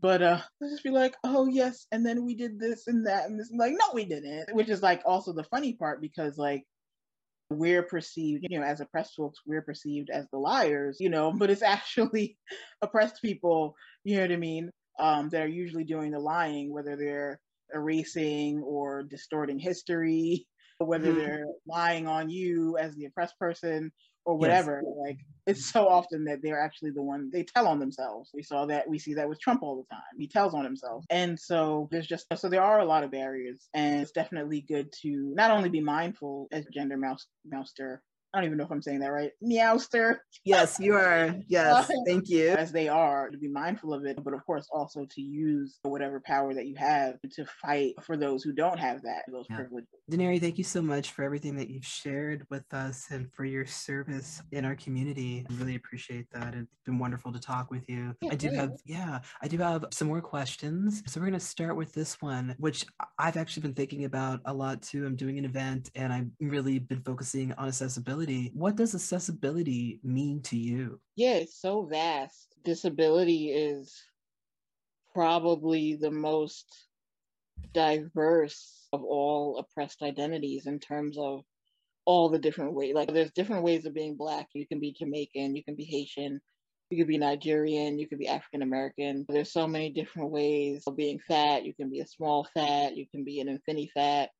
But 0.00 0.22
uh, 0.22 0.40
let's 0.60 0.74
just 0.74 0.84
be 0.84 0.90
like, 0.90 1.16
oh 1.24 1.46
yes, 1.48 1.86
and 1.90 2.06
then 2.06 2.24
we 2.24 2.36
did 2.36 2.60
this 2.60 2.86
and 2.86 3.06
that 3.06 3.28
and 3.28 3.38
this. 3.38 3.50
like, 3.52 3.72
no, 3.72 3.86
we 3.94 4.04
didn't. 4.04 4.54
Which 4.54 4.68
is 4.68 4.82
like 4.82 5.02
also 5.04 5.32
the 5.32 5.44
funny 5.44 5.72
part 5.72 6.00
because 6.00 6.38
like 6.38 6.64
we're 7.50 7.82
perceived, 7.82 8.46
you 8.48 8.58
know, 8.58 8.64
as 8.64 8.80
oppressed 8.80 9.16
folks, 9.16 9.40
we're 9.46 9.62
perceived 9.62 10.10
as 10.10 10.26
the 10.30 10.38
liars, 10.38 10.98
you 11.00 11.10
know, 11.10 11.32
but 11.32 11.50
it's 11.50 11.62
actually 11.64 12.36
oppressed 12.82 13.22
people, 13.22 13.74
you 14.04 14.16
know 14.16 14.22
what 14.22 14.32
I 14.32 14.36
mean, 14.36 14.70
um, 15.00 15.28
that 15.30 15.42
are 15.42 15.48
usually 15.48 15.84
doing 15.84 16.12
the 16.12 16.20
lying, 16.20 16.72
whether 16.72 16.96
they're 16.96 17.40
erasing 17.74 18.62
or 18.64 19.02
distorting 19.02 19.58
history 19.58 20.46
whether 20.86 21.08
mm-hmm. 21.08 21.18
they're 21.18 21.46
lying 21.66 22.06
on 22.06 22.30
you 22.30 22.76
as 22.78 22.94
the 22.94 23.06
oppressed 23.06 23.38
person 23.38 23.90
or 24.24 24.36
whatever. 24.36 24.82
Yes. 24.84 24.94
Like 25.06 25.18
it's 25.46 25.70
so 25.70 25.88
often 25.88 26.24
that 26.24 26.40
they're 26.42 26.60
actually 26.60 26.90
the 26.90 27.02
one 27.02 27.30
they 27.32 27.44
tell 27.44 27.66
on 27.66 27.78
themselves. 27.78 28.30
We 28.34 28.42
saw 28.42 28.66
that 28.66 28.88
we 28.88 28.98
see 28.98 29.14
that 29.14 29.28
with 29.28 29.40
Trump 29.40 29.62
all 29.62 29.76
the 29.76 29.94
time. 29.94 30.02
He 30.18 30.28
tells 30.28 30.54
on 30.54 30.64
himself. 30.64 31.04
And 31.10 31.38
so 31.38 31.88
there's 31.90 32.06
just 32.06 32.26
so 32.36 32.48
there 32.48 32.62
are 32.62 32.80
a 32.80 32.84
lot 32.84 33.04
of 33.04 33.10
barriers 33.10 33.68
and 33.72 34.02
it's 34.02 34.12
definitely 34.12 34.60
good 34.60 34.92
to 35.02 35.32
not 35.34 35.50
only 35.50 35.70
be 35.70 35.80
mindful 35.80 36.48
as 36.52 36.66
gender 36.72 36.96
mouse 36.96 37.26
mouster 37.46 38.02
I 38.34 38.38
don't 38.38 38.46
even 38.46 38.58
know 38.58 38.64
if 38.64 38.70
I'm 38.70 38.82
saying 38.82 39.00
that 39.00 39.10
right. 39.10 39.30
Meowster. 39.42 40.18
Yes, 40.44 40.78
you 40.78 40.94
are. 40.94 41.34
Yes, 41.48 41.90
thank 42.06 42.28
you. 42.28 42.50
As 42.50 42.72
they 42.72 42.88
are, 42.88 43.30
to 43.30 43.38
be 43.38 43.48
mindful 43.48 43.94
of 43.94 44.04
it, 44.04 44.22
but 44.22 44.34
of 44.34 44.44
course 44.44 44.68
also 44.70 45.06
to 45.12 45.22
use 45.22 45.78
whatever 45.82 46.20
power 46.20 46.52
that 46.52 46.66
you 46.66 46.74
have 46.76 47.14
to 47.32 47.46
fight 47.62 47.94
for 48.02 48.18
those 48.18 48.42
who 48.42 48.52
don't 48.52 48.78
have 48.78 49.02
that, 49.02 49.22
those 49.32 49.46
yeah. 49.48 49.56
privileges. 49.56 49.88
Denarii, 50.10 50.38
thank 50.38 50.58
you 50.58 50.64
so 50.64 50.82
much 50.82 51.12
for 51.12 51.22
everything 51.22 51.56
that 51.56 51.70
you've 51.70 51.86
shared 51.86 52.46
with 52.50 52.64
us 52.74 53.06
and 53.10 53.32
for 53.32 53.46
your 53.46 53.64
service 53.64 54.42
in 54.52 54.64
our 54.66 54.76
community. 54.76 55.46
I 55.48 55.54
really 55.54 55.76
appreciate 55.76 56.26
that. 56.32 56.54
It's 56.54 56.68
been 56.84 56.98
wonderful 56.98 57.32
to 57.32 57.40
talk 57.40 57.70
with 57.70 57.88
you. 57.88 58.14
Yeah, 58.20 58.30
I 58.32 58.34
do 58.34 58.48
yeah. 58.48 58.60
have, 58.60 58.72
yeah, 58.84 59.18
I 59.42 59.48
do 59.48 59.56
have 59.58 59.86
some 59.90 60.08
more 60.08 60.20
questions. 60.20 61.02
So 61.06 61.18
we're 61.18 61.28
going 61.28 61.40
to 61.40 61.44
start 61.44 61.76
with 61.76 61.94
this 61.94 62.20
one, 62.20 62.54
which 62.58 62.84
I've 63.18 63.38
actually 63.38 63.62
been 63.62 63.74
thinking 63.74 64.04
about 64.04 64.40
a 64.44 64.52
lot 64.52 64.82
too. 64.82 65.06
I'm 65.06 65.16
doing 65.16 65.38
an 65.38 65.46
event 65.46 65.90
and 65.94 66.12
I've 66.12 66.28
really 66.40 66.78
been 66.78 67.00
focusing 67.00 67.52
on 67.52 67.68
accessibility 67.68 68.17
What 68.54 68.76
does 68.76 68.94
accessibility 68.94 70.00
mean 70.02 70.42
to 70.42 70.56
you? 70.56 71.00
Yeah, 71.16 71.34
it's 71.34 71.60
so 71.60 71.82
vast. 71.82 72.54
Disability 72.64 73.50
is 73.50 73.94
probably 75.14 75.96
the 75.96 76.10
most 76.10 76.66
diverse 77.72 78.88
of 78.92 79.02
all 79.02 79.58
oppressed 79.58 80.02
identities 80.02 80.66
in 80.66 80.78
terms 80.78 81.18
of 81.18 81.44
all 82.04 82.28
the 82.28 82.38
different 82.38 82.74
ways. 82.74 82.94
Like 82.94 83.12
there's 83.12 83.32
different 83.32 83.64
ways 83.64 83.84
of 83.84 83.94
being 83.94 84.16
black. 84.16 84.48
You 84.54 84.66
can 84.66 84.80
be 84.80 84.92
Jamaican, 84.98 85.56
you 85.56 85.64
can 85.64 85.74
be 85.74 85.84
Haitian, 85.84 86.40
you 86.90 86.98
could 86.98 87.08
be 87.08 87.18
Nigerian, 87.18 87.98
you 87.98 88.08
could 88.08 88.18
be 88.18 88.28
African 88.28 88.62
American. 88.62 89.26
There's 89.28 89.52
so 89.52 89.66
many 89.66 89.90
different 89.90 90.30
ways 90.30 90.84
of 90.86 90.96
being 90.96 91.20
fat. 91.28 91.64
You 91.64 91.74
can 91.74 91.90
be 91.90 92.00
a 92.00 92.06
small 92.06 92.48
fat, 92.54 92.96
you 92.96 93.06
can 93.10 93.24
be 93.24 93.40
an 93.40 93.48
infinity 93.48 93.90
fat. 93.92 94.30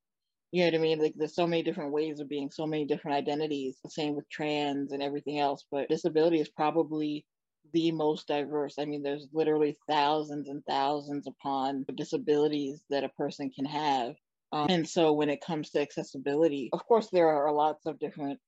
You 0.51 0.61
know 0.63 0.67
what 0.71 0.75
I 0.75 0.81
mean? 0.81 0.99
Like 0.99 1.13
there's 1.15 1.35
so 1.35 1.45
many 1.47 1.61
different 1.63 1.91
ways 1.91 2.19
of 2.19 2.27
being, 2.29 2.49
so 2.49 2.65
many 2.65 2.85
different 2.85 3.17
identities. 3.17 3.77
The 3.83 3.89
same 3.91 4.15
with 4.15 4.29
trans 4.29 4.91
and 4.91 5.03
everything 5.03 5.39
else. 5.39 5.65
But 5.71 5.89
disability 5.89 6.39
is 6.39 6.49
probably 6.49 7.25
the 7.71 7.91
most 7.91 8.27
diverse. 8.27 8.79
I 8.79 8.85
mean, 8.85 9.03
there's 9.03 9.27
literally 9.31 9.77
thousands 9.87 10.49
and 10.49 10.63
thousands 10.65 11.27
upon 11.27 11.85
disabilities 11.95 12.81
that 12.89 13.03
a 13.03 13.09
person 13.09 13.51
can 13.51 13.65
have. 13.65 14.15
Um, 14.51 14.67
and 14.69 14.89
so 14.89 15.13
when 15.13 15.29
it 15.29 15.41
comes 15.45 15.69
to 15.71 15.81
accessibility, 15.81 16.69
of 16.73 16.83
course, 16.87 17.09
there 17.11 17.29
are 17.29 17.53
lots 17.53 17.85
of 17.85 17.99
different 17.99 18.39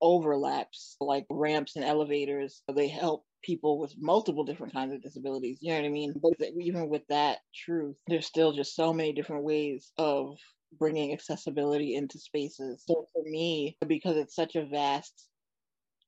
overlaps, 0.00 0.96
like 1.00 1.26
ramps 1.30 1.76
and 1.76 1.84
elevators. 1.84 2.62
They 2.74 2.88
help 2.88 3.26
people 3.42 3.78
with 3.78 3.94
multiple 3.98 4.44
different 4.44 4.72
kinds 4.72 4.94
of 4.94 5.02
disabilities. 5.02 5.58
You 5.60 5.72
know 5.72 5.80
what 5.80 5.86
I 5.86 5.90
mean? 5.90 6.14
But 6.22 6.34
even 6.58 6.88
with 6.88 7.06
that 7.08 7.40
truth, 7.54 7.98
there's 8.06 8.26
still 8.26 8.52
just 8.52 8.74
so 8.74 8.94
many 8.94 9.12
different 9.12 9.44
ways 9.44 9.92
of 9.98 10.38
bringing 10.78 11.12
accessibility 11.12 11.94
into 11.94 12.18
spaces. 12.18 12.84
So 12.86 13.06
for 13.12 13.22
me, 13.24 13.76
because 13.86 14.16
it's 14.16 14.34
such 14.34 14.56
a 14.56 14.66
vast 14.66 15.28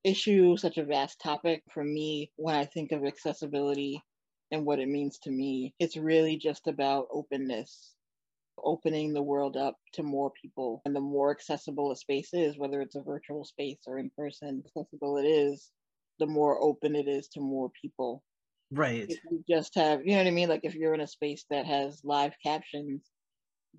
issue, 0.05 0.57
such 0.57 0.79
a 0.79 0.85
vast 0.85 1.21
topic, 1.21 1.63
for 1.73 1.85
me, 1.85 2.31
when 2.37 2.55
I 2.55 2.65
think 2.65 2.93
of 2.93 3.05
accessibility 3.05 4.03
and 4.51 4.65
what 4.65 4.79
it 4.79 4.89
means 4.89 5.19
to 5.25 5.31
me, 5.31 5.75
it's 5.79 5.97
really 5.97 6.37
just 6.37 6.67
about 6.69 7.09
openness 7.13 7.95
opening 8.65 9.13
the 9.13 9.23
world 9.23 9.57
up 9.57 9.77
to 9.95 10.03
more 10.03 10.31
people. 10.41 10.83
And 10.85 10.95
the 10.95 11.01
more 11.01 11.31
accessible 11.31 11.91
a 11.91 11.97
space 11.97 12.31
is, 12.33 12.59
whether 12.59 12.81
it's 12.81 12.97
a 12.97 13.03
virtual 13.03 13.45
space 13.45 13.81
or 13.87 13.99
in 13.99 14.11
person, 14.17 14.63
accessible 14.65 15.19
it 15.19 15.27
is, 15.27 15.71
the 16.19 16.27
more 16.27 16.63
open 16.63 16.95
it 16.95 17.09
is 17.09 17.29
to 17.29 17.41
more 17.41 17.71
people. 17.81 18.23
Right. 18.71 19.07
If 19.09 19.19
you 19.31 19.43
just 19.49 19.75
have, 19.75 20.01
you 20.05 20.13
know 20.13 20.19
what 20.19 20.27
I 20.27 20.33
mean? 20.33 20.49
Like 20.49 20.65
if 20.65 20.75
you're 20.75 20.95
in 20.95 21.01
a 21.01 21.07
space 21.07 21.45
that 21.51 21.67
has 21.67 22.01
live 22.05 22.35
captions, 22.43 23.03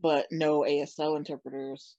but 0.01 0.27
no 0.31 0.61
ASL 0.61 1.17
interpreters, 1.17 1.95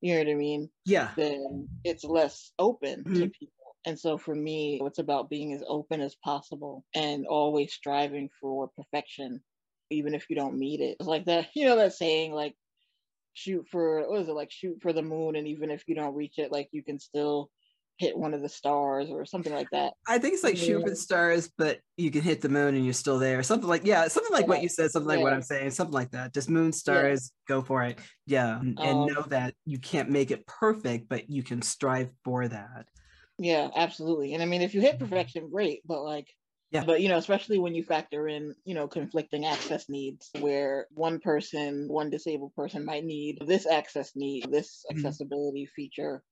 you 0.00 0.14
know 0.14 0.20
what 0.20 0.30
I 0.30 0.34
mean? 0.34 0.70
Yeah. 0.84 1.10
Then 1.16 1.68
it's 1.84 2.04
less 2.04 2.52
open 2.58 3.00
mm-hmm. 3.00 3.14
to 3.14 3.28
people. 3.28 3.54
And 3.86 3.98
so 3.98 4.18
for 4.18 4.34
me, 4.34 4.80
it's 4.84 4.98
about 4.98 5.30
being 5.30 5.54
as 5.54 5.62
open 5.66 6.00
as 6.00 6.14
possible 6.16 6.84
and 6.94 7.26
always 7.26 7.72
striving 7.72 8.28
for 8.40 8.68
perfection 8.68 9.40
even 9.90 10.14
if 10.14 10.28
you 10.28 10.36
don't 10.36 10.58
meet 10.58 10.80
it. 10.80 10.96
It's 11.00 11.08
like 11.08 11.26
that, 11.26 11.48
you 11.54 11.66
know, 11.66 11.76
that 11.76 11.94
saying 11.94 12.32
like 12.32 12.54
shoot 13.34 13.66
for 13.70 14.08
what 14.08 14.20
is 14.20 14.28
it 14.28 14.32
like 14.32 14.50
shoot 14.50 14.78
for 14.82 14.92
the 14.92 15.02
moon 15.02 15.36
and 15.36 15.46
even 15.46 15.70
if 15.70 15.84
you 15.86 15.94
don't 15.94 16.14
reach 16.14 16.38
it, 16.38 16.52
like 16.52 16.68
you 16.72 16.82
can 16.82 16.98
still 16.98 17.50
hit 17.98 18.16
one 18.16 18.32
of 18.32 18.42
the 18.42 18.48
stars 18.48 19.10
or 19.10 19.24
something 19.26 19.52
like 19.52 19.68
that. 19.72 19.92
I 20.06 20.18
think 20.18 20.34
it's 20.34 20.44
like 20.44 20.56
yeah. 20.56 20.64
shoot 20.64 20.88
for 20.88 20.94
stars, 20.94 21.50
but 21.58 21.80
you 21.96 22.10
can 22.10 22.22
hit 22.22 22.40
the 22.40 22.48
moon 22.48 22.76
and 22.76 22.84
you're 22.84 22.94
still 22.94 23.18
there. 23.18 23.42
Something 23.42 23.68
like 23.68 23.84
yeah, 23.84 24.06
something 24.08 24.32
like 24.32 24.44
yeah. 24.44 24.48
what 24.48 24.62
you 24.62 24.68
said, 24.68 24.90
something 24.90 25.08
like 25.08 25.18
yeah. 25.18 25.24
what 25.24 25.32
I'm 25.32 25.42
saying, 25.42 25.72
something 25.72 25.94
like 25.94 26.12
that. 26.12 26.32
Just 26.32 26.48
moon 26.48 26.72
stars, 26.72 27.32
go 27.48 27.60
for 27.60 27.82
it. 27.82 27.98
Yeah. 28.26 28.58
And 28.60 28.78
um, 28.78 29.06
know 29.06 29.22
that 29.28 29.54
you 29.66 29.78
can't 29.78 30.10
make 30.10 30.30
it 30.30 30.46
perfect, 30.46 31.08
but 31.08 31.28
you 31.28 31.42
can 31.42 31.60
strive 31.60 32.10
for 32.24 32.46
that. 32.46 32.86
Yeah, 33.38 33.68
absolutely. 33.74 34.34
And 34.34 34.42
I 34.42 34.46
mean 34.46 34.62
if 34.62 34.74
you 34.74 34.80
hit 34.80 34.96
mm-hmm. 34.96 35.04
perfection, 35.04 35.50
great, 35.50 35.82
but 35.84 36.02
like 36.02 36.28
yeah. 36.70 36.84
But, 36.84 37.00
you 37.00 37.08
know, 37.08 37.16
especially 37.16 37.58
when 37.58 37.74
you 37.74 37.82
factor 37.82 38.28
in, 38.28 38.54
you 38.66 38.74
know, 38.74 38.88
conflicting 38.88 39.46
access 39.46 39.88
needs 39.88 40.28
where 40.38 40.86
one 40.90 41.18
person, 41.18 41.88
one 41.88 42.10
disabled 42.10 42.54
person 42.54 42.84
might 42.84 43.04
need 43.04 43.38
this 43.46 43.66
access 43.66 44.12
need, 44.14 44.50
this 44.50 44.84
mm-hmm. 44.84 44.98
accessibility 44.98 45.64
feature, 45.64 46.22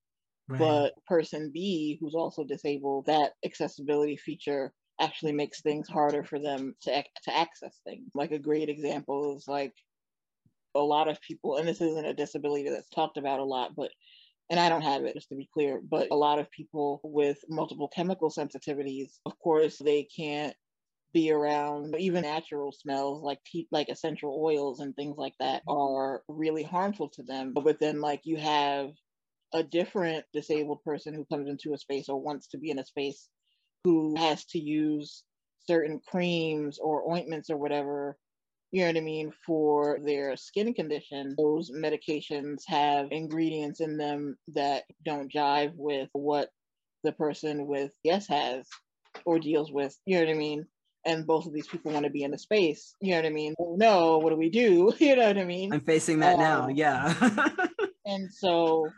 right. 0.49 0.59
but 0.59 0.95
person 1.07 1.51
B, 1.53 1.99
who's 2.01 2.15
also 2.15 2.45
disabled, 2.45 3.07
that 3.07 3.33
accessibility 3.45 4.17
feature 4.17 4.73
actually 5.01 5.33
makes 5.33 5.61
things 5.61 5.89
harder 5.89 6.25
for 6.25 6.39
them 6.39 6.75
to, 6.83 7.05
to 7.25 7.37
access 7.37 7.81
things. 7.85 8.11
Like 8.15 8.33
a 8.33 8.39
great 8.39 8.69
example 8.69 9.37
is 9.37 9.47
like 9.47 9.75
a 10.75 10.81
lot 10.81 11.09
of 11.09 11.21
people, 11.21 11.57
and 11.57 11.69
this 11.69 11.81
isn't 11.81 12.07
a 12.07 12.15
disability 12.15 12.69
that's 12.69 12.89
talked 12.91 13.17
about 13.17 13.41
a 13.41 13.45
lot, 13.45 13.75
but 13.77 13.91
and 14.49 14.61
I 14.61 14.69
don't 14.69 14.83
have 14.83 15.05
it, 15.05 15.15
just 15.15 15.29
to 15.31 15.35
be 15.35 15.49
clear, 15.53 15.81
but 15.91 16.09
a 16.13 16.17
lot 16.17 16.39
of 16.39 16.51
people 16.53 17.01
with 17.03 17.39
multiple 17.49 17.89
chemical 17.89 18.31
sensitivities, 18.31 19.19
of 19.27 19.37
course, 19.41 19.77
they 19.79 20.05
can't 20.05 20.55
be 21.13 21.33
around 21.33 21.97
even 21.99 22.23
natural 22.23 22.73
smells 22.73 23.23
like 23.23 23.41
tea, 23.45 23.67
like 23.73 23.89
essential 23.89 24.41
oils 24.41 24.81
and 24.81 24.95
things 24.95 25.17
like 25.17 25.35
that 25.41 25.63
mm-hmm. 25.69 25.79
are 25.79 26.23
really 26.29 26.63
harmful 26.63 27.09
to 27.09 27.23
them. 27.25 27.55
But 27.55 27.81
then, 27.81 28.01
like, 28.01 28.21
you 28.25 28.37
have 28.37 28.91
a 29.53 29.63
different 29.63 30.25
disabled 30.33 30.83
person 30.85 31.15
who 31.15 31.25
comes 31.27 31.49
into 31.49 31.73
a 31.73 31.79
space 31.79 32.09
or 32.09 32.21
wants 32.21 32.49
to 32.49 32.59
be 32.59 32.71
in 32.71 32.79
a 32.79 32.85
space 32.85 33.29
who 33.85 34.17
has 34.17 34.45
to 34.47 34.59
use 34.59 35.25
certain 35.67 36.01
creams 36.07 36.79
or 36.79 37.11
ointments 37.11 37.51
or 37.51 37.57
whatever 37.57 38.17
you 38.73 38.83
know 38.83 38.89
what 38.89 38.97
I 38.97 39.01
mean, 39.01 39.33
for 39.47 39.99
their 40.05 40.37
skin 40.37 40.75
condition, 40.75 41.35
those 41.39 41.71
medications 41.71 42.63
have 42.67 43.09
ingredients 43.11 43.81
in 43.81 43.97
them 43.97 44.37
that 44.55 44.85
don't 45.05 45.33
jive 45.33 45.73
with 45.77 46.09
what 46.13 46.51
the 47.05 47.13
person 47.13 47.67
with 47.67 47.93
yes 48.03 48.27
has 48.27 48.67
or 49.25 49.39
deals 49.39 49.71
with. 49.71 49.97
You 50.05 50.17
know 50.17 50.27
what 50.27 50.35
I 50.35 50.39
mean? 50.39 50.67
And 51.07 51.27
both 51.27 51.47
of 51.47 51.55
these 51.55 51.69
people 51.69 51.93
want 51.93 52.05
to 52.05 52.11
be 52.11 52.25
in 52.25 52.33
the 52.33 52.39
space. 52.39 52.97
You 53.01 53.13
know 53.13 53.19
what 53.19 53.27
I 53.27 53.31
mean? 53.31 53.55
Well, 53.59 53.77
no, 53.79 54.19
what 54.19 54.31
do 54.31 54.37
we 54.37 54.51
do? 54.51 54.93
You 54.99 55.15
know 55.15 55.29
what 55.29 55.39
I 55.39 55.45
mean? 55.45 55.73
I'm 55.73 55.81
facing 55.81 56.19
that 56.21 56.35
um, 56.35 56.41
now. 56.41 56.69
Yeah. 56.69 57.15
and 58.05 58.31
so 58.33 58.89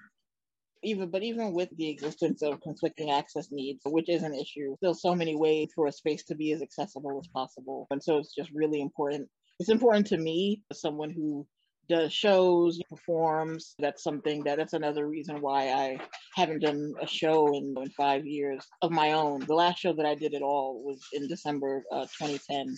even 0.83 1.11
but 1.11 1.23
even 1.23 1.53
with 1.53 1.69
the 1.77 1.89
existence 1.89 2.43
of 2.43 2.61
conflicting 2.61 3.11
access 3.11 3.49
needs 3.51 3.81
which 3.87 4.09
is 4.09 4.23
an 4.23 4.35
issue 4.35 4.77
still 4.77 4.95
so 4.95 5.15
many 5.15 5.37
ways 5.37 5.69
for 5.75 5.87
a 5.87 5.93
space 5.93 6.25
to 6.25 6.35
be 6.35 6.53
as 6.53 6.63
accessible 6.63 7.21
as 7.23 7.29
possible 7.29 7.87
and 7.91 8.03
so 8.03 8.19
it's 8.19 8.35
just 8.35 8.51
really 8.53 8.81
important 8.81 9.29
it's 9.59 9.71
important 9.71 10.07
to 10.07 10.17
me 10.17 10.63
as 10.71 10.81
someone 10.81 11.11
who 11.11 11.47
does 11.89 12.13
shows, 12.13 12.81
performs. 12.89 13.75
That's 13.79 14.03
something 14.03 14.45
that 14.45 14.59
that's 14.59 14.75
another 14.75 15.09
reason 15.09 15.41
why 15.41 15.71
I 15.71 15.99
haven't 16.35 16.61
done 16.61 16.95
a 17.01 17.07
show 17.07 17.49
in, 17.55 17.75
in 17.77 17.91
five 17.91 18.27
years 18.27 18.65
of 18.83 18.91
my 18.91 19.13
own. 19.13 19.41
The 19.41 19.55
last 19.55 19.81
show 19.81 19.93
that 19.95 20.07
I 20.07 20.15
did 20.15 20.35
at 20.35 20.43
all 20.43 20.83
was 20.85 21.01
in 21.13 21.29
December 21.29 21.83
uh, 21.91 22.03
2010. 22.03 22.75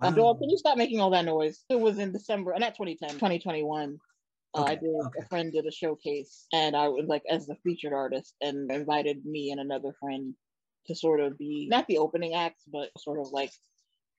Wow. 0.00 0.08
Um, 0.08 0.38
can 0.38 0.50
you 0.50 0.58
stop 0.58 0.76
making 0.76 1.00
all 1.00 1.10
that 1.10 1.24
noise? 1.24 1.64
It 1.68 1.78
was 1.78 1.98
in 1.98 2.12
December, 2.12 2.52
and 2.52 2.62
uh, 2.62 2.68
not 2.68 2.74
2010, 2.74 3.10
2021. 3.10 3.98
Uh, 4.54 4.62
okay, 4.62 4.72
I 4.72 4.74
did 4.76 4.94
okay. 5.06 5.18
a 5.20 5.26
friend 5.26 5.52
did 5.52 5.66
a 5.66 5.72
showcase, 5.72 6.46
and 6.52 6.76
I 6.76 6.88
was 6.88 7.06
like 7.06 7.22
as 7.30 7.46
the 7.46 7.56
featured 7.64 7.92
artist, 7.92 8.34
and 8.40 8.70
invited 8.70 9.24
me 9.24 9.50
and 9.50 9.60
another 9.60 9.94
friend 10.00 10.34
to 10.86 10.94
sort 10.94 11.20
of 11.20 11.38
be 11.38 11.66
not 11.70 11.86
the 11.86 11.98
opening 11.98 12.34
acts, 12.34 12.62
but 12.70 12.90
sort 12.98 13.18
of 13.18 13.28
like 13.32 13.50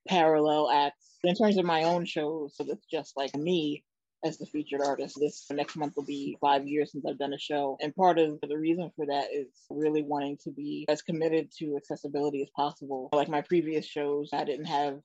parallel 0.07 0.69
acts. 0.69 1.17
In 1.23 1.35
terms 1.35 1.57
of 1.57 1.65
my 1.65 1.83
own 1.83 2.05
shows, 2.05 2.55
so 2.55 2.63
that's 2.63 2.85
just 2.85 3.15
like 3.17 3.35
me 3.35 3.83
as 4.25 4.37
the 4.37 4.45
featured 4.45 4.81
artist. 4.81 5.17
This 5.19 5.45
next 5.51 5.75
month 5.75 5.93
will 5.95 6.05
be 6.05 6.37
five 6.41 6.67
years 6.67 6.91
since 6.91 7.05
I've 7.05 7.19
done 7.19 7.33
a 7.33 7.39
show. 7.39 7.77
And 7.81 7.95
part 7.95 8.17
of 8.17 8.39
the 8.41 8.57
reason 8.57 8.91
for 8.95 9.05
that 9.05 9.27
is 9.31 9.47
really 9.69 10.01
wanting 10.01 10.37
to 10.43 10.51
be 10.51 10.85
as 10.89 11.01
committed 11.01 11.51
to 11.59 11.77
accessibility 11.77 12.41
as 12.41 12.49
possible. 12.55 13.09
Like 13.13 13.29
my 13.29 13.41
previous 13.41 13.85
shows, 13.85 14.29
I 14.33 14.43
didn't 14.43 14.65
have 14.65 14.99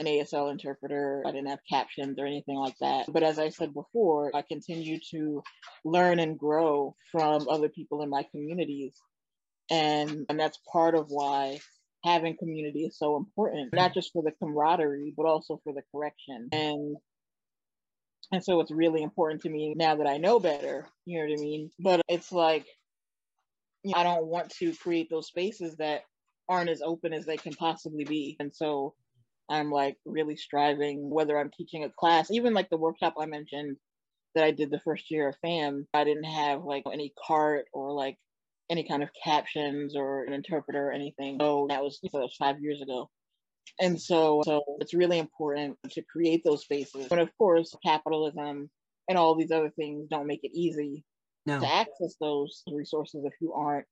an 0.00 0.06
ASL 0.06 0.50
interpreter. 0.50 1.22
I 1.26 1.30
didn't 1.30 1.50
have 1.50 1.60
captions 1.70 2.18
or 2.18 2.26
anything 2.26 2.56
like 2.56 2.76
that. 2.80 3.06
But 3.08 3.22
as 3.22 3.38
I 3.38 3.50
said 3.50 3.74
before, 3.74 4.32
I 4.34 4.42
continue 4.42 4.98
to 5.12 5.42
learn 5.84 6.18
and 6.18 6.38
grow 6.38 6.94
from 7.12 7.46
other 7.48 7.68
people 7.68 8.02
in 8.02 8.08
my 8.08 8.24
communities. 8.32 8.94
And, 9.70 10.26
and 10.28 10.40
that's 10.40 10.58
part 10.72 10.94
of 10.94 11.06
why 11.08 11.60
having 12.02 12.36
community 12.38 12.84
is 12.84 12.98
so 12.98 13.16
important, 13.16 13.72
not 13.72 13.90
mm-hmm. 13.90 13.94
just 13.94 14.12
for 14.12 14.22
the 14.22 14.32
camaraderie, 14.32 15.12
but 15.16 15.26
also 15.26 15.60
for 15.62 15.72
the 15.72 15.82
correction. 15.94 16.48
And 16.50 16.96
and 18.32 18.44
so 18.44 18.60
it's 18.60 18.70
really 18.70 19.02
important 19.02 19.42
to 19.42 19.50
me 19.50 19.74
now 19.76 19.96
that 19.96 20.06
I 20.06 20.18
know 20.18 20.38
better, 20.38 20.86
you 21.04 21.18
know 21.18 21.28
what 21.28 21.38
I 21.38 21.42
mean? 21.42 21.70
But 21.80 22.00
it's 22.08 22.30
like 22.30 22.64
you 23.82 23.92
know, 23.92 23.98
I 23.98 24.04
don't 24.04 24.26
want 24.26 24.50
to 24.60 24.72
create 24.74 25.08
those 25.10 25.26
spaces 25.26 25.76
that 25.76 26.02
aren't 26.48 26.70
as 26.70 26.82
open 26.82 27.12
as 27.12 27.24
they 27.24 27.36
can 27.36 27.54
possibly 27.54 28.04
be. 28.04 28.36
And 28.40 28.54
so 28.54 28.94
I'm 29.50 29.70
like 29.70 29.96
really 30.06 30.36
striving, 30.36 31.10
whether 31.10 31.38
I'm 31.38 31.50
teaching 31.50 31.84
a 31.84 31.90
class, 31.90 32.30
even 32.30 32.54
like 32.54 32.70
the 32.70 32.78
workshop 32.78 33.14
I 33.20 33.26
mentioned 33.26 33.76
that 34.34 34.44
I 34.44 34.52
did 34.52 34.70
the 34.70 34.80
first 34.80 35.10
year 35.10 35.28
of 35.28 35.36
FAM, 35.42 35.88
I 35.92 36.04
didn't 36.04 36.24
have 36.24 36.62
like 36.62 36.84
any 36.90 37.12
CART 37.26 37.66
or 37.72 37.92
like 37.92 38.16
any 38.70 38.86
kind 38.86 39.02
of 39.02 39.10
captions 39.24 39.96
or 39.96 40.24
an 40.24 40.32
interpreter 40.32 40.88
or 40.88 40.92
anything. 40.92 41.38
So 41.40 41.66
that 41.68 41.82
was, 41.82 41.98
that 42.02 42.12
was 42.12 42.36
five 42.38 42.60
years 42.60 42.80
ago. 42.80 43.10
And 43.80 44.00
so, 44.00 44.42
so 44.44 44.62
it's 44.80 44.94
really 44.94 45.18
important 45.18 45.76
to 45.90 46.02
create 46.02 46.42
those 46.44 46.62
spaces. 46.62 47.06
But 47.08 47.18
of 47.18 47.30
course, 47.36 47.74
capitalism 47.84 48.70
and 49.08 49.18
all 49.18 49.34
these 49.34 49.50
other 49.50 49.70
things 49.70 50.08
don't 50.08 50.28
make 50.28 50.44
it 50.44 50.52
easy 50.54 51.04
no. 51.46 51.58
to 51.58 51.66
access 51.66 52.14
those 52.20 52.62
resources 52.72 53.24
if 53.24 53.32
you 53.40 53.52
aren't 53.52 53.86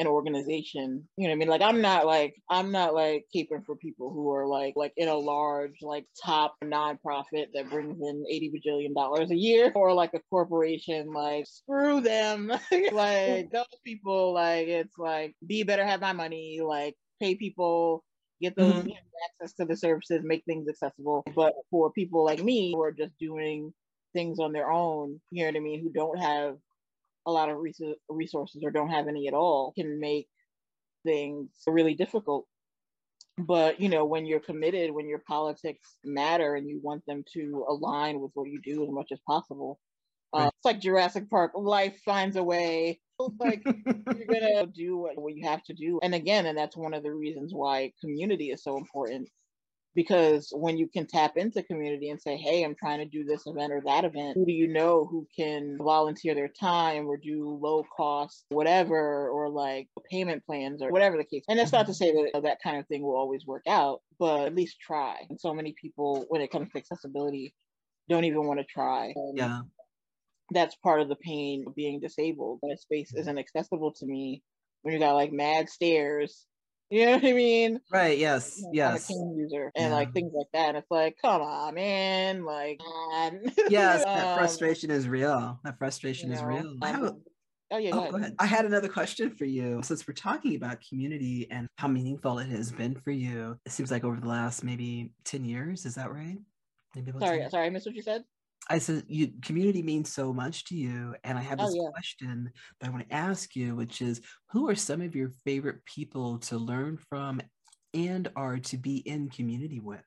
an 0.00 0.06
organization. 0.06 1.08
You 1.16 1.24
know 1.24 1.30
what 1.30 1.36
I 1.36 1.38
mean? 1.38 1.48
Like 1.48 1.62
I'm 1.62 1.80
not 1.80 2.06
like 2.06 2.34
I'm 2.50 2.72
not 2.72 2.94
like 2.94 3.26
keeping 3.32 3.62
for 3.62 3.76
people 3.76 4.10
who 4.10 4.32
are 4.32 4.46
like 4.46 4.74
like 4.76 4.92
in 4.96 5.08
a 5.08 5.14
large 5.14 5.76
like 5.82 6.06
top 6.24 6.56
nonprofit 6.62 7.46
that 7.54 7.70
brings 7.70 8.00
in 8.00 8.24
80 8.28 8.52
bajillion 8.52 8.94
dollars 8.94 9.30
a 9.30 9.36
year 9.36 9.72
or 9.74 9.92
like 9.92 10.14
a 10.14 10.20
corporation 10.30 11.12
like 11.12 11.46
screw 11.46 12.00
them. 12.00 12.48
like 12.92 13.50
those 13.50 13.66
people 13.84 14.34
like 14.34 14.68
it's 14.68 14.98
like 14.98 15.34
be 15.46 15.62
better 15.62 15.86
have 15.86 16.00
my 16.00 16.12
money, 16.12 16.60
like 16.62 16.94
pay 17.20 17.34
people 17.36 18.04
get 18.40 18.56
those 18.56 18.74
mm-hmm. 18.74 18.90
access 19.40 19.54
to 19.54 19.64
the 19.64 19.76
services, 19.76 20.22
make 20.24 20.44
things 20.44 20.68
accessible. 20.68 21.22
But 21.34 21.54
for 21.70 21.92
people 21.92 22.24
like 22.24 22.42
me 22.42 22.72
who 22.74 22.82
are 22.82 22.92
just 22.92 23.16
doing 23.18 23.72
things 24.12 24.38
on 24.40 24.52
their 24.52 24.70
own, 24.70 25.20
you 25.30 25.44
know 25.44 25.50
what 25.50 25.56
I 25.56 25.60
mean, 25.60 25.82
who 25.82 25.90
don't 25.90 26.18
have 26.18 26.56
a 27.26 27.32
lot 27.32 27.48
of 27.48 27.58
resources 28.08 28.62
or 28.62 28.70
don't 28.70 28.90
have 28.90 29.08
any 29.08 29.28
at 29.28 29.34
all 29.34 29.72
can 29.74 29.98
make 30.00 30.28
things 31.04 31.50
really 31.66 31.94
difficult. 31.94 32.46
but 33.38 33.80
you 33.80 33.88
know 33.88 34.04
when 34.04 34.26
you're 34.26 34.40
committed 34.40 34.90
when 34.92 35.08
your 35.08 35.22
politics 35.26 35.96
matter 36.04 36.54
and 36.54 36.68
you 36.68 36.80
want 36.82 37.02
them 37.06 37.24
to 37.32 37.64
align 37.68 38.20
with 38.20 38.30
what 38.34 38.48
you 38.48 38.60
do 38.62 38.84
as 38.84 38.90
much 38.90 39.08
as 39.12 39.18
possible 39.26 39.80
uh, 40.34 40.38
right. 40.40 40.46
it's 40.46 40.64
like 40.64 40.80
jurassic 40.80 41.28
park 41.30 41.52
life 41.56 41.98
finds 42.04 42.36
a 42.36 42.42
way 42.42 43.00
like 43.40 43.62
you're 43.64 44.26
gonna 44.32 44.66
do 44.74 44.96
what, 44.98 45.20
what 45.20 45.34
you 45.34 45.46
have 45.46 45.62
to 45.64 45.74
do 45.74 45.98
and 46.02 46.14
again 46.14 46.46
and 46.46 46.56
that's 46.56 46.76
one 46.76 46.94
of 46.94 47.02
the 47.02 47.12
reasons 47.12 47.52
why 47.52 47.90
community 48.00 48.50
is 48.50 48.62
so 48.62 48.76
important 48.76 49.28
because 49.94 50.50
when 50.52 50.76
you 50.76 50.88
can 50.88 51.06
tap 51.06 51.36
into 51.36 51.62
community 51.62 52.10
and 52.10 52.20
say 52.20 52.36
hey 52.36 52.62
i'm 52.62 52.74
trying 52.74 52.98
to 52.98 53.04
do 53.04 53.24
this 53.24 53.42
event 53.46 53.72
or 53.72 53.82
that 53.84 54.04
event 54.04 54.36
who 54.36 54.46
do 54.46 54.52
you 54.52 54.68
know 54.68 55.06
who 55.10 55.26
can 55.36 55.76
volunteer 55.80 56.34
their 56.34 56.48
time 56.48 57.06
or 57.06 57.16
do 57.16 57.58
low 57.60 57.84
cost 57.96 58.44
whatever 58.50 59.28
or 59.28 59.48
like 59.48 59.88
payment 60.10 60.44
plans 60.44 60.82
or 60.82 60.90
whatever 60.90 61.16
the 61.16 61.24
case. 61.24 61.44
And 61.48 61.58
that's 61.58 61.72
not 61.72 61.86
to 61.86 61.94
say 61.94 62.12
that 62.12 62.42
that 62.42 62.58
kind 62.62 62.78
of 62.78 62.86
thing 62.86 63.02
will 63.02 63.16
always 63.16 63.46
work 63.46 63.64
out 63.68 64.00
but 64.18 64.46
at 64.46 64.54
least 64.54 64.76
try. 64.80 65.16
And 65.28 65.40
so 65.40 65.52
many 65.52 65.74
people 65.80 66.26
when 66.28 66.40
it 66.40 66.50
comes 66.50 66.70
to 66.70 66.78
accessibility 66.78 67.54
don't 68.08 68.24
even 68.24 68.46
want 68.46 68.60
to 68.60 68.66
try. 68.66 69.12
And 69.14 69.38
yeah. 69.38 69.60
that's 70.50 70.76
part 70.76 71.00
of 71.00 71.08
the 71.08 71.16
pain 71.16 71.64
of 71.66 71.74
being 71.74 72.00
disabled. 72.00 72.60
That 72.62 72.78
space 72.80 73.12
isn't 73.14 73.38
accessible 73.38 73.92
to 73.94 74.06
me. 74.06 74.42
When 74.82 74.94
you 74.94 75.00
got 75.00 75.14
like 75.14 75.32
mad 75.32 75.68
stairs 75.68 76.46
you 76.94 77.06
know 77.06 77.12
what 77.14 77.24
I 77.24 77.32
mean? 77.32 77.80
Right. 77.90 78.18
Yes. 78.18 78.56
You 78.58 78.64
know, 78.66 78.70
yes. 78.72 79.10
user 79.10 79.72
and 79.74 79.90
yeah. 79.90 79.94
like 79.94 80.12
things 80.12 80.32
like 80.32 80.46
that. 80.52 80.68
And 80.68 80.76
it's 80.76 80.90
like, 80.90 81.16
come 81.20 81.42
on, 81.42 81.74
man. 81.74 82.44
Like, 82.44 82.80
man. 83.12 83.52
yes, 83.68 84.04
um, 84.06 84.14
that 84.14 84.38
frustration 84.38 84.92
is 84.92 85.08
real. 85.08 85.58
That 85.64 85.76
frustration 85.76 86.30
is 86.30 86.40
know, 86.40 86.46
real. 86.46 86.76
Um, 86.82 87.22
oh 87.72 87.78
yeah. 87.78 87.90
Go, 87.90 87.96
oh, 87.96 88.00
ahead. 88.00 88.10
go 88.12 88.16
ahead. 88.18 88.34
I 88.38 88.46
had 88.46 88.64
another 88.64 88.88
question 88.88 89.30
for 89.30 89.44
you. 89.44 89.80
Since 89.82 90.06
we're 90.06 90.14
talking 90.14 90.54
about 90.54 90.78
community 90.88 91.48
and 91.50 91.66
how 91.78 91.88
meaningful 91.88 92.38
it 92.38 92.48
has 92.50 92.70
been 92.70 92.94
for 92.94 93.10
you, 93.10 93.58
it 93.66 93.72
seems 93.72 93.90
like 93.90 94.04
over 94.04 94.20
the 94.20 94.28
last 94.28 94.62
maybe 94.62 95.10
ten 95.24 95.44
years. 95.44 95.86
Is 95.86 95.96
that 95.96 96.12
right? 96.12 96.38
Maybe 96.94 97.10
sorry, 97.18 97.44
sorry, 97.50 97.66
I 97.66 97.70
missed 97.70 97.86
what 97.86 97.96
you 97.96 98.02
said. 98.02 98.22
I 98.68 98.78
said, 98.78 99.04
you, 99.08 99.30
community 99.42 99.82
means 99.82 100.12
so 100.12 100.32
much 100.32 100.64
to 100.66 100.74
you. 100.74 101.14
And 101.22 101.36
I 101.36 101.42
have 101.42 101.60
oh, 101.60 101.66
this 101.66 101.74
oh, 101.78 101.84
yeah. 101.84 101.90
question 101.90 102.50
that 102.80 102.86
I 102.86 102.90
want 102.90 103.08
to 103.08 103.14
ask 103.14 103.54
you, 103.54 103.76
which 103.76 104.00
is 104.00 104.20
who 104.50 104.68
are 104.68 104.74
some 104.74 105.00
of 105.00 105.14
your 105.14 105.30
favorite 105.44 105.84
people 105.84 106.38
to 106.40 106.56
learn 106.56 106.98
from 107.08 107.40
and 107.92 108.30
are 108.36 108.58
to 108.58 108.78
be 108.78 108.96
in 108.98 109.28
community 109.28 109.80
with? 109.80 110.04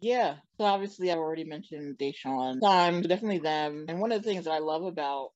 Yeah. 0.00 0.36
So 0.58 0.64
obviously 0.64 1.10
I've 1.10 1.18
already 1.18 1.44
mentioned 1.44 1.98
Da'Shaun. 1.98 2.62
Um, 2.62 3.02
definitely 3.02 3.38
them. 3.38 3.86
And 3.88 4.00
one 4.00 4.12
of 4.12 4.22
the 4.22 4.28
things 4.28 4.44
that 4.44 4.52
I 4.52 4.58
love 4.58 4.84
about 4.84 5.30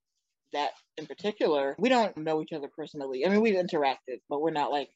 that 0.53 0.71
in 0.97 1.07
particular, 1.07 1.77
we 1.79 1.89
don't 1.89 2.17
know 2.17 2.43
each 2.43 2.53
other 2.53 2.69
personally. 2.77 3.25
I 3.27 3.31
mean, 3.31 3.41
we've 3.41 3.55
interacted, 3.55 4.21
but 4.29 4.41
we're 4.41 4.51
not 4.51 4.71
like 4.71 4.91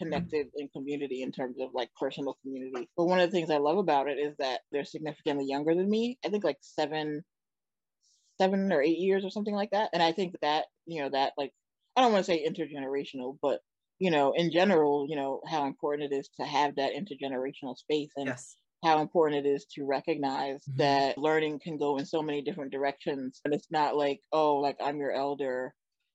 connected 0.00 0.48
in 0.56 0.68
community 0.68 1.22
in 1.22 1.32
terms 1.32 1.56
of 1.60 1.70
like 1.74 1.88
personal 1.98 2.36
community. 2.42 2.88
But 2.96 3.04
one 3.06 3.20
of 3.20 3.30
the 3.30 3.36
things 3.36 3.50
I 3.50 3.58
love 3.58 3.78
about 3.78 4.08
it 4.08 4.18
is 4.18 4.34
that 4.38 4.60
they're 4.72 4.84
significantly 4.84 5.46
younger 5.46 5.74
than 5.74 5.88
me. 5.88 6.18
I 6.24 6.28
think 6.28 6.44
like 6.44 6.58
seven, 6.60 7.24
seven 8.40 8.72
or 8.72 8.82
eight 8.82 8.98
years 8.98 9.24
or 9.24 9.30
something 9.30 9.54
like 9.54 9.70
that. 9.70 9.90
And 9.92 10.02
I 10.02 10.12
think 10.12 10.34
that, 10.42 10.66
you 10.86 11.02
know, 11.02 11.10
that 11.10 11.32
like, 11.36 11.52
I 11.96 12.00
don't 12.00 12.12
want 12.12 12.26
to 12.26 12.32
say 12.32 12.46
intergenerational, 12.46 13.38
but 13.40 13.60
you 13.98 14.10
know, 14.10 14.32
in 14.36 14.50
general, 14.50 15.06
you 15.08 15.16
know, 15.16 15.40
how 15.48 15.66
important 15.66 16.12
it 16.12 16.16
is 16.16 16.28
to 16.40 16.44
have 16.44 16.76
that 16.76 16.92
intergenerational 16.92 17.76
space 17.76 18.10
and 18.16 18.26
yes. 18.26 18.56
how 18.82 19.00
important 19.00 19.46
it 19.46 19.48
is 19.48 19.66
to 19.74 19.84
recognize 19.86 20.56
mm-hmm. 20.62 20.78
that 20.78 21.18
learning 21.18 21.60
can 21.62 21.78
go 21.78 21.96
in 21.96 22.06
so 22.06 22.22
many 22.22 22.42
different 22.42 22.72
directions. 22.72 23.40
And 23.44 23.54
it's 23.54 23.70
not 23.70 23.96
like, 23.96 24.20
oh, 24.32 24.56
like 24.56 24.76
I'm 24.82 24.98
your 24.98 25.12
elder 25.12 25.74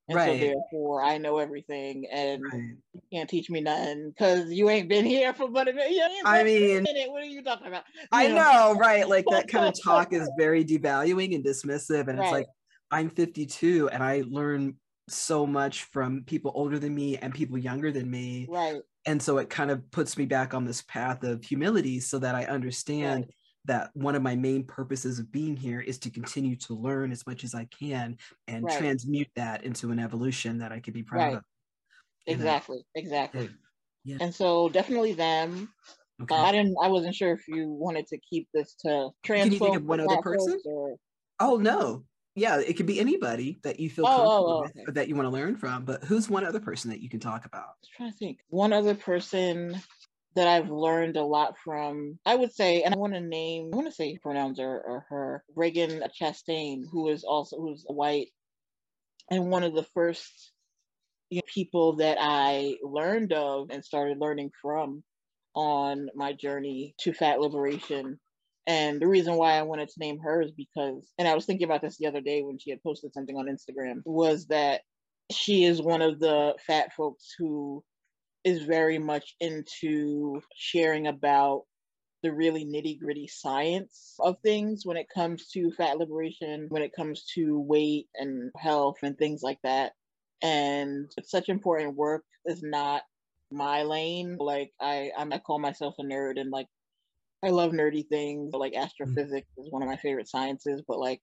and 0.10 0.16
right. 0.16 0.40
so 0.40 0.46
therefore 0.46 1.04
I 1.04 1.18
know 1.18 1.38
everything 1.38 2.08
and 2.12 2.44
right. 2.44 2.62
you 2.94 3.02
can't 3.14 3.30
teach 3.30 3.50
me 3.50 3.62
nothing 3.62 4.10
because 4.10 4.52
you 4.52 4.70
ain't 4.70 4.90
been 4.90 5.06
here 5.06 5.34
for 5.34 5.48
but 5.48 5.68
a 5.70 5.74
minute. 5.74 6.12
I 6.26 6.44
mean, 6.44 6.84
what 7.10 7.22
are 7.22 7.26
you 7.26 7.44
talking 7.44 7.68
about? 7.68 7.84
You 7.96 8.08
I 8.12 8.28
know. 8.28 8.36
know, 8.36 8.74
right? 8.80 9.08
Like 9.08 9.26
that 9.30 9.48
kind 9.48 9.68
of 9.68 9.76
talk 9.84 10.12
is 10.12 10.30
very 10.38 10.66
devaluing 10.66 11.36
and 11.36 11.46
dismissive. 11.46 12.08
And 12.08 12.18
right. 12.18 12.26
it's 12.26 12.32
like, 12.34 12.48
I'm 12.92 13.10
52 13.10 13.90
and 13.90 14.04
I 14.04 14.24
learn 14.28 14.76
so 15.08 15.46
much 15.46 15.84
from 15.84 16.24
people 16.26 16.52
older 16.56 16.80
than 16.80 16.94
me 16.94 17.18
and 17.18 17.34
people 17.34 17.58
younger 17.58 17.92
than 17.92 18.10
me. 18.10 18.48
Right. 18.50 18.82
And 19.06 19.22
so 19.22 19.38
it 19.38 19.50
kind 19.50 19.72
of 19.72 19.90
puts 19.92 20.18
me 20.18 20.26
back 20.26 20.54
on 20.54 20.66
this 20.66 20.82
path 20.82 21.24
of 21.24 21.44
humility 21.44 22.00
so 22.00 22.20
that 22.20 22.36
I 22.36 22.46
understand 22.46 23.26
right 23.26 23.34
that 23.70 23.92
one 23.94 24.16
of 24.16 24.24
my 24.24 24.36
main 24.36 24.64
purposes 24.64 25.20
of 25.20 25.32
being 25.32 25.56
here 25.56 25.80
is 25.80 26.00
to 26.00 26.10
continue 26.10 26.56
to 26.56 26.74
learn 26.74 27.12
as 27.12 27.26
much 27.28 27.44
as 27.44 27.54
I 27.54 27.66
can 27.66 28.18
and 28.48 28.66
right. 28.66 28.80
transmute 28.80 29.30
that 29.36 29.64
into 29.64 29.92
an 29.92 30.00
evolution 30.00 30.58
that 30.58 30.72
I 30.72 30.80
could 30.80 30.96
be 30.96 31.04
proud 31.04 31.24
right. 31.24 31.36
of. 31.36 31.44
Exactly, 32.26 32.78
know? 32.78 32.84
exactly. 32.96 33.50
Yeah. 34.04 34.18
And 34.22 34.34
so 34.34 34.70
definitely 34.70 35.14
them. 35.14 35.70
Okay. 36.24 36.34
Uh, 36.34 36.42
I 36.42 36.52
didn't. 36.52 36.76
I 36.82 36.88
wasn't 36.88 37.14
sure 37.14 37.32
if 37.32 37.48
you 37.48 37.70
wanted 37.70 38.08
to 38.08 38.18
keep 38.18 38.48
this 38.56 38.76
to 38.86 39.12
trans. 39.24 39.44
Can 39.44 39.54
you 39.54 39.60
think 39.60 39.76
of 39.78 39.86
one 39.86 40.00
other 40.00 40.18
person? 40.18 40.60
Or... 40.66 40.96
Oh 41.40 41.58
no, 41.58 42.04
yeah, 42.36 42.60
it 42.60 42.74
could 42.76 42.88
be 42.88 43.00
anybody 43.00 43.60
that 43.64 43.80
you 43.80 43.90
feel 43.90 44.08
oh, 44.08 44.10
oh 44.10 44.16
comfortable 44.16 44.50
oh, 44.50 44.66
okay. 44.66 44.84
with, 44.88 44.96
that 44.96 45.08
you 45.10 45.16
want 45.16 45.28
to 45.28 45.32
learn 45.32 45.56
from. 45.56 45.86
But 45.86 46.04
who's 46.04 46.28
one 46.28 46.44
other 46.44 46.60
person 46.60 46.90
that 46.90 47.02
you 47.02 47.10
can 47.10 47.20
talk 47.20 47.46
about? 47.46 47.76
I 47.84 47.98
trying 47.98 48.12
to 48.12 48.18
think. 48.18 48.40
One 48.50 48.74
other 48.74 48.96
person 48.96 49.80
that 50.40 50.48
I've 50.48 50.72
learned 50.72 51.18
a 51.18 51.24
lot 51.26 51.58
from, 51.66 52.18
I 52.26 52.34
would 52.34 52.54
say, 52.54 52.84
and 52.84 52.94
I 52.94 52.98
want 52.98 53.12
to 53.12 53.20
name, 53.20 53.72
I 53.74 53.76
want 53.76 53.90
to 53.90 53.94
say 53.94 54.18
pronouns 54.22 54.58
are, 54.58 54.82
are 54.88 55.06
her, 55.10 55.44
Ragen 55.54 56.02
Chastain, 56.18 56.84
who 56.90 57.10
is 57.10 57.26
also, 57.26 57.58
who's 57.60 57.84
white, 57.90 58.30
and 59.30 59.52
one 59.52 59.64
of 59.64 59.76
the 59.76 59.84
first 59.94 60.54
you 61.30 61.40
know, 61.40 61.42
people 61.54 61.98
that 61.98 62.18
I 62.22 62.78
learned 62.82 63.34
of 63.34 63.70
and 63.70 63.84
started 63.84 64.18
learning 64.18 64.52
from 64.62 65.04
on 65.56 66.08
my 66.16 66.32
journey 66.32 66.96
to 67.02 67.12
fat 67.12 67.42
liberation. 67.42 68.18
And 68.66 69.02
the 69.02 69.08
reason 69.08 69.36
why 69.36 69.56
I 69.56 69.64
wanted 69.64 69.90
to 69.90 70.00
name 70.00 70.20
her 70.20 70.42
is 70.42 70.52
because, 70.52 71.12
and 71.18 71.28
I 71.28 71.36
was 71.36 71.46
thinking 71.46 71.66
about 71.66 71.82
this 71.82 71.98
the 71.98 72.08
other 72.08 72.22
day 72.22 72.44
when 72.44 72.60
she 72.60 72.70
had 72.70 72.82
posted 72.82 73.14
something 73.14 73.36
on 73.36 73.48
Instagram, 73.48 74.04
was 74.06 74.46
that 74.46 74.84
she 75.34 75.66
is 75.66 75.82
one 75.82 76.02
of 76.02 76.18
the 76.22 76.54
fat 76.66 76.94
folks 76.96 77.36
who 77.38 77.84
is 78.44 78.64
very 78.64 79.00
much 79.00 79.36
into 79.40 80.42
sharing 80.56 81.08
about 81.08 81.64
the 82.22 82.34
really 82.34 82.66
nitty 82.66 83.00
gritty 83.00 83.28
science 83.28 84.16
of 84.20 84.38
things 84.44 84.86
when 84.86 84.98
it 84.98 85.08
comes 85.14 85.48
to 85.50 85.72
fat 85.72 85.98
liberation, 85.98 86.68
when 86.70 86.82
it 86.82 86.94
comes 86.96 87.26
to 87.36 87.60
weight 87.60 88.08
and 88.16 88.52
health 88.58 88.98
and 89.04 89.18
things 89.18 89.42
like 89.42 89.60
that. 89.64 89.94
And 90.42 91.12
such 91.24 91.50
important 91.50 91.96
work 91.96 92.24
is 92.46 92.62
not 92.62 93.04
my 93.52 93.84
lane. 93.84 94.38
Like 94.40 94.72
I, 94.80 95.12
I'm, 95.18 95.32
I 95.32 95.40
call 95.40 95.60
myself 95.60 95.96
a 96.00 96.04
nerd 96.04 96.40
and 96.40 96.52
like 96.52 96.68
I 97.44 97.50
love 97.50 97.72
nerdy 97.72 98.08
things. 98.08 98.54
Like 98.54 98.74
mm. 98.74 98.82
astrophysics 98.82 99.48
mm-hmm. 99.52 99.62
is 99.62 99.72
one 99.72 99.82
of 99.82 99.90
my 99.90 99.98
favorite 99.98 100.28
sciences, 100.28 100.82
but 100.88 101.00
like 101.00 101.22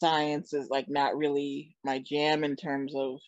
science 0.00 0.52
is 0.52 0.68
like 0.70 0.86
not 0.88 1.16
really 1.16 1.76
my 1.84 1.98
jam 1.98 2.44
in 2.44 2.56
terms 2.56 2.94
of 2.94 3.18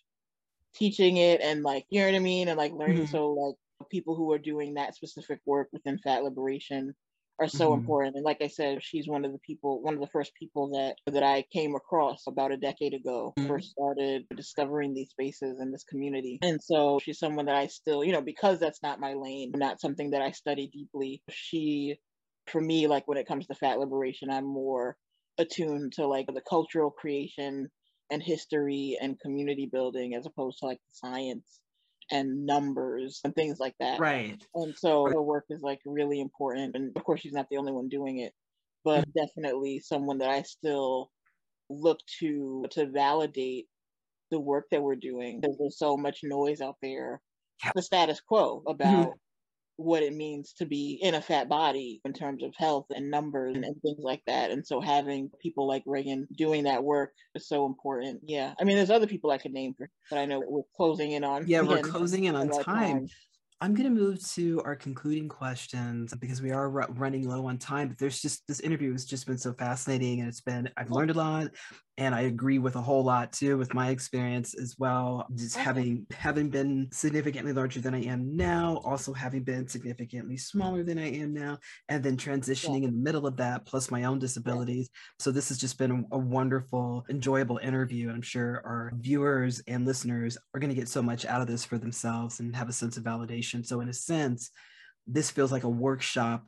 teaching 0.76 1.16
it 1.16 1.40
and 1.40 1.62
like 1.62 1.86
you 1.90 2.00
know 2.00 2.06
what 2.06 2.14
I 2.14 2.20
mean 2.20 2.48
and 2.48 2.58
like 2.58 2.72
learning 2.72 3.04
mm-hmm. 3.04 3.12
so 3.12 3.32
like 3.32 3.54
people 3.90 4.16
who 4.16 4.32
are 4.32 4.38
doing 4.38 4.74
that 4.74 4.94
specific 4.94 5.40
work 5.46 5.68
within 5.72 5.98
fat 5.98 6.22
liberation 6.22 6.94
are 7.38 7.48
so 7.48 7.70
mm-hmm. 7.70 7.80
important 7.80 8.16
and 8.16 8.24
like 8.24 8.38
I 8.40 8.48
said 8.48 8.82
she's 8.82 9.06
one 9.06 9.24
of 9.24 9.32
the 9.32 9.38
people 9.38 9.82
one 9.82 9.94
of 9.94 10.00
the 10.00 10.06
first 10.06 10.32
people 10.38 10.70
that 10.70 10.96
that 11.12 11.22
I 11.22 11.44
came 11.52 11.74
across 11.74 12.24
about 12.26 12.52
a 12.52 12.56
decade 12.56 12.94
ago 12.94 13.34
mm-hmm. 13.38 13.48
first 13.48 13.70
started 13.70 14.24
discovering 14.34 14.94
these 14.94 15.10
spaces 15.10 15.60
in 15.60 15.70
this 15.70 15.84
community 15.84 16.38
and 16.42 16.60
so 16.62 16.98
she's 17.02 17.18
someone 17.18 17.46
that 17.46 17.56
I 17.56 17.66
still 17.66 18.02
you 18.02 18.12
know 18.12 18.22
because 18.22 18.58
that's 18.58 18.82
not 18.82 19.00
my 19.00 19.14
lane 19.14 19.52
not 19.54 19.80
something 19.80 20.10
that 20.10 20.22
I 20.22 20.30
study 20.30 20.70
deeply 20.72 21.22
she 21.30 21.96
for 22.46 22.60
me 22.60 22.86
like 22.86 23.06
when 23.06 23.18
it 23.18 23.28
comes 23.28 23.46
to 23.46 23.54
fat 23.54 23.78
liberation 23.78 24.30
I'm 24.30 24.46
more 24.46 24.96
attuned 25.38 25.92
to 25.94 26.06
like 26.06 26.26
the 26.26 26.40
cultural 26.48 26.90
creation 26.90 27.68
and 28.10 28.22
history 28.22 28.98
and 29.00 29.18
community 29.20 29.68
building 29.70 30.14
as 30.14 30.26
opposed 30.26 30.58
to 30.58 30.66
like 30.66 30.78
science 30.92 31.60
and 32.10 32.46
numbers 32.46 33.20
and 33.24 33.34
things 33.34 33.58
like 33.58 33.74
that. 33.80 33.98
Right. 33.98 34.40
And 34.54 34.76
so 34.76 35.06
her 35.06 35.22
work 35.22 35.46
is 35.50 35.60
like 35.60 35.80
really 35.84 36.20
important. 36.20 36.76
And 36.76 36.96
of 36.96 37.04
course, 37.04 37.20
she's 37.20 37.32
not 37.32 37.46
the 37.50 37.56
only 37.56 37.72
one 37.72 37.88
doing 37.88 38.18
it, 38.18 38.32
but 38.84 39.00
mm-hmm. 39.00 39.26
definitely 39.26 39.80
someone 39.80 40.18
that 40.18 40.30
I 40.30 40.42
still 40.42 41.10
look 41.68 41.98
to 42.20 42.64
to 42.70 42.86
validate 42.86 43.66
the 44.30 44.38
work 44.40 44.66
that 44.70 44.82
we're 44.82 44.96
doing 44.96 45.40
because 45.40 45.56
there's 45.58 45.78
so 45.78 45.96
much 45.96 46.20
noise 46.22 46.60
out 46.60 46.76
there. 46.82 47.20
The 47.74 47.82
status 47.82 48.20
quo 48.20 48.62
mm-hmm. 48.68 49.10
What 49.76 50.02
it 50.02 50.14
means 50.14 50.54
to 50.54 50.66
be 50.66 50.98
in 51.02 51.14
a 51.14 51.20
fat 51.20 51.48
body 51.48 52.00
in 52.04 52.12
terms 52.12 52.42
of 52.42 52.54
health 52.56 52.86
and 52.94 53.10
numbers 53.10 53.56
and, 53.56 53.64
and, 53.64 53.80
things 53.82 54.02
like 54.02 54.22
that. 54.26 54.50
And 54.50 54.66
so 54.66 54.80
having 54.80 55.30
people 55.40 55.66
like 55.66 55.84
Ragen 55.84 56.26
doing 56.34 56.64
that 56.64 56.82
work 56.82 57.12
is 57.34 57.46
so 57.46 57.66
important. 57.66 58.22
Yeah. 58.24 58.54
I 58.58 58.64
mean, 58.64 58.76
there's 58.76 58.90
other 58.90 59.06
people 59.06 59.30
I 59.30 59.38
could 59.38 59.52
name, 59.52 59.74
for, 59.76 59.90
but 60.10 60.18
I 60.18 60.24
know 60.24 60.42
we're 60.46 60.62
closing 60.76 61.12
in 61.12 61.24
on. 61.24 61.46
Yeah, 61.46 61.60
we're 61.60 61.82
closing 61.82 62.24
in 62.24 62.34
on 62.34 62.48
time. 62.48 62.64
time. 62.64 63.08
I'm 63.60 63.74
going 63.74 63.88
to 63.88 64.00
move 64.00 64.22
to 64.32 64.60
our 64.64 64.76
concluding 64.76 65.28
questions 65.28 66.12
because 66.20 66.42
we 66.42 66.50
are 66.50 66.82
r- 66.82 66.88
running 66.90 67.26
low 67.26 67.46
on 67.46 67.56
time. 67.56 67.88
But 67.88 67.98
there's 67.98 68.20
just 68.20 68.46
this 68.46 68.60
interview 68.60 68.92
has 68.92 69.06
just 69.06 69.26
been 69.26 69.38
so 69.38 69.54
fascinating, 69.54 70.20
and 70.20 70.28
it's 70.28 70.42
been 70.42 70.68
I've 70.76 70.90
learned 70.90 71.10
a 71.10 71.14
lot. 71.14 71.48
And 71.98 72.14
I 72.14 72.22
agree 72.22 72.58
with 72.58 72.76
a 72.76 72.80
whole 72.80 73.02
lot 73.02 73.32
too 73.32 73.56
with 73.56 73.72
my 73.72 73.88
experience 73.88 74.54
as 74.54 74.76
well. 74.78 75.26
Just 75.34 75.56
having 75.56 76.06
having 76.10 76.50
been 76.50 76.88
significantly 76.92 77.52
larger 77.52 77.80
than 77.80 77.94
I 77.94 78.02
am 78.04 78.36
now, 78.36 78.82
also 78.84 79.14
having 79.14 79.44
been 79.44 79.66
significantly 79.66 80.36
smaller 80.36 80.82
than 80.82 80.98
I 80.98 81.10
am 81.12 81.32
now, 81.32 81.58
and 81.88 82.02
then 82.02 82.16
transitioning 82.16 82.82
yeah. 82.82 82.88
in 82.88 82.96
the 82.96 83.02
middle 83.02 83.26
of 83.26 83.36
that, 83.38 83.64
plus 83.64 83.90
my 83.90 84.04
own 84.04 84.18
disabilities. 84.18 84.90
Yeah. 84.92 85.24
So 85.24 85.30
this 85.30 85.48
has 85.48 85.58
just 85.58 85.78
been 85.78 86.06
a, 86.12 86.16
a 86.16 86.18
wonderful, 86.18 87.04
enjoyable 87.08 87.58
interview. 87.62 88.10
I'm 88.10 88.22
sure 88.22 88.62
our 88.64 88.92
viewers 88.96 89.62
and 89.66 89.86
listeners 89.86 90.36
are 90.54 90.60
going 90.60 90.74
to 90.74 90.78
get 90.78 90.88
so 90.88 91.02
much 91.02 91.24
out 91.24 91.40
of 91.40 91.46
this 91.46 91.64
for 91.64 91.78
themselves 91.78 92.40
and 92.40 92.54
have 92.54 92.68
a 92.68 92.74
sense 92.74 92.96
of 92.96 93.04
validation. 93.04 93.64
So 93.64 93.80
in 93.80 93.88
a 93.88 93.94
sense, 93.94 94.50
this 95.06 95.30
feels 95.30 95.52
like 95.52 95.64
a 95.64 95.68
workshop 95.68 96.44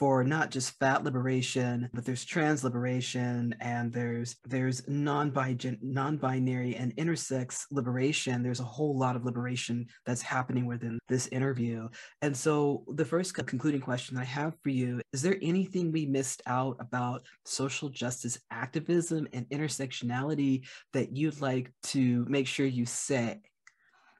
for 0.00 0.24
not 0.24 0.50
just 0.50 0.78
fat 0.78 1.04
liberation, 1.04 1.86
but 1.92 2.06
there's 2.06 2.24
trans 2.24 2.64
liberation 2.64 3.54
and 3.60 3.92
there's 3.92 4.36
there's 4.46 4.82
non-binary 4.88 6.74
and 6.74 6.96
intersex 6.96 7.66
liberation. 7.70 8.42
There's 8.42 8.60
a 8.60 8.64
whole 8.64 8.98
lot 8.98 9.14
of 9.14 9.26
liberation 9.26 9.86
that's 10.06 10.22
happening 10.22 10.64
within 10.64 10.98
this 11.10 11.26
interview. 11.26 11.86
And 12.22 12.34
so 12.34 12.82
the 12.94 13.04
first 13.04 13.34
concluding 13.34 13.82
question 13.82 14.16
I 14.16 14.24
have 14.24 14.54
for 14.62 14.70
you, 14.70 15.02
is 15.12 15.20
there 15.20 15.36
anything 15.42 15.92
we 15.92 16.06
missed 16.06 16.40
out 16.46 16.78
about 16.80 17.20
social 17.44 17.90
justice 17.90 18.38
activism 18.50 19.28
and 19.34 19.46
intersectionality 19.50 20.66
that 20.94 21.14
you'd 21.14 21.42
like 21.42 21.70
to 21.88 22.24
make 22.26 22.46
sure 22.46 22.64
you 22.64 22.86
say? 22.86 23.42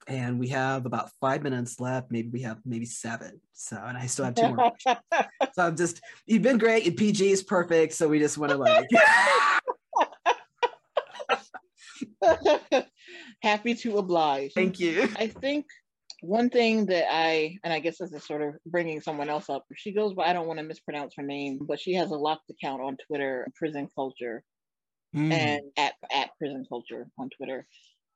And 0.07 0.39
we 0.39 0.49
have 0.49 0.87
about 0.87 1.11
five 1.21 1.43
minutes 1.43 1.81
left. 1.81 2.11
Maybe 2.11 2.29
we 2.29 2.43
have 2.43 2.59
maybe 2.65 2.87
seven. 2.87 3.41
So, 3.53 3.77
and 3.77 3.97
I 3.97 4.07
still 4.07 4.25
have 4.25 4.35
two 4.35 4.55
more. 4.55 4.73
so 5.53 5.67
I'm 5.67 5.77
just, 5.77 6.01
you've 6.27 6.43
been 6.43 6.59
great. 6.59 6.85
Your 6.85 6.95
PG 6.95 7.31
is 7.31 7.43
perfect. 7.43 7.93
So 7.95 8.09
we 8.09 8.19
just 8.19 8.39
want 8.39 8.53
to 8.53 8.59
like. 8.59 8.89
Happy 13.43 13.75
to 13.75 13.99
oblige. 13.99 14.53
Thank 14.55 14.81
you. 14.81 15.09
I 15.17 15.27
think 15.29 15.67
one 16.23 16.51
thing 16.51 16.87
that 16.87 17.07
I, 17.11 17.57
and 17.65 17.73
I 17.73 17.81
guess 17.81 17.99
this 17.99 18.13
is 18.13 18.25
sort 18.25 18.43
of 18.43 18.55
bringing 18.67 19.01
someone 19.01 19.29
else 19.29 19.49
up. 19.49 19.65
She 19.75 19.93
goes 19.93 20.15
by, 20.15 20.25
I 20.25 20.33
don't 20.33 20.47
want 20.47 20.59
to 20.59 20.65
mispronounce 20.65 21.15
her 21.17 21.23
name, 21.23 21.61
but 21.63 21.81
she 21.81 21.95
has 21.95 22.11
a 22.11 22.17
locked 22.17 22.51
account 22.51 22.83
on 22.83 22.97
Twitter, 23.07 23.49
Prison 23.55 23.89
Culture, 23.95 24.43
mm. 25.15 25.33
and 25.33 25.63
at 25.77 25.95
at 26.13 26.31
Prison 26.39 26.67
Culture 26.69 27.07
on 27.19 27.31
Twitter. 27.31 27.67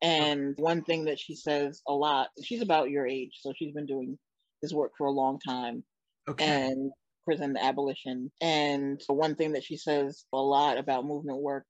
And 0.02 0.54
one 0.58 0.82
thing 0.82 1.06
that 1.06 1.18
she 1.18 1.34
says 1.34 1.80
a 1.88 1.92
lot, 1.92 2.28
she's 2.42 2.62
about 2.62 2.90
your 2.90 3.06
age, 3.06 3.38
so 3.40 3.52
she's 3.56 3.72
been 3.72 3.86
doing 3.86 4.18
this 4.62 4.72
work 4.72 4.92
for 4.98 5.06
a 5.06 5.12
long 5.12 5.38
time. 5.40 5.84
Okay. 6.28 6.44
And 6.44 6.90
prison 7.24 7.56
abolition. 7.56 8.30
And 8.40 9.00
one 9.08 9.34
thing 9.34 9.52
that 9.52 9.64
she 9.64 9.76
says 9.76 10.24
a 10.32 10.38
lot 10.38 10.78
about 10.78 11.06
movement 11.06 11.40
work 11.40 11.64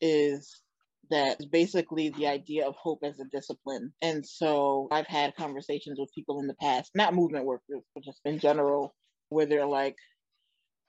is 0.00 0.62
that 1.10 1.38
basically 1.50 2.10
the 2.10 2.26
idea 2.26 2.66
of 2.66 2.74
hope 2.76 3.00
as 3.02 3.18
a 3.18 3.24
discipline. 3.24 3.92
And 4.02 4.26
so 4.26 4.88
I've 4.90 5.06
had 5.06 5.36
conversations 5.36 5.98
with 5.98 6.12
people 6.14 6.40
in 6.40 6.46
the 6.46 6.54
past, 6.54 6.90
not 6.94 7.14
movement 7.14 7.44
workers, 7.44 7.82
but 7.94 8.04
just 8.04 8.20
in 8.24 8.38
general, 8.38 8.94
where 9.30 9.46
they're 9.46 9.66
like, 9.66 9.96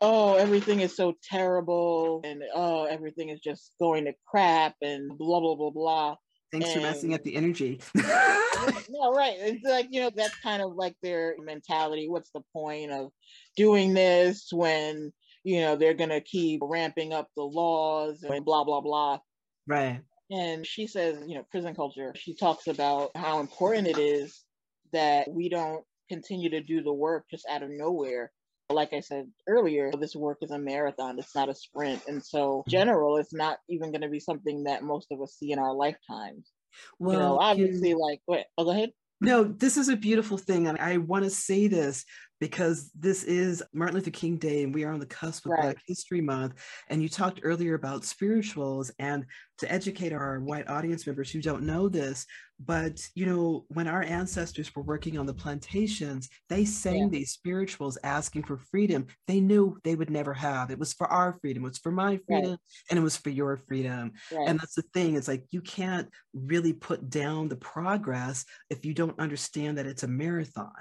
oh, 0.01 0.35
everything 0.35 0.79
is 0.79 0.95
so 0.95 1.13
terrible 1.29 2.21
and 2.23 2.41
oh, 2.53 2.85
everything 2.85 3.29
is 3.29 3.39
just 3.39 3.71
going 3.79 4.05
to 4.05 4.13
crap 4.27 4.75
and 4.81 5.17
blah, 5.17 5.39
blah, 5.39 5.55
blah, 5.55 5.71
blah. 5.71 6.15
Thanks 6.51 6.69
and, 6.69 6.75
for 6.75 6.81
messing 6.81 7.13
up 7.13 7.23
the 7.23 7.35
energy. 7.35 7.79
no, 7.95 9.13
right. 9.13 9.35
It's 9.37 9.63
like, 9.63 9.87
you 9.91 10.01
know, 10.01 10.09
that's 10.15 10.35
kind 10.37 10.61
of 10.61 10.73
like 10.75 10.95
their 11.01 11.35
mentality. 11.39 12.09
What's 12.09 12.31
the 12.31 12.41
point 12.53 12.91
of 12.91 13.11
doing 13.55 13.93
this 13.93 14.49
when, 14.51 15.11
you 15.43 15.61
know, 15.61 15.75
they're 15.75 15.93
going 15.93 16.09
to 16.09 16.21
keep 16.21 16.61
ramping 16.63 17.13
up 17.13 17.27
the 17.35 17.43
laws 17.43 18.23
and 18.23 18.43
blah, 18.43 18.63
blah, 18.63 18.81
blah. 18.81 19.19
Right. 19.67 20.01
And 20.31 20.65
she 20.65 20.87
says, 20.87 21.23
you 21.27 21.35
know, 21.35 21.45
prison 21.51 21.75
culture, 21.75 22.13
she 22.15 22.35
talks 22.35 22.67
about 22.67 23.11
how 23.15 23.39
important 23.39 23.87
it 23.87 23.97
is 23.97 24.43
that 24.91 25.29
we 25.29 25.49
don't 25.49 25.83
continue 26.09 26.49
to 26.49 26.61
do 26.61 26.81
the 26.81 26.93
work 26.93 27.25
just 27.29 27.47
out 27.49 27.63
of 27.63 27.69
nowhere 27.69 28.31
like 28.69 28.93
I 28.93 28.99
said 28.99 29.27
earlier, 29.47 29.91
this 29.99 30.15
work 30.15 30.39
is 30.41 30.51
a 30.51 30.59
marathon, 30.59 31.17
it's 31.19 31.35
not 31.35 31.49
a 31.49 31.55
sprint. 31.55 32.01
And 32.07 32.23
so, 32.23 32.63
general, 32.67 33.17
it's 33.17 33.33
not 33.33 33.57
even 33.69 33.91
going 33.91 34.01
to 34.01 34.09
be 34.09 34.19
something 34.19 34.63
that 34.65 34.83
most 34.83 35.07
of 35.11 35.21
us 35.21 35.35
see 35.39 35.51
in 35.51 35.59
our 35.59 35.73
lifetimes. 35.73 36.51
Well, 36.99 37.13
you 37.13 37.19
know, 37.19 37.37
obviously, 37.39 37.89
can... 37.89 37.99
like, 37.99 38.21
wait, 38.27 38.45
oh, 38.57 38.65
go 38.65 38.71
ahead. 38.71 38.91
No, 39.21 39.43
this 39.43 39.75
is 39.75 39.89
a 39.89 39.97
beautiful 39.97 40.37
thing. 40.37 40.67
And 40.67 40.77
I 40.77 40.97
want 40.97 41.25
to 41.25 41.29
say 41.29 41.67
this 41.67 42.05
because 42.39 42.91
this 42.97 43.23
is 43.23 43.61
Martin 43.73 43.95
Luther 43.95 44.11
King 44.11 44.37
Day 44.37 44.63
and 44.63 44.73
we 44.73 44.83
are 44.83 44.91
on 44.91 44.99
the 44.99 45.05
cusp 45.05 45.45
of 45.45 45.51
right. 45.51 45.61
Black 45.61 45.77
History 45.85 46.21
Month. 46.21 46.53
And 46.89 47.01
you 47.01 47.09
talked 47.09 47.41
earlier 47.43 47.73
about 47.73 48.05
spirituals 48.05 48.91
and 48.99 49.25
to 49.57 49.71
educate 49.71 50.13
our 50.13 50.39
white 50.39 50.69
audience 50.69 51.05
members 51.05 51.29
who 51.29 51.41
don't 51.41 51.63
know 51.63 51.89
this, 51.89 52.25
but 52.59 53.01
you 53.13 53.25
know, 53.25 53.65
when 53.67 53.87
our 53.87 54.03
ancestors 54.03 54.73
were 54.73 54.83
working 54.83 55.17
on 55.17 55.25
the 55.25 55.33
plantations, 55.33 56.29
they 56.47 56.63
sang 56.63 57.03
yeah. 57.03 57.09
these 57.09 57.31
spirituals 57.31 57.97
asking 58.03 58.43
for 58.43 58.57
freedom 58.57 59.07
they 59.27 59.41
knew 59.41 59.77
they 59.83 59.95
would 59.95 60.09
never 60.09 60.33
have. 60.33 60.71
It 60.71 60.79
was 60.79 60.93
for 60.93 61.07
our 61.07 61.37
freedom, 61.41 61.65
it 61.65 61.69
was 61.69 61.77
for 61.77 61.91
my 61.91 62.19
freedom, 62.25 62.51
right. 62.51 62.59
and 62.89 62.97
it 62.97 63.03
was 63.03 63.17
for 63.17 63.29
your 63.29 63.57
freedom. 63.67 64.13
Right. 64.31 64.47
And 64.47 64.59
that's 64.59 64.75
the 64.75 64.83
thing, 64.93 65.15
it's 65.15 65.27
like 65.27 65.43
you 65.51 65.61
can't 65.61 66.07
really 66.33 66.73
put 66.73 67.09
down 67.09 67.49
the 67.49 67.57
progress 67.57 68.45
if 68.69 68.85
you 68.85 68.93
don't 68.93 69.19
understand 69.19 69.77
that 69.77 69.87
it's 69.87 70.03
a 70.03 70.07
marathon. 70.07 70.71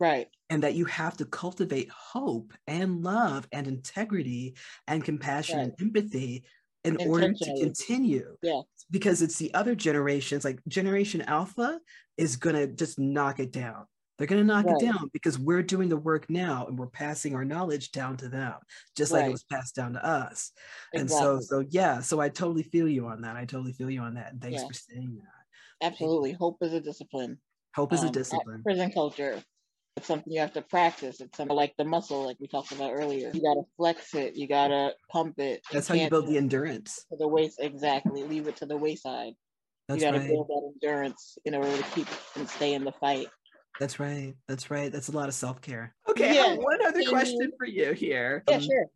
Right. 0.00 0.28
And 0.48 0.62
that 0.64 0.74
you 0.74 0.86
have 0.86 1.16
to 1.18 1.26
cultivate 1.26 1.90
hope 1.90 2.52
and 2.66 3.04
love 3.04 3.46
and 3.52 3.68
integrity 3.68 4.56
and 4.88 5.04
compassion 5.04 5.58
right. 5.58 5.64
and 5.64 5.74
empathy 5.80 6.44
in 6.84 6.96
order 7.06 7.32
to 7.32 7.44
continue. 7.60 8.36
Yeah. 8.42 8.62
Because 8.90 9.22
it's 9.22 9.36
the 9.36 9.52
other 9.54 9.74
generations, 9.74 10.44
like 10.44 10.58
Generation 10.66 11.20
Alpha 11.22 11.78
is 12.16 12.36
going 12.36 12.56
to 12.56 12.66
just 12.66 12.98
knock 12.98 13.38
it 13.38 13.52
down. 13.52 13.84
They're 14.18 14.26
going 14.26 14.40
to 14.40 14.46
knock 14.46 14.66
right. 14.66 14.76
it 14.76 14.84
down 14.84 15.08
because 15.12 15.38
we're 15.38 15.62
doing 15.62 15.88
the 15.88 15.96
work 15.96 16.28
now 16.28 16.66
and 16.66 16.78
we're 16.78 16.88
passing 16.88 17.34
our 17.34 17.44
knowledge 17.44 17.92
down 17.92 18.16
to 18.18 18.28
them, 18.28 18.54
just 18.96 19.12
right. 19.12 19.20
like 19.20 19.28
it 19.28 19.32
was 19.32 19.44
passed 19.44 19.74
down 19.74 19.94
to 19.94 20.04
us. 20.04 20.52
Exactly. 20.92 21.00
And 21.00 21.10
so, 21.10 21.40
so 21.40 21.64
yeah, 21.70 22.00
so 22.00 22.20
I 22.20 22.28
totally 22.28 22.62
feel 22.64 22.88
you 22.88 23.06
on 23.06 23.22
that. 23.22 23.36
I 23.36 23.44
totally 23.44 23.72
feel 23.72 23.88
you 23.88 24.00
on 24.00 24.14
that. 24.14 24.32
And 24.32 24.42
thanks 24.42 24.60
yeah. 24.60 24.66
for 24.66 24.74
saying 24.74 25.20
that. 25.22 25.86
Absolutely. 25.86 26.32
Hope 26.32 26.58
is 26.60 26.74
a 26.74 26.80
discipline. 26.80 27.38
Hope 27.74 27.92
is 27.92 28.00
um, 28.00 28.08
a 28.08 28.12
discipline. 28.12 28.62
Prison 28.62 28.92
culture. 28.92 29.42
It's 29.96 30.06
something 30.06 30.32
you 30.32 30.40
have 30.40 30.52
to 30.54 30.62
practice. 30.62 31.20
It's 31.20 31.36
something 31.36 31.56
like 31.56 31.74
the 31.76 31.84
muscle, 31.84 32.24
like 32.24 32.36
we 32.40 32.46
talked 32.46 32.72
about 32.72 32.92
earlier. 32.92 33.30
You 33.34 33.42
gotta 33.42 33.62
flex 33.76 34.14
it. 34.14 34.36
You 34.36 34.46
gotta 34.46 34.94
pump 35.10 35.38
it. 35.38 35.62
That's 35.72 35.88
you 35.90 35.96
how 35.96 36.02
you 36.04 36.10
build 36.10 36.28
the 36.28 36.36
endurance. 36.36 37.04
To 37.10 37.16
the 37.18 37.28
waist, 37.28 37.58
exactly. 37.60 38.22
Leave 38.22 38.46
it 38.46 38.56
to 38.56 38.66
the 38.66 38.76
wayside. 38.76 39.34
That's 39.88 40.00
you 40.00 40.06
gotta 40.06 40.20
right. 40.20 40.28
build 40.28 40.48
that 40.48 40.72
endurance 40.74 41.36
in 41.44 41.54
order 41.54 41.76
to 41.76 41.82
keep 41.94 42.06
and 42.36 42.48
stay 42.48 42.74
in 42.74 42.84
the 42.84 42.92
fight. 42.92 43.26
That's 43.78 43.98
right. 43.98 44.34
That's 44.48 44.70
right. 44.70 44.92
That's 44.92 45.08
a 45.08 45.12
lot 45.12 45.28
of 45.28 45.34
self 45.34 45.60
care. 45.60 45.94
Okay, 46.08 46.34
yeah. 46.34 46.54
one 46.54 46.84
other 46.84 47.02
question 47.04 47.52
for 47.58 47.66
you 47.66 47.92
here. 47.92 48.44
Yeah, 48.48 48.56
um, 48.56 48.62
sure. 48.62 48.86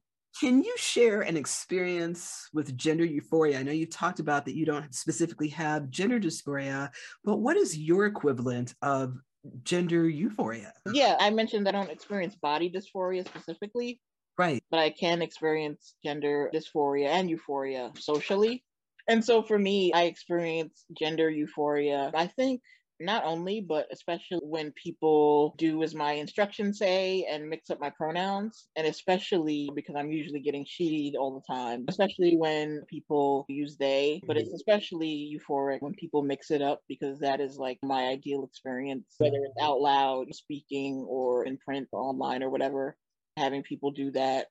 Can 0.40 0.64
you 0.64 0.74
share 0.76 1.20
an 1.20 1.36
experience 1.36 2.48
with 2.52 2.76
gender 2.76 3.04
euphoria? 3.04 3.60
I 3.60 3.62
know 3.62 3.70
you've 3.70 3.90
talked 3.90 4.18
about 4.18 4.44
that 4.46 4.56
you 4.56 4.66
don't 4.66 4.92
specifically 4.92 5.48
have 5.48 5.90
gender 5.90 6.18
dysphoria, 6.18 6.90
but 7.24 7.36
what 7.36 7.56
is 7.56 7.78
your 7.78 8.06
equivalent 8.06 8.74
of 8.82 9.16
gender 9.62 10.08
euphoria. 10.08 10.72
Yeah, 10.92 11.16
I 11.18 11.30
mentioned 11.30 11.68
I 11.68 11.72
don't 11.72 11.90
experience 11.90 12.34
body 12.36 12.70
dysphoria 12.70 13.26
specifically. 13.26 14.00
Right. 14.36 14.62
But 14.70 14.80
I 14.80 14.90
can 14.90 15.22
experience 15.22 15.94
gender 16.04 16.50
dysphoria 16.52 17.08
and 17.08 17.30
euphoria 17.30 17.92
socially. 17.98 18.64
And 19.06 19.24
so 19.24 19.42
for 19.42 19.58
me, 19.58 19.92
I 19.92 20.04
experience 20.04 20.84
gender 20.98 21.30
euphoria. 21.30 22.10
I 22.14 22.26
think 22.26 22.62
not 23.04 23.24
only, 23.24 23.60
but 23.60 23.86
especially 23.92 24.40
when 24.42 24.72
people 24.72 25.54
do 25.58 25.82
as 25.82 25.94
my 25.94 26.12
instructions 26.12 26.78
say 26.78 27.26
and 27.30 27.48
mix 27.48 27.70
up 27.70 27.80
my 27.80 27.90
pronouns, 27.90 28.66
and 28.76 28.86
especially 28.86 29.70
because 29.74 29.94
I'm 29.96 30.10
usually 30.10 30.40
getting 30.40 30.64
cheated 30.66 31.16
all 31.16 31.34
the 31.34 31.54
time, 31.54 31.84
especially 31.88 32.36
when 32.36 32.82
people 32.88 33.44
use 33.48 33.76
they, 33.76 34.22
but 34.26 34.36
it's 34.36 34.48
mm-hmm. 34.48 34.56
especially 34.56 35.38
euphoric 35.38 35.80
when 35.80 35.94
people 35.94 36.22
mix 36.22 36.50
it 36.50 36.62
up 36.62 36.82
because 36.88 37.20
that 37.20 37.40
is 37.40 37.56
like 37.58 37.78
my 37.82 38.06
ideal 38.06 38.44
experience, 38.44 39.06
whether 39.18 39.36
it's 39.36 39.62
out 39.62 39.80
loud 39.80 40.34
speaking 40.34 41.04
or 41.08 41.44
in 41.44 41.58
print 41.58 41.88
or 41.92 42.00
online 42.00 42.42
or 42.42 42.50
whatever, 42.50 42.96
having 43.36 43.62
people 43.62 43.90
do 43.90 44.10
that. 44.12 44.46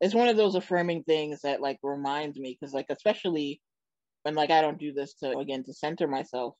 It's 0.00 0.14
one 0.14 0.28
of 0.28 0.36
those 0.36 0.56
affirming 0.56 1.04
things 1.04 1.42
that 1.42 1.60
like 1.60 1.78
reminds 1.82 2.36
me 2.36 2.56
because 2.58 2.74
like 2.74 2.86
especially 2.90 3.60
when 4.22 4.34
like 4.34 4.50
I 4.50 4.60
don't 4.60 4.78
do 4.78 4.92
this 4.92 5.14
to 5.14 5.38
again 5.38 5.64
to 5.64 5.72
center 5.72 6.08
myself 6.08 6.54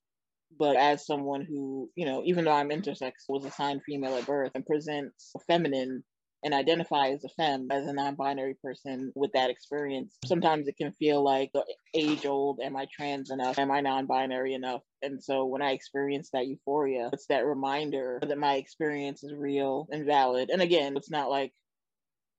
but 0.58 0.76
as 0.76 1.06
someone 1.06 1.42
who, 1.48 1.90
you 1.94 2.06
know, 2.06 2.22
even 2.24 2.44
though 2.44 2.52
I'm 2.52 2.70
intersex, 2.70 3.12
was 3.28 3.44
assigned 3.44 3.82
female 3.84 4.16
at 4.16 4.26
birth 4.26 4.52
and 4.54 4.66
presents 4.66 5.32
feminine 5.46 6.04
and 6.44 6.54
identify 6.54 7.08
as 7.08 7.24
a 7.24 7.28
femme, 7.28 7.68
as 7.70 7.86
a 7.86 7.92
non-binary 7.92 8.56
person 8.62 9.12
with 9.14 9.32
that 9.32 9.50
experience, 9.50 10.16
sometimes 10.24 10.66
it 10.66 10.76
can 10.76 10.92
feel 10.92 11.22
like 11.22 11.50
uh, 11.54 11.62
age 11.94 12.26
old, 12.26 12.58
am 12.60 12.76
I 12.76 12.86
trans 12.92 13.30
enough? 13.30 13.58
Am 13.58 13.70
I 13.70 13.80
non-binary 13.80 14.54
enough? 14.54 14.82
And 15.02 15.22
so 15.22 15.44
when 15.44 15.62
I 15.62 15.72
experience 15.72 16.30
that 16.32 16.48
euphoria, 16.48 17.10
it's 17.12 17.26
that 17.26 17.46
reminder 17.46 18.18
that 18.26 18.38
my 18.38 18.56
experience 18.56 19.22
is 19.22 19.32
real 19.32 19.86
and 19.92 20.04
valid. 20.04 20.50
And 20.50 20.60
again, 20.60 20.96
it's 20.96 21.10
not 21.10 21.30
like 21.30 21.52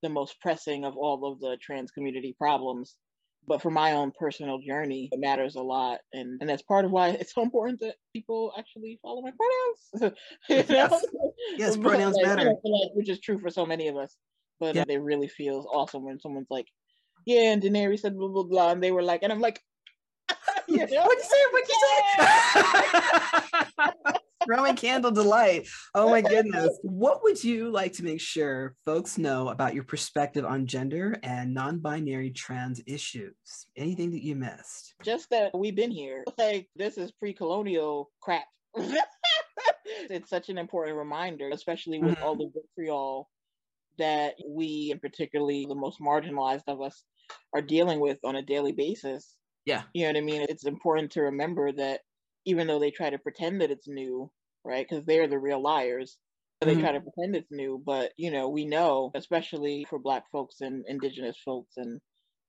the 0.02 0.10
most 0.10 0.40
pressing 0.42 0.84
of 0.84 0.98
all 0.98 1.32
of 1.32 1.40
the 1.40 1.58
trans 1.62 1.92
community 1.92 2.36
problems, 2.38 2.98
but 3.48 3.62
for 3.62 3.72
my 3.72 3.94
own 3.94 4.12
personal 4.18 4.60
journey, 4.60 5.10
it 5.12 5.20
matters 5.20 5.56
a 5.56 5.62
lot. 5.62 6.00
And 6.14 6.38
and 6.40 6.50
that's 6.50 6.62
part 6.62 6.86
of 6.86 6.92
why 6.92 7.10
it's 7.10 7.34
so 7.34 7.42
important 7.42 7.80
that 7.82 7.96
people 8.14 8.54
actually 8.58 9.00
follow 9.02 9.22
my 9.22 9.32
pronouns. 9.32 10.16
know? 10.50 10.66
Yes, 10.70 11.06
yes 11.58 11.78
pronouns 11.78 12.16
like, 12.16 12.26
matter. 12.26 12.54
like, 12.64 12.92
which 12.94 13.10
is 13.10 13.20
true 13.20 13.40
for 13.40 13.50
so 13.50 13.66
many 13.66 13.88
of 13.88 13.98
us. 13.98 14.16
But 14.60 14.76
yeah. 14.76 14.86
it 14.88 15.02
really 15.02 15.28
feels 15.28 15.66
awesome 15.66 16.06
when 16.06 16.20
someone's 16.20 16.48
like, 16.50 16.68
yeah, 17.26 17.52
and 17.52 17.62
Denarii 17.62 17.98
said 17.98 18.18
blah 18.18 18.30
blah 18.30 18.44
blah, 18.44 18.72
and 18.72 18.84
they 18.84 18.92
were 18.92 19.04
like, 19.04 19.24
and 19.24 19.32
I'm 19.32 19.42
like, 19.42 19.62
you 20.68 20.78
know? 20.78 20.86
What'd 20.88 21.20
you 21.20 21.24
say? 21.24 21.38
What'd 21.52 21.70
you 21.70 21.76
say? 24.04 24.20
Roman 24.48 24.76
candle 24.76 25.12
delight. 25.12 25.68
Oh 25.96 26.10
my 26.10 26.22
goodness. 26.22 26.78
What 26.82 27.24
would 27.24 27.44
you 27.44 27.72
like 27.72 27.94
to 27.94 28.04
make 28.04 28.22
sure 28.22 28.76
folks 28.86 29.18
know 29.18 29.50
about 29.50 29.74
your 29.74 29.84
perspective 29.84 30.46
on 30.46 30.66
gender 30.66 31.18
and 31.24 31.54
non 31.54 31.80
binary 31.80 32.32
trans 32.32 32.82
issues? 32.86 33.34
Anything 33.76 34.12
that 34.12 34.24
you 34.24 34.36
missed? 34.36 34.96
Just 35.04 35.30
that 35.30 35.58
we've 35.58 35.76
been 35.76 35.92
here. 35.92 36.24
Like, 36.38 36.68
this 36.76 36.98
is 36.98 37.12
pre 37.12 37.32
colonial 37.32 38.12
crap. 38.20 38.44
it's 40.10 40.30
such 40.30 40.50
an 40.50 40.58
important 40.58 40.98
reminder, 40.98 41.50
especially 41.54 42.00
with 42.00 42.16
mm-hmm. 42.16 42.24
all 42.24 42.36
the 42.36 42.52
vitriol 42.54 43.30
that 43.98 44.36
we, 44.46 44.90
and 44.92 45.00
particularly 45.00 45.66
the 45.66 45.76
most 45.76 46.02
marginalized 46.02 46.64
of 46.68 46.82
us, 46.82 47.04
are 47.54 47.62
dealing 47.62 48.00
with 48.00 48.18
on 48.26 48.36
a 48.36 48.42
daily 48.42 48.72
basis. 48.72 49.36
Yeah. 49.66 49.84
You 49.94 50.04
know 50.04 50.10
what 50.10 50.18
I 50.18 50.22
mean? 50.22 50.46
It's 50.50 50.66
important 50.66 51.12
to 51.12 51.22
remember 51.22 51.72
that 51.72 52.02
even 52.46 52.68
though 52.68 52.80
they 52.80 52.92
try 52.92 53.10
to 53.10 53.18
pretend 53.18 53.62
that 53.62 53.72
it's 53.72 53.88
new, 53.88 54.32
right? 54.64 54.86
Because 54.88 55.06
they're 55.06 55.28
the 55.28 55.40
real 55.40 55.62
liars. 55.62 56.18
Mm-hmm. 56.64 56.76
They 56.76 56.82
try 56.82 56.92
to 56.94 57.02
pretend 57.02 57.36
it's 57.36 57.52
new, 57.52 57.82
but 57.84 58.12
you 58.18 58.32
know, 58.32 58.50
we 58.50 58.66
know, 58.66 59.12
especially 59.16 59.86
for 59.90 60.00
Black 60.00 60.24
folks 60.32 60.62
and 60.62 60.86
Indigenous 60.88 61.38
folks 61.44 61.74
and 61.78 62.00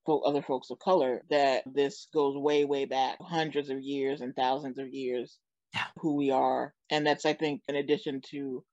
folk, 0.05 0.23
other 0.25 0.41
folks 0.41 0.69
of 0.69 0.79
color, 0.79 1.23
that 1.29 1.63
this 1.65 2.07
goes 2.13 2.37
way, 2.37 2.65
way 2.65 2.85
back, 2.85 3.17
hundreds 3.21 3.69
of 3.69 3.81
years 3.81 4.21
and 4.21 4.35
thousands 4.35 4.77
of 4.77 4.87
years. 4.93 5.37
Yeah. 5.73 5.85
Who 5.99 6.15
we 6.15 6.31
are, 6.31 6.73
and 6.89 7.05
that's 7.05 7.25
I 7.25 7.33
think, 7.33 7.61
in 7.67 7.75
addition 7.75 8.21
to 8.31 8.63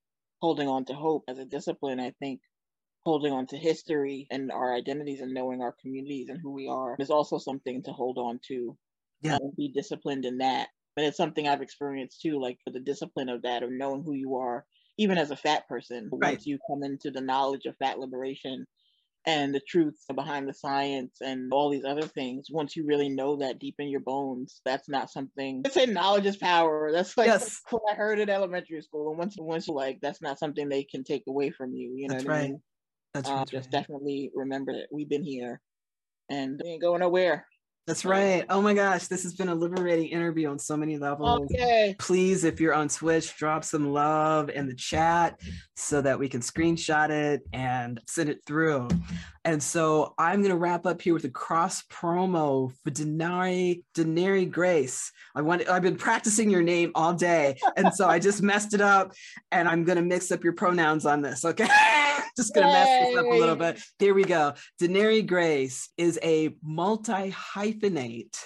holding 0.41 0.69
on 0.69 0.85
to 0.85 0.93
hope 0.93 1.25
as 1.27 1.39
a 1.39 1.45
discipline, 1.45 1.99
I 1.99 2.13
think 2.21 2.41
holding 3.05 3.33
on 3.33 3.47
to 3.49 3.57
history 3.57 4.27
and 4.31 4.53
our 4.53 4.75
identities 4.75 5.21
and 5.21 5.35
knowing 5.35 5.61
our 5.61 5.75
communities 5.81 6.29
and 6.29 6.39
who 6.41 6.53
we 6.53 6.69
are 6.69 6.97
is 6.99 7.11
also 7.11 7.39
something 7.39 7.83
to 7.83 7.91
hold 7.93 8.19
on 8.19 8.39
to 8.49 8.77
yeah. 9.23 9.39
and 9.41 9.57
be 9.57 9.73
disciplined 9.75 10.25
in 10.25 10.39
that 10.39 10.69
and 10.97 11.07
it's 11.07 11.17
something 11.17 11.49
I've 11.49 11.63
experienced 11.63 12.21
too, 12.21 12.41
like 12.41 12.59
for 12.65 12.71
the 12.71 12.81
discipline 12.81 13.29
of 13.29 13.43
that, 13.43 13.63
of 13.63 13.71
knowing 13.71 14.03
who 14.03 14.15
you 14.15 14.37
are, 14.37 14.65
even 14.99 15.19
as 15.19 15.31
a 15.31 15.37
fat 15.37 15.67
person. 15.69 16.09
Right. 16.13 16.33
Once 16.33 16.47
you 16.47 16.59
come 16.69 16.83
into 16.83 17.11
the 17.11 17.21
knowledge 17.21 17.67
of 17.67 17.77
fat 17.77 17.99
liberation 17.99 18.67
and 19.25 19.55
the 19.55 19.61
truths 19.67 20.05
behind 20.15 20.49
the 20.49 20.53
science 20.53 21.19
and 21.21 21.51
all 21.53 21.71
these 21.71 21.85
other 21.85 22.03
things, 22.03 22.49
once 22.51 22.77
you 22.77 22.85
really 22.85 23.09
know 23.09 23.37
that 23.37 23.59
deep 23.59 23.77
in 23.79 23.89
your 23.89 24.01
bones, 24.01 24.61
that's 24.65 24.89
not 24.89 25.11
something. 25.11 25.63
I 25.65 25.71
say 25.71 25.87
knowledge 25.87 26.27
is 26.27 26.37
power. 26.37 26.91
That's 26.93 27.17
like 27.17 27.29
yes. 27.29 27.61
what 27.71 27.83
I 27.91 27.95
heard 27.95 28.19
in 28.19 28.29
elementary 28.29 28.83
school. 28.83 29.11
And 29.11 29.19
once, 29.19 29.37
once 29.39 29.69
you 29.69 29.75
like, 29.75 30.01
that's 30.03 30.21
not 30.21 30.39
something 30.39 30.69
they 30.69 30.85
can 30.85 31.05
take 31.05 31.23
away 31.27 31.51
from 31.51 31.73
you. 31.73 31.95
You 31.97 32.09
know 32.09 32.15
that's 32.15 32.25
what 32.25 32.33
right. 32.33 32.39
I 32.39 32.49
mean? 32.49 32.63
That's 33.15 33.31
uh, 33.31 33.35
right. 33.35 33.49
Just 33.49 33.71
definitely 33.71 34.31
remember 34.35 34.73
that 34.73 34.89
we've 34.91 35.09
been 35.09 35.25
here 35.25 35.61
and 36.31 36.61
we 36.63 36.71
ain't 36.71 36.83
going 36.83 37.01
nowhere. 37.01 37.47
That's 37.87 38.05
right. 38.05 38.45
Oh 38.49 38.63
my 38.63 38.75
gosh, 38.75 39.09
this 39.09 39.25
has 39.25 39.35
been 39.35 39.49
a 39.49 39.55
liberating 39.55 40.07
interview 40.09 40.49
on 40.49 40.59
so 40.61 40.77
many 40.77 40.97
oh, 40.97 41.01
levels. 41.01 41.51
Okay. 41.53 41.97
Please, 41.99 42.45
if 42.45 42.61
you're 42.61 42.75
on 42.75 42.89
Twitch, 42.89 43.37
drop 43.37 43.65
some 43.65 43.93
love 43.93 44.51
in 44.51 44.69
the 44.69 44.75
chat 44.75 45.41
so 45.75 46.01
that 46.01 46.17
we 46.17 46.29
can 46.29 46.41
screenshot 46.41 47.11
it 47.11 47.43
and 47.53 48.01
send 48.07 48.29
it 48.29 48.39
through. 48.47 48.87
And 49.45 49.61
so 49.61 50.15
I'm 50.17 50.43
going 50.43 50.53
to 50.53 50.57
wrap 50.57 50.87
up 50.87 51.03
here 51.03 51.13
with 51.13 51.25
a 51.25 51.31
cross 51.31 51.83
promo 51.91 52.73
for 52.85 52.91
Denarii 52.91 53.83
Denarii 53.95 54.47
Grace. 54.47 55.11
I 55.35 55.43
want 55.43 55.69
I've 55.69 55.83
been 55.83 55.97
practicing 55.97 56.51
your 56.51 56.63
name 56.63 56.93
all 56.95 57.15
day, 57.15 57.57
and 57.77 57.93
so 57.93 58.09
I 58.09 58.21
just 58.21 58.43
messed 58.43 58.75
it 58.75 58.81
up, 58.81 59.13
and 59.51 59.69
I'm 59.69 59.83
going 59.83 59.97
to 59.97 60.05
mix 60.05 60.31
up 60.31 60.45
your 60.45 60.53
pronouns 60.53 61.05
on 61.05 61.21
this. 61.21 61.45
Okay, 61.45 61.65
just 62.37 62.55
going 62.55 62.67
to 62.67 62.73
mess 62.73 63.07
this 63.07 63.17
up 63.17 63.27
a 63.27 63.35
little 63.35 63.57
bit. 63.57 63.83
Here 63.99 64.15
we 64.15 64.25
go. 64.25 64.55
Denarii 64.79 65.23
Grace 65.23 65.91
is 65.97 66.19
a 66.23 66.55
multi 66.63 67.31
hyphenate 67.31 68.37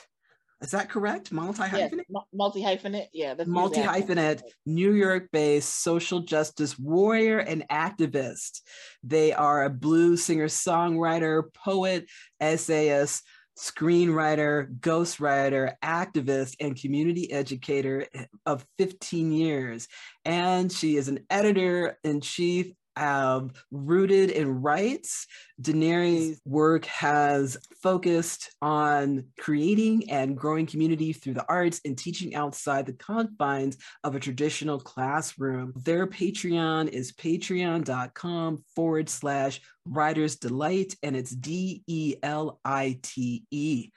is 0.63 0.71
that 0.71 0.89
correct? 0.89 1.33
Multi 1.33 1.63
hyphenate? 1.63 2.05
Yeah, 2.09 2.21
multi 2.33 2.63
hyphenate. 2.63 3.09
Yeah. 3.13 3.35
Multi 3.47 3.83
hyphenate, 3.83 4.41
New 4.65 4.93
York 4.93 5.29
based 5.31 5.83
social 5.83 6.21
justice 6.21 6.79
warrior 6.79 7.39
and 7.39 7.69
activist. 7.69 8.63
They 9.03 9.35
are 9.35 9.65
a 9.65 9.71
blues 9.71 10.25
singer, 10.25 10.47
songwriter, 10.47 11.53
poet, 11.53 12.07
essayist, 12.41 13.23
screenwriter, 13.59 14.75
ghostwriter, 14.81 15.75
activist, 15.85 16.57
and 16.59 16.81
community 16.81 17.31
educator 17.31 18.07
eh, 18.15 18.25
of 18.47 18.65
15 18.79 19.33
years. 19.33 19.89
And 20.25 20.73
she 20.73 20.97
is 20.97 21.09
an 21.09 21.21
editor 21.29 21.99
in 22.03 22.23
chief 22.23 22.73
um, 22.97 23.52
rooted 23.70 24.31
in 24.31 24.62
rights. 24.62 25.27
Denarii's 25.60 26.40
work 26.44 26.85
has 26.86 27.56
focused 27.82 28.51
on 28.60 29.27
creating 29.39 30.10
and 30.10 30.36
growing 30.36 30.66
community 30.66 31.12
through 31.12 31.35
the 31.35 31.47
arts 31.48 31.81
and 31.85 31.97
teaching 31.97 32.35
outside 32.35 32.86
the 32.86 32.93
confines 32.93 33.78
of 34.05 34.14
a 34.14 34.20
traditional 34.20 34.78
classroom. 34.78 35.73
Their 35.77 36.06
Patreon 36.06 36.89
is 36.89 37.12
patreon.com 37.12 38.64
forward 38.74 39.09
slash 39.09 39.60
writer's 39.85 40.36
delight, 40.36 40.94
and 41.02 41.16
it's 41.16 41.31
D 41.31 41.82
E 41.86 42.16
L 42.23 42.60
I 42.64 42.98
T 43.02 43.44
E. 43.51 43.90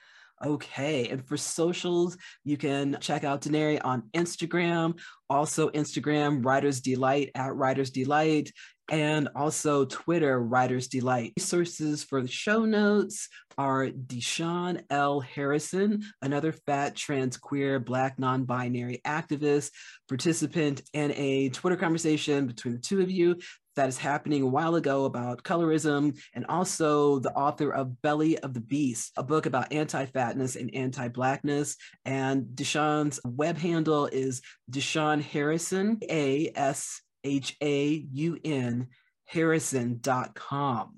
Okay. 0.43 1.09
And 1.09 1.27
for 1.27 1.35
socials, 1.35 2.17
you 2.45 2.55
can 2.55 2.97
check 3.01 3.23
out 3.23 3.41
Denarii 3.41 3.79
on 3.79 4.03
Instagram, 4.13 4.97
also 5.29 5.69
Instagram, 5.71 6.45
Writer's 6.45 6.79
Delight 6.79 7.31
at 7.35 7.53
Writer's 7.55 7.91
Delight 7.91 8.51
and 8.89 9.29
also 9.35 9.85
Twitter, 9.85 10.39
Writer's 10.41 10.87
Delight. 10.87 11.33
Resources 11.37 12.03
for 12.03 12.21
the 12.21 12.27
show 12.27 12.65
notes 12.65 13.29
are 13.57 13.87
Da'Shaun 13.87 14.83
L. 14.89 15.19
Harrison, 15.19 16.03
another 16.21 16.51
fat, 16.51 16.95
trans, 16.95 17.37
queer, 17.37 17.79
black, 17.79 18.17
non 18.17 18.45
binary 18.45 19.01
activist, 19.05 19.71
participant 20.07 20.81
in 20.93 21.11
a 21.11 21.49
Twitter 21.49 21.75
conversation 21.75 22.47
between 22.47 22.73
the 22.73 22.79
two 22.79 23.01
of 23.01 23.11
you 23.11 23.37
that 23.75 23.89
is 23.89 23.97
happening 23.97 24.41
a 24.41 24.47
while 24.47 24.75
ago 24.75 25.05
about 25.05 25.43
colorism, 25.43 26.17
and 26.33 26.45
also 26.47 27.19
the 27.19 27.31
author 27.31 27.71
of 27.71 28.01
Belly 28.01 28.37
of 28.39 28.53
the 28.53 28.61
Beast, 28.61 29.11
a 29.15 29.23
book 29.23 29.45
about 29.45 29.71
anti 29.71 30.05
fatness 30.05 30.55
and 30.55 30.73
anti 30.73 31.07
blackness. 31.07 31.77
And 32.05 32.43
Da'Shaun's 32.55 33.19
web 33.25 33.57
handle 33.57 34.07
is 34.07 34.41
Da'Shaun 34.71 35.21
Harrison, 35.21 35.99
A 36.09 36.51
S 36.55 37.01
H 37.23 37.55
A 37.61 37.87
U 37.89 38.37
N 38.43 38.87
Harrison.com. 39.25 40.95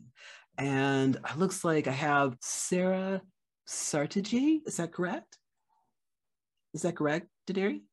And 0.57 1.15
it 1.15 1.38
looks 1.38 1.64
like 1.64 1.88
I 1.88 1.91
have 1.91 2.38
Sarah 2.41 3.22
Sartaji. 3.68 4.60
Is 4.65 4.77
that 4.77 4.91
correct? 4.91 5.38
Is 6.73 6.84
that 6.84 6.95
correct, 6.95 7.27
Denarii? 7.48 7.84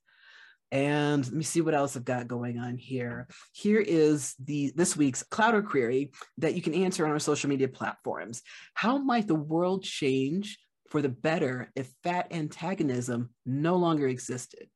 And 0.72 1.26
let 1.26 1.34
me 1.34 1.44
see 1.44 1.62
what 1.62 1.74
else 1.74 1.96
I've 1.96 2.06
got 2.06 2.28
going 2.28 2.60
on 2.60 2.78
here. 2.78 3.28
Here 3.54 3.80
is 3.80 4.36
the 4.44 4.72
this 4.76 4.96
week's 4.96 5.24
Clowder 5.24 5.66
query 5.66 6.12
that 6.40 6.54
you 6.54 6.62
can 6.62 6.76
answer 6.76 7.06
on 7.06 7.12
our 7.12 7.20
social 7.20 7.50
media 7.50 7.68
platforms. 7.68 8.42
How 8.76 8.98
might 8.98 9.28
the 9.28 9.36
world 9.36 9.84
change 9.84 10.60
for 10.90 11.02
the 11.02 11.10
better 11.10 11.72
if 11.76 11.92
fat 12.04 12.28
antagonism 12.32 13.30
no 13.46 13.78
longer 13.78 14.08
existed? 14.08 14.70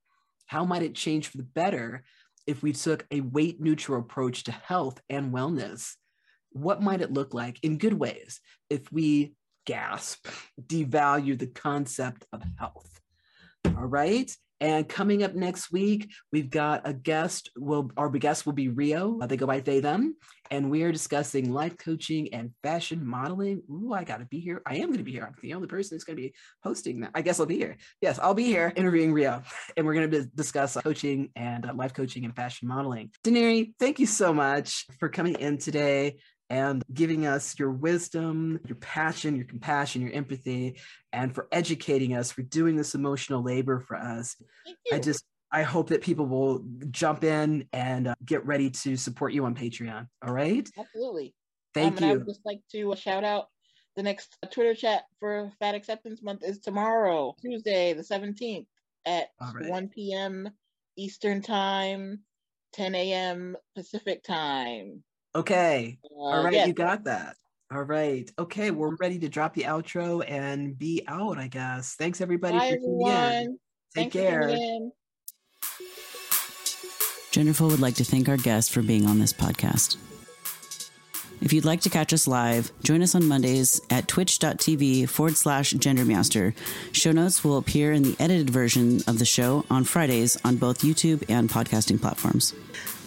How 0.48 0.66
might 0.66 0.84
it 0.84 0.96
change 0.96 1.28
for 1.28 1.38
the 1.38 1.44
better 1.44 2.04
if 2.48 2.62
we 2.62 2.74
took 2.74 3.06
a 3.12 3.22
weight 3.22 3.62
neutral 3.62 4.00
approach 4.00 4.44
to 4.44 4.52
health 4.52 5.02
and 5.10 5.34
wellness? 5.34 5.94
What 6.52 6.82
might 6.82 7.02
it 7.02 7.14
look 7.14 7.34
like 7.34 7.60
in 7.64 7.78
good 7.78 7.94
ways 7.94 8.40
if 8.70 8.92
we 8.92 9.34
gasp, 9.66 10.28
devalue 10.62 11.38
the 11.38 11.48
concept 11.48 12.26
of 12.32 12.44
health? 12.58 13.00
All 13.66 13.86
right. 13.86 14.36
And 14.64 14.88
coming 14.88 15.24
up 15.24 15.36
next 15.36 15.74
week, 15.74 16.10
we've 16.32 16.50
got 16.50 16.88
a 16.88 16.94
guest. 16.94 17.52
Will 17.58 17.92
our 17.98 18.08
guest 18.08 18.46
will 18.46 18.54
be 18.54 18.70
Rio. 18.70 19.20
Uh, 19.22 19.28
they 19.28 19.36
go 19.36 19.46
by 19.46 19.60
they 19.60 19.82
them, 19.82 20.16
and 20.52 20.72
we 20.72 20.84
are 20.84 20.92
discussing 20.94 21.52
life 21.52 21.78
coaching 21.78 22.34
and 22.34 22.52
fashion 22.64 23.06
modeling. 23.06 23.62
Ooh, 23.70 23.92
I 23.92 24.06
gotta 24.06 24.24
be 24.24 24.40
here. 24.40 24.62
I 24.66 24.78
am 24.78 24.90
gonna 24.90 25.04
be 25.04 25.12
here. 25.12 25.26
I'm 25.26 25.36
the 25.42 25.54
only 25.54 25.68
person 25.68 25.96
who's 25.96 26.06
gonna 26.06 26.16
be 26.16 26.34
hosting 26.64 27.02
that. 27.02 27.12
I 27.14 27.22
guess 27.22 27.42
I'll 27.42 27.46
be 27.46 27.58
here. 27.58 27.76
Yes, 28.00 28.20
I'll 28.20 28.34
be 28.34 28.46
here 28.46 28.72
interviewing 28.74 29.12
Rio, 29.12 29.42
and 29.76 29.86
we're 29.86 29.96
gonna 29.96 30.24
discuss 30.34 30.78
coaching 30.82 31.32
and 31.36 31.66
uh, 31.66 31.74
life 31.74 31.94
coaching 31.94 32.24
and 32.24 32.34
fashion 32.34 32.70
modeling. 32.70 33.12
Denarii, 33.22 33.74
thank 33.80 34.00
you 34.00 34.06
so 34.06 34.34
much 34.34 34.86
for 34.98 35.10
coming 35.10 35.36
in 35.36 35.58
today 35.58 36.20
and 36.54 36.84
giving 36.94 37.26
us 37.26 37.58
your 37.58 37.72
wisdom, 37.72 38.60
your 38.68 38.76
passion, 38.76 39.36
your 39.36 39.46
compassion, 39.46 40.04
your 40.04 40.12
empathy, 40.12 40.78
and 41.12 41.34
for 41.34 41.48
educating 41.52 42.16
us, 42.16 42.32
for 42.32 42.44
doing 42.44 42.76
this 42.76 42.94
emotional 42.94 43.42
labor 43.42 43.80
for 43.80 43.98
us. 43.98 44.36
I 44.92 45.00
just, 45.00 45.26
I 45.52 45.64
hope 45.64 45.90
that 45.90 46.04
people 46.04 46.28
will 46.28 46.64
jump 46.92 47.24
in 47.24 47.68
and 47.74 48.10
uh, 48.10 48.16
get 48.24 48.46
ready 48.46 48.70
to 48.70 48.96
support 48.96 49.34
you 49.34 49.46
on 49.46 49.56
Patreon. 49.56 50.08
All 50.24 50.32
right. 50.32 50.70
Absolutely. 50.78 51.34
Thank 51.74 51.98
um, 51.98 52.04
you. 52.04 52.14
I 52.14 52.18
would 52.18 52.28
just 52.28 52.46
like 52.46 52.62
to 52.72 52.96
shout 52.96 53.24
out 53.24 53.48
the 53.96 54.04
next 54.04 54.38
Twitter 54.52 54.76
chat 54.76 55.06
for 55.20 55.52
Fat 55.58 55.74
Acceptance 55.74 56.22
Month 56.22 56.44
is 56.44 56.60
tomorrow, 56.60 57.34
Tuesday, 57.42 57.94
the 57.94 58.04
17th 58.04 58.68
at 59.08 59.30
right. 59.42 59.72
1 59.72 59.88
p.m. 59.88 60.52
Eastern 60.98 61.42
Time, 61.42 62.20
10 62.74 62.94
a.m. 62.94 63.58
Pacific 63.76 64.22
Time. 64.22 65.04
Okay. 65.36 65.98
Uh, 66.04 66.16
All 66.16 66.44
right, 66.44 66.68
you 66.68 66.74
got 66.74 67.06
that. 67.06 67.36
All 67.72 67.82
right. 67.82 68.30
Okay, 68.38 68.70
we're 68.72 68.96
ready 68.98 69.18
to 69.20 69.30
drop 69.30 69.56
the 69.56 69.64
outro 69.64 70.24
and 70.30 70.78
be 70.78 71.04
out, 71.08 71.40
I 71.40 71.48
guess. 71.48 71.96
Thanks 71.96 72.22
everybody 72.22 72.58
Bye, 72.58 72.70
for 72.72 72.78
tuning 72.78 73.08
in. 73.08 73.60
Take 73.96 74.14
Thanks 74.14 74.16
care. 74.16 74.50
Genderful 77.32 77.72
would 77.72 77.80
like 77.80 77.96
to 77.96 78.04
thank 78.04 78.30
our 78.30 78.38
guest 78.38 78.72
for 78.72 78.84
being 78.84 79.08
on 79.08 79.18
this 79.18 79.34
podcast. 79.34 79.98
If 81.42 81.52
you'd 81.52 81.66
like 81.66 81.82
to 81.82 81.90
catch 81.90 82.14
us 82.14 82.28
live, 82.28 82.72
join 82.84 83.02
us 83.02 83.16
on 83.16 83.28
Mondays 83.28 83.82
at 83.90 84.08
twitch.tv 84.08 85.10
forward 85.10 85.36
slash 85.36 85.74
gendermeowster. 85.74 86.54
Show 86.92 87.12
notes 87.12 87.44
will 87.44 87.58
appear 87.58 87.92
in 87.92 88.04
the 88.04 88.16
edited 88.20 88.52
version 88.52 89.02
of 89.08 89.18
the 89.20 89.26
show 89.26 89.66
on 89.70 89.84
Fridays 89.84 90.38
on 90.46 90.58
both 90.58 90.84
YouTube 90.84 91.24
and 91.28 91.50
podcasting 91.50 92.00
platforms. 92.00 92.54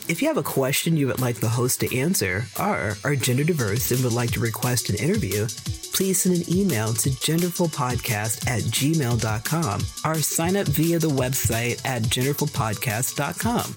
If 0.08 0.22
you 0.22 0.28
have 0.28 0.36
a 0.36 0.42
question 0.42 0.96
you 0.96 1.08
would 1.08 1.20
like 1.20 1.40
the 1.40 1.48
host 1.48 1.80
to 1.80 1.96
answer, 1.98 2.44
or 2.60 2.96
are 3.02 3.16
gender 3.16 3.42
diverse 3.42 3.90
and 3.90 4.04
would 4.04 4.12
like 4.12 4.30
to 4.32 4.40
request 4.40 4.88
an 4.88 4.94
interview, 4.94 5.48
please 5.92 6.22
send 6.22 6.36
an 6.36 6.44
email 6.48 6.92
to 6.92 7.10
genderfulpodcast 7.10 8.46
at 8.46 8.62
gmail.com 8.62 9.80
or 10.04 10.22
sign 10.22 10.56
up 10.56 10.68
via 10.68 11.00
the 11.00 11.08
website 11.08 11.84
at 11.84 12.02
genderfulpodcast.com. 12.02 13.74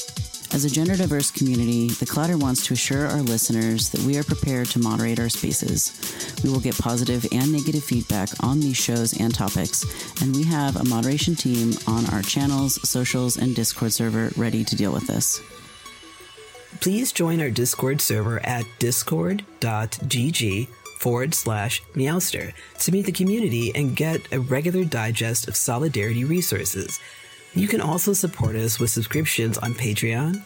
As 0.51 0.65
a 0.65 0.69
gender 0.69 0.95
diverse 0.95 1.31
community, 1.31 1.89
the 1.89 2.05
Clowder 2.05 2.39
wants 2.39 2.63
to 2.67 2.73
assure 2.73 3.07
our 3.07 3.21
listeners 3.21 3.89
that 3.89 4.01
we 4.01 4.15
are 4.19 4.23
prepared 4.23 4.67
to 4.67 4.79
moderate 4.79 5.19
our 5.19 5.29
spaces. 5.29 5.93
We 6.43 6.51
will 6.51 6.59
get 6.59 6.77
positive 6.77 7.25
and 7.31 7.51
negative 7.51 7.83
feedback 7.83 8.29
on 8.41 8.59
these 8.59 8.77
shows 8.77 9.19
and 9.19 9.33
topics, 9.33 9.83
and 10.21 10.35
we 10.35 10.43
have 10.43 10.75
a 10.75 10.85
moderation 10.85 11.33
team 11.33 11.73
on 11.87 12.05
our 12.07 12.21
channels, 12.21 12.79
socials, 12.87 13.37
and 13.37 13.55
Discord 13.55 13.93
server 13.93 14.31
ready 14.37 14.63
to 14.63 14.75
deal 14.75 14.91
with 14.91 15.07
this 15.07 15.41
please 16.79 17.11
join 17.11 17.41
our 17.41 17.49
Discord 17.49 18.01
server 18.01 18.39
at 18.45 18.65
discord.gg 18.79 20.67
forward 20.99 21.33
slash 21.33 21.81
meowster 21.93 22.53
to 22.79 22.91
meet 22.91 23.05
the 23.05 23.11
community 23.11 23.71
and 23.73 23.95
get 23.95 24.21
a 24.33 24.39
regular 24.39 24.83
digest 24.83 25.47
of 25.47 25.55
solidarity 25.55 26.25
resources. 26.25 26.99
You 27.53 27.67
can 27.67 27.81
also 27.81 28.13
support 28.13 28.55
us 28.55 28.79
with 28.79 28.89
subscriptions 28.89 29.57
on 29.57 29.73
Patreon, 29.73 30.45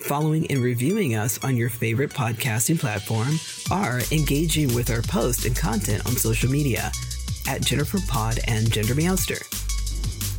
following 0.00 0.50
and 0.50 0.62
reviewing 0.62 1.14
us 1.14 1.42
on 1.44 1.56
your 1.56 1.68
favorite 1.68 2.10
podcasting 2.10 2.78
platform, 2.78 3.38
or 3.70 4.00
engaging 4.10 4.74
with 4.74 4.90
our 4.90 5.02
posts 5.02 5.44
and 5.44 5.54
content 5.56 6.04
on 6.06 6.12
social 6.12 6.50
media 6.50 6.90
at 7.48 7.60
Genderful 7.60 8.06
Pod 8.08 8.40
and 8.46 8.72
Gender 8.72 8.94
Meowster. 8.94 9.40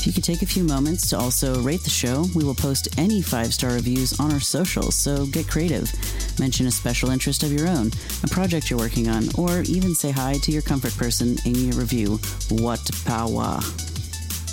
If 0.01 0.07
you 0.07 0.13
could 0.13 0.23
take 0.23 0.41
a 0.41 0.47
few 0.47 0.63
moments 0.63 1.07
to 1.11 1.17
also 1.19 1.61
rate 1.61 1.83
the 1.83 1.91
show, 1.91 2.25
we 2.33 2.43
will 2.43 2.55
post 2.55 2.87
any 2.97 3.21
five 3.21 3.53
star 3.53 3.73
reviews 3.73 4.19
on 4.19 4.31
our 4.31 4.39
socials, 4.39 4.95
so 4.95 5.27
get 5.27 5.47
creative. 5.47 5.91
Mention 6.39 6.65
a 6.65 6.71
special 6.71 7.11
interest 7.11 7.43
of 7.43 7.51
your 7.51 7.67
own, 7.67 7.91
a 8.23 8.27
project 8.27 8.71
you're 8.71 8.79
working 8.79 9.09
on, 9.09 9.25
or 9.35 9.61
even 9.67 9.93
say 9.93 10.09
hi 10.09 10.37
to 10.41 10.51
your 10.51 10.63
comfort 10.63 10.97
person 10.97 11.37
in 11.45 11.53
your 11.53 11.75
review. 11.75 12.17
What 12.49 12.81
power! 13.05 13.59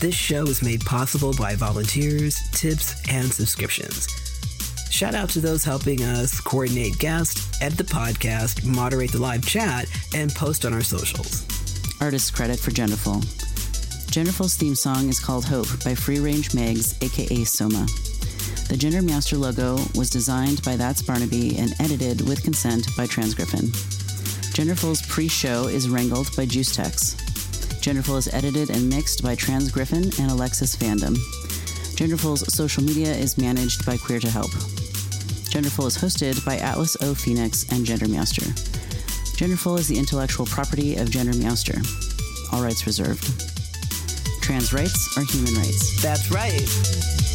This 0.02 0.14
show 0.14 0.42
is 0.42 0.62
made 0.62 0.82
possible 0.82 1.32
by 1.32 1.54
volunteers, 1.54 2.38
tips, 2.52 3.00
and 3.08 3.32
subscriptions. 3.32 4.06
Shout 4.90 5.14
out 5.14 5.30
to 5.30 5.40
those 5.40 5.64
helping 5.64 6.02
us 6.02 6.42
coordinate 6.42 6.98
guests, 6.98 7.58
edit 7.62 7.78
the 7.78 7.84
podcast, 7.84 8.66
moderate 8.66 9.12
the 9.12 9.18
live 9.18 9.46
chat, 9.46 9.86
and 10.14 10.30
post 10.34 10.66
on 10.66 10.74
our 10.74 10.82
socials. 10.82 11.46
Artist 12.02 12.34
credit 12.34 12.60
for 12.60 12.70
Genderful. 12.70 13.47
Genderful's 14.08 14.56
theme 14.56 14.74
song 14.74 15.10
is 15.10 15.20
called 15.20 15.44
Hope 15.44 15.68
by 15.84 15.94
Free 15.94 16.18
Range 16.18 16.48
Megs, 16.52 16.96
aka 17.04 17.44
Soma. 17.44 17.86
The 18.68 18.76
Gender 18.76 19.02
Meowster 19.02 19.38
logo 19.38 19.76
was 19.94 20.08
designed 20.08 20.62
by 20.62 20.76
That's 20.76 21.02
Barnaby 21.02 21.58
and 21.58 21.74
edited 21.78 22.26
with 22.26 22.42
consent 22.42 22.88
by 22.96 23.06
Transgriffin. 23.06 23.68
Genderful's 24.56 25.02
pre-show 25.02 25.68
is 25.68 25.90
wrangled 25.90 26.34
by 26.34 26.46
JuiceTex. 26.46 27.16
Genderful 27.82 28.16
is 28.16 28.32
edited 28.32 28.70
and 28.70 28.88
mixed 28.88 29.22
by 29.22 29.36
Transgriffin 29.36 30.18
and 30.18 30.30
Alexis 30.30 30.74
Fandom. 30.74 31.14
Genderful's 31.94 32.52
social 32.52 32.82
media 32.82 33.12
is 33.12 33.36
managed 33.36 33.84
by 33.84 33.98
Queer 33.98 34.20
to 34.20 34.30
Help. 34.30 34.50
Genderful 35.52 35.86
is 35.86 35.98
hosted 35.98 36.42
by 36.46 36.56
Atlas 36.56 36.96
O 37.02 37.14
Phoenix 37.14 37.70
and 37.70 37.84
Gender 37.84 38.06
Meowster. 38.06 38.48
Genderful 39.36 39.78
is 39.78 39.86
the 39.86 39.98
intellectual 39.98 40.46
property 40.46 40.96
of 40.96 41.10
Gender 41.10 41.34
Meowster. 41.34 41.84
All 42.54 42.62
rights 42.62 42.86
reserved 42.86 43.57
trans 44.48 44.72
rights 44.72 45.14
are 45.18 45.24
human 45.24 45.52
rights. 45.56 46.02
That's 46.02 46.30
right. 46.30 47.27